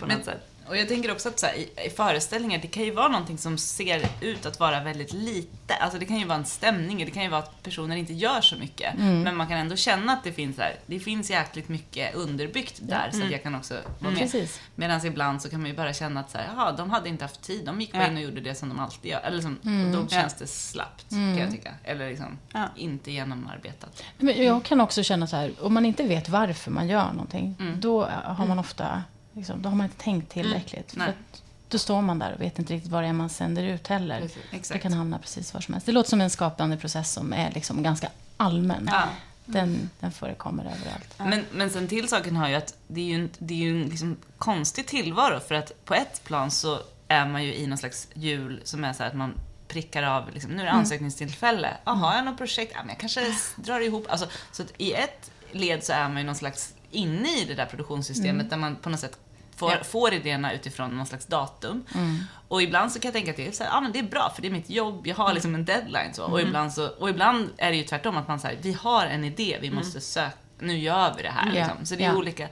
på 0.00 0.06
Men- 0.06 0.16
något 0.16 0.24
sätt. 0.26 0.51
Och 0.68 0.76
jag 0.76 0.88
tänker 0.88 1.12
också 1.12 1.28
att 1.28 1.38
så 1.38 1.46
här, 1.46 1.54
i, 1.54 1.68
i 1.86 1.90
föreställningar, 1.90 2.58
det 2.62 2.68
kan 2.68 2.82
ju 2.82 2.90
vara 2.90 3.08
någonting 3.08 3.38
som 3.38 3.58
ser 3.58 4.02
ut 4.20 4.46
att 4.46 4.60
vara 4.60 4.80
väldigt 4.80 5.12
lite. 5.12 5.74
Alltså 5.74 5.98
det 5.98 6.04
kan 6.06 6.16
ju 6.16 6.24
vara 6.24 6.38
en 6.38 6.44
stämning, 6.44 6.98
det 6.98 7.10
kan 7.10 7.22
ju 7.22 7.28
vara 7.28 7.42
att 7.42 7.62
personer 7.62 7.96
inte 7.96 8.12
gör 8.12 8.40
så 8.40 8.56
mycket. 8.56 8.94
Men 8.98 9.36
man 9.36 9.46
kan 9.46 9.58
ändå 9.58 9.76
känna 9.76 10.12
att 10.12 10.24
det 10.24 10.32
finns 10.32 10.56
så 10.56 10.62
här, 10.62 10.76
det 10.86 10.98
finns 11.00 11.30
jäkligt 11.30 11.68
mycket 11.68 12.14
underbyggt 12.14 12.78
där 12.82 13.10
så 13.12 13.24
att 13.24 13.30
jag 13.30 13.42
kan 13.42 13.54
också 13.54 13.74
vara 13.98 14.10
med. 14.12 14.20
Precis. 14.22 14.60
Medan 14.74 15.06
ibland 15.06 15.42
så 15.42 15.48
kan 15.50 15.60
man 15.60 15.70
ju 15.70 15.76
bara 15.76 15.92
känna 15.92 16.20
att 16.20 16.30
så 16.30 16.38
här, 16.38 16.46
jaha, 16.56 16.72
de 16.72 16.90
hade 16.90 17.08
inte 17.08 17.24
haft 17.24 17.42
tid, 17.42 17.64
de 17.66 17.80
gick 17.80 17.92
bara 17.92 18.02
Ja. 18.02 18.08
in 18.08 18.16
och 18.16 18.22
gjorde 18.22 18.40
det 18.40 18.54
som 18.54 18.68
de 18.68 18.80
alltid 18.80 19.10
gör. 19.10 19.20
Eller 19.20 19.36
liksom, 19.36 19.58
och 19.94 20.02
då 20.02 20.08
känns 20.08 20.34
det 20.34 20.46
slappt, 20.46 21.08
kan 21.10 21.38
jag 21.38 21.50
tycka. 21.50 21.74
Eller 21.84 22.08
liksom, 22.10 22.38
Ja. 22.52 22.64
inte 22.76 23.10
genomarbetat. 23.12 24.02
Men 24.18 24.44
jag 24.44 24.62
kan 24.64 24.80
också 24.80 25.02
känna 25.02 25.26
så 25.26 25.36
här, 25.36 25.52
om 25.60 25.74
man 25.74 25.86
inte 25.86 26.02
vet 26.02 26.28
varför 26.28 26.70
man 26.70 26.88
gör 26.88 27.12
någonting, 27.12 27.56
Mm. 27.60 27.80
då 27.80 28.04
har 28.24 28.46
man 28.46 28.58
ofta, 28.58 29.02
liksom, 29.32 29.62
då 29.62 29.68
har 29.68 29.76
man 29.76 29.86
inte 29.86 30.02
tänkt 30.02 30.32
tillräckligt. 30.32 30.92
Nej. 30.96 31.06
För 31.06 31.12
att 31.12 31.42
då 31.68 31.78
står 31.78 32.02
man 32.02 32.18
där 32.18 32.34
och 32.34 32.40
vet 32.40 32.58
inte 32.58 32.72
riktigt 32.74 32.90
vad 32.90 33.02
det 33.02 33.08
är 33.08 33.12
man 33.12 33.28
sänder 33.28 33.62
ut 33.62 33.86
heller. 33.88 34.20
Precis, 34.20 34.38
Det 34.50 34.56
Exakt. 34.56 34.82
kan 34.82 34.92
hamna 34.92 35.18
precis 35.18 35.54
var 35.54 35.60
som 35.60 35.74
helst. 35.74 35.86
Det 35.86 35.92
låter 35.92 36.10
som 36.10 36.20
en 36.20 36.30
skapande 36.30 36.76
process 36.76 37.12
som 37.12 37.32
är 37.32 37.50
liksom 37.50 37.82
ganska 37.82 38.08
allmän. 38.36 38.88
Ja. 38.92 39.02
Den, 39.44 39.90
den 40.00 40.12
förekommer 40.12 40.64
överallt. 40.64 41.14
Men, 41.18 41.44
men 41.52 41.70
sen 41.70 41.88
till 41.88 42.08
saken 42.08 42.36
har 42.36 42.48
ju 42.48 42.54
att 42.54 42.74
det 42.86 43.00
är 43.00 43.04
ju 43.04 43.14
en, 43.14 43.30
det 43.38 43.54
är 43.54 43.58
ju 43.58 43.82
en 43.82 43.88
liksom 43.88 44.16
konstig 44.38 44.86
tillvaro 44.86 45.40
för 45.40 45.54
att 45.54 45.84
på 45.84 45.94
ett 45.94 46.24
plan 46.24 46.50
så 46.50 46.78
är 47.08 47.26
man 47.26 47.44
ju 47.44 47.54
i 47.54 47.66
någon 47.66 47.78
slags 47.78 48.08
hjul 48.14 48.60
som 48.64 48.84
är 48.84 48.92
så 48.92 49.02
här 49.02 49.10
att 49.10 49.16
man 49.16 49.34
prickar 49.68 50.02
av, 50.02 50.30
liksom, 50.32 50.50
nu 50.50 50.60
är 50.62 50.66
det 50.66 50.72
ansökningstillfälle. 50.72 51.76
Jaha, 51.84 51.94
har 51.94 52.14
jag 52.16 52.24
något 52.24 52.38
projekt? 52.38 52.72
Ja, 52.74 52.80
men 52.80 52.88
jag 52.88 52.98
kanske 52.98 53.34
drar 53.56 53.80
ihop. 53.80 54.06
Alltså, 54.08 54.26
så 54.52 54.62
att 54.62 54.72
i 54.78 54.92
ett 54.92 55.30
led 55.52 55.84
så 55.84 55.92
är 55.92 56.08
man 56.08 56.18
ju 56.18 56.24
någon 56.24 56.34
slags 56.34 56.74
inne 56.92 57.40
i 57.40 57.44
det 57.44 57.54
där 57.54 57.66
produktionssystemet 57.66 58.50
där 58.50 58.56
man 58.56 58.76
på 58.76 58.90
något 58.90 59.00
sätt 59.00 59.18
får, 59.56 59.70
Ja. 59.70 59.84
får 59.84 60.14
idéerna 60.14 60.52
utifrån 60.52 60.90
någon 60.96 61.06
slags 61.06 61.26
datum. 61.26 61.84
Och 62.48 62.62
ibland 62.62 62.92
så 62.92 63.00
kan 63.00 63.08
jag 63.08 63.14
tänka 63.14 63.30
att 63.30 63.36
det 63.36 63.46
är, 63.46 63.52
så 63.52 63.64
här, 63.64 63.76
ah, 63.76 63.80
men 63.80 63.92
det 63.92 63.98
är 63.98 64.02
bra 64.02 64.32
för 64.34 64.42
det 64.42 64.48
är 64.48 64.52
mitt 64.52 64.70
jobb, 64.70 65.06
jag 65.06 65.14
har 65.14 65.32
liksom 65.34 65.54
en 65.54 65.64
deadline. 65.64 66.14
Så. 66.14 66.24
Och, 66.24 66.40
ibland 66.40 66.72
så, 66.72 66.88
och 66.88 67.10
ibland 67.10 67.50
är 67.56 67.70
det 67.70 67.76
ju 67.76 67.82
tvärtom, 67.84 68.16
att 68.16 68.28
man 68.28 68.40
säger 68.40 68.62
vi 68.62 68.72
har 68.72 69.06
en 69.06 69.24
idé, 69.24 69.58
vi 69.60 69.70
måste 69.70 70.00
söka, 70.00 70.32
nu 70.58 70.78
gör 70.78 71.14
vi 71.16 71.22
det 71.22 71.28
här. 71.28 71.52
Liksom. 71.52 71.86
Så 71.86 71.94
det 71.94 72.04
är 72.04 72.08
ja. 72.08 72.16
olika. 72.16 72.48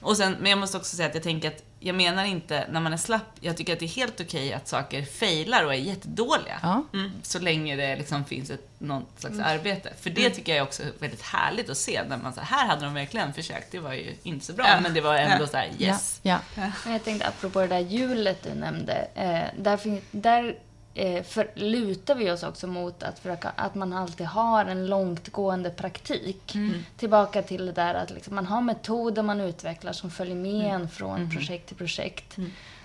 Och 0.00 0.16
sen, 0.16 0.36
men 0.40 0.50
jag 0.50 0.58
måste 0.58 0.76
också 0.76 0.96
säga 0.96 1.08
att 1.08 1.14
jag 1.14 1.22
tänker 1.22 1.48
att, 1.48 1.62
jag 1.82 1.94
menar 1.96 2.24
inte 2.24 2.66
när 2.70 2.80
man 2.80 2.92
är 2.92 2.96
slapp, 2.96 3.36
jag 3.40 3.56
tycker 3.56 3.72
att 3.72 3.78
det 3.78 3.84
är 3.84 3.88
helt 3.88 4.20
okej 4.20 4.52
att 4.52 4.68
saker 4.68 5.02
failar 5.04 5.64
och 5.64 5.74
är 5.74 5.78
jättedåliga. 5.78 6.58
Ja. 6.62 6.84
Mm. 6.92 7.10
Så 7.22 7.38
länge 7.38 7.76
det 7.76 7.96
liksom 7.96 8.24
finns 8.24 8.50
ett, 8.50 8.68
något 8.78 9.20
slags 9.20 9.38
arbete. 9.38 9.92
För 10.00 10.10
det 10.10 10.30
tycker 10.30 10.52
jag 10.52 10.58
är 10.58 10.62
också 10.62 10.82
väldigt 10.98 11.22
härligt 11.22 11.70
att 11.70 11.76
se, 11.76 12.00
när 12.08 12.16
man 12.16 12.32
säger 12.32 12.46
här 12.46 12.66
hade 12.66 12.84
de 12.84 12.94
verkligen 12.94 13.32
försökt, 13.34 13.72
det 13.72 13.78
var 13.78 13.92
ju 13.92 14.14
inte 14.22 14.46
så 14.46 14.52
bra, 14.52 14.66
Ja. 14.68 14.80
men 14.80 14.94
det 14.94 15.00
var 15.00 15.14
ändå 15.14 15.44
Ja. 15.44 15.48
så 15.48 15.56
här 15.56 15.70
yes. 15.78 16.20
Ja, 16.22 16.38
jag 16.86 17.04
tänkte 17.04 17.28
apropå 17.28 17.60
det 17.60 17.66
där 17.66 17.78
hjulet 17.78 18.42
du 18.42 18.54
nämnde. 18.54 19.08
Eh, 19.14 19.62
där 19.62 20.00
där 20.10 20.54
eh, 20.94 21.22
för, 21.22 21.50
lutar 21.54 22.14
vi 22.14 22.30
oss 22.30 22.42
också 22.42 22.66
mot 22.66 23.02
att, 23.02 23.18
försöka, 23.18 23.52
att 23.56 23.74
man 23.74 23.92
alltid 23.92 24.26
har 24.26 24.64
en 24.64 24.86
långtgående 24.86 25.70
praktik. 25.70 26.56
Tillbaka 26.96 27.42
till 27.42 27.66
det 27.66 27.72
där 27.72 27.94
att 27.94 28.10
liksom 28.10 28.34
man 28.34 28.46
har 28.46 28.60
metoder 28.60 29.22
man 29.22 29.40
utvecklar 29.40 29.92
som 29.92 30.10
följer 30.10 30.36
med 30.36 30.74
en 30.74 30.88
från 30.88 31.30
projekt 31.30 31.66
till 31.66 31.76
projekt. 31.76 32.36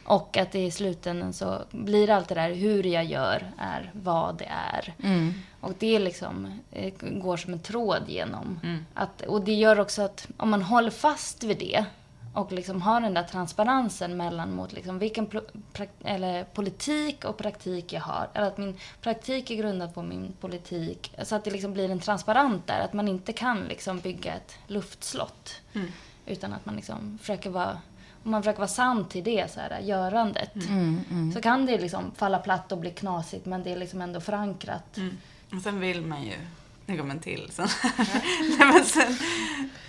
Och 0.05 0.37
att 0.37 0.51
det 0.51 0.65
i 0.65 0.71
slutändan 0.71 1.33
så 1.33 1.61
blir 1.71 2.09
allt 2.09 2.27
det 2.27 2.35
där 2.35 2.53
hur 2.53 2.83
jag 2.83 3.05
gör 3.05 3.51
är 3.57 3.91
vad 3.93 4.37
det 4.37 4.51
är. 4.73 4.93
Mm. 5.03 5.33
Och 5.61 5.73
det 5.79 5.99
liksom 5.99 6.59
eh, 6.71 6.93
går 7.01 7.37
som 7.37 7.53
en 7.53 7.59
tråd 7.59 8.03
genom. 8.07 8.59
Att, 8.93 9.21
och 9.21 9.41
det 9.41 9.53
gör 9.53 9.79
också 9.79 10.01
att 10.01 10.27
om 10.37 10.49
man 10.49 10.61
håller 10.61 10.91
fast 10.91 11.43
vid 11.43 11.57
det 11.57 11.85
och 12.35 12.51
liksom 12.51 12.81
har 12.81 13.01
den 13.01 13.13
där 13.13 13.23
transparensen 13.23 14.17
mellan 14.17 14.55
mot 14.55 14.73
liksom 14.73 14.99
vilken 14.99 15.29
eller 16.03 16.43
politik 16.43 17.25
och 17.25 17.37
praktik 17.37 17.93
jag 17.93 18.01
har. 18.01 18.29
Eller 18.33 18.47
att 18.47 18.57
min 18.57 18.77
praktik 19.01 19.51
är 19.51 19.55
grundad 19.55 19.93
på 19.93 20.01
min 20.01 20.33
politik. 20.39 21.11
Så 21.23 21.35
att 21.35 21.43
det 21.43 21.51
liksom 21.51 21.73
blir 21.73 21.91
en 21.91 21.99
transparent 21.99 22.67
där. 22.67 22.79
Att 22.79 22.93
man 22.93 23.07
inte 23.07 23.33
kan 23.33 23.63
liksom 23.63 23.99
bygga 23.99 24.33
ett 24.33 24.57
luftslott. 24.67 25.61
Utan 26.25 26.53
att 26.53 26.65
man 26.65 26.75
liksom 26.75 27.17
försöker 27.21 27.49
vara 27.49 27.79
om 28.23 28.31
man 28.31 28.43
försöker 28.43 28.59
vara 28.59 28.67
sann 28.67 29.05
till 29.05 29.23
det 29.23 29.51
så 29.51 29.59
här, 29.59 29.79
görandet. 29.79 30.51
Så 31.33 31.41
kan 31.41 31.65
det 31.65 31.77
liksom 31.77 32.11
falla 32.15 32.39
platt 32.39 32.71
och 32.71 32.77
bli 32.77 32.91
knasigt 32.91 33.45
men 33.45 33.63
det 33.63 33.71
är 33.71 33.77
liksom 33.77 34.01
ändå 34.01 34.21
förankrat. 34.21 34.97
Och 35.55 35.61
sen 35.61 35.79
vill 35.79 36.01
man 36.01 36.23
ju, 36.23 36.33
nu 36.85 36.97
kommer 36.97 37.13
en 37.13 37.19
till 37.19 37.49
sen. 37.51 37.67
Nej, 38.39 38.73
men 38.73 38.85
sen, 38.85 39.17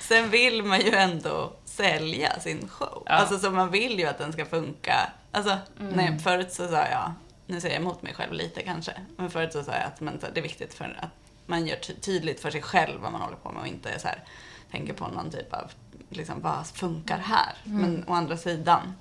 sen 0.01 0.31
vill 0.31 0.63
man 0.63 0.81
ju 0.81 0.91
ändå 0.95 1.53
sälja 1.77 2.41
sin 2.41 2.69
show. 2.69 3.03
Alltså 3.07 3.39
så 3.39 3.51
man 3.51 3.71
vill 3.71 3.99
ju 3.99 4.07
att 4.07 4.19
den 4.19 4.33
ska 4.33 4.45
funka. 4.47 5.13
Alltså, 5.33 5.59
nej, 5.79 6.19
förut 6.19 6.53
så 6.53 6.69
sa 6.69 6.87
jag, 6.87 7.13
nu 7.47 7.61
säger 7.61 7.75
jag 7.75 7.83
emot 7.83 8.03
mig 8.03 8.15
själv 8.15 8.33
lite 8.33 8.63
kanske, 8.63 8.93
men 9.17 9.31
förut 9.31 9.53
så 9.53 9.63
sa 9.65 9.73
jag 9.73 9.83
att 9.85 9.99
så, 9.99 10.27
det 10.35 10.41
är 10.41 10.43
viktigt 10.43 10.75
för 10.75 10.99
att 11.01 11.11
man 11.47 11.67
gör 11.67 11.77
ty- 11.77 11.95
tydligt 11.95 12.41
för 12.41 12.51
sig 12.51 12.63
själv 12.63 13.01
vad 13.01 13.13
man 13.13 13.21
håller 13.21 13.37
på 13.37 13.53
med 13.53 13.61
och 13.61 13.67
inte 13.69 13.99
så 13.99 14.09
här, 14.09 14.25
tänker 14.71 14.93
på 14.93 15.09
någon 15.09 15.31
typ 15.31 15.53
av, 15.53 15.71
liksom, 16.11 16.41
vad 16.41 16.67
funkar 16.67 17.19
här? 17.19 17.55
Men 17.65 18.05
å 18.09 18.13
andra 18.13 18.37
sidan 18.37 18.95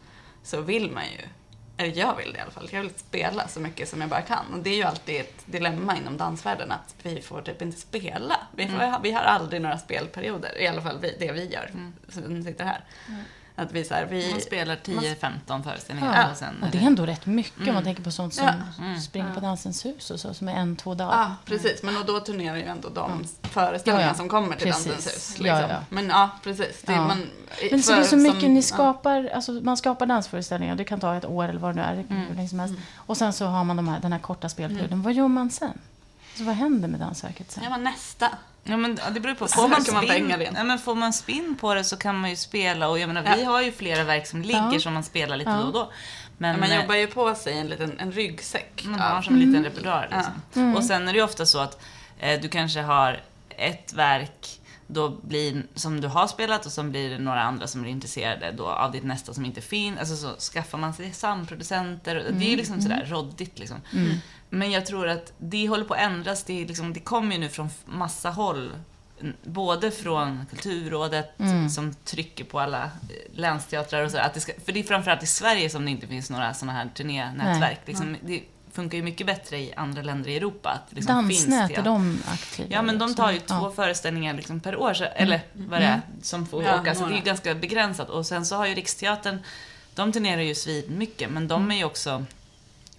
så 0.44 0.62
vill 0.62 0.92
man 0.92 1.04
ju 1.04 1.22
eller 1.78 1.98
jag 1.98 2.16
vill 2.16 2.34
det 2.34 2.38
i 2.38 2.42
alla 2.42 2.52
fall. 2.52 2.70
Jag 2.72 2.82
vill 2.82 2.94
spela 2.96 3.48
så 3.48 3.60
mycket 3.60 3.90
som 3.90 4.02
jag 4.02 4.10
bara 4.10 4.22
kan. 4.22 4.54
Och 4.54 4.60
det 4.60 4.70
är 4.70 4.76
ju 4.76 4.84
alltid 4.84 5.20
ett 5.20 5.44
dilemma 5.46 5.98
inom 5.98 6.18
dansvärlden 6.18 6.72
att 6.72 6.96
vi 7.04 7.22
får 7.22 7.42
typ 7.42 7.62
inte 7.62 7.80
spela. 7.80 8.38
Vi, 8.56 8.68
får, 8.68 9.04
vi 9.04 9.12
har 9.12 9.22
aldrig 9.22 9.62
några 9.62 9.78
spelperioder, 9.78 10.62
i 10.62 10.68
alla 10.68 10.82
fall 10.82 11.00
vi, 11.02 11.16
det 11.20 11.32
vi 11.32 11.46
gör 11.46 11.72
som 12.10 12.44
sitter 12.44 12.66
här. 12.66 12.84
Att 13.58 13.72
vi 13.72 13.84
så 13.86 13.94
här, 13.94 14.06
vi... 14.06 14.32
Man 14.32 14.42
spelar 14.42 14.76
10-15 14.76 15.64
föreställningar 15.64 16.22
Ja. 16.22 16.32
och 16.32 16.38
sen... 16.38 16.64
Och 16.64 16.70
det 16.72 16.78
är 16.78 16.82
ändå 16.82 17.06
rätt 17.06 17.26
mycket 17.26 17.68
om 17.68 17.74
man 17.74 17.84
tänker 17.84 18.04
på 18.04 18.12
sånt 18.12 18.34
som 18.34 18.46
Ja. 18.78 19.00
springer 19.02 19.34
på 19.34 19.40
Dansens 19.40 19.86
hus 19.86 20.12
och 20.12 20.20
så, 20.20 20.34
som 20.34 20.48
är 20.50 20.54
en, 20.54 20.76
två 20.76 20.94
dagar. 20.94 21.18
Ja, 21.20 21.36
precis. 21.46 21.84
Men 21.84 21.98
och 21.98 22.06
då 22.06 22.20
turnerar 22.20 22.56
ju 22.56 22.64
ändå 22.64 22.90
de 22.90 23.26
föreställningar 23.42 24.02
Ja, 24.08 24.12
ja. 24.12 24.14
som 24.18 24.30
kommer 24.30 24.56
till 24.56 24.68
Precis. 24.68 24.86
Dansens 24.86 25.08
hus. 25.16 25.40
Liksom. 25.40 25.60
ja. 25.70 25.80
Men 25.90 26.08
ja, 26.10 26.30
precis. 26.44 26.82
Det, 26.86 26.94
Ja. 26.94 27.08
Man, 27.08 27.28
Men 27.72 27.84
så 27.84 27.92
det 27.92 27.98
är 28.00 28.04
så 28.04 28.18
mycket 28.18 28.42
som- 28.42 28.50
ni 28.54 28.60
ja. 28.60 28.64
skapar, 28.64 29.30
alltså 29.36 29.52
man 29.52 29.78
skapar 29.78 30.06
dansföreställningar, 30.06 30.76
det 30.76 30.84
kan 30.84 31.00
ta 31.00 31.16
ett 31.16 31.26
år 31.26 31.48
eller 31.48 31.60
vad 31.60 31.76
det 31.76 31.82
nu 31.82 31.88
är, 32.16 32.26
hur 32.28 32.36
länge 32.36 32.50
som 32.50 32.60
helst. 32.60 32.76
Och 32.96 33.18
sen 33.18 33.34
så 33.34 33.46
har 33.46 33.64
man 33.64 33.76
de 33.76 33.88
här, 33.88 34.00
den 34.00 34.12
här 34.14 34.20
korta 34.20 34.50
spelperioden. 34.50 35.02
Vad 35.02 35.14
gör 35.14 35.28
man 35.28 35.50
sen? 35.52 35.80
Alltså, 36.30 36.44
vad 36.44 36.56
händer 36.56 36.88
med 36.88 37.00
Dansverket 37.00 37.52
sen? 37.52 37.64
Ja, 37.70 37.78
nästa. 37.78 38.30
Ja, 38.68 38.78
men 38.78 39.00
det 39.14 39.20
beror 39.20 39.36
på. 39.36 39.48
Får 39.48 39.68
man, 39.68 39.82
man 39.94 40.08
pengar 40.08 40.42
igen. 40.42 40.54
ja, 40.58 40.64
men 40.64 40.80
får 40.80 40.96
man 40.96 41.14
spinn 41.14 41.58
på 41.62 41.74
det 41.74 41.84
så 41.84 41.98
kan 41.98 42.20
man 42.20 42.30
ju 42.30 42.36
spela. 42.36 42.88
Och 42.90 43.00
jag 43.00 43.08
menar, 43.08 43.36
vi 43.36 43.44
Ja. 43.44 43.50
har 43.50 43.62
ju 43.62 43.72
flera 43.72 44.04
verk 44.04 44.28
som 44.28 44.42
ligger 44.42 44.74
Ja. 44.74 44.80
som 44.80 44.94
man 44.94 45.04
spelar 45.04 45.38
lite 45.38 45.50
Ja. 45.50 45.58
då 45.58 45.64
och 45.68 45.74
då. 45.74 45.92
Men, 46.38 46.60
Man 46.60 46.72
eh, 46.72 46.82
jobbar 46.82 46.96
ju 46.96 47.08
på 47.08 47.36
sig 47.36 47.58
en 47.58 47.68
liten 47.68 48.00
en 48.00 48.12
ryggsäck. 48.12 48.84
Man 48.86 49.00
har 49.00 49.22
som 49.22 49.34
en 49.34 49.40
liten 49.40 49.64
repertoar. 49.64 50.08
Liksom. 50.12 50.34
Mm. 50.56 50.76
Och 50.76 50.84
sen 50.84 51.08
är 51.08 51.14
det 51.14 51.18
ju 51.20 51.24
ofta 51.26 51.46
så 51.46 51.60
att 51.60 51.82
eh, 52.20 52.40
du 52.42 52.50
kanske 52.50 52.82
har 52.82 53.20
ett 53.50 53.94
verk 53.94 54.60
då 54.88 55.10
blir, 55.10 55.64
som 55.76 56.02
du 56.02 56.08
har 56.08 56.28
spelat 56.28 56.66
och 56.66 56.72
som 56.72 56.90
blir 56.90 57.10
det 57.10 57.18
några 57.18 57.42
andra 57.42 57.68
som 57.68 57.82
blir 57.82 57.92
intresserade 57.92 58.52
då 58.52 58.68
av 58.68 58.92
ditt 58.92 59.04
nästa 59.04 59.34
som 59.34 59.46
inte 59.46 59.62
finns. 59.62 60.00
Alltså 60.00 60.16
så 60.16 60.52
skaffar 60.52 60.78
man 60.78 60.94
sig 60.94 61.14
samproducenter. 61.14 62.16
och 62.16 62.34
Det 62.34 62.46
är 62.46 62.50
ju 62.50 62.58
liksom 62.58 62.82
sådär 62.82 63.06
råddigt 63.10 63.60
liksom. 63.60 63.78
Men 64.50 64.72
jag 64.72 64.86
tror 64.86 65.08
att 65.08 65.34
det 65.38 65.68
håller 65.68 65.86
på 65.86 65.94
att 65.94 66.00
ändras. 66.00 66.44
Det, 66.44 66.62
är 66.62 66.68
liksom, 66.68 66.94
det 66.94 67.00
kommer 67.00 67.36
ju 67.36 67.42
nu 67.42 67.50
från 67.50 67.70
massa 67.86 68.30
håll. 68.30 68.72
Både 69.44 69.92
från 69.92 70.46
Kulturrådet 70.50 71.32
som 71.72 71.94
trycker 71.94 72.44
på 72.44 72.60
alla 72.60 72.84
eh, 72.84 72.90
länsteatrar 73.34 74.06
och 74.06 74.12
så. 74.12 74.18
Att 74.18 74.34
det 74.34 74.40
ska, 74.40 74.54
för 74.66 74.72
det 74.72 74.80
är 74.80 74.84
framförallt 74.84 75.24
i 75.24 75.28
Sverige 75.28 75.70
som 75.70 75.86
det 75.86 75.92
inte 75.92 76.08
finns 76.08 76.30
några 76.30 76.54
sådana 76.54 76.74
här 76.74 76.90
turnénätverk. 76.96 77.80
Liksom, 77.86 78.18
det 78.22 78.42
funkar 78.76 78.98
ju 78.98 79.04
mycket 79.04 79.28
bättre 79.28 79.58
i 79.58 79.74
andra 79.74 80.02
länder 80.02 80.30
i 80.30 80.36
Europa. 80.38 80.70
Att 80.70 80.90
det 80.90 80.96
liksom 80.96 81.28
finns 81.30 81.40
Dansnät, 81.46 81.64
är 81.72 81.76
teater. 81.76 81.84
de 81.90 82.22
aktiva? 82.28 82.68
Ja, 82.72 82.82
men 82.82 83.00
de 83.00 83.16
tar 83.16 83.32
ju 83.32 83.40
Ja. 83.48 83.60
två 83.60 83.72
föreställningar 83.72 84.34
liksom 84.34 84.60
per 84.60 84.76
år, 84.76 84.94
så, 84.94 85.04
eller 85.04 85.42
vad 85.54 85.82
det 85.82 85.86
är, 85.86 86.02
som 86.22 86.48
får 86.48 86.64
Ja, 86.64 86.82
åka. 86.82 86.96
Så 86.96 87.06
det 87.06 87.14
är 87.14 87.18
ju 87.18 87.24
ganska 87.24 87.56
begränsat. 87.56 88.10
Och 88.10 88.26
sen 88.26 88.46
så 88.46 88.56
har 88.56 88.66
ju 88.66 88.74
Riksteatern, 88.76 89.40
de 89.96 90.12
turnerar 90.12 90.42
ju 90.42 90.56
svin 90.56 90.84
mycket, 90.98 91.30
men 91.30 91.48
de 91.48 91.72
är 91.72 91.76
ju 91.76 91.84
också 91.84 92.26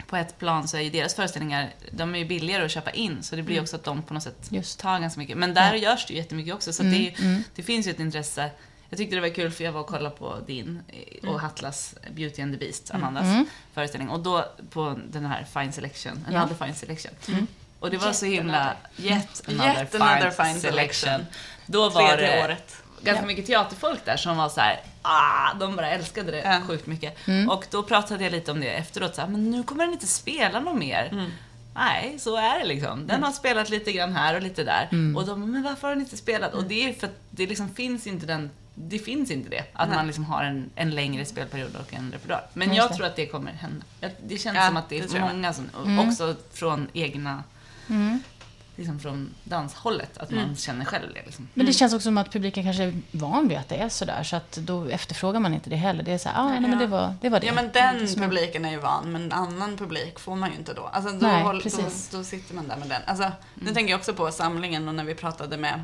på 0.06 0.16
ett 0.16 0.38
plan 0.38 0.68
så 0.68 0.76
är 0.76 0.80
ju 0.80 0.90
deras 0.90 1.14
föreställningar, 1.14 1.70
de 1.90 2.14
är 2.14 2.18
ju 2.18 2.24
billigare 2.24 2.64
att 2.64 2.70
köpa 2.70 2.90
in, 2.90 3.22
så 3.22 3.36
det 3.36 3.42
blir 3.42 3.60
också 3.60 3.76
att 3.76 3.84
de 3.84 4.02
på 4.02 4.14
något 4.14 4.22
sätt 4.22 4.46
Just. 4.48 4.80
tar 4.80 5.00
ganska 5.00 5.18
mycket. 5.20 5.36
Men 5.36 5.54
där 5.54 5.74
görs 5.74 6.06
det 6.06 6.12
ju 6.12 6.18
jättemycket 6.18 6.54
också, 6.54 6.72
så 6.72 6.82
att 6.82 6.90
det, 6.90 6.96
är 6.96 7.22
ju, 7.22 7.42
det 7.54 7.62
finns 7.62 7.86
ju 7.86 7.90
ett 7.90 8.00
intresse. 8.00 8.50
Jag 8.90 8.96
tyckte 8.98 9.14
det 9.16 9.20
var 9.20 9.28
kul 9.28 9.50
för 9.50 9.64
jag 9.64 9.72
var 9.72 9.80
och 9.80 9.86
kollade 9.86 10.16
på 10.16 10.36
din 10.46 10.82
och 11.26 11.40
Hatlas 11.40 11.94
Beauty 12.10 12.42
and 12.42 12.52
the 12.52 12.58
Beast, 12.66 12.90
Amandas 12.94 13.46
föreställning. 13.74 14.08
Och 14.10 14.20
då 14.20 14.44
på 14.70 14.98
den 15.08 15.26
här 15.26 15.44
Fine 15.54 15.72
Selection, 15.72 16.26
Ja. 16.30 16.38
Another 16.38 16.66
Fine 16.66 16.74
Selection. 16.74 17.46
Och 17.80 17.90
det 17.90 17.96
var 17.96 18.12
så 18.12 18.26
himla, 18.26 18.72
yet 18.98 19.42
another, 19.48 19.80
Yet 19.82 19.94
another 19.94 20.30
fine, 20.30 20.46
fine 20.46 20.60
selection. 20.60 21.02
selection. 21.10 21.26
Då 21.66 21.88
var 21.88 22.08
Tredje 22.16 22.36
det 22.36 22.44
året. 22.44 22.76
ganska 23.02 23.26
mycket 23.26 23.46
teaterfolk 23.46 24.00
där 24.04 24.16
som 24.16 24.36
var 24.36 24.48
så 24.48 24.60
här, 24.60 24.80
ah, 25.02 25.54
de 25.60 25.76
bara 25.76 25.90
älskade 25.90 26.30
det 26.30 26.38
Ja. 26.38 26.60
sjukt 26.66 26.86
mycket. 26.86 27.16
Och 27.50 27.66
då 27.70 27.82
pratade 27.82 28.24
jag 28.24 28.30
lite 28.32 28.50
om 28.52 28.60
det 28.60 28.68
efteråt, 28.70 29.14
så 29.14 29.20
här, 29.20 29.28
men 29.28 29.50
nu 29.50 29.62
kommer 29.62 29.84
den 29.84 29.92
inte 29.92 30.06
spela 30.06 30.60
något 30.60 30.78
mer. 30.78 31.30
Nej, 31.74 32.18
så 32.18 32.36
är 32.36 32.58
det 32.58 32.64
liksom. 32.64 33.06
Den 33.06 33.22
har 33.22 33.32
spelat 33.32 33.70
lite 33.70 33.92
grann 33.92 34.12
här 34.12 34.34
och 34.34 34.42
lite 34.42 34.64
där. 34.64 34.88
Och 35.16 35.26
de 35.26 35.52
men 35.52 35.62
varför 35.62 35.88
har 35.88 35.94
den 35.94 36.04
inte 36.04 36.16
spelat? 36.16 36.54
Och 36.54 36.64
det 36.64 36.88
är 36.88 36.92
för 36.92 37.06
att 37.06 37.18
det 37.30 37.46
liksom 37.46 37.74
finns 37.74 38.06
inte 38.06 38.26
den 38.26 38.50
det 38.78 38.98
finns 38.98 39.30
inte 39.30 39.48
det, 39.48 39.64
att 39.72 39.88
Nej. 39.88 39.96
man 39.96 40.06
liksom 40.06 40.24
har 40.24 40.44
en, 40.44 40.70
en 40.74 40.90
längre 40.90 41.24
spelperiod 41.24 41.76
och 41.76 41.94
en 41.94 42.12
repertoar. 42.12 42.46
Men 42.54 42.74
jag 42.74 42.90
det. 42.90 42.94
tror 42.94 43.06
att 43.06 43.16
det 43.16 43.26
kommer 43.26 43.52
hända. 43.52 43.84
Det 44.26 44.38
känns 44.38 44.56
Ja, 44.56 44.66
som 44.66 44.76
att 44.76 44.88
det 44.88 45.00
det 45.00 45.14
är 45.16 45.18
jag 45.20 45.28
många 45.34 45.52
som, 45.52 45.64
och 45.98 46.04
också 46.08 46.36
från 46.52 46.88
egna, 46.92 47.44
Mm. 47.88 48.22
liksom 48.76 48.98
från 49.00 49.34
danshållet, 49.44 50.18
att 50.18 50.30
man 50.30 50.56
känner 50.56 50.84
själv 50.84 51.14
det. 51.14 51.22
Liksom. 51.26 51.48
Men 51.54 51.66
det 51.66 51.72
känns 51.72 51.94
också 51.94 52.04
som 52.04 52.18
att 52.18 52.32
publiken 52.32 52.64
kanske 52.64 52.82
är 52.82 52.94
van 53.10 53.48
vid 53.48 53.58
att 53.58 53.68
det 53.68 53.76
är 53.76 53.88
sådär, 53.88 54.22
så 54.22 54.36
att 54.36 54.52
då 54.52 54.84
efterfrågar 54.84 55.40
man 55.40 55.54
inte 55.54 55.70
det 55.70 55.76
heller. 55.76 56.02
Det 56.02 56.12
är 56.12 56.18
så 56.18 56.28
här, 56.28 56.40
ah, 56.42 56.48
nej, 56.48 56.60
men 56.60 56.78
det 56.78 56.86
var 56.86 57.14
det. 57.20 57.28
Var 57.28 57.40
det. 57.40 57.46
Ja 57.46 57.52
men 57.52 57.64
Det 57.64 57.72
den 57.72 58.08
som- 58.08 58.22
publiken 58.22 58.64
är 58.64 58.70
ju 58.70 58.76
van, 58.78 59.12
men 59.12 59.32
annan 59.32 59.76
publik 59.76 60.18
får 60.18 60.36
man 60.36 60.50
ju 60.50 60.56
inte 60.56 60.74
då. 60.74 60.82
Alltså 60.92 61.12
då, 61.12 61.26
Nej, 61.26 61.42
håll, 61.42 61.62
då, 61.64 61.82
då 62.18 62.24
sitter 62.24 62.54
man 62.54 62.68
där 62.68 62.76
med 62.76 62.88
den. 62.88 63.02
Alltså, 63.06 63.30
Nu 63.54 63.74
tänker 63.74 63.90
jag 63.90 63.98
också 63.98 64.14
på 64.14 64.30
samlingen 64.32 64.88
och 64.88 64.94
när 64.94 65.04
vi 65.04 65.14
pratade 65.14 65.56
med 65.56 65.82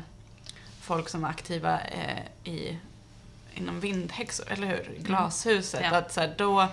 folk 0.83 1.09
som 1.09 1.21
var 1.21 1.29
aktiva 1.29 1.79
eh, 1.79 2.51
i, 2.53 2.77
inom 3.53 3.79
vindhäxor, 3.79 4.51
eller 4.51 4.67
hur? 4.67 4.95
Glashuset. 4.99 5.81
Ja. 5.83 5.97
Att 5.97 6.13
så 6.13 6.21
här, 6.21 6.33
då, 6.37 6.67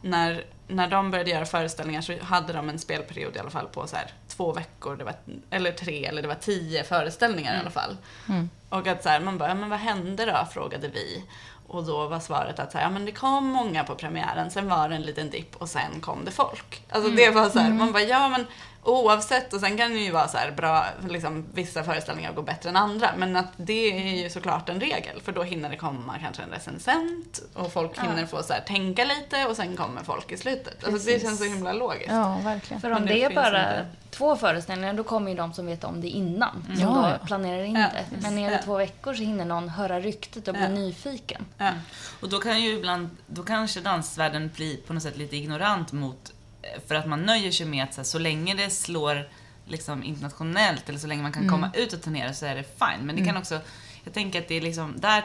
när, 0.00 0.44
när 0.68 0.88
de 0.88 1.10
började 1.10 1.30
göra 1.30 1.46
föreställningar 1.46 2.00
så 2.00 2.22
hade 2.22 2.52
de 2.52 2.68
en 2.68 2.78
spelperiod 2.78 3.36
i 3.36 3.38
alla 3.38 3.50
fall 3.50 3.66
på 3.66 3.86
så 3.86 3.96
här, 3.96 4.12
två 4.28 4.52
veckor, 4.52 4.96
det 4.96 5.04
var, 5.04 5.14
eller 5.50 5.72
tre, 5.72 6.04
eller 6.04 6.22
det 6.22 6.28
var 6.28 6.34
tio 6.34 6.84
föreställningar 6.84 7.56
i 7.56 7.60
alla 7.60 7.70
fall. 7.70 7.96
Mm. 8.28 8.50
Och 8.68 8.86
att 8.86 9.02
så 9.02 9.08
här, 9.08 9.20
man 9.20 9.38
bara, 9.38 9.48
ja, 9.48 9.54
men 9.54 9.70
vad 9.70 9.78
hände 9.78 10.24
då? 10.24 10.48
Frågade 10.52 10.88
vi. 10.88 11.24
Och 11.66 11.84
då 11.84 12.08
var 12.08 12.20
svaret 12.20 12.58
att 12.58 12.72
så 12.72 12.78
här, 12.78 12.84
ja, 12.84 12.90
men 12.90 13.04
det 13.04 13.12
kom 13.12 13.46
många 13.46 13.84
på 13.84 13.94
premiären, 13.94 14.50
sen 14.50 14.68
var 14.68 14.88
det 14.88 14.94
en 14.94 15.02
liten 15.02 15.30
dipp 15.30 15.56
och 15.56 15.68
sen 15.68 16.00
kom 16.00 16.24
det 16.24 16.30
folk. 16.30 16.82
Alltså 16.90 17.10
det 17.10 17.30
var 17.30 17.50
så 17.50 17.58
här, 17.58 17.70
man 17.70 17.92
bara, 17.92 18.02
ja 18.02 18.28
men 18.28 18.46
oavsett, 18.84 19.52
och 19.52 19.60
sen 19.60 19.76
kan 19.76 19.90
det 19.90 19.98
ju 19.98 20.10
vara 20.10 20.28
så 20.28 20.36
här 20.36 20.50
bra, 20.50 20.84
liksom 21.08 21.46
vissa 21.54 21.84
föreställningar 21.84 22.32
går 22.32 22.42
bättre 22.42 22.68
än 22.68 22.76
andra, 22.76 23.10
men 23.16 23.36
att 23.36 23.52
det 23.56 24.08
är 24.08 24.22
ju 24.22 24.30
såklart 24.30 24.68
en 24.68 24.80
regel, 24.80 25.20
för 25.22 25.32
då 25.32 25.42
hinner 25.42 25.70
det 25.70 25.76
komma 25.76 26.14
kanske 26.20 26.42
en 26.42 26.50
recensent 26.50 27.40
och 27.54 27.72
folk 27.72 27.98
hinner 27.98 28.26
få 28.26 28.42
så 28.42 28.52
här, 28.52 28.60
tänka 28.60 29.04
lite 29.04 29.46
och 29.46 29.56
sen 29.56 29.76
kommer 29.76 30.02
folk 30.02 30.32
i 30.32 30.36
slutet. 30.36 30.84
Alltså 30.84 31.06
det 31.10 31.22
känns 31.22 31.38
så 31.38 31.44
himla 31.44 31.72
logiskt. 31.72 32.10
Ja, 32.10 32.38
verkligen. 32.44 32.80
För 32.80 32.90
om 32.90 33.06
det 33.06 33.12
det, 33.14 33.24
är 33.24 33.34
bara 33.34 33.60
inte. 33.60 33.86
två 34.10 34.36
föreställningar, 34.36 34.94
då 34.94 35.04
kommer 35.04 35.30
ju 35.30 35.36
de 35.36 35.52
som 35.52 35.66
vet 35.66 35.84
om 35.84 36.00
det 36.00 36.08
innan. 36.08 36.64
Som 36.66 36.74
Ja, 36.80 36.86
då 36.88 37.08
ja. 37.20 37.26
planerar 37.26 37.62
in 37.64 37.74
Ja, 37.76 37.86
det. 38.10 38.16
Men 38.22 38.38
är 38.38 38.50
det 38.50 38.62
två 38.62 38.76
veckor 38.76 39.14
så 39.14 39.22
hinner 39.22 39.44
någon 39.44 39.68
höra 39.68 40.00
ryktet 40.00 40.48
och 40.48 40.54
bli 40.54 40.62
Ja. 40.62 40.68
nyfiken. 40.68 41.46
Ja. 41.58 41.70
Och 42.20 42.28
då 42.28 42.38
kan 42.38 42.62
ju 42.62 42.72
ibland, 42.72 43.10
då 43.26 43.42
kanske 43.42 43.80
dansvärlden 43.80 44.50
blir 44.54 44.76
på 44.76 44.92
något 44.92 45.02
sätt 45.02 45.16
lite 45.16 45.36
ignorant 45.36 45.92
mot, 45.92 46.32
för 46.86 46.94
att 46.94 47.06
man 47.06 47.22
nöjer 47.22 47.50
sig 47.52 47.66
med 47.66 47.84
att 47.84 47.94
så, 47.94 48.00
här, 48.00 48.04
så 48.04 48.18
länge 48.18 48.54
det 48.54 48.70
slår 48.70 49.28
liksom 49.66 50.04
internationellt 50.04 50.88
eller 50.88 50.98
så 50.98 51.06
länge 51.06 51.22
man 51.22 51.32
kan 51.32 51.48
komma 51.48 51.70
ut 51.74 51.92
och 51.92 52.02
turnera 52.02 52.34
så 52.34 52.46
är 52.46 52.54
det 52.54 52.62
fine. 52.62 53.06
Men 53.06 53.16
det 53.16 53.24
kan 53.24 53.36
också, 53.36 53.60
jag 54.04 54.12
tänker 54.14 54.38
att 54.42 54.48
det 54.48 54.54
är 54.54 54.60
liksom, 54.60 54.94
där 55.00 55.24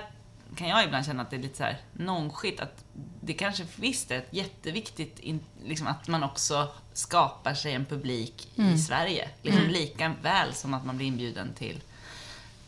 kan 0.56 0.68
jag 0.68 0.84
ibland 0.84 1.06
känna 1.06 1.22
att 1.24 1.30
det 1.30 1.36
är 1.36 1.42
lite 1.42 1.58
så 1.58 1.64
här 1.64 1.78
nonchigt 1.94 2.60
att 2.60 2.84
det 3.22 3.34
kanske 3.34 3.66
visst 3.76 4.12
är 4.12 4.24
jätteviktigt 4.30 5.20
in, 5.20 5.40
liksom 5.66 5.88
att 5.88 6.08
man 6.08 6.24
också 6.24 6.68
skapar 6.94 7.54
sig 7.54 7.74
en 7.74 7.86
publik 7.86 8.48
i 8.56 8.78
Sverige. 8.78 9.30
Liksom 9.42 9.68
lika 9.68 10.14
väl 10.22 10.54
som 10.54 10.74
att 10.74 10.86
man 10.86 10.98
blir 10.98 11.08
inbjuden 11.08 11.54
till 11.54 11.82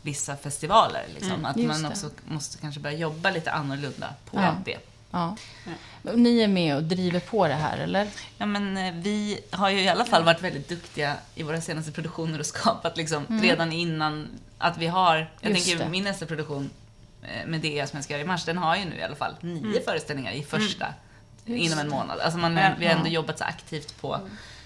vissa 0.02 0.36
festivaler. 0.36 1.04
Liksom. 1.14 1.44
att 1.44 1.56
just 1.56 1.68
man 1.68 1.82
det. 1.82 1.88
också 1.88 2.10
måste 2.24 2.58
kanske 2.58 2.80
börja 2.80 2.96
jobba 2.98 3.30
lite 3.30 3.52
annorlunda 3.52 4.14
på 4.30 4.36
Ja. 4.40 4.56
det. 4.64 4.78
Ja. 5.12 5.36
Ni 6.14 6.40
är 6.40 6.48
med 6.48 6.76
och 6.76 6.82
driver 6.82 7.20
på 7.20 7.48
det 7.48 7.54
här, 7.54 7.78
eller? 7.78 8.08
Ja, 8.38 8.46
men 8.46 8.76
eh, 8.76 8.94
vi 8.94 9.40
har 9.50 9.70
ju 9.70 9.80
i 9.80 9.88
alla 9.88 10.04
fall 10.04 10.24
varit 10.24 10.42
väldigt 10.42 10.68
duktiga 10.68 11.16
i 11.34 11.42
våra 11.42 11.60
senaste 11.60 11.92
produktioner 11.92 12.38
och 12.38 12.46
skapat 12.56 12.96
liksom 12.96 13.26
redan 13.42 13.72
innan 13.72 14.28
att 14.58 14.78
vi 14.78 14.86
har, 14.86 15.16
jag 15.16 15.26
Mm. 15.42 15.54
Just 15.56 15.66
tänker 15.66 15.84
det. 15.84 15.90
min 15.90 16.04
nästa 16.04 16.26
produktion 16.26 16.70
eh, 17.22 17.46
med 17.46 17.60
det 17.60 17.88
som 17.90 17.96
jag 17.96 18.04
ska 18.04 18.12
göra 18.14 18.22
i 18.22 18.26
mars, 18.26 18.44
den 18.44 18.58
har 18.58 18.76
ju 18.76 18.84
nu 18.84 18.96
i 18.96 19.02
alla 19.02 19.16
fall 19.16 19.34
nio 19.40 19.80
föreställningar 19.84 20.32
i 20.32 20.42
första, 20.42 20.86
inom 21.46 21.78
en 21.78 21.88
månad. 21.88 22.20
Alltså 22.20 22.38
man, 22.38 22.54
vi 22.78 22.86
har 22.86 22.94
ändå 22.94 23.08
jobbat 23.08 23.38
så 23.38 23.44
aktivt 23.44 24.00
på, 24.00 24.20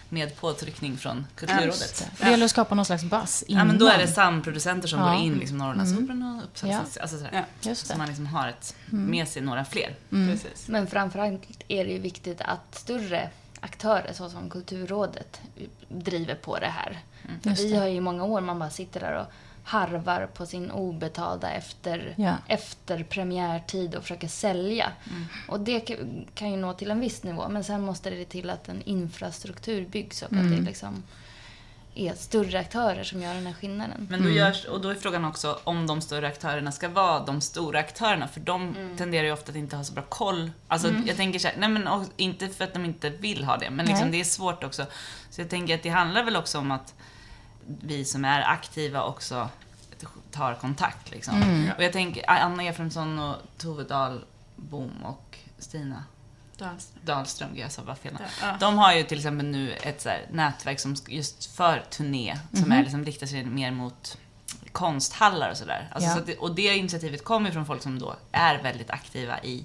med 0.08 0.36
påtryckning 0.36 0.96
från 0.96 1.26
Kulturrådet. 1.34 2.08
det. 2.20 2.30
Gäller 2.30 2.44
att 2.44 2.50
skapa 2.50 2.74
någon 2.74 2.84
slags 2.84 3.04
Ja, 3.10 3.26
innan. 3.46 3.66
men 3.66 3.78
då 3.78 3.86
är 3.88 3.98
det 3.98 4.06
samproducenter 4.08 4.88
som 4.88 5.00
Ja. 5.00 5.06
går 5.12 5.14
in, 5.22 5.34
liksom 5.34 5.58
Norrlandsoperan 5.58 6.22
och 6.38 6.44
Uppsala 6.44 6.72
Ja. 6.72 6.78
stads- 6.78 6.98
alltså 7.00 7.16
sådär. 7.16 7.30
Ja. 7.32 7.68
Just 7.70 7.86
Så 7.86 7.98
man 7.98 8.06
liksom 8.08 8.26
har 8.26 8.48
ett, 8.48 8.74
med 8.90 9.28
sig 9.28 9.42
några 9.42 9.64
fler. 9.64 9.94
Precis. 10.10 10.68
Men 10.68 10.86
framförallt 10.86 11.42
är 11.68 11.84
det 11.84 11.90
ju 11.92 11.98
viktigt 11.98 12.40
att 12.40 12.74
större 12.74 13.30
aktörer 13.60 14.12
såsom 14.12 14.50
Kulturrådet 14.50 15.40
driver 15.88 16.34
på 16.34 16.58
det 16.58 16.66
här. 16.68 16.98
Just 17.42 17.62
vi 17.64 17.76
har 17.76 17.86
ju 17.86 17.94
i 17.96 18.00
många 18.00 18.24
år 18.24 18.40
man 18.40 18.58
bara 18.58 18.70
sitter 18.70 19.00
där 19.00 19.12
och 19.20 19.26
harvar 19.66 20.26
på 20.34 20.46
sin 20.46 20.70
obetalda 20.70 21.50
efter, 21.50 22.14
Ja. 22.18 22.34
efter 22.46 23.04
premiärtid 23.04 23.94
och 23.94 24.02
försöker 24.02 24.28
sälja. 24.28 24.92
Och 25.48 25.60
det 25.60 25.88
ka- 25.88 26.26
kan 26.34 26.50
ju 26.50 26.56
nå 26.56 26.72
till 26.72 26.90
en 26.90 27.00
viss 27.00 27.22
nivå 27.22 27.48
men 27.48 27.64
sen 27.64 27.80
måste 27.82 28.10
det 28.10 28.24
till 28.24 28.50
att 28.50 28.68
en 28.68 28.82
infrastruktur 28.82 29.86
byggs 29.86 30.22
och 30.22 30.32
att 30.32 30.50
det 30.50 30.60
liksom 30.60 31.02
är 31.94 32.14
större 32.14 32.58
aktörer 32.60 33.04
som 33.04 33.22
gör 33.22 33.34
den 33.34 33.46
här 33.46 33.52
skillnaden. 33.54 34.06
Men 34.10 34.22
då 34.22 34.28
görs, 34.30 34.64
och 34.64 34.80
då 34.80 34.88
är 34.88 34.94
frågan 34.94 35.24
också 35.24 35.58
om 35.64 35.86
de 35.86 36.00
större 36.00 36.26
aktörerna 36.28 36.72
ska 36.72 36.88
vara 36.88 37.20
de 37.24 37.40
stora 37.40 37.78
aktörerna, 37.78 38.28
för 38.28 38.40
de 38.40 38.74
tenderar 38.98 39.24
ju 39.24 39.32
ofta 39.32 39.50
att 39.52 39.56
inte 39.56 39.76
ha 39.76 39.84
så 39.84 39.92
bra 39.92 40.02
koll. 40.08 40.50
Alltså 40.68 40.88
jag 41.06 41.16
tänker 41.16 41.38
så 41.38 41.48
här, 41.48 41.54
nej 41.58 41.68
men 41.68 41.86
och, 41.88 42.02
inte 42.16 42.48
för 42.48 42.64
att 42.64 42.72
de 42.72 42.84
inte 42.84 43.10
vill 43.10 43.44
ha 43.44 43.56
det, 43.56 43.70
men 43.70 43.86
liksom 43.86 44.10
det 44.10 44.20
är 44.20 44.24
svårt 44.24 44.64
också. 44.64 44.86
Så 45.30 45.40
jag 45.40 45.50
tänker 45.50 45.74
att 45.74 45.82
det 45.82 45.88
handlar 45.88 46.24
väl 46.24 46.36
också 46.36 46.58
om 46.58 46.70
att 46.70 46.94
vi 47.66 48.04
som 48.04 48.24
är 48.24 48.42
aktiva 48.42 49.02
också 49.04 49.48
tar 50.30 50.54
kontakt 50.54 51.10
liksom. 51.10 51.34
Och 51.76 51.84
jag 51.84 51.92
tänker, 51.92 52.30
Anna 52.30 52.62
Efremsson 52.64 53.18
och 53.18 53.36
Tove 53.58 53.84
Dahlbom 53.84 54.90
och 55.04 55.38
Stina 55.58 56.04
Dahlström. 56.58 57.00
Dahlström, 57.04 57.50
jag 57.56 57.72
sa 57.72 57.82
bara 57.82 57.96
fel. 57.96 58.18
Ja. 58.42 58.56
De 58.60 58.78
har 58.78 58.94
ju 58.94 59.02
till 59.02 59.18
exempel 59.18 59.46
nu 59.46 59.72
ett 59.72 60.00
så 60.00 60.08
här 60.08 60.26
nätverk 60.30 60.80
som 60.80 60.96
just 61.08 61.56
för 61.56 61.84
turné, 61.90 62.38
som 62.52 62.72
är 62.72 62.82
liksom, 62.82 63.04
riktar 63.04 63.26
sig 63.26 63.44
mer 63.44 63.70
mot 63.70 64.18
konsthallar 64.72 65.50
och 65.50 65.56
sådär. 65.56 65.88
Alltså, 65.92 66.10
Ja. 66.10 66.16
så 66.16 66.20
det, 66.22 66.36
och 66.36 66.54
det 66.54 66.76
initiativet 66.76 67.24
kommer 67.24 67.50
från 67.50 67.66
folk 67.66 67.82
som 67.82 67.98
då 67.98 68.16
är 68.32 68.62
väldigt 68.62 68.90
aktiva 68.90 69.42
i 69.42 69.64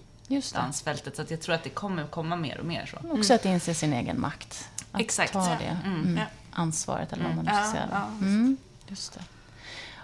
dansfältet. 0.54 1.16
Så 1.16 1.22
att 1.22 1.32
jag 1.32 1.42
tror 1.42 1.56
att 1.56 1.64
det 1.64 1.70
kommer 1.70 2.08
komma 2.08 2.36
mer 2.36 2.60
och 2.60 2.66
mer 2.66 2.86
så. 2.86 3.20
Också 3.20 3.34
att 3.34 3.46
inse 3.46 3.74
sin 3.74 3.94
egen 3.94 4.22
makt. 4.22 4.70
Att 4.92 5.02
Exakt. 5.02 5.34
ta 5.34 5.50
det 5.60 5.78
Mm. 5.86 6.02
mm. 6.02 6.18
Ja. 6.18 6.26
Ansvaret, 6.52 7.14
eller 7.14 7.24
vad 7.24 7.36
man 7.36 7.46
nu 7.46 7.52
ska 7.52 7.72
säga. 7.72 8.08
Mm. 8.22 8.58
Just 8.88 9.14
det. 9.14 9.24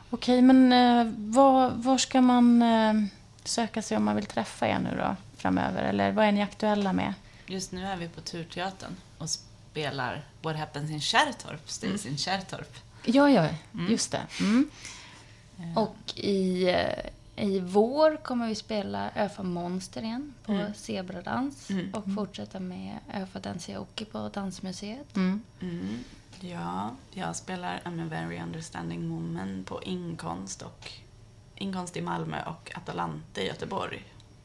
Okej, 0.09 0.41
men 0.41 0.73
eh, 0.73 1.13
var, 1.17 1.69
var 1.69 1.97
ska 1.97 2.21
man 2.21 2.61
eh, 2.61 2.93
söka 3.43 3.81
sig 3.81 3.97
om 3.97 4.03
man 4.03 4.15
vill 4.15 4.25
träffa 4.25 4.67
er 4.67 4.79
nu 4.79 4.97
då, 4.97 5.15
framöver? 5.37 5.83
Eller 5.83 6.11
vad 6.11 6.25
är 6.25 6.31
ni 6.31 6.43
aktuella 6.43 6.93
med? 6.93 7.13
Just 7.45 7.71
nu 7.71 7.85
är 7.85 7.97
vi 7.97 8.07
på 8.07 8.21
Turteatern 8.21 8.95
och 9.17 9.29
spelar 9.29 10.25
What 10.41 10.55
Happens 10.55 10.91
in 10.91 11.01
Kärrtorp, 11.01 11.69
Stays 11.69 12.05
in 12.05 12.17
Kärrtorp. 12.17 12.77
Ja, 13.05 13.29
ja, 13.29 13.49
just 13.89 14.11
det. 14.11 14.21
Mm. 14.39 14.69
Och 15.75 16.13
i, 16.15 16.69
eh, 16.69 17.45
i 17.45 17.59
vår 17.59 18.17
kommer 18.17 18.47
vi 18.47 18.55
spela 18.55 19.11
Öfa 19.15 19.43
Monster 19.43 20.01
igen 20.01 20.33
på 20.45 20.65
Zebradans 20.75 21.67
och 21.93 22.03
fortsätta 22.15 22.59
med 22.59 22.97
Öfa 23.13 23.39
Dansiaoki 23.39 24.05
på 24.05 24.29
Dansmuseet. 24.33 25.15
Mm. 26.41 26.51
Mm. 26.51 26.61
Ja, 26.61 26.95
jag 27.11 27.35
spelar 27.35 27.81
I'm 27.85 28.05
a 28.05 28.07
very 28.09 28.39
understanding 28.39 29.09
woman 29.09 29.63
på 29.63 29.83
Inkonst 29.83 30.61
och 30.61 30.91
Inkonst 31.55 31.97
i 31.97 32.01
Malmö 32.01 32.43
och 32.45 32.71
Atalante 32.75 33.41
i 33.41 33.47
Göteborg. 33.47 33.97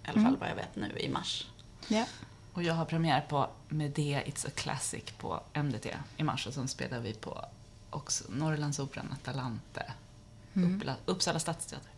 I 0.05 0.09
alla 0.09 0.23
fall 0.23 0.37
vad 0.37 0.49
jag 0.51 0.55
vet 0.55 0.77
nu 0.77 0.99
i 0.99 1.09
mars. 1.09 1.49
Ja. 1.89 2.05
Och 2.53 2.63
jag 2.63 2.75
har 2.75 2.85
premiär 2.85 3.21
på 3.21 3.49
Medea 3.69 4.23
It's 4.23 4.47
a 4.47 4.51
Classic 4.55 5.05
på 5.19 5.41
MDT 5.55 5.87
i 6.17 6.23
mars 6.23 6.47
och 6.47 6.55
sen 6.55 6.69
spelar 6.69 7.01
vi 7.01 7.15
på 7.15 7.45
också 7.91 8.25
Norrlandsoperan 8.29 9.13
Atalante, 9.13 9.93
Uppla, 10.77 10.97
Uppsala 11.05 11.39
stadsteater. 11.39 11.91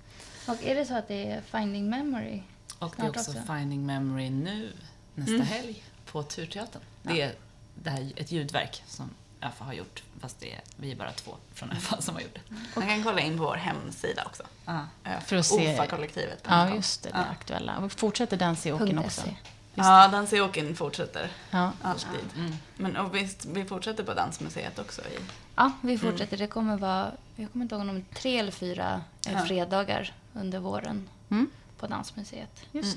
Och 0.49 0.62
är 0.62 0.74
det 0.74 0.86
så 0.86 0.95
att 0.95 1.09
det 1.09 1.30
är 1.30 1.40
Finding 1.40 1.90
Memory? 1.90 2.42
Och 2.78 2.95
det 2.97 3.03
är 3.03 3.09
också, 3.09 3.30
också. 3.30 3.53
Finding 3.55 3.86
Memory 3.86 4.30
nu, 4.30 4.72
nästa 5.14 5.42
helg, 5.45 5.84
på 6.05 6.22
Turteatern. 6.22 6.82
Det 7.03 7.20
är, 7.22 7.34
det 7.74 7.90
här 7.90 8.01
är 8.01 8.12
ett 8.20 8.32
ljudverk 8.32 8.82
som 8.86 9.11
ÖFA 9.45 9.64
har 9.64 9.72
gjort, 9.72 10.03
fast 10.20 10.40
det 10.40 10.53
är, 10.53 10.61
vi 10.76 10.92
är 10.92 10.97
bara 10.97 11.12
två 11.12 11.36
från 11.55 11.70
ÖFA 11.72 12.01
som 12.03 12.14
har 12.14 12.22
gjort 12.22 12.34
det. 12.34 12.55
Man 12.80 12.88
kan 12.88 13.03
kolla 13.05 13.20
in 13.20 13.38
på 13.38 13.45
vår 13.45 13.55
hemsida 13.57 14.22
också. 14.26 14.42
Ah. 14.64 14.80
För 15.26 15.36
att 15.36 15.47
se- 15.47 15.74
OFA-kollektivet. 15.74 16.45
ja, 16.49 16.74
just 16.74 17.03
det. 17.03 17.09
Det 17.09 17.16
aktuella. 17.16 17.76
Och 17.78 17.92
fortsätter 17.92 18.36
Dansåken 18.36 18.99
också. 18.99 19.20
.se. 19.20 19.36
Ja, 19.74 20.09
Dansåken 20.09 20.76
fortsätter 20.76 21.30
Ja. 21.51 21.72
alltid. 21.82 22.20
Mm. 22.36 22.53
Men 22.76 22.97
och 22.97 23.14
visst, 23.14 23.45
vi 23.47 23.64
fortsätter 23.64 24.05
på 24.05 24.14
Dansmuseet 24.14 24.78
också. 24.78 25.01
I, 25.03 25.18
Ja, 25.57 25.72
vi 25.80 25.99
fortsätter. 25.99 26.36
Det 26.36 26.47
kommer 26.47 26.76
vara, 26.76 27.11
jag 27.36 27.53
kommer 27.53 27.64
inte 27.64 27.74
ihåg 27.74 27.88
om 27.88 28.05
tre 28.14 28.38
eller 28.38 28.53
fyra 28.53 29.01
eh, 29.26 29.32
Ja. 29.32 29.45
fredagar 29.47 30.12
under 30.32 30.59
våren 30.59 31.09
Mm. 31.30 31.51
på 31.78 31.86
Dansmuseet. 31.86 32.61
Just. 32.72 32.97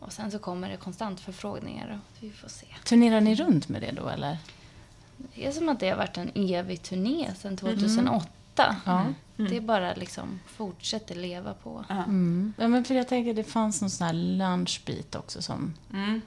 Och 0.00 0.12
sen 0.12 0.30
så 0.30 0.38
kommer 0.38 0.68
det 0.70 0.76
konstant 0.76 1.20
förfrågningar 1.20 1.88
och 2.00 2.22
vi 2.22 2.30
får 2.30 2.48
se. 2.48 2.66
Turnerar 2.84 3.20
ni 3.20 3.34
runt 3.34 3.68
med 3.68 3.80
det 3.82 3.92
då, 3.92 4.08
eller? 4.08 4.38
Det 5.34 5.46
är 5.46 5.52
som 5.52 5.68
att 5.68 5.80
det 5.80 5.88
har 5.90 5.96
varit 5.96 6.16
en 6.18 6.30
evig 6.34 6.82
turné 6.82 7.30
sedan 7.38 7.56
2008. 7.56 8.76
Ja. 8.84 9.04
Det 9.36 9.56
är 9.56 9.60
bara 9.60 9.94
liksom 9.94 10.40
fortsätter 10.46 11.14
leva 11.14 11.54
på. 11.54 11.84
ja. 11.88 11.94
Mm. 12.04 12.54
ja 12.58 12.68
men 12.68 12.84
för 12.84 12.94
jag 12.94 13.08
tänker 13.08 13.34
det 13.34 13.44
fanns 13.44 13.80
någon 13.80 13.90
sån 13.90 14.06
här 14.06 14.12
lunchbit 14.14 15.14
också 15.14 15.42
som 15.42 15.74
Mm. 15.92 16.20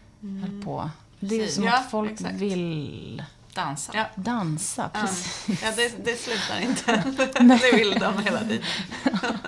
höll 0.44 0.64
på. 0.64 0.90
Det 1.20 1.44
är 1.44 1.48
som 1.48 1.64
Ja, 1.64 1.78
att 1.78 1.92
folk 1.92 2.12
exakt. 2.12 2.36
vill 2.36 3.24
Dansa. 3.54 3.92
Ja. 3.96 4.06
dansa. 4.16 4.90
Precis. 4.94 5.62
Ja, 5.64 5.72
det, 5.76 6.06
det 6.06 6.16
slutar 6.20 6.62
inte. 6.62 7.04
det 7.62 7.78
vill 7.78 8.00
de 8.00 8.24
hela 8.24 8.40
tiden. 8.40 8.64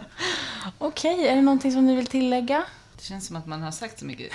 Okej, 0.77 1.27
är 1.27 1.35
det 1.35 1.41
någonting 1.41 1.71
som 1.71 1.85
ni 1.85 1.95
vill 1.95 2.07
tillägga? 2.07 2.63
Det 2.97 3.03
känns 3.03 3.27
som 3.27 3.35
att 3.35 3.45
man 3.47 3.61
har 3.63 3.71
sagt 3.71 3.99
så 3.99 4.05
mycket 4.05 4.31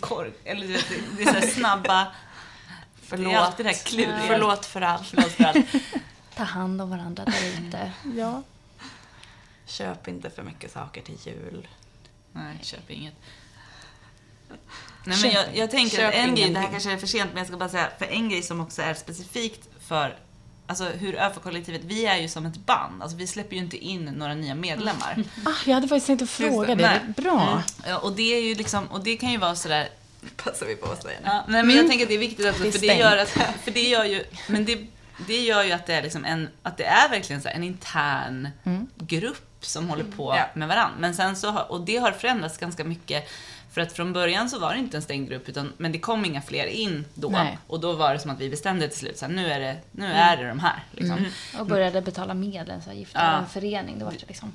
kork, 0.00 0.34
eller 0.44 0.68
det, 0.68 0.80
det 1.16 1.22
är 1.22 1.26
så 1.26 1.30
här 1.66 2.06
snabba, 3.16 3.30
det 3.30 3.36
är 3.36 3.40
alltid 3.40 3.66
det 3.66 3.70
här 3.70 3.84
kluriga. 3.84 4.24
Förlåt 4.26 4.66
för 4.66 4.80
allt. 4.80 5.06
Förlåt 5.06 5.32
för 5.32 5.44
allt. 5.44 5.66
Ta 6.34 6.42
hand 6.42 6.82
om 6.82 6.90
varandra 6.90 7.24
där 7.24 7.66
ute. 7.66 7.92
Ja. 8.16 8.42
Köp 9.66 10.08
inte 10.08 10.30
för 10.30 10.42
mycket 10.42 10.72
saker 10.72 11.02
till 11.02 11.16
jul. 11.24 11.68
Nej, 12.32 12.58
köp 12.62 12.90
inget. 12.90 13.14
Nej, 15.04 15.18
men 15.22 15.30
jag, 15.30 15.56
jag 15.56 15.70
tänker 15.70 15.96
Köp 15.96 16.08
att 16.08 16.14
en 16.14 16.34
grej, 16.34 16.50
det 16.50 16.60
här 16.60 16.70
kanske 16.70 16.92
är 16.92 16.96
för 16.96 17.06
sent, 17.06 17.30
men 17.30 17.38
jag 17.38 17.46
ska 17.46 17.56
bara 17.56 17.68
säga, 17.68 17.88
för 17.98 18.06
en 18.06 18.28
grej 18.28 18.42
som 18.42 18.60
också 18.60 18.82
är 18.82 18.94
specifikt 18.94 19.68
för 19.80 20.16
Alltså 20.66 20.84
hur 20.84 21.14
ÖFA-kollektivet, 21.14 21.80
vi 21.84 22.06
är 22.06 22.16
ju 22.16 22.28
som 22.28 22.46
ett 22.46 22.56
band. 22.56 23.02
Alltså 23.02 23.16
vi 23.16 23.26
släpper 23.26 23.56
ju 23.56 23.62
inte 23.62 23.76
in 23.76 24.04
några 24.04 24.34
nya 24.34 24.54
medlemmar. 24.54 25.24
Ah, 25.44 25.50
jag 25.66 25.74
hade 25.74 25.88
faktiskt 25.88 26.06
tänkt 26.06 26.22
att 26.22 26.30
fråga 26.30 26.74
det. 26.74 27.00
Det. 27.16 27.22
Bra. 27.22 27.50
Mm. 27.50 27.62
Ja, 27.86 27.98
och 27.98 28.12
det 28.12 28.36
är 28.36 28.40
ju 28.40 28.54
liksom, 28.54 28.86
och 28.86 29.04
det 29.04 29.16
kan 29.16 29.32
ju 29.32 29.38
vara 29.38 29.56
sådär 29.56 29.88
Passar 30.36 30.66
vi 30.66 30.76
på 30.76 30.92
att 30.92 31.02
säga 31.02 31.18
nu. 31.20 31.26
Ja, 31.28 31.44
nej, 31.48 31.62
men 31.62 31.76
jag 31.76 31.88
tänker 31.88 32.04
att 32.04 32.08
det 32.08 32.14
är 32.14 32.18
viktigt 32.18 32.46
att, 32.46 32.58
Det 32.62 32.68
är 32.68 32.72
för 32.72 32.78
det 32.80 32.94
gör 32.94 33.16
att, 33.16 33.28
för 33.64 33.70
det 33.70 33.82
gör 33.88 34.04
ju, 34.04 34.24
men 34.48 34.64
det, 34.64 34.86
det 35.26 35.40
gör 35.40 35.62
ju 35.64 35.72
att 35.72 35.86
det 35.86 35.94
är 35.94 36.02
liksom 36.02 36.24
en, 36.24 36.48
att 36.62 36.76
det 36.76 36.84
är 36.84 37.08
verkligen 37.08 37.42
så 37.42 37.48
här 37.48 37.56
en 37.56 37.64
intern 37.64 38.48
grupp 38.98 39.46
som 39.60 39.88
håller 39.88 40.04
på 40.04 40.34
Ja. 40.36 40.44
med 40.54 40.68
varandra. 40.68 40.94
Men 40.98 41.14
sen 41.14 41.36
så, 41.36 41.50
har- 41.50 41.72
och 41.72 41.80
det 41.80 41.96
har 41.96 42.12
förändrats 42.12 42.58
ganska 42.58 42.84
mycket. 42.84 43.28
För 43.72 43.80
att 43.80 43.92
från 43.92 44.12
början 44.12 44.50
så 44.50 44.58
var 44.58 44.72
det 44.72 44.78
inte 44.78 44.96
en 44.96 45.02
stängd 45.02 45.28
grupp, 45.28 45.48
utan, 45.48 45.72
men 45.76 45.92
det 45.92 45.98
kom 45.98 46.24
inga 46.24 46.42
fler 46.42 46.66
in 46.66 47.04
då. 47.14 47.28
Nej. 47.28 47.58
Och 47.66 47.80
då 47.80 47.92
var 47.92 48.12
det 48.12 48.18
som 48.18 48.30
att 48.30 48.40
vi 48.40 48.50
bestämde 48.50 48.88
till 48.88 48.98
slut, 48.98 49.18
så 49.18 49.26
här, 49.26 49.32
nu 49.32 49.52
är 49.52 49.60
det, 49.60 49.76
nu 49.92 50.06
är 50.06 50.36
det 50.36 50.48
de 50.48 50.60
här. 50.60 50.84
Liksom. 50.92 51.26
Och 51.58 51.66
började 51.66 52.02
betala 52.02 52.34
medlemsavgifter 52.34 53.18
Ja. 53.20 53.38
en 53.38 53.46
förening. 53.46 53.98
Det 53.98 54.04
var 54.04 54.12
det 54.12 54.26
liksom. 54.28 54.52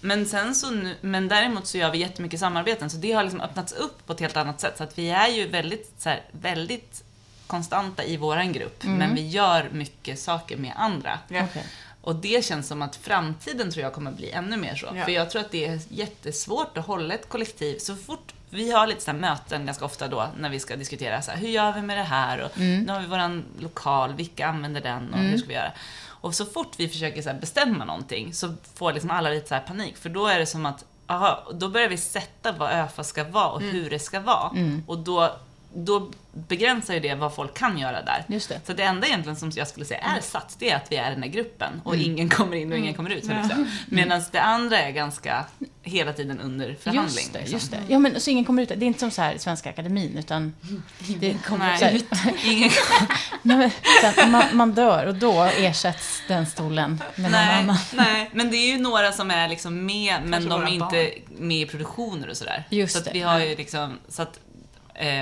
Men 0.00 0.26
sen 0.26 0.54
så 0.54 0.70
nu, 0.70 0.94
men 1.00 1.28
däremot 1.28 1.66
så 1.66 1.78
gör 1.78 1.90
vi 1.90 1.98
jättemycket 1.98 2.40
samarbeten, 2.40 2.90
så 2.90 2.96
det 2.96 3.12
har 3.12 3.22
liksom 3.22 3.40
öppnats 3.40 3.72
upp 3.72 4.06
på 4.06 4.12
ett 4.12 4.20
helt 4.20 4.36
annat 4.36 4.60
sätt. 4.60 4.74
Så 4.76 4.84
att 4.84 4.98
vi 4.98 5.10
är 5.10 5.28
ju 5.28 5.48
väldigt, 5.48 5.92
så 5.98 6.08
här, 6.08 6.22
väldigt 6.32 7.04
konstanta 7.46 8.04
i 8.04 8.16
våran 8.16 8.52
grupp, 8.52 8.84
men 8.84 9.14
vi 9.14 9.28
gör 9.28 9.68
mycket 9.72 10.18
saker 10.18 10.56
med 10.56 10.72
andra. 10.76 11.18
Ja. 11.28 11.44
Okej. 11.44 11.64
Och 12.00 12.16
det 12.16 12.44
känns 12.44 12.68
som 12.68 12.82
att 12.82 12.96
framtiden 12.96 13.70
tror 13.70 13.82
jag 13.82 13.92
kommer 13.92 14.10
bli 14.10 14.30
ännu 14.30 14.56
mer 14.56 14.74
så. 14.74 14.86
Ja. 14.94 15.04
För 15.04 15.12
jag 15.12 15.30
tror 15.30 15.40
att 15.40 15.50
det 15.50 15.66
är 15.66 15.80
jättesvårt 15.88 16.78
att 16.78 16.86
hålla 16.86 17.14
ett 17.14 17.28
kollektiv 17.28 17.78
så 17.78 17.96
fort 17.96 18.32
vi 18.50 18.72
har 18.72 18.86
lite 18.86 19.00
sådana 19.00 19.20
möten 19.20 19.66
ganska 19.66 19.84
ofta 19.84 20.08
då 20.08 20.28
när 20.38 20.50
vi 20.50 20.60
ska 20.60 20.76
diskutera 20.76 21.22
så 21.22 21.30
här, 21.30 21.38
hur 21.38 21.48
gör 21.48 21.72
vi 21.72 21.82
med 21.82 21.98
det 21.98 22.02
här 22.02 22.40
och 22.40 22.58
nu 22.58 22.86
har 22.88 23.00
vi 23.00 23.06
våran 23.06 23.44
lokal, 23.58 24.14
vilka 24.14 24.46
använder 24.46 24.80
den 24.80 25.14
och 25.14 25.18
hur 25.18 25.38
ska 25.38 25.48
vi 25.48 25.54
göra? 25.54 25.72
Och 26.20 26.34
så 26.34 26.44
fort 26.46 26.72
vi 26.76 26.88
försöker 26.88 27.22
så 27.22 27.34
bestämma 27.40 27.84
någonting 27.84 28.34
så 28.34 28.54
får 28.74 28.92
liksom 28.92 29.10
alla 29.10 29.30
lite 29.30 29.48
så 29.48 29.60
panik. 29.66 29.96
För 29.96 30.08
då 30.08 30.26
är 30.26 30.38
det 30.38 30.46
som 30.46 30.66
att 30.66 30.84
aha, 31.06 31.48
då 31.54 31.68
börjar 31.68 31.88
vi 31.88 31.96
sätta 31.96 32.52
vad 32.52 32.70
ÖFA 32.72 33.04
ska 33.04 33.24
vara 33.24 33.48
och 33.48 33.60
hur 33.60 33.90
det 33.90 33.98
ska 33.98 34.20
vara. 34.20 34.50
Och 34.86 34.98
då, 34.98 35.36
då 35.74 36.10
begränsar 36.32 36.94
ju 36.94 37.00
det 37.00 37.14
vad 37.14 37.34
folk 37.34 37.54
kan 37.54 37.78
göra 37.78 38.02
där. 38.02 38.24
Just 38.28 38.48
det. 38.48 38.60
Så 38.66 38.72
det 38.72 38.82
enda 38.82 39.06
egentligen 39.06 39.36
som 39.36 39.52
jag 39.54 39.68
skulle 39.68 39.86
säga 39.86 40.00
är 40.00 40.20
satt, 40.20 40.56
det 40.58 40.70
är 40.70 40.76
att 40.76 40.92
vi 40.92 40.96
är 40.96 41.10
den 41.10 41.22
här 41.22 41.30
gruppen 41.30 41.80
och 41.84 41.96
ingen 41.96 42.28
kommer 42.28 42.56
in 42.56 42.72
och 42.72 42.78
ingen 42.78 42.94
kommer 42.94 43.10
ut. 43.10 43.24
Mm. 43.24 43.66
Medan 43.86 44.22
det 44.30 44.40
andra 44.40 44.78
är 44.78 44.90
ganska 44.90 45.44
hela 45.82 46.12
tiden 46.12 46.40
under 46.40 46.76
förhandling. 46.80 47.04
Just 47.04 47.32
det, 47.32 47.38
liksom. 47.38 47.54
just 47.54 47.70
det. 47.70 47.78
Ja, 47.88 47.98
men 47.98 48.20
så 48.20 48.30
ingen 48.30 48.44
kommer 48.44 48.62
ut. 48.62 48.68
Det 48.68 48.74
är 48.74 48.82
inte 48.82 49.00
som 49.00 49.10
så 49.10 49.22
här 49.22 49.38
Svenska 49.38 49.70
Akademin, 49.70 50.18
utan... 50.18 50.54
Det 51.20 51.44
kommer 51.44 51.66
Nej, 51.66 51.78
så 52.08 52.14
här, 52.14 52.34
ingen, 52.44 52.70
nej, 53.42 53.72
men, 54.16 54.30
man, 54.30 54.44
man 54.52 54.72
dör 54.72 55.06
och 55.06 55.14
då 55.14 55.42
ersätts 55.42 56.22
den 56.28 56.46
stolen 56.46 57.02
med 57.14 57.22
någon 57.22 57.32
nej, 57.32 57.60
annan. 57.60 57.76
nej, 57.94 58.30
men 58.32 58.50
det 58.50 58.56
är 58.56 58.72
ju 58.72 58.78
några 58.78 59.12
som 59.12 59.30
är 59.30 59.48
liksom 59.48 59.86
med, 59.86 60.20
men 60.24 60.32
Kanske 60.32 60.50
de 60.50 60.62
är 60.62 60.68
inte 60.68 61.12
med 61.28 61.60
i 61.60 61.66
produktioner 61.66 62.28
och 62.30 62.36
sådär. 62.36 62.64
Just 62.70 62.92
så 62.92 62.98
att 62.98 63.04
det. 63.04 63.10
vi 63.12 63.20
har 63.20 63.40
ju 63.40 63.56
liksom, 63.56 63.98
så 64.08 64.22
att, 64.22 64.40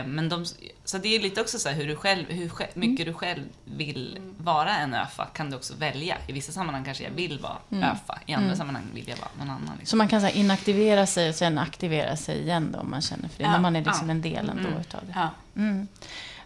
men 0.06 0.28
de, 0.28 0.44
så 0.84 0.98
det 0.98 1.08
är 1.16 1.20
lite 1.20 1.40
också 1.40 1.58
så 1.58 1.68
här 1.68 1.76
hur, 1.76 1.86
du 1.86 1.96
själv, 1.96 2.30
hur 2.30 2.48
sj- 2.48 2.66
mycket 2.74 3.06
du 3.06 3.12
själv 3.12 3.42
vill 3.64 4.18
vara 4.38 4.76
en 4.76 4.94
ÖFA 4.94 5.24
kan 5.26 5.50
du 5.50 5.56
också 5.56 5.74
välja. 5.74 6.16
I 6.28 6.32
vissa 6.32 6.52
sammanhang 6.52 6.84
kanske 6.84 7.04
jag 7.04 7.10
vill 7.10 7.38
vara 7.38 7.56
ÖFA, 7.70 8.18
i 8.26 8.34
andra 8.34 8.56
sammanhang 8.56 8.84
vill 8.94 9.08
jag 9.08 9.16
vara 9.16 9.30
någon 9.38 9.50
annan. 9.50 9.62
Liksom. 9.78 9.86
Så 9.86 9.96
man 9.96 10.08
kan 10.08 10.20
så 10.20 10.26
här, 10.26 10.36
inaktivera 10.36 11.06
sig 11.06 11.28
och 11.28 11.34
sen 11.34 11.58
aktivera 11.58 12.16
sig 12.16 12.40
igen 12.42 12.72
då, 12.72 12.78
om 12.78 12.90
man 12.90 13.02
känner 13.02 13.28
för 13.28 13.38
det. 13.38 13.44
Ja, 13.44 13.50
Men 13.50 13.62
man 13.62 13.76
är 13.76 13.84
liksom 13.84 14.06
ja. 14.08 14.10
en 14.10 14.22
del 14.22 14.48
ändå 14.48 14.68
utav 14.80 15.00
det. 15.06 15.12
Ja. 15.14 15.30
Mm. 15.56 15.88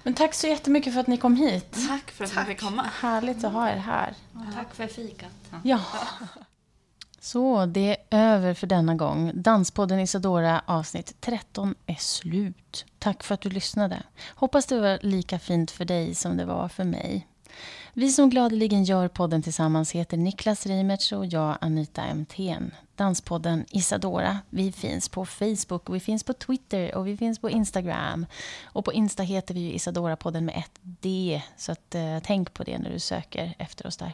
Men 0.03 0.15
tack 0.15 0.35
så 0.35 0.47
jättemycket 0.47 0.93
för 0.95 1.01
att 1.01 1.07
ni 1.07 1.17
kom 1.17 1.37
hit. 1.37 1.77
Tack 1.89 2.11
för 2.11 2.25
att 2.25 2.37
vi 2.37 2.45
fick 2.45 2.61
komma. 2.61 2.87
Härligt 3.01 3.45
att 3.45 3.53
ha 3.53 3.71
er 3.71 3.77
här. 3.77 4.15
Tack 4.55 4.75
för 4.75 4.87
fikat. 4.87 5.31
Ja. 5.63 5.81
Så, 7.23 7.67
det 7.67 7.97
är 8.11 8.19
över 8.35 8.55
för 8.55 8.67
denna 8.67 8.95
gång. 8.95 9.33
Danspodden 9.35 10.01
Isadora 10.01 10.63
avsnitt 10.67 11.17
13 11.21 11.75
är 11.87 11.95
slut. 11.95 12.85
Tack 12.99 13.23
för 13.23 13.35
att 13.35 13.41
du 13.41 13.51
lyssnade. 13.51 14.03
Hoppas 14.35 14.67
det 14.67 14.81
var 14.81 14.99
lika 15.03 15.39
fint 15.39 15.71
för 15.71 15.85
dig 15.85 16.15
som 16.15 16.37
det 16.37 16.45
var 16.45 16.69
för 16.69 16.85
mig. 16.85 17.27
Vi 17.93 18.13
som 18.13 18.31
gladeligen 18.31 18.85
gör 18.85 19.09
podden 19.09 19.43
tillsammans 19.43 19.93
heter 19.93 20.17
Niklas 20.17 20.67
Reimertz 20.67 21.13
och 21.13 21.27
jag 21.27 21.59
Anita 21.61 22.03
Emthén. 22.03 22.75
Danspodden 22.97 23.65
Isadora. 23.71 24.39
Vi 24.51 24.73
finns 24.73 25.09
på 25.09 25.27
Facebook, 25.27 25.91
vi 25.91 26.01
finns 26.01 26.25
på 26.25 26.33
Twitter 26.33 26.95
och 26.95 27.07
vi 27.07 27.17
finns 27.17 27.39
på 27.39 27.51
Instagram. 27.51 28.27
Och 28.65 28.85
på 28.85 28.93
Insta 28.93 29.23
heter 29.23 29.55
vi 29.55 29.61
ju 29.61 29.73
Isadora-podden 29.73 30.41
med 30.41 30.57
ett 30.57 30.81
D. 30.83 31.43
Så 31.57 31.73
att, 31.73 31.95
eh, 31.95 32.19
tänk 32.23 32.55
på 32.55 32.65
det 32.65 32.79
när 32.79 32.91
du 32.91 32.99
söker 32.99 33.55
efter 33.59 33.87
oss 33.87 33.97
där. 33.97 34.13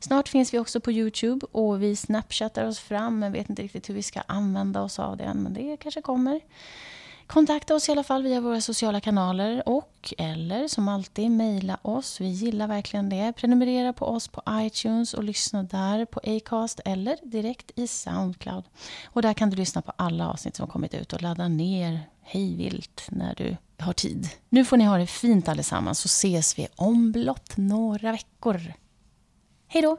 Snart 0.00 0.28
finns 0.28 0.54
vi 0.54 0.58
också 0.58 0.80
på 0.80 0.92
Youtube 0.92 1.46
och 1.52 1.82
vi 1.82 1.96
snapchattar 1.96 2.64
oss 2.64 2.78
fram 2.78 3.18
men 3.18 3.32
vet 3.32 3.50
inte 3.50 3.62
riktigt 3.62 3.88
hur 3.88 3.94
vi 3.94 4.02
ska 4.02 4.20
använda 4.20 4.82
oss 4.82 4.98
av 4.98 5.16
det 5.16 5.24
än, 5.24 5.42
men 5.42 5.54
det 5.54 5.76
kanske 5.76 6.02
kommer. 6.02 6.40
Kontakta 7.26 7.74
oss 7.74 7.88
i 7.88 7.92
alla 7.92 8.02
fall 8.02 8.22
via 8.22 8.40
våra 8.40 8.60
sociala 8.60 9.00
kanaler 9.00 9.68
och 9.68 10.14
eller 10.18 10.68
som 10.68 10.88
alltid 10.88 11.30
mejla 11.30 11.78
oss. 11.82 12.20
Vi 12.20 12.28
gillar 12.28 12.66
verkligen 12.66 13.08
det. 13.08 13.32
Prenumerera 13.36 13.92
på 13.92 14.06
oss 14.06 14.28
på 14.28 14.42
iTunes 14.50 15.14
och 15.14 15.24
lyssna 15.24 15.62
där 15.62 16.04
på 16.04 16.20
Acast 16.24 16.80
eller 16.84 17.16
direkt 17.22 17.70
i 17.74 17.86
Soundcloud. 17.86 18.64
Och 19.04 19.22
där 19.22 19.34
kan 19.34 19.50
du 19.50 19.56
lyssna 19.56 19.82
på 19.82 19.92
alla 19.96 20.28
avsnitt 20.28 20.56
som 20.56 20.66
kommit 20.66 20.94
ut 20.94 21.12
och 21.12 21.22
ladda 21.22 21.48
ner 21.48 22.00
hejvilt 22.22 23.06
när 23.10 23.34
du 23.34 23.56
har 23.78 23.92
tid. 23.92 24.28
Nu 24.48 24.64
får 24.64 24.76
ni 24.76 24.84
ha 24.84 24.98
det 24.98 25.06
fint 25.06 25.48
allesammans 25.48 25.98
så 25.98 26.06
ses 26.06 26.58
vi 26.58 26.68
om 26.76 27.12
blott 27.12 27.56
några 27.56 28.12
veckor. 28.12 28.72
Hej 29.74 29.82
då! 29.82 29.98